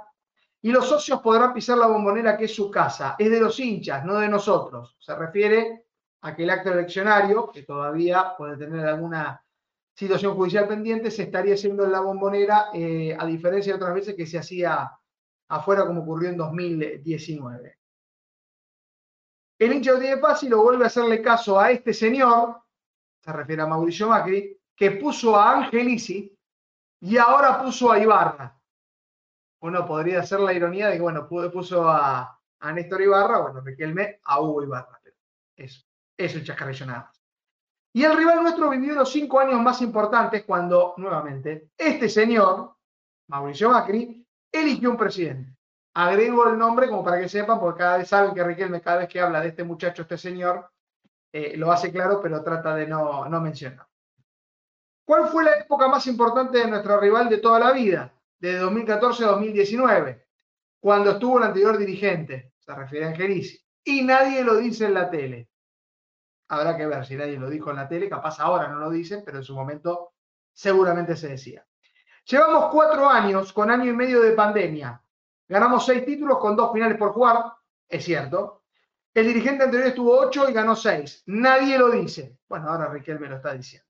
y 0.64 0.70
los 0.70 0.89
socios 0.89 1.20
podrán 1.20 1.52
pisar 1.52 1.76
la 1.76 1.89
bombonera 1.89 2.36
que 2.36 2.44
es 2.44 2.55
su 2.55 2.70
casa. 2.70 3.16
Es 3.18 3.28
de 3.30 3.40
los 3.40 3.59
hinchas, 3.59 4.05
no 4.05 4.18
de 4.18 4.28
nosotros. 4.28 4.97
Se 5.01 5.14
refiere 5.14 5.86
a 6.20 6.36
que 6.36 6.44
el 6.44 6.51
acto 6.51 6.72
eleccionario, 6.72 7.51
que 7.51 7.64
todavía 7.64 8.34
puede 8.39 8.56
tener 8.56 8.86
alguna 8.86 9.44
situación 9.93 10.36
judicial 10.36 10.68
pendiente, 10.68 11.10
se 11.10 11.24
estaría 11.24 11.55
haciendo 11.55 11.84
en 11.84 11.90
la 11.90 12.01
bombonera, 12.01 12.70
eh, 12.72 13.16
a 13.18 13.26
diferencia 13.26 13.72
de 13.72 13.76
otras 13.76 13.94
veces 13.94 14.14
que 14.14 14.26
se 14.26 14.39
hacía 14.39 14.89
afuera 15.48 15.84
como 15.84 16.02
ocurrió 16.02 16.30
en 16.30 16.36
2019. 16.36 17.78
El 19.59 19.72
hincha 19.72 19.94
de 19.94 20.18
fácil 20.18 20.51
lo 20.51 20.62
vuelve 20.62 20.84
a 20.84 20.86
hacerle 20.86 21.20
caso 21.20 21.59
a 21.59 21.72
este 21.72 21.93
señor, 21.93 22.62
se 23.20 23.32
refiere 23.32 23.62
a 23.62 23.66
Mauricio 23.66 24.09
Macri, 24.09 24.59
que 24.76 24.93
puso 24.93 25.36
a 25.36 25.59
Angelici 25.59 26.36
y 27.01 27.16
ahora 27.16 27.62
puso 27.62 27.90
a 27.90 27.98
Ibarra. 27.98 28.61
Uno 29.62 29.86
podría 29.86 30.20
hacer 30.20 30.40
la 30.40 30.52
ironía 30.52 30.89
de 30.89 30.97
que, 30.97 31.02
bueno, 31.02 31.28
puso 31.28 31.89
a, 31.89 32.39
a 32.60 32.72
Néstor 32.72 33.02
Ibarra, 33.02 33.43
bueno, 33.43 33.60
Riquelme 33.60 34.20
a 34.24 34.40
Hugo 34.40 34.64
Ibarra. 34.64 35.01
Pero 35.02 35.16
eso 35.56 35.84
es 36.16 36.44
chascarrillo 36.44 36.86
nada 36.86 37.01
más. 37.05 37.22
Y 37.94 38.05
el 38.05 38.16
rival 38.16 38.43
nuestro 38.43 38.70
vivió 38.70 38.94
los 38.94 39.12
cinco 39.12 39.39
años 39.39 39.60
más 39.60 39.80
importantes 39.82 40.44
cuando, 40.44 40.94
nuevamente, 40.97 41.70
este 41.76 42.09
señor, 42.09 42.74
Mauricio 43.28 43.70
Macri, 43.70 44.26
eligió 44.51 44.90
un 44.90 44.97
presidente. 44.97 45.55
Agrego 45.94 46.48
el 46.48 46.59
nombre 46.59 46.89
como 46.89 47.05
para 47.05 47.20
que 47.20 47.28
sepan, 47.28 47.60
porque 47.60 47.80
cada 47.80 47.98
vez 47.98 48.09
saben 48.09 48.34
que 48.34 48.43
Riquelme, 48.43 48.80
cada 48.80 48.98
vez 48.98 49.09
que 49.09 49.20
habla 49.20 49.40
de 49.40 49.48
este 49.48 49.62
muchacho, 49.62 50.02
este 50.02 50.18
señor, 50.18 50.70
eh, 51.32 51.56
lo 51.56 51.70
hace 51.70 51.93
claro, 51.93 52.20
pero 52.20 52.43
trata 52.43 52.74
de 52.74 52.86
no, 52.86 53.28
no 53.28 53.40
mencionar. 53.40 53.86
¿Cuál 55.05 55.28
fue 55.28 55.44
la 55.44 55.59
época 55.59 55.86
más 55.86 56.06
importante 56.06 56.59
de 56.59 56.66
nuestro 56.66 56.98
rival 56.98 57.28
de 57.28 57.39
toda 57.39 57.60
la 57.60 57.72
vida? 57.72 58.12
De 58.43 58.59
2014 58.59 59.23
a 59.23 59.28
2019, 59.28 60.27
cuando 60.81 61.12
estuvo 61.12 61.39
el 61.39 61.44
anterior 61.44 61.78
dirigente, 61.78 62.55
se 62.59 62.74
refiere 62.74 63.06
a 63.06 63.10
Angelici. 63.10 63.64
Y 63.85 64.02
nadie 64.02 64.43
lo 64.43 64.56
dice 64.56 64.86
en 64.86 64.94
la 64.94 65.09
tele. 65.09 65.48
Habrá 66.48 66.77
que 66.77 66.85
ver 66.85 67.06
si 67.06 67.14
nadie 67.14 67.39
lo 67.39 67.48
dijo 67.48 67.70
en 67.70 67.77
la 67.77 67.86
tele, 67.86 68.09
capaz 68.09 68.40
ahora 68.40 68.66
no 68.66 68.81
lo 68.81 68.90
dicen, 68.90 69.23
pero 69.24 69.39
en 69.39 69.44
su 69.44 69.55
momento 69.55 70.14
seguramente 70.52 71.14
se 71.14 71.28
decía. 71.28 71.64
Llevamos 72.24 72.73
cuatro 72.73 73.09
años 73.09 73.52
con 73.52 73.70
año 73.70 73.93
y 73.93 73.94
medio 73.94 74.20
de 74.20 74.32
pandemia. 74.32 75.01
Ganamos 75.47 75.86
seis 75.86 76.05
títulos 76.05 76.39
con 76.39 76.56
dos 76.56 76.73
finales 76.73 76.98
por 76.98 77.12
jugar, 77.12 77.44
es 77.89 78.05
cierto. 78.05 78.64
El 79.14 79.28
dirigente 79.28 79.62
anterior 79.62 79.86
estuvo 79.86 80.19
ocho 80.19 80.51
y 80.51 80.52
ganó 80.52 80.74
seis. 80.74 81.23
Nadie 81.27 81.78
lo 81.78 81.90
dice. 81.90 82.40
Bueno, 82.48 82.70
ahora 82.70 82.89
Riquelme 82.89 83.28
lo 83.28 83.36
está 83.36 83.55
diciendo. 83.55 83.86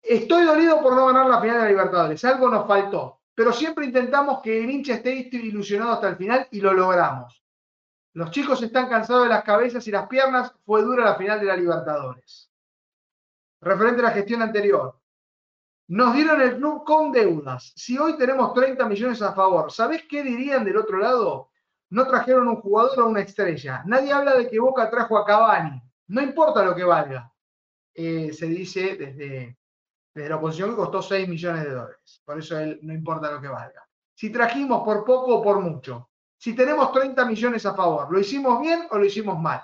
Estoy 0.00 0.46
dolido 0.46 0.80
por 0.80 0.94
no 0.94 1.08
ganar 1.08 1.26
la 1.26 1.42
final 1.42 1.56
de 1.56 1.62
la 1.64 1.68
Libertadores. 1.68 2.24
Algo 2.24 2.48
nos 2.48 2.66
faltó. 2.66 3.17
Pero 3.38 3.52
siempre 3.52 3.86
intentamos 3.86 4.42
que 4.42 4.64
el 4.64 4.68
hincha 4.68 4.94
esté 4.94 5.12
ilusionado 5.30 5.92
hasta 5.92 6.08
el 6.08 6.16
final 6.16 6.48
y 6.50 6.60
lo 6.60 6.72
logramos. 6.72 7.40
Los 8.14 8.32
chicos 8.32 8.60
están 8.64 8.88
cansados 8.88 9.22
de 9.22 9.28
las 9.28 9.44
cabezas 9.44 9.86
y 9.86 9.92
las 9.92 10.08
piernas. 10.08 10.52
Fue 10.66 10.82
dura 10.82 11.04
la 11.04 11.14
final 11.14 11.38
de 11.38 11.46
la 11.46 11.54
Libertadores. 11.54 12.50
Referente 13.60 14.00
a 14.00 14.06
la 14.06 14.10
gestión 14.10 14.42
anterior. 14.42 15.00
Nos 15.86 16.14
dieron 16.14 16.42
el 16.42 16.56
club 16.56 16.82
con 16.82 17.12
deudas. 17.12 17.72
Si 17.76 17.96
hoy 17.96 18.16
tenemos 18.16 18.52
30 18.54 18.88
millones 18.88 19.22
a 19.22 19.32
favor, 19.32 19.70
¿sabés 19.70 20.02
qué 20.10 20.24
dirían 20.24 20.64
del 20.64 20.78
otro 20.78 20.98
lado? 20.98 21.50
No 21.90 22.08
trajeron 22.08 22.48
un 22.48 22.56
jugador 22.56 22.98
o 23.02 23.06
una 23.06 23.20
estrella. 23.20 23.84
Nadie 23.86 24.12
habla 24.12 24.34
de 24.34 24.50
que 24.50 24.58
Boca 24.58 24.90
trajo 24.90 25.16
a 25.16 25.24
Cavani. 25.24 25.80
No 26.08 26.20
importa 26.20 26.64
lo 26.64 26.74
que 26.74 26.82
valga. 26.82 27.32
Eh, 27.94 28.32
se 28.32 28.46
dice 28.46 28.96
desde, 28.96 29.57
desde 30.18 30.30
la 30.30 30.36
oposición 30.36 30.70
que 30.70 30.76
costó 30.76 31.00
6 31.00 31.28
millones 31.28 31.64
de 31.64 31.70
dólares. 31.70 32.22
Por 32.24 32.38
eso 32.38 32.58
él 32.58 32.80
no 32.82 32.92
importa 32.92 33.30
lo 33.30 33.40
que 33.40 33.48
valga. 33.48 33.88
Si 34.14 34.30
trajimos 34.30 34.82
por 34.84 35.04
poco 35.04 35.36
o 35.36 35.42
por 35.42 35.60
mucho. 35.60 36.10
Si 36.36 36.54
tenemos 36.54 36.92
30 36.92 37.24
millones 37.24 37.64
a 37.66 37.74
favor, 37.74 38.12
¿lo 38.12 38.18
hicimos 38.18 38.60
bien 38.60 38.86
o 38.90 38.98
lo 38.98 39.04
hicimos 39.04 39.40
mal? 39.40 39.60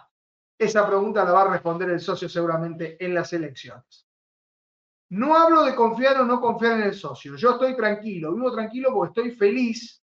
Esa 0.56 0.86
pregunta 0.86 1.24
la 1.24 1.32
va 1.32 1.42
a 1.42 1.50
responder 1.50 1.90
el 1.90 2.00
socio 2.00 2.28
seguramente 2.28 3.04
en 3.04 3.14
las 3.14 3.32
elecciones. 3.32 4.08
No 5.10 5.36
hablo 5.36 5.64
de 5.64 5.74
confiar 5.74 6.20
o 6.20 6.24
no 6.24 6.40
confiar 6.40 6.78
en 6.78 6.84
el 6.84 6.94
socio. 6.94 7.36
Yo 7.36 7.52
estoy 7.52 7.76
tranquilo, 7.76 8.32
vivo 8.32 8.52
tranquilo 8.52 8.92
porque 8.94 9.20
estoy 9.20 9.36
feliz 9.36 10.02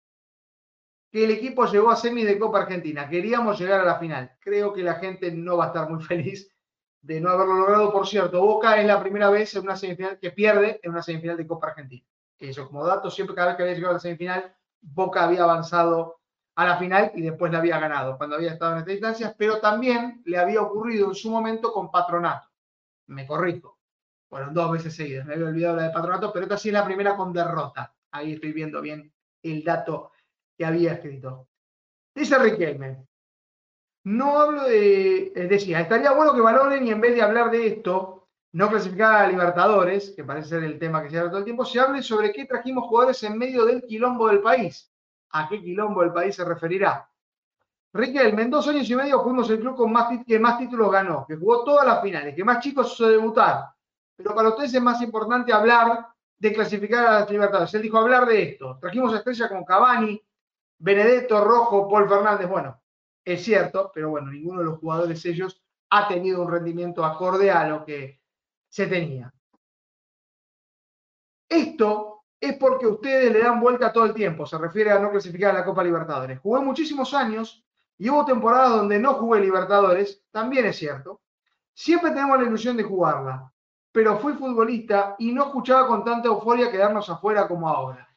que 1.11 1.25
el 1.25 1.31
equipo 1.31 1.65
llegó 1.65 1.89
a 1.89 1.95
semi 1.95 2.23
de 2.23 2.37
Copa 2.37 2.61
Argentina. 2.61 3.07
Queríamos 3.07 3.59
llegar 3.59 3.81
a 3.81 3.85
la 3.85 3.99
final. 3.99 4.35
Creo 4.39 4.73
que 4.73 4.83
la 4.83 4.95
gente 4.95 5.31
no 5.31 5.57
va 5.57 5.65
a 5.65 5.67
estar 5.67 5.89
muy 5.89 6.03
feliz 6.03 6.51
de 7.01 7.21
no 7.21 7.29
haberlo 7.29 7.55
logrado. 7.55 7.91
Por 7.91 8.07
cierto, 8.07 8.41
Boca 8.41 8.79
es 8.79 8.85
la 8.85 8.99
primera 9.01 9.29
vez 9.29 9.55
en 9.55 9.63
una 9.63 9.75
semifinal 9.75 10.19
que 10.19 10.31
pierde 10.31 10.79
en 10.83 10.91
una 10.91 11.01
semifinal 11.01 11.37
de 11.37 11.47
Copa 11.47 11.67
Argentina. 11.67 12.05
Eso 12.37 12.67
como 12.67 12.85
dato, 12.85 13.09
siempre 13.11 13.35
cada 13.35 13.49
vez 13.49 13.57
que 13.57 13.63
había 13.63 13.75
llegado 13.75 13.91
a 13.91 13.95
la 13.95 13.99
semifinal, 13.99 14.55
Boca 14.81 15.23
había 15.23 15.43
avanzado 15.43 16.19
a 16.55 16.65
la 16.65 16.77
final 16.77 17.11
y 17.15 17.21
después 17.21 17.51
la 17.51 17.59
había 17.59 17.79
ganado 17.79 18.17
cuando 18.17 18.35
había 18.35 18.51
estado 18.51 18.73
en 18.73 18.79
estas 18.79 18.93
instancias, 18.93 19.35
pero 19.37 19.59
también 19.59 20.21
le 20.25 20.37
había 20.37 20.61
ocurrido 20.61 21.07
en 21.07 21.15
su 21.15 21.29
momento 21.29 21.71
con 21.71 21.91
Patronato. 21.91 22.47
Me 23.07 23.25
corrijo 23.25 23.79
bueno, 24.29 24.49
dos 24.51 24.71
veces 24.71 24.95
seguidas, 24.95 25.25
me 25.25 25.33
había 25.33 25.47
olvidado 25.47 25.77
la 25.77 25.83
de 25.83 25.89
patronato, 25.89 26.31
pero 26.31 26.45
esta 26.45 26.57
sí 26.57 26.69
es 26.69 26.73
la 26.73 26.85
primera 26.85 27.15
con 27.15 27.33
derrota. 27.33 27.95
Ahí 28.11 28.33
estoy 28.33 28.53
viendo 28.53 28.81
bien 28.81 29.11
el 29.41 29.63
dato 29.63 30.11
que 30.55 30.65
había 30.65 30.93
escrito. 30.93 31.47
Dice 32.13 32.37
Riquelme, 32.37 33.07
no 34.09 34.39
hablo 34.39 34.63
de, 34.63 35.31
decía, 35.47 35.81
estaría 35.81 36.11
bueno 36.11 36.33
que 36.33 36.41
valoren 36.41 36.85
y 36.85 36.89
en 36.89 36.99
vez 36.99 37.13
de 37.13 37.21
hablar 37.21 37.51
de 37.51 37.67
esto, 37.67 38.27
no 38.53 38.67
clasificar 38.67 39.23
a 39.23 39.27
Libertadores, 39.27 40.13
que 40.15 40.23
parece 40.23 40.49
ser 40.49 40.63
el 40.63 40.79
tema 40.79 41.03
que 41.03 41.11
se 41.11 41.19
habla 41.19 41.29
todo 41.29 41.39
el 41.39 41.45
tiempo, 41.45 41.63
se 41.63 41.79
hable 41.79 42.01
sobre 42.01 42.33
qué 42.33 42.45
trajimos 42.45 42.87
jugadores 42.87 43.21
en 43.21 43.37
medio 43.37 43.65
del 43.65 43.83
quilombo 43.83 44.27
del 44.27 44.41
país. 44.41 44.91
¿A 45.29 45.47
qué 45.47 45.61
quilombo 45.61 46.01
del 46.01 46.11
país 46.11 46.35
se 46.35 46.43
referirá? 46.43 47.07
Riquelme, 47.93 48.41
en 48.41 48.49
dos 48.49 48.67
años 48.67 48.89
y 48.89 48.95
medio 48.95 49.21
fuimos 49.21 49.47
el 49.51 49.59
club 49.59 49.75
con 49.75 49.91
más, 49.91 50.09
que 50.25 50.39
más 50.39 50.57
títulos 50.57 50.91
ganó, 50.91 51.25
que 51.27 51.35
jugó 51.35 51.63
todas 51.63 51.85
las 51.85 52.01
finales, 52.01 52.35
que 52.35 52.43
más 52.43 52.63
chicos 52.63 52.97
se 52.97 53.05
debutar, 53.05 53.65
pero 54.15 54.33
para 54.33 54.49
ustedes 54.49 54.73
es 54.73 54.81
más 54.81 54.99
importante 55.03 55.53
hablar 55.53 56.07
de 56.35 56.51
clasificar 56.53 57.05
a 57.05 57.19
las 57.19 57.29
Libertadores. 57.29 57.73
Él 57.75 57.83
dijo 57.83 57.99
hablar 57.99 58.25
de 58.25 58.41
esto. 58.41 58.79
Trajimos 58.81 59.13
a 59.13 59.17
estrellas 59.17 59.49
como 59.49 59.63
Cavani, 59.63 60.19
Benedetto, 60.79 61.43
Rojo, 61.43 61.87
Paul 61.87 62.09
Fernández. 62.09 62.49
Bueno, 62.49 62.78
es 63.33 63.43
cierto, 63.43 63.91
pero 63.93 64.09
bueno, 64.09 64.31
ninguno 64.31 64.59
de 64.59 64.65
los 64.65 64.79
jugadores 64.79 65.23
ellos 65.25 65.61
ha 65.89 66.07
tenido 66.07 66.41
un 66.41 66.51
rendimiento 66.51 67.03
acorde 67.03 67.51
a 67.51 67.67
lo 67.67 67.85
que 67.85 68.21
se 68.67 68.87
tenía. 68.87 69.33
Esto 71.47 72.23
es 72.39 72.55
porque 72.57 72.87
ustedes 72.87 73.33
le 73.33 73.39
dan 73.39 73.59
vuelta 73.59 73.91
todo 73.91 74.05
el 74.05 74.13
tiempo, 74.13 74.45
se 74.45 74.57
refiere 74.57 74.91
a 74.91 74.99
no 74.99 75.11
clasificar 75.11 75.51
a 75.51 75.59
la 75.59 75.65
Copa 75.65 75.83
Libertadores. 75.83 76.39
Jugué 76.39 76.61
muchísimos 76.61 77.13
años 77.13 77.65
y 77.97 78.09
hubo 78.09 78.23
temporadas 78.23 78.71
donde 78.71 78.99
no 78.99 79.15
jugué 79.15 79.41
Libertadores, 79.41 80.23
también 80.31 80.65
es 80.65 80.77
cierto. 80.77 81.21
Siempre 81.73 82.11
tenemos 82.11 82.39
la 82.39 82.47
ilusión 82.47 82.77
de 82.77 82.83
jugarla 82.83 83.51
pero 83.91 84.17
fui 84.19 84.33
futbolista 84.33 85.15
y 85.19 85.31
no 85.31 85.45
escuchaba 85.45 85.87
con 85.87 86.03
tanta 86.03 86.27
euforia 86.27 86.71
quedarnos 86.71 87.09
afuera 87.09 87.47
como 87.47 87.67
ahora. 87.67 88.08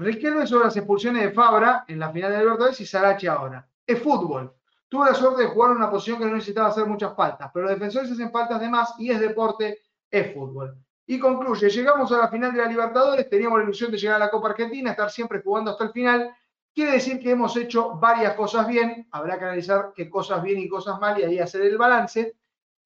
Riquelme 0.00 0.46
sobre 0.46 0.66
las 0.66 0.76
expulsiones 0.76 1.24
de 1.24 1.32
Fabra 1.32 1.84
en 1.88 1.98
la 1.98 2.12
final 2.12 2.30
de 2.30 2.38
Libertadores 2.38 2.80
y 2.80 2.86
Sarachi 2.86 3.26
ahora. 3.26 3.68
Es 3.84 4.00
fútbol. 4.00 4.54
Tuve 4.88 5.06
la 5.06 5.14
suerte 5.14 5.42
de 5.42 5.48
jugar 5.48 5.72
en 5.72 5.78
una 5.78 5.90
posición 5.90 6.20
que 6.20 6.26
no 6.26 6.34
necesitaba 6.34 6.68
hacer 6.68 6.86
muchas 6.86 7.16
faltas, 7.16 7.50
pero 7.52 7.66
los 7.66 7.74
defensores 7.74 8.10
hacen 8.10 8.30
faltas 8.30 8.60
de 8.60 8.68
más 8.68 8.94
y 8.98 9.10
es 9.10 9.18
deporte, 9.18 9.82
es 10.08 10.32
fútbol. 10.32 10.76
Y 11.04 11.18
concluye, 11.18 11.68
llegamos 11.68 12.12
a 12.12 12.18
la 12.18 12.28
final 12.28 12.52
de 12.52 12.58
la 12.58 12.68
Libertadores, 12.68 13.28
teníamos 13.28 13.58
la 13.58 13.64
ilusión 13.64 13.90
de 13.90 13.98
llegar 13.98 14.16
a 14.16 14.26
la 14.26 14.30
Copa 14.30 14.50
Argentina, 14.50 14.92
estar 14.92 15.10
siempre 15.10 15.42
jugando 15.42 15.72
hasta 15.72 15.84
el 15.84 15.90
final. 15.90 16.30
Quiere 16.72 16.92
decir 16.92 17.18
que 17.18 17.32
hemos 17.32 17.56
hecho 17.56 17.96
varias 17.96 18.34
cosas 18.34 18.68
bien, 18.68 19.08
habrá 19.10 19.36
que 19.36 19.46
analizar 19.46 19.92
qué 19.96 20.08
cosas 20.08 20.42
bien 20.44 20.60
y 20.60 20.68
cosas 20.68 21.00
mal 21.00 21.18
y 21.18 21.24
ahí 21.24 21.38
hacer 21.40 21.62
el 21.62 21.76
balance. 21.76 22.36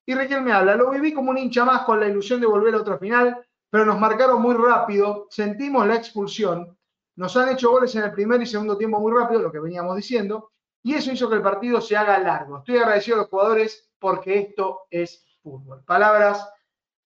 Y 0.06 0.14
me 0.14 0.52
habla, 0.52 0.76
lo 0.76 0.90
viví 0.90 1.12
como 1.12 1.30
un 1.30 1.38
hincha 1.38 1.64
más 1.64 1.82
con 1.82 2.00
la 2.00 2.08
ilusión 2.08 2.40
de 2.40 2.46
volver 2.46 2.74
a 2.74 2.78
otra 2.78 2.96
final, 2.96 3.38
pero 3.68 3.84
nos 3.84 4.00
marcaron 4.00 4.40
muy 4.40 4.54
rápido, 4.54 5.26
sentimos 5.30 5.86
la 5.86 5.96
expulsión, 5.96 6.76
nos 7.16 7.36
han 7.36 7.50
hecho 7.50 7.70
goles 7.70 7.94
en 7.94 8.04
el 8.04 8.12
primer 8.12 8.40
y 8.42 8.46
segundo 8.46 8.76
tiempo 8.76 9.00
muy 9.00 9.12
rápido, 9.12 9.42
lo 9.42 9.52
que 9.52 9.60
veníamos 9.60 9.96
diciendo, 9.96 10.52
y 10.82 10.94
eso 10.94 11.12
hizo 11.12 11.28
que 11.28 11.36
el 11.36 11.42
partido 11.42 11.80
se 11.80 11.96
haga 11.96 12.18
largo. 12.18 12.58
Estoy 12.58 12.78
agradecido 12.78 13.16
a 13.16 13.20
los 13.20 13.28
jugadores 13.28 13.90
porque 13.98 14.38
esto 14.38 14.82
es 14.90 15.24
fútbol. 15.42 15.84
Palabras 15.84 16.48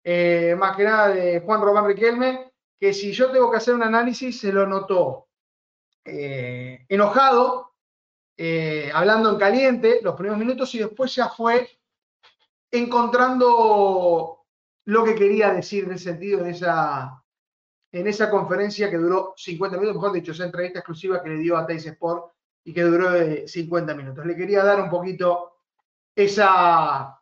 eh, 0.08 0.54
más 0.56 0.76
que 0.76 0.84
nada 0.84 1.08
de 1.08 1.40
Juan 1.40 1.60
Román 1.60 1.86
Riquelme, 1.86 2.52
que 2.78 2.94
si 2.94 3.12
yo 3.12 3.30
tengo 3.30 3.50
que 3.50 3.56
hacer 3.56 3.74
un 3.74 3.82
análisis, 3.82 4.38
se 4.38 4.52
lo 4.52 4.66
notó 4.66 5.28
eh, 6.04 6.86
enojado, 6.88 7.74
eh, 8.36 8.90
hablando 8.94 9.30
en 9.30 9.38
caliente 9.38 10.00
los 10.02 10.14
primeros 10.14 10.38
minutos 10.38 10.74
y 10.74 10.78
después 10.78 11.14
ya 11.14 11.28
fue 11.28 11.68
encontrando 12.70 14.44
lo 14.84 15.04
que 15.04 15.14
quería 15.14 15.52
decir 15.52 15.84
en 15.84 15.92
ese 15.92 16.04
sentido 16.04 16.40
en 16.40 16.46
esa, 16.48 17.24
en 18.00 18.06
esa 18.06 18.30
conferencia 18.30 18.90
que 18.90 18.98
duró 18.98 19.32
50 19.36 19.78
minutos, 19.78 19.96
mejor 19.96 20.12
dicho, 20.12 20.32
esa 20.32 20.44
entrevista 20.44 20.80
exclusiva 20.80 21.22
que 21.22 21.30
le 21.30 21.38
dio 21.38 21.56
a 21.56 21.66
Teis 21.66 21.86
Sport 21.86 22.32
y 22.64 22.74
que 22.74 22.82
duró 22.82 23.10
50 23.46 23.94
minutos. 23.94 24.26
Le 24.26 24.36
quería 24.36 24.62
dar 24.62 24.80
un 24.82 24.90
poquito 24.90 25.60
esa, 26.14 27.18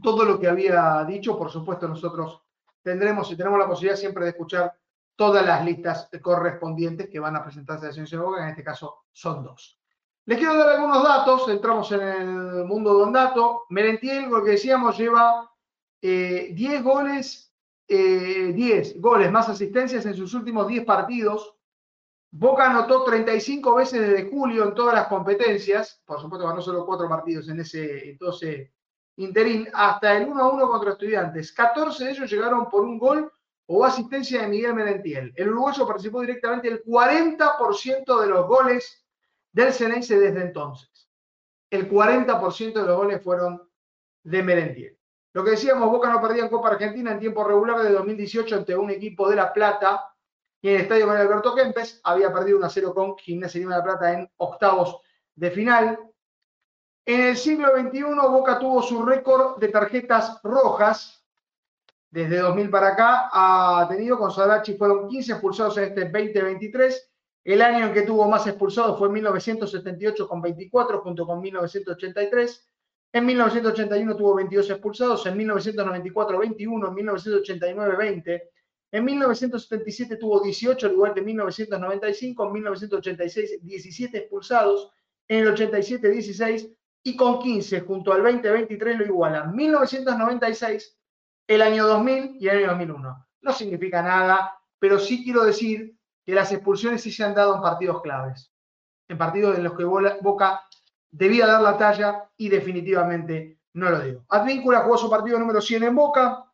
todo 0.00 0.24
lo 0.24 0.38
que 0.38 0.46
había 0.46 1.04
dicho. 1.04 1.36
Por 1.36 1.50
supuesto, 1.50 1.88
nosotros 1.88 2.40
tendremos 2.82 3.30
y 3.32 3.36
tenemos 3.36 3.58
la 3.58 3.66
posibilidad 3.66 3.98
siempre 3.98 4.24
de 4.24 4.30
escuchar 4.30 4.72
todas 5.16 5.44
las 5.44 5.64
listas 5.64 6.08
correspondientes 6.22 7.08
que 7.08 7.18
van 7.18 7.34
a 7.34 7.42
presentarse 7.42 7.86
a 7.86 7.88
la 7.88 7.94
Ciencia 7.94 8.20
Boca, 8.20 8.44
en 8.44 8.50
este 8.50 8.62
caso 8.62 9.06
son 9.12 9.42
dos. 9.42 9.80
Les 10.26 10.38
quiero 10.38 10.56
dar 10.56 10.76
algunos 10.76 11.02
datos, 11.02 11.48
entramos 11.48 11.90
en 11.90 12.00
el 12.00 12.64
mundo 12.64 12.96
de 12.96 13.04
un 13.04 13.12
dato. 13.12 13.64
Merentiel, 13.70 14.30
lo 14.30 14.44
que 14.44 14.52
decíamos, 14.52 14.96
lleva 14.96 15.50
10 16.00 16.84
eh, 17.92 18.52
goles, 18.52 18.54
10 18.54 18.88
eh, 18.88 18.94
goles 19.00 19.32
más 19.32 19.48
asistencias 19.48 20.06
en 20.06 20.14
sus 20.14 20.32
últimos 20.34 20.68
10 20.68 20.84
partidos. 20.84 21.56
Boca 22.30 22.70
anotó 22.70 23.02
35 23.02 23.74
veces 23.74 24.00
desde 24.00 24.30
julio 24.30 24.64
en 24.64 24.74
todas 24.74 24.94
las 24.94 25.08
competencias. 25.08 26.00
Por 26.06 26.20
supuesto, 26.20 26.46
ganó 26.46 26.62
solo 26.62 26.86
4 26.86 27.08
partidos 27.08 27.48
en 27.48 27.58
ese 27.58 28.10
entonces 28.10 28.70
interín, 29.16 29.68
hasta 29.74 30.16
el 30.16 30.28
1 30.28 30.40
a 30.40 30.52
1 30.52 30.68
contra 30.68 30.92
estudiantes. 30.92 31.52
14 31.52 32.04
de 32.04 32.10
ellos 32.12 32.30
llegaron 32.30 32.70
por 32.70 32.84
un 32.84 32.96
gol 32.96 33.32
o 33.66 33.84
asistencia 33.84 34.42
de 34.42 34.48
Miguel 34.48 34.74
Merentiel. 34.74 35.32
El 35.36 35.48
uruguayo 35.48 35.86
participó 35.86 36.20
directamente 36.20 36.68
el 36.68 36.84
40% 36.84 38.20
de 38.20 38.26
los 38.28 38.46
goles 38.46 39.04
del 39.52 39.72
Ceneice 39.72 40.18
desde 40.18 40.42
entonces. 40.42 41.08
El 41.68 41.90
40% 41.90 42.72
de 42.72 42.86
los 42.86 42.96
goles 42.96 43.22
fueron 43.22 43.68
de 44.22 44.42
Merentiel. 44.42 44.99
Lo 45.32 45.44
que 45.44 45.52
decíamos, 45.52 45.90
Boca 45.90 46.10
no 46.10 46.20
perdía 46.20 46.42
en 46.42 46.48
Copa 46.48 46.70
Argentina 46.70 47.12
en 47.12 47.20
tiempo 47.20 47.44
regular 47.44 47.82
de 47.82 47.92
2018 47.92 48.56
ante 48.56 48.76
un 48.76 48.90
equipo 48.90 49.28
de 49.28 49.36
La 49.36 49.52
Plata 49.52 50.12
y 50.60 50.68
en 50.68 50.74
el 50.74 50.80
estadio 50.82 51.06
con 51.06 51.16
Alberto 51.16 51.54
Kempes 51.54 52.00
había 52.04 52.32
perdido 52.32 52.58
1 52.58 52.68
0 52.68 52.94
con 52.94 53.16
Gimnasia 53.16 53.60
de 53.60 53.66
La 53.66 53.82
Plata 53.82 54.12
en 54.12 54.30
octavos 54.36 55.00
de 55.34 55.50
final. 55.50 55.98
En 57.06 57.20
el 57.20 57.36
siglo 57.36 57.68
XXI, 57.76 58.02
Boca 58.02 58.58
tuvo 58.58 58.82
su 58.82 59.02
récord 59.04 59.58
de 59.58 59.68
tarjetas 59.68 60.40
rojas. 60.42 61.24
Desde 62.10 62.38
2000 62.38 62.70
para 62.70 62.88
acá 62.88 63.30
ha 63.32 63.86
tenido 63.88 64.18
con 64.18 64.32
Sadachi, 64.32 64.74
fueron 64.74 65.08
15 65.08 65.32
expulsados 65.32 65.78
en 65.78 65.84
este 65.84 66.04
2023 66.06 67.10
el 67.44 67.62
año 67.62 67.86
en 67.86 67.94
que 67.94 68.02
tuvo 68.02 68.28
más 68.28 68.46
expulsados 68.46 68.98
fue 68.98 69.08
1978 69.08 70.28
con 70.28 70.42
24 70.42 71.00
junto 71.00 71.26
con 71.26 71.40
1983. 71.40 72.69
En 73.12 73.26
1981 73.26 74.16
tuvo 74.16 74.36
22 74.36 74.70
expulsados, 74.70 75.26
en 75.26 75.36
1994 75.36 76.38
21, 76.38 76.88
en 76.88 76.94
1989 76.94 77.96
20, 77.96 78.50
en 78.92 79.04
1977 79.04 80.16
tuvo 80.16 80.40
18, 80.40 80.86
al 80.86 80.92
igual 80.92 81.14
que 81.14 81.20
en 81.20 81.26
1995, 81.26 82.46
en 82.46 82.52
1986 82.52 83.58
17 83.62 84.18
expulsados, 84.18 84.90
en 85.28 85.40
el 85.40 85.48
87 85.48 86.08
16 86.08 86.70
y 87.02 87.16
con 87.16 87.38
15 87.40 87.80
junto 87.80 88.12
al 88.12 88.22
2023 88.22 88.98
lo 88.98 89.04
iguala. 89.04 89.44
1996, 89.44 90.98
el 91.48 91.62
año 91.62 91.86
2000 91.86 92.36
y 92.38 92.48
el 92.48 92.58
año 92.58 92.66
2001. 92.68 93.26
No 93.42 93.52
significa 93.52 94.02
nada, 94.02 94.56
pero 94.78 94.98
sí 94.98 95.24
quiero 95.24 95.44
decir 95.44 95.96
que 96.24 96.34
las 96.34 96.52
expulsiones 96.52 97.02
sí 97.02 97.10
se 97.10 97.24
han 97.24 97.34
dado 97.34 97.56
en 97.56 97.62
partidos 97.62 98.02
claves, 98.02 98.52
en 99.08 99.18
partidos 99.18 99.56
en 99.56 99.64
los 99.64 99.76
que 99.76 99.84
Boca 99.84 100.62
debía 101.10 101.46
dar 101.46 101.60
la 101.62 101.76
talla 101.76 102.30
y 102.36 102.48
definitivamente 102.48 103.60
no 103.74 103.90
lo 103.90 104.00
dio. 104.00 104.24
Advíncula 104.28 104.80
jugó 104.80 104.98
su 104.98 105.10
partido 105.10 105.38
número 105.38 105.60
100 105.60 105.84
en 105.84 105.94
Boca, 105.94 106.50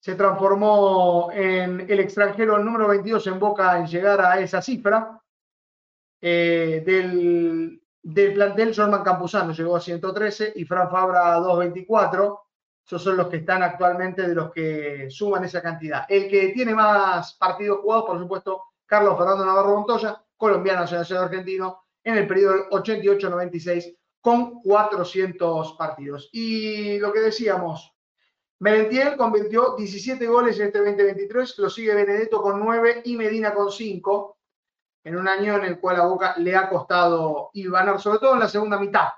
se 0.00 0.14
transformó 0.14 1.30
en 1.32 1.80
el 1.80 2.00
extranjero 2.00 2.58
número 2.58 2.88
22 2.88 3.26
en 3.26 3.40
Boca 3.40 3.78
en 3.78 3.86
llegar 3.86 4.20
a 4.20 4.38
esa 4.38 4.62
cifra. 4.62 5.20
Eh, 6.20 6.82
del, 6.86 7.82
del 8.02 8.34
plantel, 8.34 8.74
Jorman 8.74 9.02
Campuzano 9.02 9.52
llegó 9.52 9.76
a 9.76 9.80
113 9.80 10.52
y 10.54 10.64
Fran 10.64 10.90
Fabra 10.90 11.34
a 11.34 11.40
224. 11.40 12.40
Esos 12.86 13.02
son 13.02 13.16
los 13.16 13.26
que 13.26 13.38
están 13.38 13.64
actualmente 13.64 14.22
de 14.28 14.34
los 14.34 14.52
que 14.52 15.08
suman 15.10 15.42
esa 15.42 15.60
cantidad. 15.60 16.04
El 16.08 16.28
que 16.28 16.50
tiene 16.50 16.72
más 16.72 17.34
partidos 17.34 17.80
jugados, 17.80 18.04
por 18.04 18.18
supuesto, 18.20 18.62
Carlos 18.86 19.18
Fernando 19.18 19.44
Navarro 19.44 19.78
Montoya, 19.78 20.22
colombiano, 20.36 20.82
nacional 20.82 21.24
argentino, 21.24 21.85
en 22.06 22.16
el 22.16 22.26
periodo 22.28 22.70
88-96 22.70 23.96
con 24.20 24.62
400 24.62 25.74
partidos. 25.74 26.30
Y 26.32 26.98
lo 27.00 27.12
que 27.12 27.18
decíamos, 27.18 27.92
Merentiel 28.60 29.16
convirtió 29.16 29.74
17 29.76 30.24
goles 30.26 30.58
en 30.60 30.68
este 30.68 30.78
2023, 30.78 31.58
lo 31.58 31.68
sigue 31.68 31.94
Benedetto 31.94 32.40
con 32.40 32.60
9 32.60 33.02
y 33.04 33.16
Medina 33.16 33.52
con 33.52 33.72
5, 33.72 34.38
en 35.02 35.16
un 35.16 35.26
año 35.26 35.56
en 35.56 35.64
el 35.64 35.80
cual 35.80 35.96
a 35.96 36.06
Boca 36.06 36.34
le 36.38 36.54
ha 36.54 36.68
costado 36.68 37.50
ganar, 37.52 38.00
sobre 38.00 38.20
todo 38.20 38.34
en 38.34 38.40
la 38.40 38.48
segunda 38.48 38.78
mitad 38.78 39.08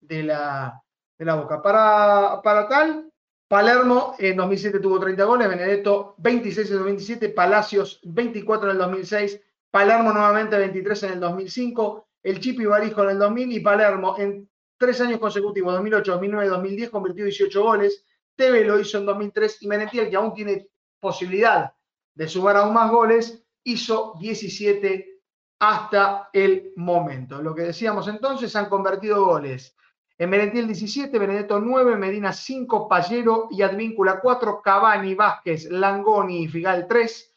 de 0.00 0.22
la, 0.22 0.80
de 1.18 1.24
la 1.24 1.34
Boca. 1.34 1.60
Para, 1.60 2.40
para 2.40 2.68
tal, 2.68 3.12
Palermo 3.48 4.14
en 4.18 4.36
2007 4.36 4.78
tuvo 4.78 5.00
30 5.00 5.24
goles, 5.24 5.48
Benedetto 5.48 6.14
26 6.18 6.70
en 6.70 6.76
2027, 6.76 7.28
Palacios 7.30 8.00
24 8.04 8.70
en 8.70 8.76
el 8.76 8.78
2006, 8.78 9.40
Palermo 9.72 10.12
nuevamente 10.12 10.56
23 10.56 11.02
en 11.02 11.12
el 11.14 11.20
2005, 11.20 12.08
el 12.22 12.40
Chipi 12.40 12.64
Barijo 12.64 13.02
en 13.02 13.10
el 13.10 13.18
2000 13.18 13.52
y 13.52 13.60
Palermo 13.60 14.16
en 14.18 14.48
tres 14.76 15.00
años 15.00 15.20
consecutivos, 15.20 15.72
2008, 15.74 16.12
2009, 16.12 16.48
2010, 16.48 16.90
convirtió 16.90 17.24
18 17.24 17.62
goles. 17.62 18.04
Teve 18.34 18.64
lo 18.64 18.78
hizo 18.78 18.98
en 18.98 19.06
2003 19.06 19.62
y 19.62 19.68
Menetiel, 19.68 20.10
que 20.10 20.16
aún 20.16 20.34
tiene 20.34 20.68
posibilidad 20.98 21.72
de 22.14 22.28
sumar 22.28 22.56
aún 22.56 22.74
más 22.74 22.90
goles, 22.90 23.44
hizo 23.64 24.14
17 24.20 25.20
hasta 25.60 26.28
el 26.32 26.72
momento. 26.76 27.40
Lo 27.40 27.54
que 27.54 27.62
decíamos 27.62 28.08
entonces, 28.08 28.54
han 28.56 28.68
convertido 28.68 29.24
goles. 29.24 29.76
En 30.18 30.30
Merentiel 30.30 30.66
17, 30.66 31.18
Benedetto 31.18 31.60
9, 31.60 31.96
Medina 31.96 32.32
5, 32.32 32.88
Pallero 32.88 33.48
y 33.50 33.62
Advíncula 33.62 34.20
4, 34.20 34.60
Cavani, 34.62 35.14
Vázquez, 35.14 35.70
Langoni 35.70 36.44
y 36.44 36.48
Figal 36.48 36.86
3, 36.86 37.31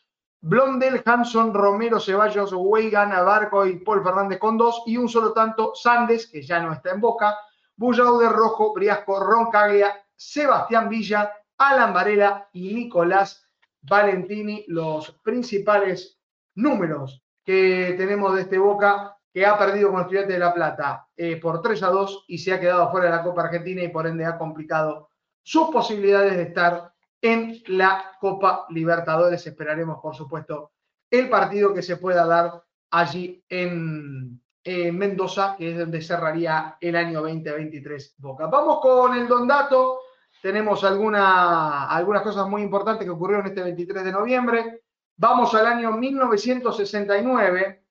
Blondel, 0.47 1.01
Hanson, 1.03 1.55
Romero, 1.55 1.99
Ceballos, 1.99 2.53
Weigan, 2.53 3.11
Abarco 3.11 3.65
y 3.65 3.77
Paul 3.79 4.03
Fernández 4.03 4.37
con 4.37 4.59
dos. 4.59 4.83
Y 4.85 4.95
un 4.95 5.09
solo 5.09 5.33
tanto 5.33 5.73
Sandes, 5.73 6.27
que 6.27 6.43
ya 6.43 6.59
no 6.59 6.71
está 6.71 6.91
en 6.91 7.01
boca, 7.01 7.35
de 7.75 8.29
Rojo, 8.29 8.71
Briasco, 8.71 9.19
Roncaglia, 9.19 10.05
Sebastián 10.15 10.87
Villa, 10.87 11.31
Alan 11.57 11.95
Varela 11.95 12.47
y 12.53 12.75
Nicolás 12.75 13.43
Valentini, 13.81 14.65
los 14.67 15.13
principales 15.23 16.19
números 16.53 17.23
que 17.43 17.95
tenemos 17.97 18.35
de 18.35 18.41
este 18.41 18.59
Boca 18.59 19.17
que 19.33 19.47
ha 19.47 19.57
perdido 19.57 19.89
con 19.89 20.01
Estudiantes 20.01 20.35
de 20.35 20.39
La 20.39 20.53
Plata 20.53 21.07
eh, 21.17 21.37
por 21.37 21.59
3 21.63 21.81
a 21.81 21.87
2 21.87 22.25
y 22.27 22.37
se 22.37 22.53
ha 22.53 22.59
quedado 22.59 22.91
fuera 22.91 23.07
de 23.07 23.15
la 23.15 23.23
Copa 23.23 23.41
Argentina 23.41 23.81
y 23.81 23.87
por 23.87 24.05
ende 24.05 24.25
ha 24.25 24.37
complicado 24.37 25.09
sus 25.41 25.69
posibilidades 25.69 26.37
de 26.37 26.43
estar 26.43 26.93
en 27.25 27.63
la 27.67 28.11
Copa 28.19 28.67
Libertadores. 28.69 29.47
Esperaremos, 29.47 29.99
por 29.99 30.15
supuesto, 30.15 30.73
el 31.09 31.27
partido 31.27 31.73
que 31.73 31.81
se 31.81 31.97
pueda 31.97 32.23
dar 32.25 32.63
allí 32.91 33.43
en, 33.49 34.41
Mendoza, 34.67 35.55
que 35.55 35.71
es 35.71 35.77
donde 35.77 36.01
cerraría 36.01 36.75
el 36.81 36.95
año 36.95 37.21
2023 37.21 38.15
Boca. 38.17 38.47
Vamos 38.47 38.79
con 38.81 39.15
el 39.15 39.27
Don 39.27 39.47
Dato. 39.47 39.99
Tenemos 40.41 40.83
alguna, 40.83 41.87
algunas 41.87 42.23
cosas 42.23 42.47
muy 42.47 42.63
importantes 42.63 43.05
que 43.05 43.11
ocurrieron 43.11 43.45
este 43.45 43.61
23 43.61 44.03
de 44.05 44.11
noviembre. 44.11 44.81
Vamos 45.17 45.53
al 45.53 45.67
año 45.67 45.91
1969, 45.91 47.83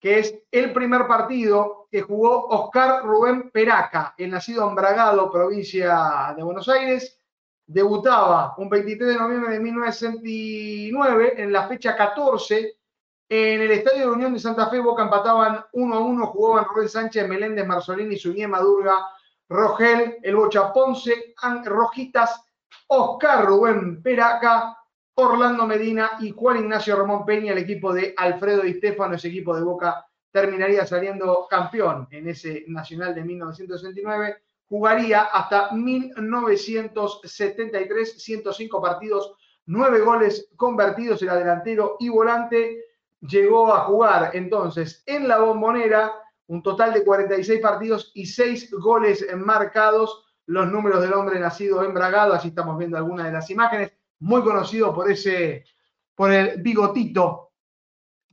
que 0.00 0.18
es 0.20 0.38
el 0.50 0.72
primer 0.72 1.06
partido 1.06 1.86
que 1.90 2.00
jugó 2.00 2.46
Oscar 2.46 3.04
Rubén 3.04 3.50
Peraca, 3.50 4.14
el 4.16 4.30
nacido 4.30 4.66
en 4.68 4.74
Bragado, 4.74 5.30
provincia 5.30 6.32
de 6.34 6.42
Buenos 6.42 6.68
Aires, 6.70 7.17
debutaba 7.68 8.54
un 8.56 8.68
23 8.70 9.10
de 9.10 9.18
noviembre 9.18 9.52
de 9.52 9.60
1969 9.60 11.34
en 11.36 11.52
la 11.52 11.68
fecha 11.68 11.94
14 11.94 12.76
en 13.28 13.60
el 13.60 13.70
Estadio 13.70 14.06
de 14.06 14.12
Unión 14.12 14.32
de 14.32 14.40
Santa 14.40 14.70
Fe. 14.70 14.80
Boca 14.80 15.02
empataban 15.02 15.62
1 15.72 15.94
a 15.94 16.00
1, 16.00 16.26
jugaban 16.28 16.64
Rubén 16.64 16.88
Sánchez, 16.88 17.28
Meléndez, 17.28 17.66
Marzolini, 17.66 18.16
Suñé, 18.16 18.48
Madurga, 18.48 19.06
Rogel, 19.50 20.16
El 20.22 20.36
Bocha 20.36 20.72
Ponce, 20.72 21.34
Rojitas, 21.64 22.42
Oscar 22.86 23.44
Rubén 23.44 24.02
Peraca, 24.02 24.74
Orlando 25.16 25.66
Medina 25.66 26.12
y 26.20 26.30
Juan 26.30 26.58
Ignacio 26.58 26.96
Ramón 26.96 27.26
Peña, 27.26 27.52
el 27.52 27.58
equipo 27.58 27.92
de 27.92 28.14
Alfredo 28.16 28.62
Di 28.62 28.74
Stefano, 28.74 29.16
ese 29.16 29.28
equipo 29.28 29.54
de 29.54 29.62
Boca 29.62 30.06
terminaría 30.30 30.86
saliendo 30.86 31.46
campeón 31.50 32.08
en 32.10 32.28
ese 32.28 32.64
Nacional 32.68 33.14
de 33.14 33.24
1969 33.24 34.36
jugaría 34.68 35.22
hasta 35.22 35.72
1973, 35.72 38.22
105 38.22 38.82
partidos, 38.82 39.34
9 39.66 40.00
goles 40.00 40.50
convertidos, 40.56 41.22
el 41.22 41.28
delantero 41.30 41.96
y 41.98 42.08
volante. 42.08 42.84
Llegó 43.20 43.72
a 43.72 43.84
jugar 43.84 44.30
entonces 44.34 45.02
en 45.06 45.26
la 45.26 45.38
bombonera 45.38 46.12
un 46.46 46.62
total 46.62 46.92
de 46.94 47.04
46 47.04 47.60
partidos 47.60 48.12
y 48.14 48.26
6 48.26 48.70
goles 48.72 49.26
marcados. 49.36 50.24
Los 50.46 50.70
números 50.70 51.00
del 51.02 51.12
hombre 51.12 51.40
nacido 51.40 51.84
en 51.84 51.92
Bragado, 51.92 52.32
así 52.32 52.48
estamos 52.48 52.78
viendo 52.78 52.96
algunas 52.96 53.26
de 53.26 53.32
las 53.32 53.50
imágenes, 53.50 53.92
muy 54.20 54.42
conocido 54.42 54.94
por 54.94 55.10
ese, 55.10 55.66
por 56.14 56.32
el 56.32 56.62
bigotito 56.62 57.52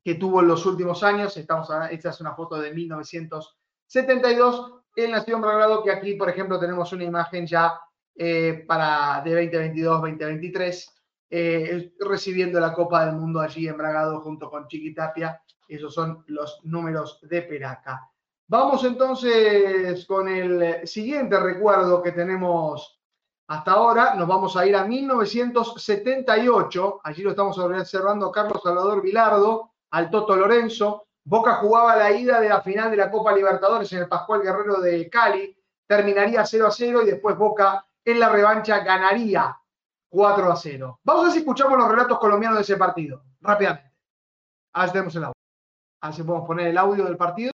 que 0.02 0.16
tuvo 0.16 0.40
en 0.40 0.48
los 0.48 0.66
últimos 0.66 1.04
años. 1.04 1.36
Estamos, 1.36 1.68
esta 1.92 2.12
es 2.12 2.22
una 2.22 2.34
foto 2.34 2.58
de 2.58 2.74
1972 2.74 4.75
el 4.96 5.12
Nación 5.12 5.42
Bragado, 5.42 5.84
que 5.84 5.92
aquí, 5.92 6.16
por 6.16 6.30
ejemplo, 6.30 6.60
tenemos 6.60 6.92
una 6.94 7.04
imagen 7.04 7.46
ya 7.46 7.80
eh, 8.16 8.64
para 8.68 9.22
de 9.24 9.52
2022-2023, 9.52 10.92
eh, 11.30 11.94
recibiendo 12.00 12.60
la 12.60 12.74
Copa 12.74 13.06
del 13.06 13.16
Mundo 13.16 13.42
allí 13.42 13.68
en 13.68 13.78
Bragado 13.78 14.22
junto 14.22 14.50
con 14.50 14.68
Chiquitapia. 14.68 15.40
Esos 15.68 15.94
son 15.94 16.24
los 16.28 16.62
números 16.64 17.20
de 17.24 17.42
Peraca. 17.42 18.10
Vamos 18.48 18.84
entonces 18.84 20.06
con 20.06 20.28
el 20.28 20.88
siguiente 20.88 21.40
recuerdo 21.40 22.04
que 22.04 22.12
tenemos 22.12 23.02
hasta 23.48 23.72
ahora. 23.72 24.14
Nos 24.16 24.28
vamos 24.28 24.56
a 24.56 24.68
ir 24.68 24.76
a 24.76 24.86
1978. 24.86 27.02
Allí 27.04 27.24
lo 27.24 27.32
estamos 27.32 27.58
observando 27.58 28.32
Carlos 28.32 28.62
Salvador 28.64 29.02
Vilardo, 29.02 29.72
al 29.92 30.12
Toto 30.12 30.36
Lorenzo, 30.36 31.08
Boca 31.28 31.56
jugaba 31.56 31.96
la 31.96 32.12
ida 32.12 32.40
de 32.40 32.50
la 32.50 32.62
final 32.62 32.92
de 32.92 32.98
la 32.98 33.10
Copa 33.10 33.34
Libertadores 33.34 33.92
en 33.94 34.00
el 34.00 34.08
Pascual 34.08 34.44
Guerrero 34.44 34.80
de 34.80 35.10
Cali, 35.10 35.58
terminaría 35.88 36.46
0 36.46 36.68
a 36.68 36.72
0 36.72 37.02
y 37.02 37.08
después 37.08 37.36
Boca 37.36 37.84
en 38.06 38.20
la 38.20 38.30
revancha 38.30 38.80
ganaría 38.80 39.58
4 40.08 40.52
a 40.52 40.56
0. 40.56 41.00
Vamos 41.04 41.22
a 41.22 41.26
ver 41.26 41.34
si 41.34 41.40
escuchamos 41.40 41.80
los 41.80 41.90
relatos 41.90 42.20
colombianos 42.20 42.60
de 42.60 42.62
ese 42.62 42.78
partido, 42.78 43.24
rápidamente. 43.42 43.92
A 44.74 44.82
ver 44.82 44.90
si 44.90 44.94
tenemos 44.94 45.16
el 45.16 45.24
audio. 45.24 45.34
A 46.02 46.08
ver 46.08 46.16
si 46.16 46.24
podemos 46.24 46.48
poner 46.48 46.68
el 46.68 46.78
audio 46.78 47.06
del 47.06 47.18
partido. 47.18 47.52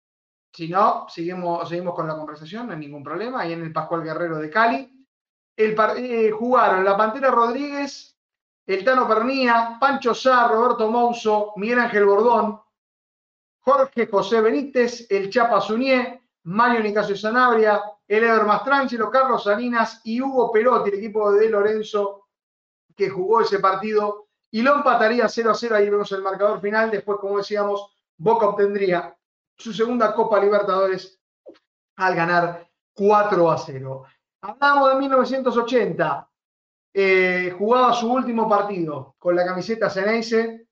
Si 0.51 0.69
no, 0.69 1.07
seguimos, 1.11 1.69
seguimos 1.69 1.95
con 1.95 2.09
la 2.09 2.17
conversación, 2.17 2.67
no 2.67 2.73
hay 2.73 2.79
ningún 2.79 3.03
problema. 3.03 3.43
Ahí 3.43 3.53
en 3.53 3.63
el 3.63 3.73
Pascual 3.73 4.03
Guerrero 4.03 4.39
de 4.39 4.49
Cali. 4.49 5.07
El, 5.55 5.77
eh, 5.99 6.31
jugaron 6.31 6.85
la 6.87 6.97
Pantera 6.97 7.31
Rodríguez, 7.31 8.17
el 8.65 8.83
Tano 8.83 9.07
Pernía, 9.07 9.77
Pancho 9.79 10.15
Sá, 10.15 10.49
Roberto 10.49 10.91
Mouso, 10.91 11.53
Miguel 11.57 11.81
Ángel 11.81 12.07
Bordón, 12.07 12.61
Jorge 13.69 14.07
José 14.07 14.41
Benítez, 14.41 15.07
el 15.11 15.29
Chapa 15.29 15.61
Suñé, 15.61 16.23
Mario 16.45 16.81
Nicasio 16.81 17.15
Sanabria, 17.15 17.83
el 18.07 18.25
Ever 18.25 18.47
Mastrangelo, 18.47 19.11
Carlos 19.11 19.45
Salinas 19.45 20.01
y 20.05 20.23
Hugo 20.23 20.51
Perotti, 20.51 20.89
el 20.89 20.97
equipo 20.97 21.31
de 21.33 21.51
Lorenzo 21.51 22.29
que 22.97 23.11
jugó 23.11 23.43
ese 23.43 23.59
partido 23.59 24.29
y 24.51 24.63
lo 24.63 24.77
empataría 24.77 25.29
0 25.29 25.51
a 25.51 25.55
0. 25.55 25.77
Ahí 25.77 25.91
vemos 25.91 26.11
el 26.13 26.23
marcador 26.23 26.63
final. 26.63 26.91
Después, 26.91 27.19
como 27.21 27.37
decíamos, 27.37 27.95
Boca 28.17 28.49
obtendría 28.49 29.15
su 29.55 29.75
segunda 29.75 30.15
Copa 30.15 30.41
Libertadores 30.41 31.21
al 31.97 32.15
ganar 32.15 32.67
4 32.95 33.51
a 33.51 33.59
0. 33.59 34.05
Hablamos 34.41 34.95
de 34.95 34.99
1980. 34.99 36.31
Eh, 36.95 37.55
jugaba 37.59 37.93
su 37.93 38.11
último 38.11 38.49
partido 38.49 39.15
con 39.19 39.37
la 39.37 39.45
camiseta 39.45 39.91
Ceneice 39.91 40.68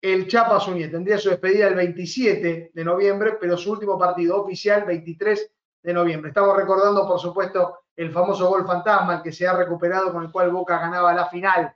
el 0.00 0.28
Chapa 0.28 0.60
Suñé. 0.60 0.88
Tendría 0.88 1.18
su 1.18 1.30
despedida 1.30 1.68
el 1.68 1.74
27 1.74 2.70
de 2.72 2.84
noviembre, 2.84 3.36
pero 3.40 3.56
su 3.56 3.72
último 3.72 3.98
partido 3.98 4.42
oficial 4.42 4.84
23 4.84 5.52
de 5.82 5.92
noviembre. 5.92 6.30
Estamos 6.30 6.56
recordando, 6.56 7.06
por 7.06 7.18
supuesto, 7.18 7.80
el 7.96 8.12
famoso 8.12 8.48
gol 8.48 8.66
fantasma, 8.66 9.16
el 9.16 9.22
que 9.22 9.32
se 9.32 9.46
ha 9.46 9.56
recuperado, 9.56 10.12
con 10.12 10.24
el 10.24 10.30
cual 10.30 10.50
Boca 10.50 10.78
ganaba 10.78 11.14
la 11.14 11.28
final 11.28 11.74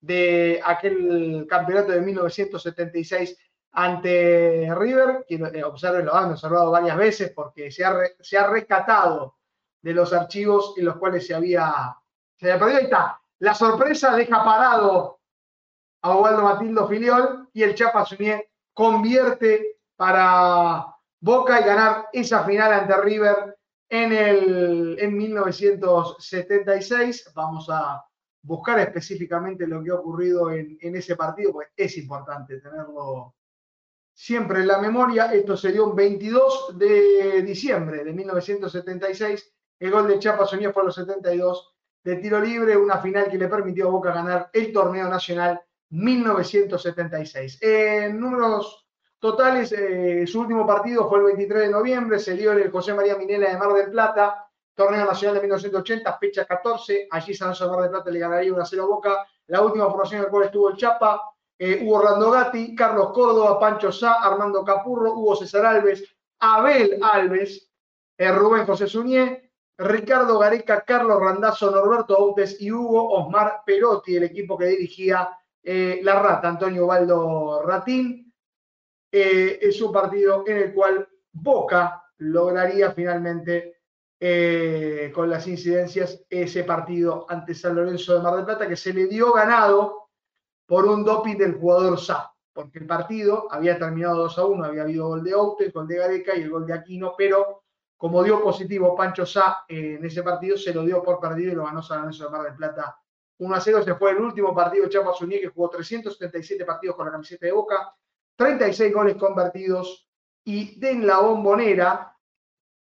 de 0.00 0.60
aquel 0.64 1.46
campeonato 1.48 1.92
de 1.92 2.00
1976 2.00 3.36
ante 3.72 4.72
River, 4.74 5.24
que 5.28 5.34
eh, 5.34 5.64
observen, 5.64 6.06
lo 6.06 6.14
han 6.14 6.30
observado 6.30 6.70
varias 6.70 6.96
veces 6.96 7.32
porque 7.34 7.70
se 7.70 7.84
ha, 7.84 7.94
se 8.20 8.38
ha 8.38 8.46
rescatado 8.46 9.36
de 9.82 9.92
los 9.92 10.12
archivos 10.12 10.74
en 10.76 10.86
los 10.86 10.96
cuales 10.96 11.26
se 11.26 11.34
había, 11.34 11.96
se 12.36 12.50
había 12.50 12.58
perdido. 12.58 12.78
Ahí 12.78 12.84
está. 12.84 13.20
La 13.40 13.54
sorpresa 13.54 14.16
deja 14.16 14.42
parado 14.42 15.20
a 16.06 16.16
Osvaldo 16.16 16.42
Matildo 16.42 16.86
Filiol 16.86 17.48
y 17.52 17.64
el 17.64 17.74
Chapa 17.74 18.06
Suñé 18.06 18.48
convierte 18.72 19.80
para 19.96 20.86
Boca 21.20 21.60
y 21.60 21.64
ganar 21.64 22.06
esa 22.12 22.44
final 22.44 22.72
ante 22.72 22.96
River 23.00 23.58
en, 23.88 24.12
el, 24.12 24.96
en 25.00 25.16
1976. 25.16 27.32
Vamos 27.34 27.68
a 27.70 28.04
buscar 28.42 28.78
específicamente 28.78 29.66
lo 29.66 29.82
que 29.82 29.90
ha 29.90 29.94
ocurrido 29.94 30.52
en, 30.52 30.78
ese 30.80 31.16
partido, 31.16 31.52
pues 31.52 31.70
es 31.76 31.98
importante 31.98 32.60
tenerlo 32.60 33.34
siempre 34.14 34.60
en 34.60 34.68
la 34.68 34.78
memoria. 34.78 35.32
Esto 35.32 35.56
se 35.56 35.72
dio 35.72 35.86
un 35.86 35.96
22 35.96 36.78
de 36.78 37.42
diciembre 37.42 38.04
de 38.04 38.12
1976. 38.12 39.52
El 39.80 39.90
gol 39.90 40.06
de 40.06 40.20
Chapa 40.20 40.46
Soñé 40.46 40.72
fue 40.72 40.82
a 40.82 40.86
los 40.86 40.94
72 40.94 41.74
de 42.04 42.14
tiro 42.16 42.40
libre, 42.40 42.76
una 42.76 42.98
final 42.98 43.28
que 43.28 43.38
le 43.38 43.48
permitió 43.48 43.88
a 43.88 43.90
Boca 43.90 44.12
ganar 44.12 44.50
el 44.52 44.72
torneo 44.72 45.08
nacional 45.08 45.60
1976. 45.90 47.58
En 47.60 48.18
números 48.18 48.86
totales, 49.18 49.72
eh, 49.72 50.26
su 50.26 50.40
último 50.40 50.66
partido 50.66 51.08
fue 51.08 51.18
el 51.18 51.24
23 51.26 51.62
de 51.62 51.68
noviembre, 51.70 52.18
se 52.18 52.34
dio 52.34 52.52
en 52.52 52.60
el 52.60 52.70
José 52.70 52.94
María 52.94 53.16
Minela 53.16 53.50
de 53.50 53.58
Mar 53.58 53.72
del 53.72 53.90
Plata, 53.90 54.48
torneo 54.74 55.06
nacional 55.06 55.36
de 55.36 55.42
1980, 55.42 56.18
fecha 56.18 56.44
14, 56.44 57.08
allí 57.10 57.34
San 57.34 57.48
José 57.50 57.66
Mar 57.66 57.80
del 57.80 57.90
Plata 57.90 58.10
le 58.10 58.18
ganaría 58.18 58.52
una 58.52 58.64
0 58.64 58.86
Boca, 58.86 59.26
la 59.46 59.62
última 59.62 59.86
formación 59.86 60.18
en 60.18 60.24
la 60.24 60.30
cual 60.30 60.44
estuvo 60.44 60.70
el 60.70 60.76
Chapa, 60.76 61.22
eh, 61.58 61.80
Hugo 61.82 61.96
Orlando 61.96 62.30
Gatti, 62.30 62.74
Carlos 62.74 63.12
Córdoba, 63.12 63.58
Pancho 63.58 63.90
Sá, 63.90 64.14
Armando 64.14 64.62
Capurro, 64.64 65.14
Hugo 65.14 65.36
César 65.36 65.64
Alves, 65.64 66.04
Abel 66.40 66.98
Alves, 67.02 67.70
eh, 68.18 68.30
Rubén 68.30 68.66
José 68.66 68.86
Suñé, 68.86 69.50
Ricardo 69.78 70.38
Gareca, 70.38 70.82
Carlos 70.82 71.18
Randazzo, 71.20 71.70
Norberto 71.70 72.16
Autes 72.16 72.60
y 72.60 72.70
Hugo 72.70 73.10
Osmar 73.10 73.62
Perotti, 73.64 74.16
el 74.16 74.24
equipo 74.24 74.56
que 74.56 74.66
dirigía 74.66 75.30
eh, 75.68 75.98
la 76.00 76.22
rata, 76.22 76.48
Antonio 76.48 76.86
Baldo 76.86 77.60
Ratín, 77.66 78.32
eh, 79.10 79.58
es 79.60 79.82
un 79.82 79.92
partido 79.92 80.44
en 80.46 80.58
el 80.58 80.72
cual 80.72 81.08
Boca 81.32 82.04
lograría 82.18 82.92
finalmente 82.92 83.80
eh, 84.20 85.10
con 85.12 85.28
las 85.28 85.44
incidencias 85.48 86.24
ese 86.30 86.62
partido 86.62 87.26
ante 87.28 87.52
San 87.52 87.74
Lorenzo 87.74 88.14
de 88.14 88.22
Mar 88.22 88.36
del 88.36 88.44
Plata 88.44 88.68
que 88.68 88.76
se 88.76 88.94
le 88.94 89.06
dio 89.06 89.32
ganado 89.32 90.08
por 90.66 90.86
un 90.86 91.04
doping 91.04 91.36
del 91.36 91.56
jugador 91.56 91.98
Sá, 91.98 92.32
porque 92.52 92.78
el 92.78 92.86
partido 92.86 93.48
había 93.50 93.76
terminado 93.76 94.18
2 94.18 94.38
a 94.38 94.46
1, 94.46 94.64
había 94.64 94.82
habido 94.82 95.08
gol 95.08 95.24
de 95.24 95.34
Outes, 95.34 95.72
gol 95.72 95.88
de 95.88 95.96
Gareca 95.96 96.36
y 96.36 96.42
el 96.42 96.50
gol 96.50 96.64
de 96.64 96.74
Aquino, 96.74 97.14
pero 97.18 97.64
como 97.96 98.22
dio 98.22 98.40
positivo 98.40 98.94
Pancho 98.94 99.26
Sá 99.26 99.64
en 99.66 100.04
ese 100.04 100.22
partido, 100.22 100.56
se 100.56 100.72
lo 100.72 100.84
dio 100.84 101.02
por 101.02 101.18
perdido 101.18 101.50
y 101.50 101.54
lo 101.56 101.64
ganó 101.64 101.82
San 101.82 102.02
Lorenzo 102.02 102.26
de 102.26 102.30
Mar 102.30 102.42
del 102.44 102.54
Plata 102.54 102.96
1 103.38 103.54
a 103.54 103.60
0 103.60 103.82
se 103.82 103.94
fue 103.94 104.12
el 104.12 104.18
último 104.18 104.54
partido 104.54 104.84
de 104.84 104.90
Chiapas 104.90 105.20
Uní, 105.20 105.40
que 105.40 105.48
jugó 105.48 105.68
377 105.70 106.64
partidos 106.64 106.96
con 106.96 107.06
la 107.06 107.12
camiseta 107.12 107.46
de 107.46 107.52
Boca, 107.52 107.94
36 108.36 108.94
goles 108.94 109.16
convertidos 109.16 110.08
y 110.44 110.78
de 110.78 110.90
en 110.90 111.06
la 111.06 111.20
bombonera, 111.20 112.16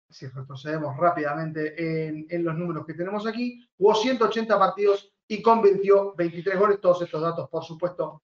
si 0.10 0.28
retrocedemos 0.28 0.98
rápidamente 0.98 2.08
en, 2.08 2.26
en, 2.30 2.44
los 2.44 2.56
números 2.56 2.86
que 2.86 2.94
tenemos 2.94 3.26
aquí, 3.26 3.66
jugó 3.78 3.96
180 3.96 4.60
partidos 4.60 5.14
y 5.28 5.42
convirtió 5.42 6.14
23 6.16 6.60
goles. 6.60 6.82
Todos 6.82 7.04
estos 7.04 7.22
datos, 7.22 7.50
por 7.50 7.64
supuesto. 7.64 8.24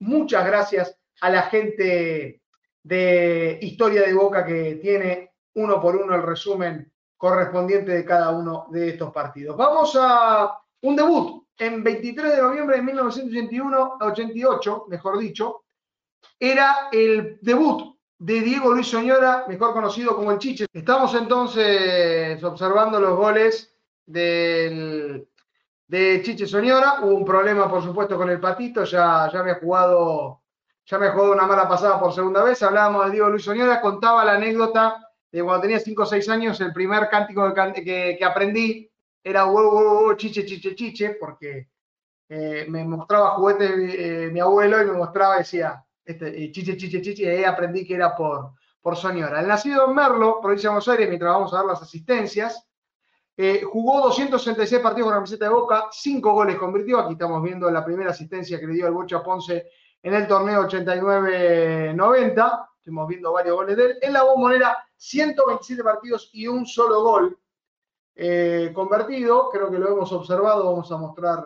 Muchas 0.00 0.46
gracias 0.46 0.96
a 1.20 1.30
la 1.30 1.42
gente 1.42 2.42
de 2.82 3.58
Historia 3.62 4.02
de 4.02 4.14
Boca 4.14 4.44
que 4.44 4.76
tiene 4.76 5.32
uno 5.54 5.80
por 5.80 5.96
uno 5.96 6.14
el 6.14 6.22
resumen 6.22 6.92
correspondiente 7.16 7.92
de 7.92 8.04
cada 8.04 8.30
uno 8.30 8.66
de 8.70 8.90
estos 8.90 9.12
partidos. 9.12 9.56
Vamos 9.56 9.96
a 9.98 10.58
un 10.82 10.94
debut 10.94 11.43
en 11.58 11.82
23 11.82 12.36
de 12.36 12.42
noviembre 12.42 12.76
de 12.76 12.82
1981, 12.82 13.98
88, 14.00 14.86
mejor 14.88 15.18
dicho, 15.18 15.64
era 16.38 16.88
el 16.90 17.38
debut 17.40 17.96
de 18.18 18.40
Diego 18.40 18.72
Luis 18.72 18.88
Soñora, 18.88 19.44
mejor 19.48 19.72
conocido 19.72 20.16
como 20.16 20.32
el 20.32 20.38
Chiche. 20.38 20.66
Estamos 20.72 21.14
entonces 21.14 22.42
observando 22.42 22.98
los 22.98 23.16
goles 23.16 23.76
del, 24.06 25.28
de 25.86 26.22
Chiche 26.22 26.46
Soñora. 26.46 27.00
Hubo 27.02 27.14
un 27.14 27.24
problema, 27.24 27.68
por 27.68 27.82
supuesto, 27.82 28.16
con 28.16 28.30
el 28.30 28.40
patito. 28.40 28.84
Ya, 28.84 29.30
ya 29.32 29.42
me 29.42 29.52
ha 29.52 29.56
jugado, 29.56 30.42
ya 30.86 30.98
me 30.98 31.06
ha 31.06 31.14
una 31.14 31.46
mala 31.46 31.68
pasada 31.68 32.00
por 32.00 32.12
segunda 32.12 32.42
vez. 32.42 32.62
Hablábamos 32.62 33.06
de 33.06 33.12
Diego 33.12 33.28
Luis 33.28 33.44
Soñora, 33.44 33.80
contaba 33.80 34.24
la 34.24 34.34
anécdota 34.34 35.00
de 35.30 35.42
cuando 35.42 35.62
tenía 35.62 35.80
5 35.80 36.02
o 36.02 36.06
6 36.06 36.28
años, 36.28 36.60
el 36.60 36.72
primer 36.72 37.08
cántico 37.08 37.52
que, 37.52 38.16
que 38.18 38.24
aprendí 38.24 38.88
era 39.24 39.46
huevo, 39.46 39.74
huevo, 39.74 39.98
huevo, 40.00 40.14
chiche, 40.16 40.44
chiche, 40.44 40.74
chiche, 40.74 41.16
porque 41.18 41.70
eh, 42.28 42.66
me 42.68 42.84
mostraba 42.84 43.30
juguetes 43.30 43.70
eh, 43.72 44.28
mi 44.30 44.38
abuelo 44.38 44.82
y 44.82 44.84
me 44.84 44.92
mostraba, 44.92 45.38
decía, 45.38 45.82
este, 46.04 46.44
eh, 46.44 46.52
chiche, 46.52 46.76
chiche, 46.76 47.00
chiche, 47.00 47.22
y 47.22 47.28
ahí 47.28 47.44
aprendí 47.44 47.86
que 47.86 47.94
era 47.94 48.14
por, 48.14 48.52
por 48.82 48.96
Soñora. 48.96 49.40
El 49.40 49.48
nacido 49.48 49.88
en 49.88 49.94
Merlo, 49.94 50.40
provincia 50.42 50.68
de 50.68 50.74
Buenos 50.74 50.88
Aires, 50.88 51.08
mientras 51.08 51.32
vamos 51.32 51.54
a 51.54 51.56
dar 51.56 51.64
las 51.64 51.80
asistencias, 51.80 52.68
jugó 53.64 54.02
266 54.02 54.80
partidos 54.80 55.06
con 55.06 55.14
la 55.14 55.16
camiseta 55.16 55.46
de 55.46 55.50
Boca, 55.50 55.88
5 55.90 56.32
goles 56.32 56.56
convirtió. 56.56 57.00
Aquí 57.00 57.14
estamos 57.14 57.42
viendo 57.42 57.68
la 57.70 57.84
primera 57.84 58.10
asistencia 58.10 58.60
que 58.60 58.66
le 58.66 58.74
dio 58.74 58.86
el 58.86 58.92
Bocha 58.92 59.24
Ponce 59.24 59.70
en 60.02 60.14
el 60.14 60.28
torneo 60.28 60.68
89-90. 60.68 62.68
Estamos 62.78 63.08
viendo 63.08 63.32
varios 63.32 63.56
goles 63.56 63.76
de 63.76 63.86
él. 63.86 63.98
En 64.02 64.12
la 64.12 64.22
bombonera, 64.22 64.78
127 64.96 65.82
partidos 65.82 66.30
y 66.32 66.46
un 66.46 66.64
solo 66.64 67.02
gol 67.02 67.36
eh, 68.14 68.72
convertido. 68.74 69.50
Creo 69.50 69.70
que 69.70 69.78
lo 69.78 69.88
hemos 69.88 70.12
observado. 70.12 70.64
Vamos 70.64 70.90
a 70.92 70.96
mostrar 70.96 71.44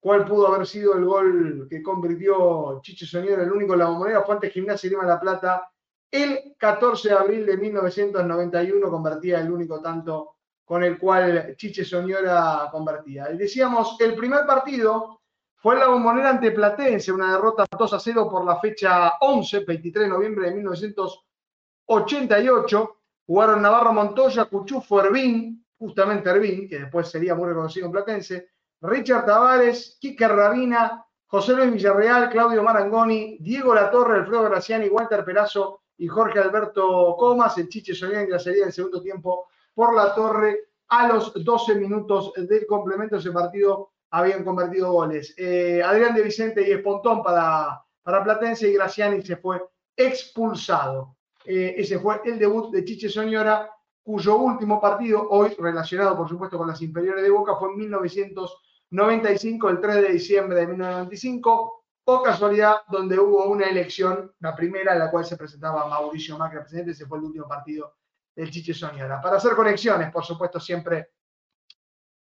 cuál 0.00 0.24
pudo 0.24 0.48
haber 0.48 0.66
sido 0.66 0.94
el 0.94 1.04
gol 1.04 1.66
que 1.68 1.82
convirtió 1.82 2.80
Chiche 2.82 3.06
Soñora, 3.06 3.42
el 3.42 3.52
único 3.52 3.74
en 3.74 3.80
la 3.80 3.86
bombonera. 3.86 4.22
Fue 4.22 4.34
ante 4.34 4.50
Gimnasia 4.50 4.90
Lima 4.90 5.04
La 5.04 5.20
Plata. 5.20 5.70
El 6.10 6.54
14 6.56 7.08
de 7.08 7.14
abril 7.14 7.46
de 7.46 7.56
1991 7.56 8.90
convertía 8.90 9.40
el 9.40 9.50
único 9.50 9.80
tanto 9.80 10.36
con 10.64 10.82
el 10.82 10.98
cual 10.98 11.54
Chiche 11.56 11.84
Soñora 11.84 12.68
convertía. 12.70 13.30
Y 13.32 13.36
decíamos, 13.36 13.96
el 14.00 14.16
primer 14.16 14.46
partido 14.46 15.20
fue 15.56 15.74
en 15.74 15.80
la 15.80 15.88
bombonera 15.88 16.30
ante 16.30 16.52
Platense, 16.52 17.12
una 17.12 17.32
derrota 17.32 17.66
2 17.76 17.92
a 17.92 18.00
0 18.00 18.28
por 18.30 18.44
la 18.44 18.60
fecha 18.60 19.14
11, 19.20 19.64
23 19.64 20.04
de 20.04 20.08
noviembre 20.08 20.48
de 20.48 20.54
1988. 20.54 22.96
Jugaron 23.26 23.62
Navarro 23.62 23.92
Montoya, 23.92 24.44
Cuchufo, 24.44 25.00
Hervín, 25.00 25.65
justamente 25.78 26.30
Ervin, 26.30 26.68
que 26.68 26.80
después 26.80 27.08
sería 27.08 27.34
muy 27.34 27.48
reconocido 27.48 27.86
en 27.86 27.92
Platense, 27.92 28.48
Richard 28.80 29.26
Tavares, 29.26 29.96
Quique 30.00 30.26
Rabina, 30.28 31.04
José 31.26 31.54
Luis 31.54 31.72
Villarreal, 31.72 32.30
Claudio 32.30 32.62
Marangoni, 32.62 33.38
Diego 33.40 33.74
Latorre, 33.74 34.18
Alfredo 34.18 34.44
Graciani, 34.44 34.88
Walter 34.88 35.24
Perazo 35.24 35.80
y 35.98 36.06
Jorge 36.06 36.38
Alberto 36.38 37.16
Comas, 37.18 37.58
el 37.58 37.68
Chiche 37.68 37.94
Solía 37.94 38.20
en 38.20 38.38
serie 38.38 38.62
del 38.62 38.72
segundo 38.72 39.02
tiempo 39.02 39.46
por 39.74 39.94
la 39.94 40.14
torre. 40.14 40.60
A 40.88 41.08
los 41.08 41.32
12 41.44 41.74
minutos 41.74 42.32
del 42.36 42.64
complemento 42.64 43.16
ese 43.16 43.32
partido 43.32 43.90
habían 44.10 44.44
convertido 44.44 44.92
goles. 44.92 45.34
Eh, 45.36 45.82
Adrián 45.84 46.14
de 46.14 46.22
Vicente 46.22 46.66
y 46.66 46.70
Espontón 46.70 47.24
para, 47.24 47.82
para 48.02 48.22
Platense 48.22 48.68
y 48.68 48.74
Graciani 48.74 49.20
se 49.22 49.36
fue 49.36 49.60
expulsado. 49.96 51.16
Eh, 51.44 51.74
ese 51.78 51.98
fue 51.98 52.20
el 52.24 52.38
debut 52.38 52.72
de 52.72 52.84
Chiche 52.84 53.08
Soñora 53.08 53.68
cuyo 54.06 54.36
último 54.36 54.80
partido, 54.80 55.26
hoy 55.30 55.56
relacionado 55.58 56.16
por 56.16 56.28
supuesto 56.28 56.56
con 56.56 56.68
las 56.68 56.80
inferiores 56.80 57.24
de 57.24 57.30
Boca, 57.30 57.56
fue 57.56 57.70
en 57.70 57.78
1995, 57.78 59.68
el 59.68 59.80
3 59.80 59.94
de 59.96 60.12
diciembre 60.12 60.60
de 60.60 60.68
1995, 60.68 61.84
o 62.04 62.22
casualidad, 62.22 62.82
donde 62.88 63.18
hubo 63.18 63.46
una 63.46 63.66
elección, 63.66 64.32
la 64.38 64.54
primera 64.54 64.92
en 64.92 65.00
la 65.00 65.10
cual 65.10 65.24
se 65.24 65.36
presentaba 65.36 65.88
Mauricio 65.88 66.38
Macri, 66.38 66.60
presidente, 66.60 66.92
ese 66.92 67.04
fue 67.04 67.18
el 67.18 67.24
último 67.24 67.48
partido 67.48 67.96
del 68.32 68.48
Chiche 68.48 68.72
Soñora. 68.72 69.20
Para 69.20 69.38
hacer 69.38 69.56
conexiones, 69.56 70.12
por 70.12 70.24
supuesto, 70.24 70.60
siempre 70.60 71.10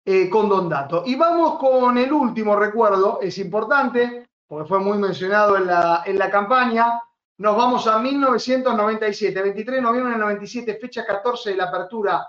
eh, 0.04 0.28
con 0.28 0.50
Don 0.50 0.68
Dato. 0.68 1.04
Y 1.06 1.14
vamos 1.14 1.60
con 1.60 2.00
el 2.00 2.12
último 2.12 2.56
recuerdo, 2.56 3.20
es 3.22 3.38
importante, 3.38 4.28
porque 4.48 4.68
fue 4.68 4.80
muy 4.80 4.98
mencionado 4.98 5.56
en 5.56 5.68
la, 5.68 6.02
en 6.04 6.18
la 6.18 6.32
campaña, 6.32 7.00
nos 7.38 7.58
vamos 7.58 7.86
a 7.88 8.00
1997, 8.00 9.42
23 9.42 9.76
de 9.76 9.82
noviembre 9.82 10.12
del 10.14 10.22
97, 10.22 10.78
fecha 10.80 11.06
14 11.06 11.50
de 11.50 11.56
la 11.58 11.66
apertura 11.66 12.28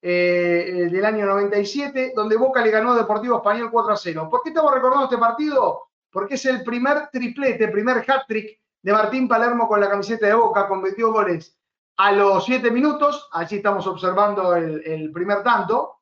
eh, 0.00 0.88
del 0.90 1.04
año 1.04 1.26
97, 1.26 2.12
donde 2.14 2.36
Boca 2.36 2.62
le 2.62 2.70
ganó 2.70 2.92
a 2.92 2.96
Deportivo 2.96 3.38
Español 3.38 3.70
4 3.72 3.92
a 3.92 3.96
0. 3.96 4.28
¿Por 4.30 4.42
qué 4.42 4.50
estamos 4.50 4.72
recordando 4.72 5.06
este 5.06 5.18
partido? 5.18 5.88
Porque 6.10 6.34
es 6.34 6.44
el 6.46 6.62
primer 6.62 7.08
triplete, 7.10 7.68
primer 7.68 8.04
hat-trick 8.08 8.60
de 8.80 8.92
Martín 8.92 9.26
Palermo 9.26 9.66
con 9.66 9.80
la 9.80 9.88
camiseta 9.88 10.26
de 10.26 10.34
Boca, 10.34 10.68
convirtió 10.68 11.10
goles 11.10 11.58
a 11.96 12.12
los 12.12 12.44
7 12.44 12.70
minutos, 12.70 13.28
allí 13.32 13.56
estamos 13.56 13.86
observando 13.86 14.54
el, 14.54 15.10
primer 15.10 15.42
tanto, 15.42 16.00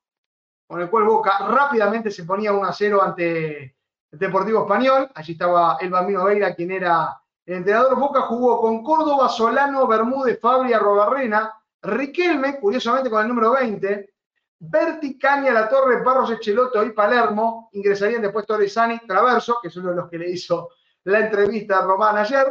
con 0.66 0.80
el 0.80 0.90
cual 0.90 1.04
Boca 1.04 1.38
rápidamente 1.48 2.10
se 2.10 2.24
ponía 2.24 2.52
1 2.52 2.66
a 2.66 2.72
0 2.72 3.02
ante 3.02 3.76
Deportivo 4.10 4.62
Español, 4.62 5.10
allí 5.14 5.32
estaba 5.32 5.78
el 5.80 5.90
Bambino 5.90 6.24
Veira, 6.24 6.54
quien 6.54 6.72
era 6.72 7.21
el 7.46 7.54
entrenador. 7.56 7.98
Boca 7.98 8.22
jugó 8.22 8.60
con 8.60 8.82
Córdoba, 8.82 9.28
Solano, 9.28 9.86
Bermúdez, 9.86 10.40
Fabria, 10.40 10.78
Robarrena, 10.78 11.52
Riquelme, 11.82 12.60
curiosamente 12.60 13.10
con 13.10 13.22
el 13.22 13.28
número 13.28 13.52
20, 13.52 14.12
Berti, 14.60 15.18
Caña, 15.18 15.52
La 15.52 15.68
Torre, 15.68 16.02
Barros, 16.02 16.30
Echeloto 16.30 16.84
y 16.84 16.92
Palermo, 16.92 17.68
ingresarían 17.72 18.22
después 18.22 18.46
Torresani, 18.46 19.00
Traverso, 19.00 19.58
que 19.60 19.68
es 19.68 19.76
uno 19.76 19.90
de 19.90 19.96
los 19.96 20.08
que 20.08 20.18
le 20.18 20.30
hizo 20.30 20.70
la 21.04 21.18
entrevista 21.18 21.78
a 21.78 21.82
Román 21.82 22.16
ayer, 22.16 22.46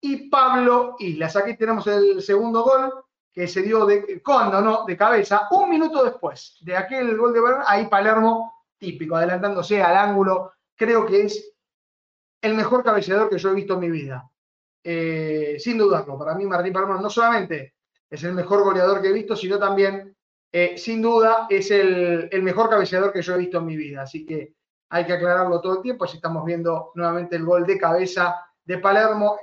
y 0.00 0.28
Pablo 0.28 0.94
Islas. 1.00 1.34
Aquí 1.34 1.56
tenemos 1.56 1.84
el 1.88 2.22
segundo 2.22 2.62
gol 2.62 3.04
que 3.32 3.48
se 3.48 3.62
dio 3.62 3.84
de 3.84 4.22
condo, 4.22 4.60
¿no? 4.60 4.84
De 4.84 4.96
cabeza, 4.96 5.48
un 5.50 5.68
minuto 5.68 6.04
después 6.04 6.58
de 6.60 6.76
aquel 6.76 7.16
gol 7.16 7.32
de 7.32 7.40
Bermúdez, 7.40 7.66
ahí 7.66 7.88
Palermo, 7.88 8.64
típico, 8.78 9.16
adelantándose 9.16 9.82
al 9.82 9.96
ángulo, 9.96 10.52
creo 10.76 11.04
que 11.04 11.22
es 11.22 11.52
el 12.40 12.54
mejor 12.54 12.84
cabeceador 12.84 13.28
que 13.28 13.38
yo 13.38 13.50
he 13.50 13.54
visto 13.54 13.74
en 13.74 13.80
mi 13.80 13.90
vida. 13.90 14.30
Eh, 14.88 15.56
sin 15.58 15.76
dudarlo, 15.78 16.16
para 16.16 16.36
mí 16.36 16.46
Martín 16.46 16.72
Palermo 16.72 17.00
no 17.00 17.10
solamente 17.10 17.74
es 18.08 18.22
el 18.22 18.34
mejor 18.34 18.62
goleador 18.62 19.02
que 19.02 19.08
he 19.08 19.12
visto, 19.12 19.34
sino 19.34 19.58
también, 19.58 20.16
eh, 20.52 20.78
sin 20.78 21.02
duda, 21.02 21.48
es 21.50 21.72
el, 21.72 22.30
mejor 22.40 22.70
cabeceador 22.70 23.12
que 23.12 23.20
yo 23.20 23.34
he 23.34 23.38
visto 23.38 23.58
en 23.58 23.66
mi 23.66 23.76
vida. 23.76 24.02
Así 24.02 24.24
que 24.24 24.54
hay 24.90 25.04
que 25.04 25.12
aclararlo 25.12 25.60
todo 25.60 25.78
el 25.78 25.82
tiempo. 25.82 26.04
Así 26.04 26.18
estamos 26.18 26.44
viendo 26.44 26.92
nuevamente 26.94 27.34
el 27.34 27.44
gol 27.44 27.66
de 27.66 27.76
cabeza 27.76 28.36
de 28.64 28.78
Palermo, 28.78 29.40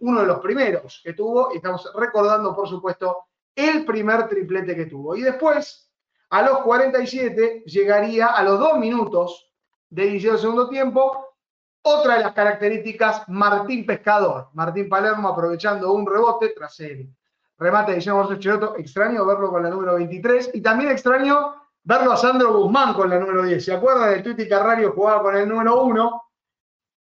uno 0.00 0.20
de 0.22 0.26
los 0.26 0.40
primeros 0.40 1.02
que 1.04 1.12
tuvo, 1.12 1.50
y 1.52 1.56
estamos 1.56 1.92
recordando, 1.94 2.56
por 2.56 2.66
supuesto, 2.66 3.24
el 3.54 3.84
primer 3.84 4.26
triplete 4.28 4.74
que 4.74 4.86
tuvo. 4.86 5.14
Y 5.14 5.20
después, 5.20 5.90
a 6.30 6.40
los 6.40 6.60
47, 6.60 7.64
llegaría 7.66 8.28
a 8.28 8.42
los 8.42 8.58
dos 8.58 8.78
minutos 8.78 9.52
de 9.90 10.06
inicio 10.06 10.32
del 10.32 10.40
segundo 10.40 10.70
tiempo, 10.70 11.25
otra 11.86 12.16
de 12.16 12.20
las 12.20 12.32
características, 12.32 13.28
Martín 13.28 13.86
Pescador. 13.86 14.48
Martín 14.54 14.88
Palermo 14.88 15.28
aprovechando 15.28 15.92
un 15.92 16.06
rebote 16.06 16.52
tras 16.56 16.80
él 16.80 17.08
remate 17.58 17.92
de 17.92 17.98
Guillermo 17.98 18.34
Chiroto, 18.36 18.76
extraño 18.76 19.24
verlo 19.24 19.50
con 19.50 19.62
la 19.62 19.70
número 19.70 19.94
23 19.94 20.50
y 20.54 20.60
también 20.60 20.90
extraño 20.90 21.54
verlo 21.82 22.12
a 22.12 22.16
Sandro 22.16 22.52
Guzmán 22.52 22.94
con 22.94 23.08
la 23.08 23.18
número 23.18 23.44
10. 23.44 23.64
¿Se 23.64 23.72
acuerdan 23.72 24.10
del 24.10 24.22
Tuti 24.22 24.48
Carrario 24.48 24.92
jugaba 24.92 25.22
con 25.22 25.36
el 25.36 25.48
número 25.48 25.82
1? 25.82 26.22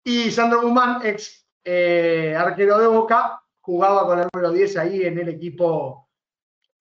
Y 0.05 0.31
Sandro 0.31 0.61
Guzmán, 0.61 1.01
ex 1.03 1.47
eh, 1.63 2.35
arquero 2.37 2.77
de 2.77 2.87
Boca, 2.87 3.41
jugaba 3.61 4.05
con 4.05 4.19
el 4.19 4.27
número 4.31 4.51
10 4.51 4.77
ahí 4.77 5.03
en 5.03 5.17
el 5.17 5.29
equipo 5.29 6.09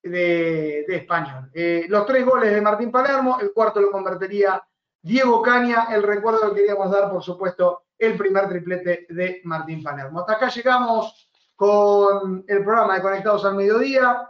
de, 0.03 0.85
Español. 0.89 1.51
Eh, 1.55 1.87
los 1.89 2.05
tres 2.07 2.27
goles 2.27 2.53
de 2.53 2.61
Martín 2.61 2.91
Palermo, 2.91 3.39
el 3.41 3.53
cuarto 3.53 3.81
lo 3.81 3.91
convertiría 3.91 4.63
Diego 5.01 5.41
Caña, 5.41 5.89
el 5.93 6.03
recuerdo 6.03 6.51
que 6.51 6.61
queríamos 6.61 6.91
dar, 6.91 7.11
por 7.11 7.23
supuesto, 7.23 7.85
el 8.03 8.17
primer 8.17 8.49
triplete 8.49 9.07
de 9.11 9.41
Martín 9.45 9.81
Palermo. 9.81 10.21
Hasta 10.21 10.33
acá 10.33 10.49
llegamos 10.49 11.31
con 11.55 12.45
el 12.49 12.65
programa 12.65 12.97
de 12.97 13.01
Conectados 13.01 13.45
al 13.45 13.55
Mediodía. 13.55 14.29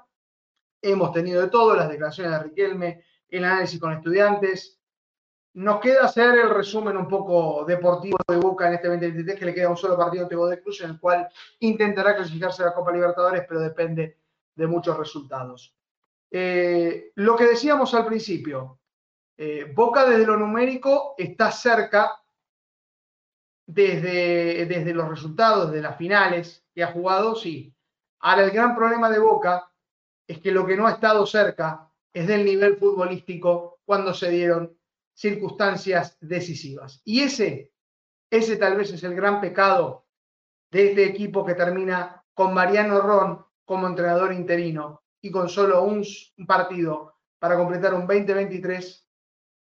Hemos 0.82 1.10
tenido 1.12 1.40
de 1.40 1.48
todo, 1.48 1.74
las 1.74 1.88
declaraciones 1.88 2.32
de 2.32 2.42
Riquelme, 2.42 3.04
el 3.30 3.44
análisis 3.44 3.80
con 3.80 3.94
estudiantes. 3.94 4.78
Nos 5.54 5.80
queda 5.80 6.04
hacer 6.04 6.38
el 6.38 6.50
resumen 6.50 6.98
un 6.98 7.08
poco 7.08 7.64
deportivo 7.64 8.18
de 8.28 8.36
Boca 8.36 8.68
en 8.68 8.74
este 8.74 8.88
2023, 8.88 9.38
que 9.38 9.46
le 9.46 9.54
queda 9.54 9.70
un 9.70 9.76
solo 9.78 9.96
partido 9.96 10.24
ante 10.24 10.36
de 10.36 10.62
Cruz, 10.62 10.82
en 10.82 10.90
el 10.90 11.00
cual 11.00 11.26
intentará 11.60 12.14
clasificarse 12.14 12.62
a 12.62 12.66
la 12.66 12.74
Copa 12.74 12.92
Libertadores, 12.92 13.44
pero 13.48 13.60
depende 13.60 14.18
de 14.54 14.66
muchos 14.66 14.98
resultados. 14.98 15.74
Eh, 16.30 17.12
lo 17.14 17.36
que 17.36 17.46
decíamos 17.46 17.94
al 17.94 18.04
principio, 18.04 18.80
eh, 19.34 19.72
Boca 19.74 20.04
desde 20.04 20.26
lo 20.26 20.36
numérico 20.36 21.14
está 21.16 21.50
cerca 21.50 22.21
desde, 23.66 24.66
desde 24.66 24.94
los 24.94 25.08
resultados 25.08 25.72
de 25.72 25.82
las 25.82 25.96
finales 25.96 26.64
que 26.74 26.82
ha 26.82 26.92
jugado, 26.92 27.34
sí. 27.34 27.74
Ahora, 28.20 28.44
el 28.44 28.50
gran 28.50 28.74
problema 28.74 29.10
de 29.10 29.18
Boca 29.18 29.70
es 30.26 30.38
que 30.38 30.52
lo 30.52 30.66
que 30.66 30.76
no 30.76 30.86
ha 30.86 30.92
estado 30.92 31.26
cerca 31.26 31.90
es 32.12 32.26
del 32.26 32.44
nivel 32.44 32.76
futbolístico 32.76 33.80
cuando 33.84 34.14
se 34.14 34.30
dieron 34.30 34.76
circunstancias 35.14 36.16
decisivas. 36.20 37.00
Y 37.04 37.20
ese, 37.22 37.72
ese 38.30 38.56
tal 38.56 38.76
vez 38.76 38.92
es 38.92 39.02
el 39.04 39.14
gran 39.14 39.40
pecado 39.40 40.06
de 40.70 40.90
este 40.90 41.04
equipo 41.04 41.44
que 41.44 41.54
termina 41.54 42.24
con 42.34 42.54
Mariano 42.54 43.00
Ron 43.00 43.44
como 43.64 43.86
entrenador 43.86 44.32
interino 44.32 45.02
y 45.20 45.30
con 45.30 45.48
solo 45.48 45.82
un 45.82 46.04
partido 46.46 47.16
para 47.38 47.56
completar 47.56 47.94
un 47.94 48.06
2023 48.06 49.08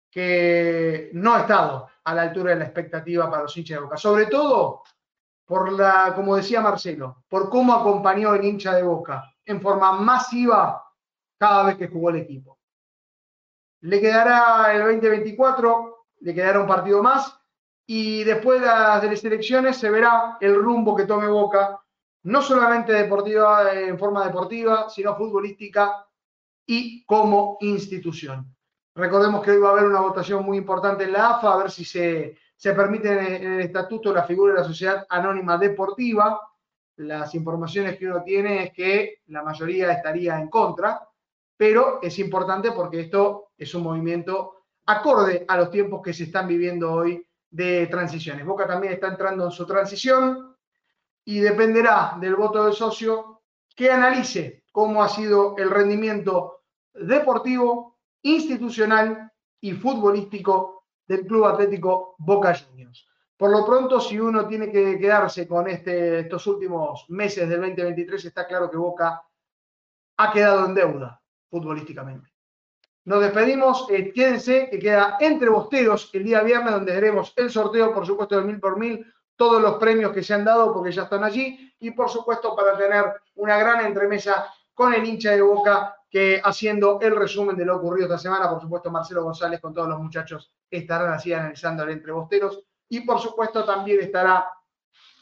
que 0.09 1.09
no 1.13 1.33
ha 1.33 1.41
estado 1.41 1.90
a 2.03 2.13
la 2.13 2.23
altura 2.23 2.51
de 2.51 2.59
la 2.59 2.65
expectativa 2.65 3.29
para 3.29 3.43
los 3.43 3.55
hinchas 3.55 3.77
de 3.77 3.83
Boca. 3.83 3.97
Sobre 3.97 4.25
todo 4.27 4.83
por 5.45 5.71
la, 5.73 6.13
como 6.15 6.35
decía 6.35 6.61
Marcelo, 6.61 7.23
por 7.27 7.49
cómo 7.49 7.73
acompañó 7.73 8.33
el 8.33 8.45
hincha 8.45 8.73
de 8.73 8.83
Boca 8.83 9.33
en 9.45 9.61
forma 9.61 9.93
masiva 9.93 10.83
cada 11.37 11.63
vez 11.63 11.77
que 11.77 11.87
jugó 11.87 12.09
el 12.09 12.17
equipo. 12.17 12.59
Le 13.81 13.99
quedará 13.99 14.73
el 14.73 14.81
2024, 14.83 16.05
le 16.19 16.33
quedará 16.33 16.61
un 16.61 16.67
partido 16.67 17.01
más 17.01 17.37
y 17.85 18.23
después 18.23 18.61
de 18.61 18.67
las 18.67 19.23
elecciones 19.25 19.77
se 19.77 19.89
verá 19.89 20.37
el 20.39 20.55
rumbo 20.55 20.95
que 20.95 21.05
tome 21.05 21.27
Boca, 21.27 21.83
no 22.23 22.41
solamente 22.41 22.93
deportiva 22.93 23.73
en 23.73 23.97
forma 23.97 24.25
deportiva, 24.25 24.89
sino 24.89 25.15
futbolística 25.17 26.07
y 26.65 27.03
como 27.05 27.57
institución. 27.59 28.55
Recordemos 28.93 29.41
que 29.43 29.51
hoy 29.51 29.59
va 29.59 29.69
a 29.69 29.71
haber 29.71 29.85
una 29.85 30.01
votación 30.01 30.43
muy 30.45 30.57
importante 30.57 31.05
en 31.05 31.13
la 31.13 31.31
AFA, 31.31 31.53
a 31.53 31.57
ver 31.57 31.71
si 31.71 31.85
se, 31.85 32.37
se 32.55 32.73
permite 32.73 33.09
en 33.11 33.53
el 33.53 33.61
estatuto 33.61 34.13
la 34.13 34.23
figura 34.23 34.53
de 34.53 34.59
la 34.59 34.65
sociedad 34.65 35.05
anónima 35.09 35.57
deportiva. 35.57 36.41
Las 36.97 37.33
informaciones 37.33 37.97
que 37.97 38.07
uno 38.07 38.21
tiene 38.21 38.65
es 38.65 38.73
que 38.73 39.21
la 39.27 39.43
mayoría 39.43 39.93
estaría 39.93 40.37
en 40.37 40.49
contra, 40.49 41.07
pero 41.55 41.99
es 42.01 42.19
importante 42.19 42.73
porque 42.73 43.01
esto 43.01 43.51
es 43.57 43.73
un 43.73 43.83
movimiento 43.83 44.65
acorde 44.85 45.45
a 45.47 45.57
los 45.57 45.71
tiempos 45.71 46.01
que 46.01 46.13
se 46.13 46.23
están 46.25 46.47
viviendo 46.47 46.91
hoy 46.91 47.25
de 47.49 47.87
transiciones. 47.87 48.45
Boca 48.45 48.67
también 48.67 48.93
está 48.93 49.07
entrando 49.07 49.45
en 49.45 49.51
su 49.51 49.65
transición 49.65 50.55
y 51.23 51.39
dependerá 51.39 52.17
del 52.19 52.35
voto 52.35 52.65
del 52.65 52.73
socio 52.73 53.41
que 53.75 53.89
analice 53.89 54.63
cómo 54.71 55.01
ha 55.01 55.07
sido 55.07 55.55
el 55.57 55.69
rendimiento 55.69 56.63
deportivo 56.93 57.90
institucional 58.23 59.31
y 59.59 59.73
futbolístico 59.73 60.85
del 61.07 61.25
Club 61.25 61.45
Atlético 61.45 62.15
Boca 62.17 62.55
Juniors. 62.55 63.07
Por 63.37 63.51
lo 63.51 63.65
pronto, 63.65 63.99
si 63.99 64.19
uno 64.19 64.47
tiene 64.47 64.71
que 64.71 64.99
quedarse 64.99 65.47
con 65.47 65.67
este, 65.67 66.19
estos 66.19 66.45
últimos 66.47 67.05
meses 67.09 67.49
del 67.49 67.61
2023, 67.61 68.25
está 68.25 68.45
claro 68.45 68.69
que 68.69 68.77
Boca 68.77 69.23
ha 70.17 70.31
quedado 70.31 70.65
en 70.65 70.75
deuda 70.75 71.21
futbolísticamente. 71.49 72.29
Nos 73.05 73.21
despedimos, 73.21 73.87
eh, 73.89 74.13
quédense 74.13 74.69
que 74.69 74.77
queda 74.77 75.17
entre 75.19 75.49
bosteros 75.49 76.11
el 76.13 76.23
día 76.23 76.43
viernes 76.43 76.71
donde 76.71 76.95
haremos 76.95 77.33
el 77.35 77.49
sorteo, 77.49 77.91
por 77.91 78.05
supuesto, 78.05 78.35
del 78.35 78.45
mil 78.45 78.59
por 78.59 78.77
mil, 78.77 79.03
todos 79.35 79.59
los 79.59 79.77
premios 79.77 80.11
que 80.11 80.21
se 80.21 80.35
han 80.35 80.45
dado 80.45 80.71
porque 80.71 80.91
ya 80.91 81.03
están 81.03 81.23
allí 81.23 81.73
y 81.79 81.89
por 81.91 82.09
supuesto 82.09 82.55
para 82.55 82.77
tener 82.77 83.05
una 83.35 83.57
gran 83.57 83.83
entremesa 83.83 84.53
con 84.75 84.93
el 84.93 85.03
hincha 85.03 85.31
de 85.31 85.41
Boca 85.41 85.97
que 86.11 86.41
haciendo 86.43 86.99
el 87.01 87.15
resumen 87.15 87.55
de 87.55 87.63
lo 87.63 87.77
ocurrido 87.77 88.07
esta 88.07 88.17
semana, 88.17 88.49
por 88.49 88.61
supuesto 88.61 88.91
Marcelo 88.91 89.23
González 89.23 89.61
con 89.61 89.73
todos 89.73 89.87
los 89.87 89.99
muchachos 89.99 90.53
estarán 90.69 91.13
así 91.13 91.31
analizando 91.31 91.83
el 91.83 91.91
entre 91.91 92.11
bosteros 92.11 92.61
y 92.89 92.99
por 93.01 93.19
supuesto 93.19 93.63
también 93.63 94.01
estará 94.01 94.45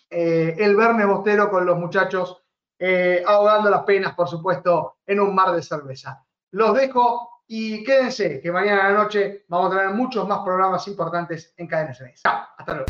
eh, 0.10 0.56
el 0.58 0.76
Verne 0.76 1.06
Bostero 1.06 1.52
con 1.52 1.64
los 1.64 1.78
muchachos 1.78 2.42
eh, 2.80 3.24
ahogando 3.26 3.70
las 3.70 3.84
penas, 3.84 4.16
por 4.16 4.28
supuesto, 4.28 4.98
en 5.06 5.20
un 5.20 5.36
mar 5.36 5.52
de 5.52 5.62
cerveza. 5.62 6.26
Los 6.52 6.74
dejo 6.74 7.44
y 7.46 7.84
quédense, 7.84 8.42
que 8.42 8.52
mañana 8.52 8.88
a 8.88 8.92
la 8.92 8.98
noche 9.04 9.46
vamos 9.48 9.72
a 9.72 9.78
tener 9.78 9.94
muchos 9.94 10.28
más 10.28 10.40
programas 10.40 10.88
importantes 10.88 11.54
en 11.58 11.68
Cadena 11.68 11.94
Hasta 12.58 12.74
luego. 12.74 12.86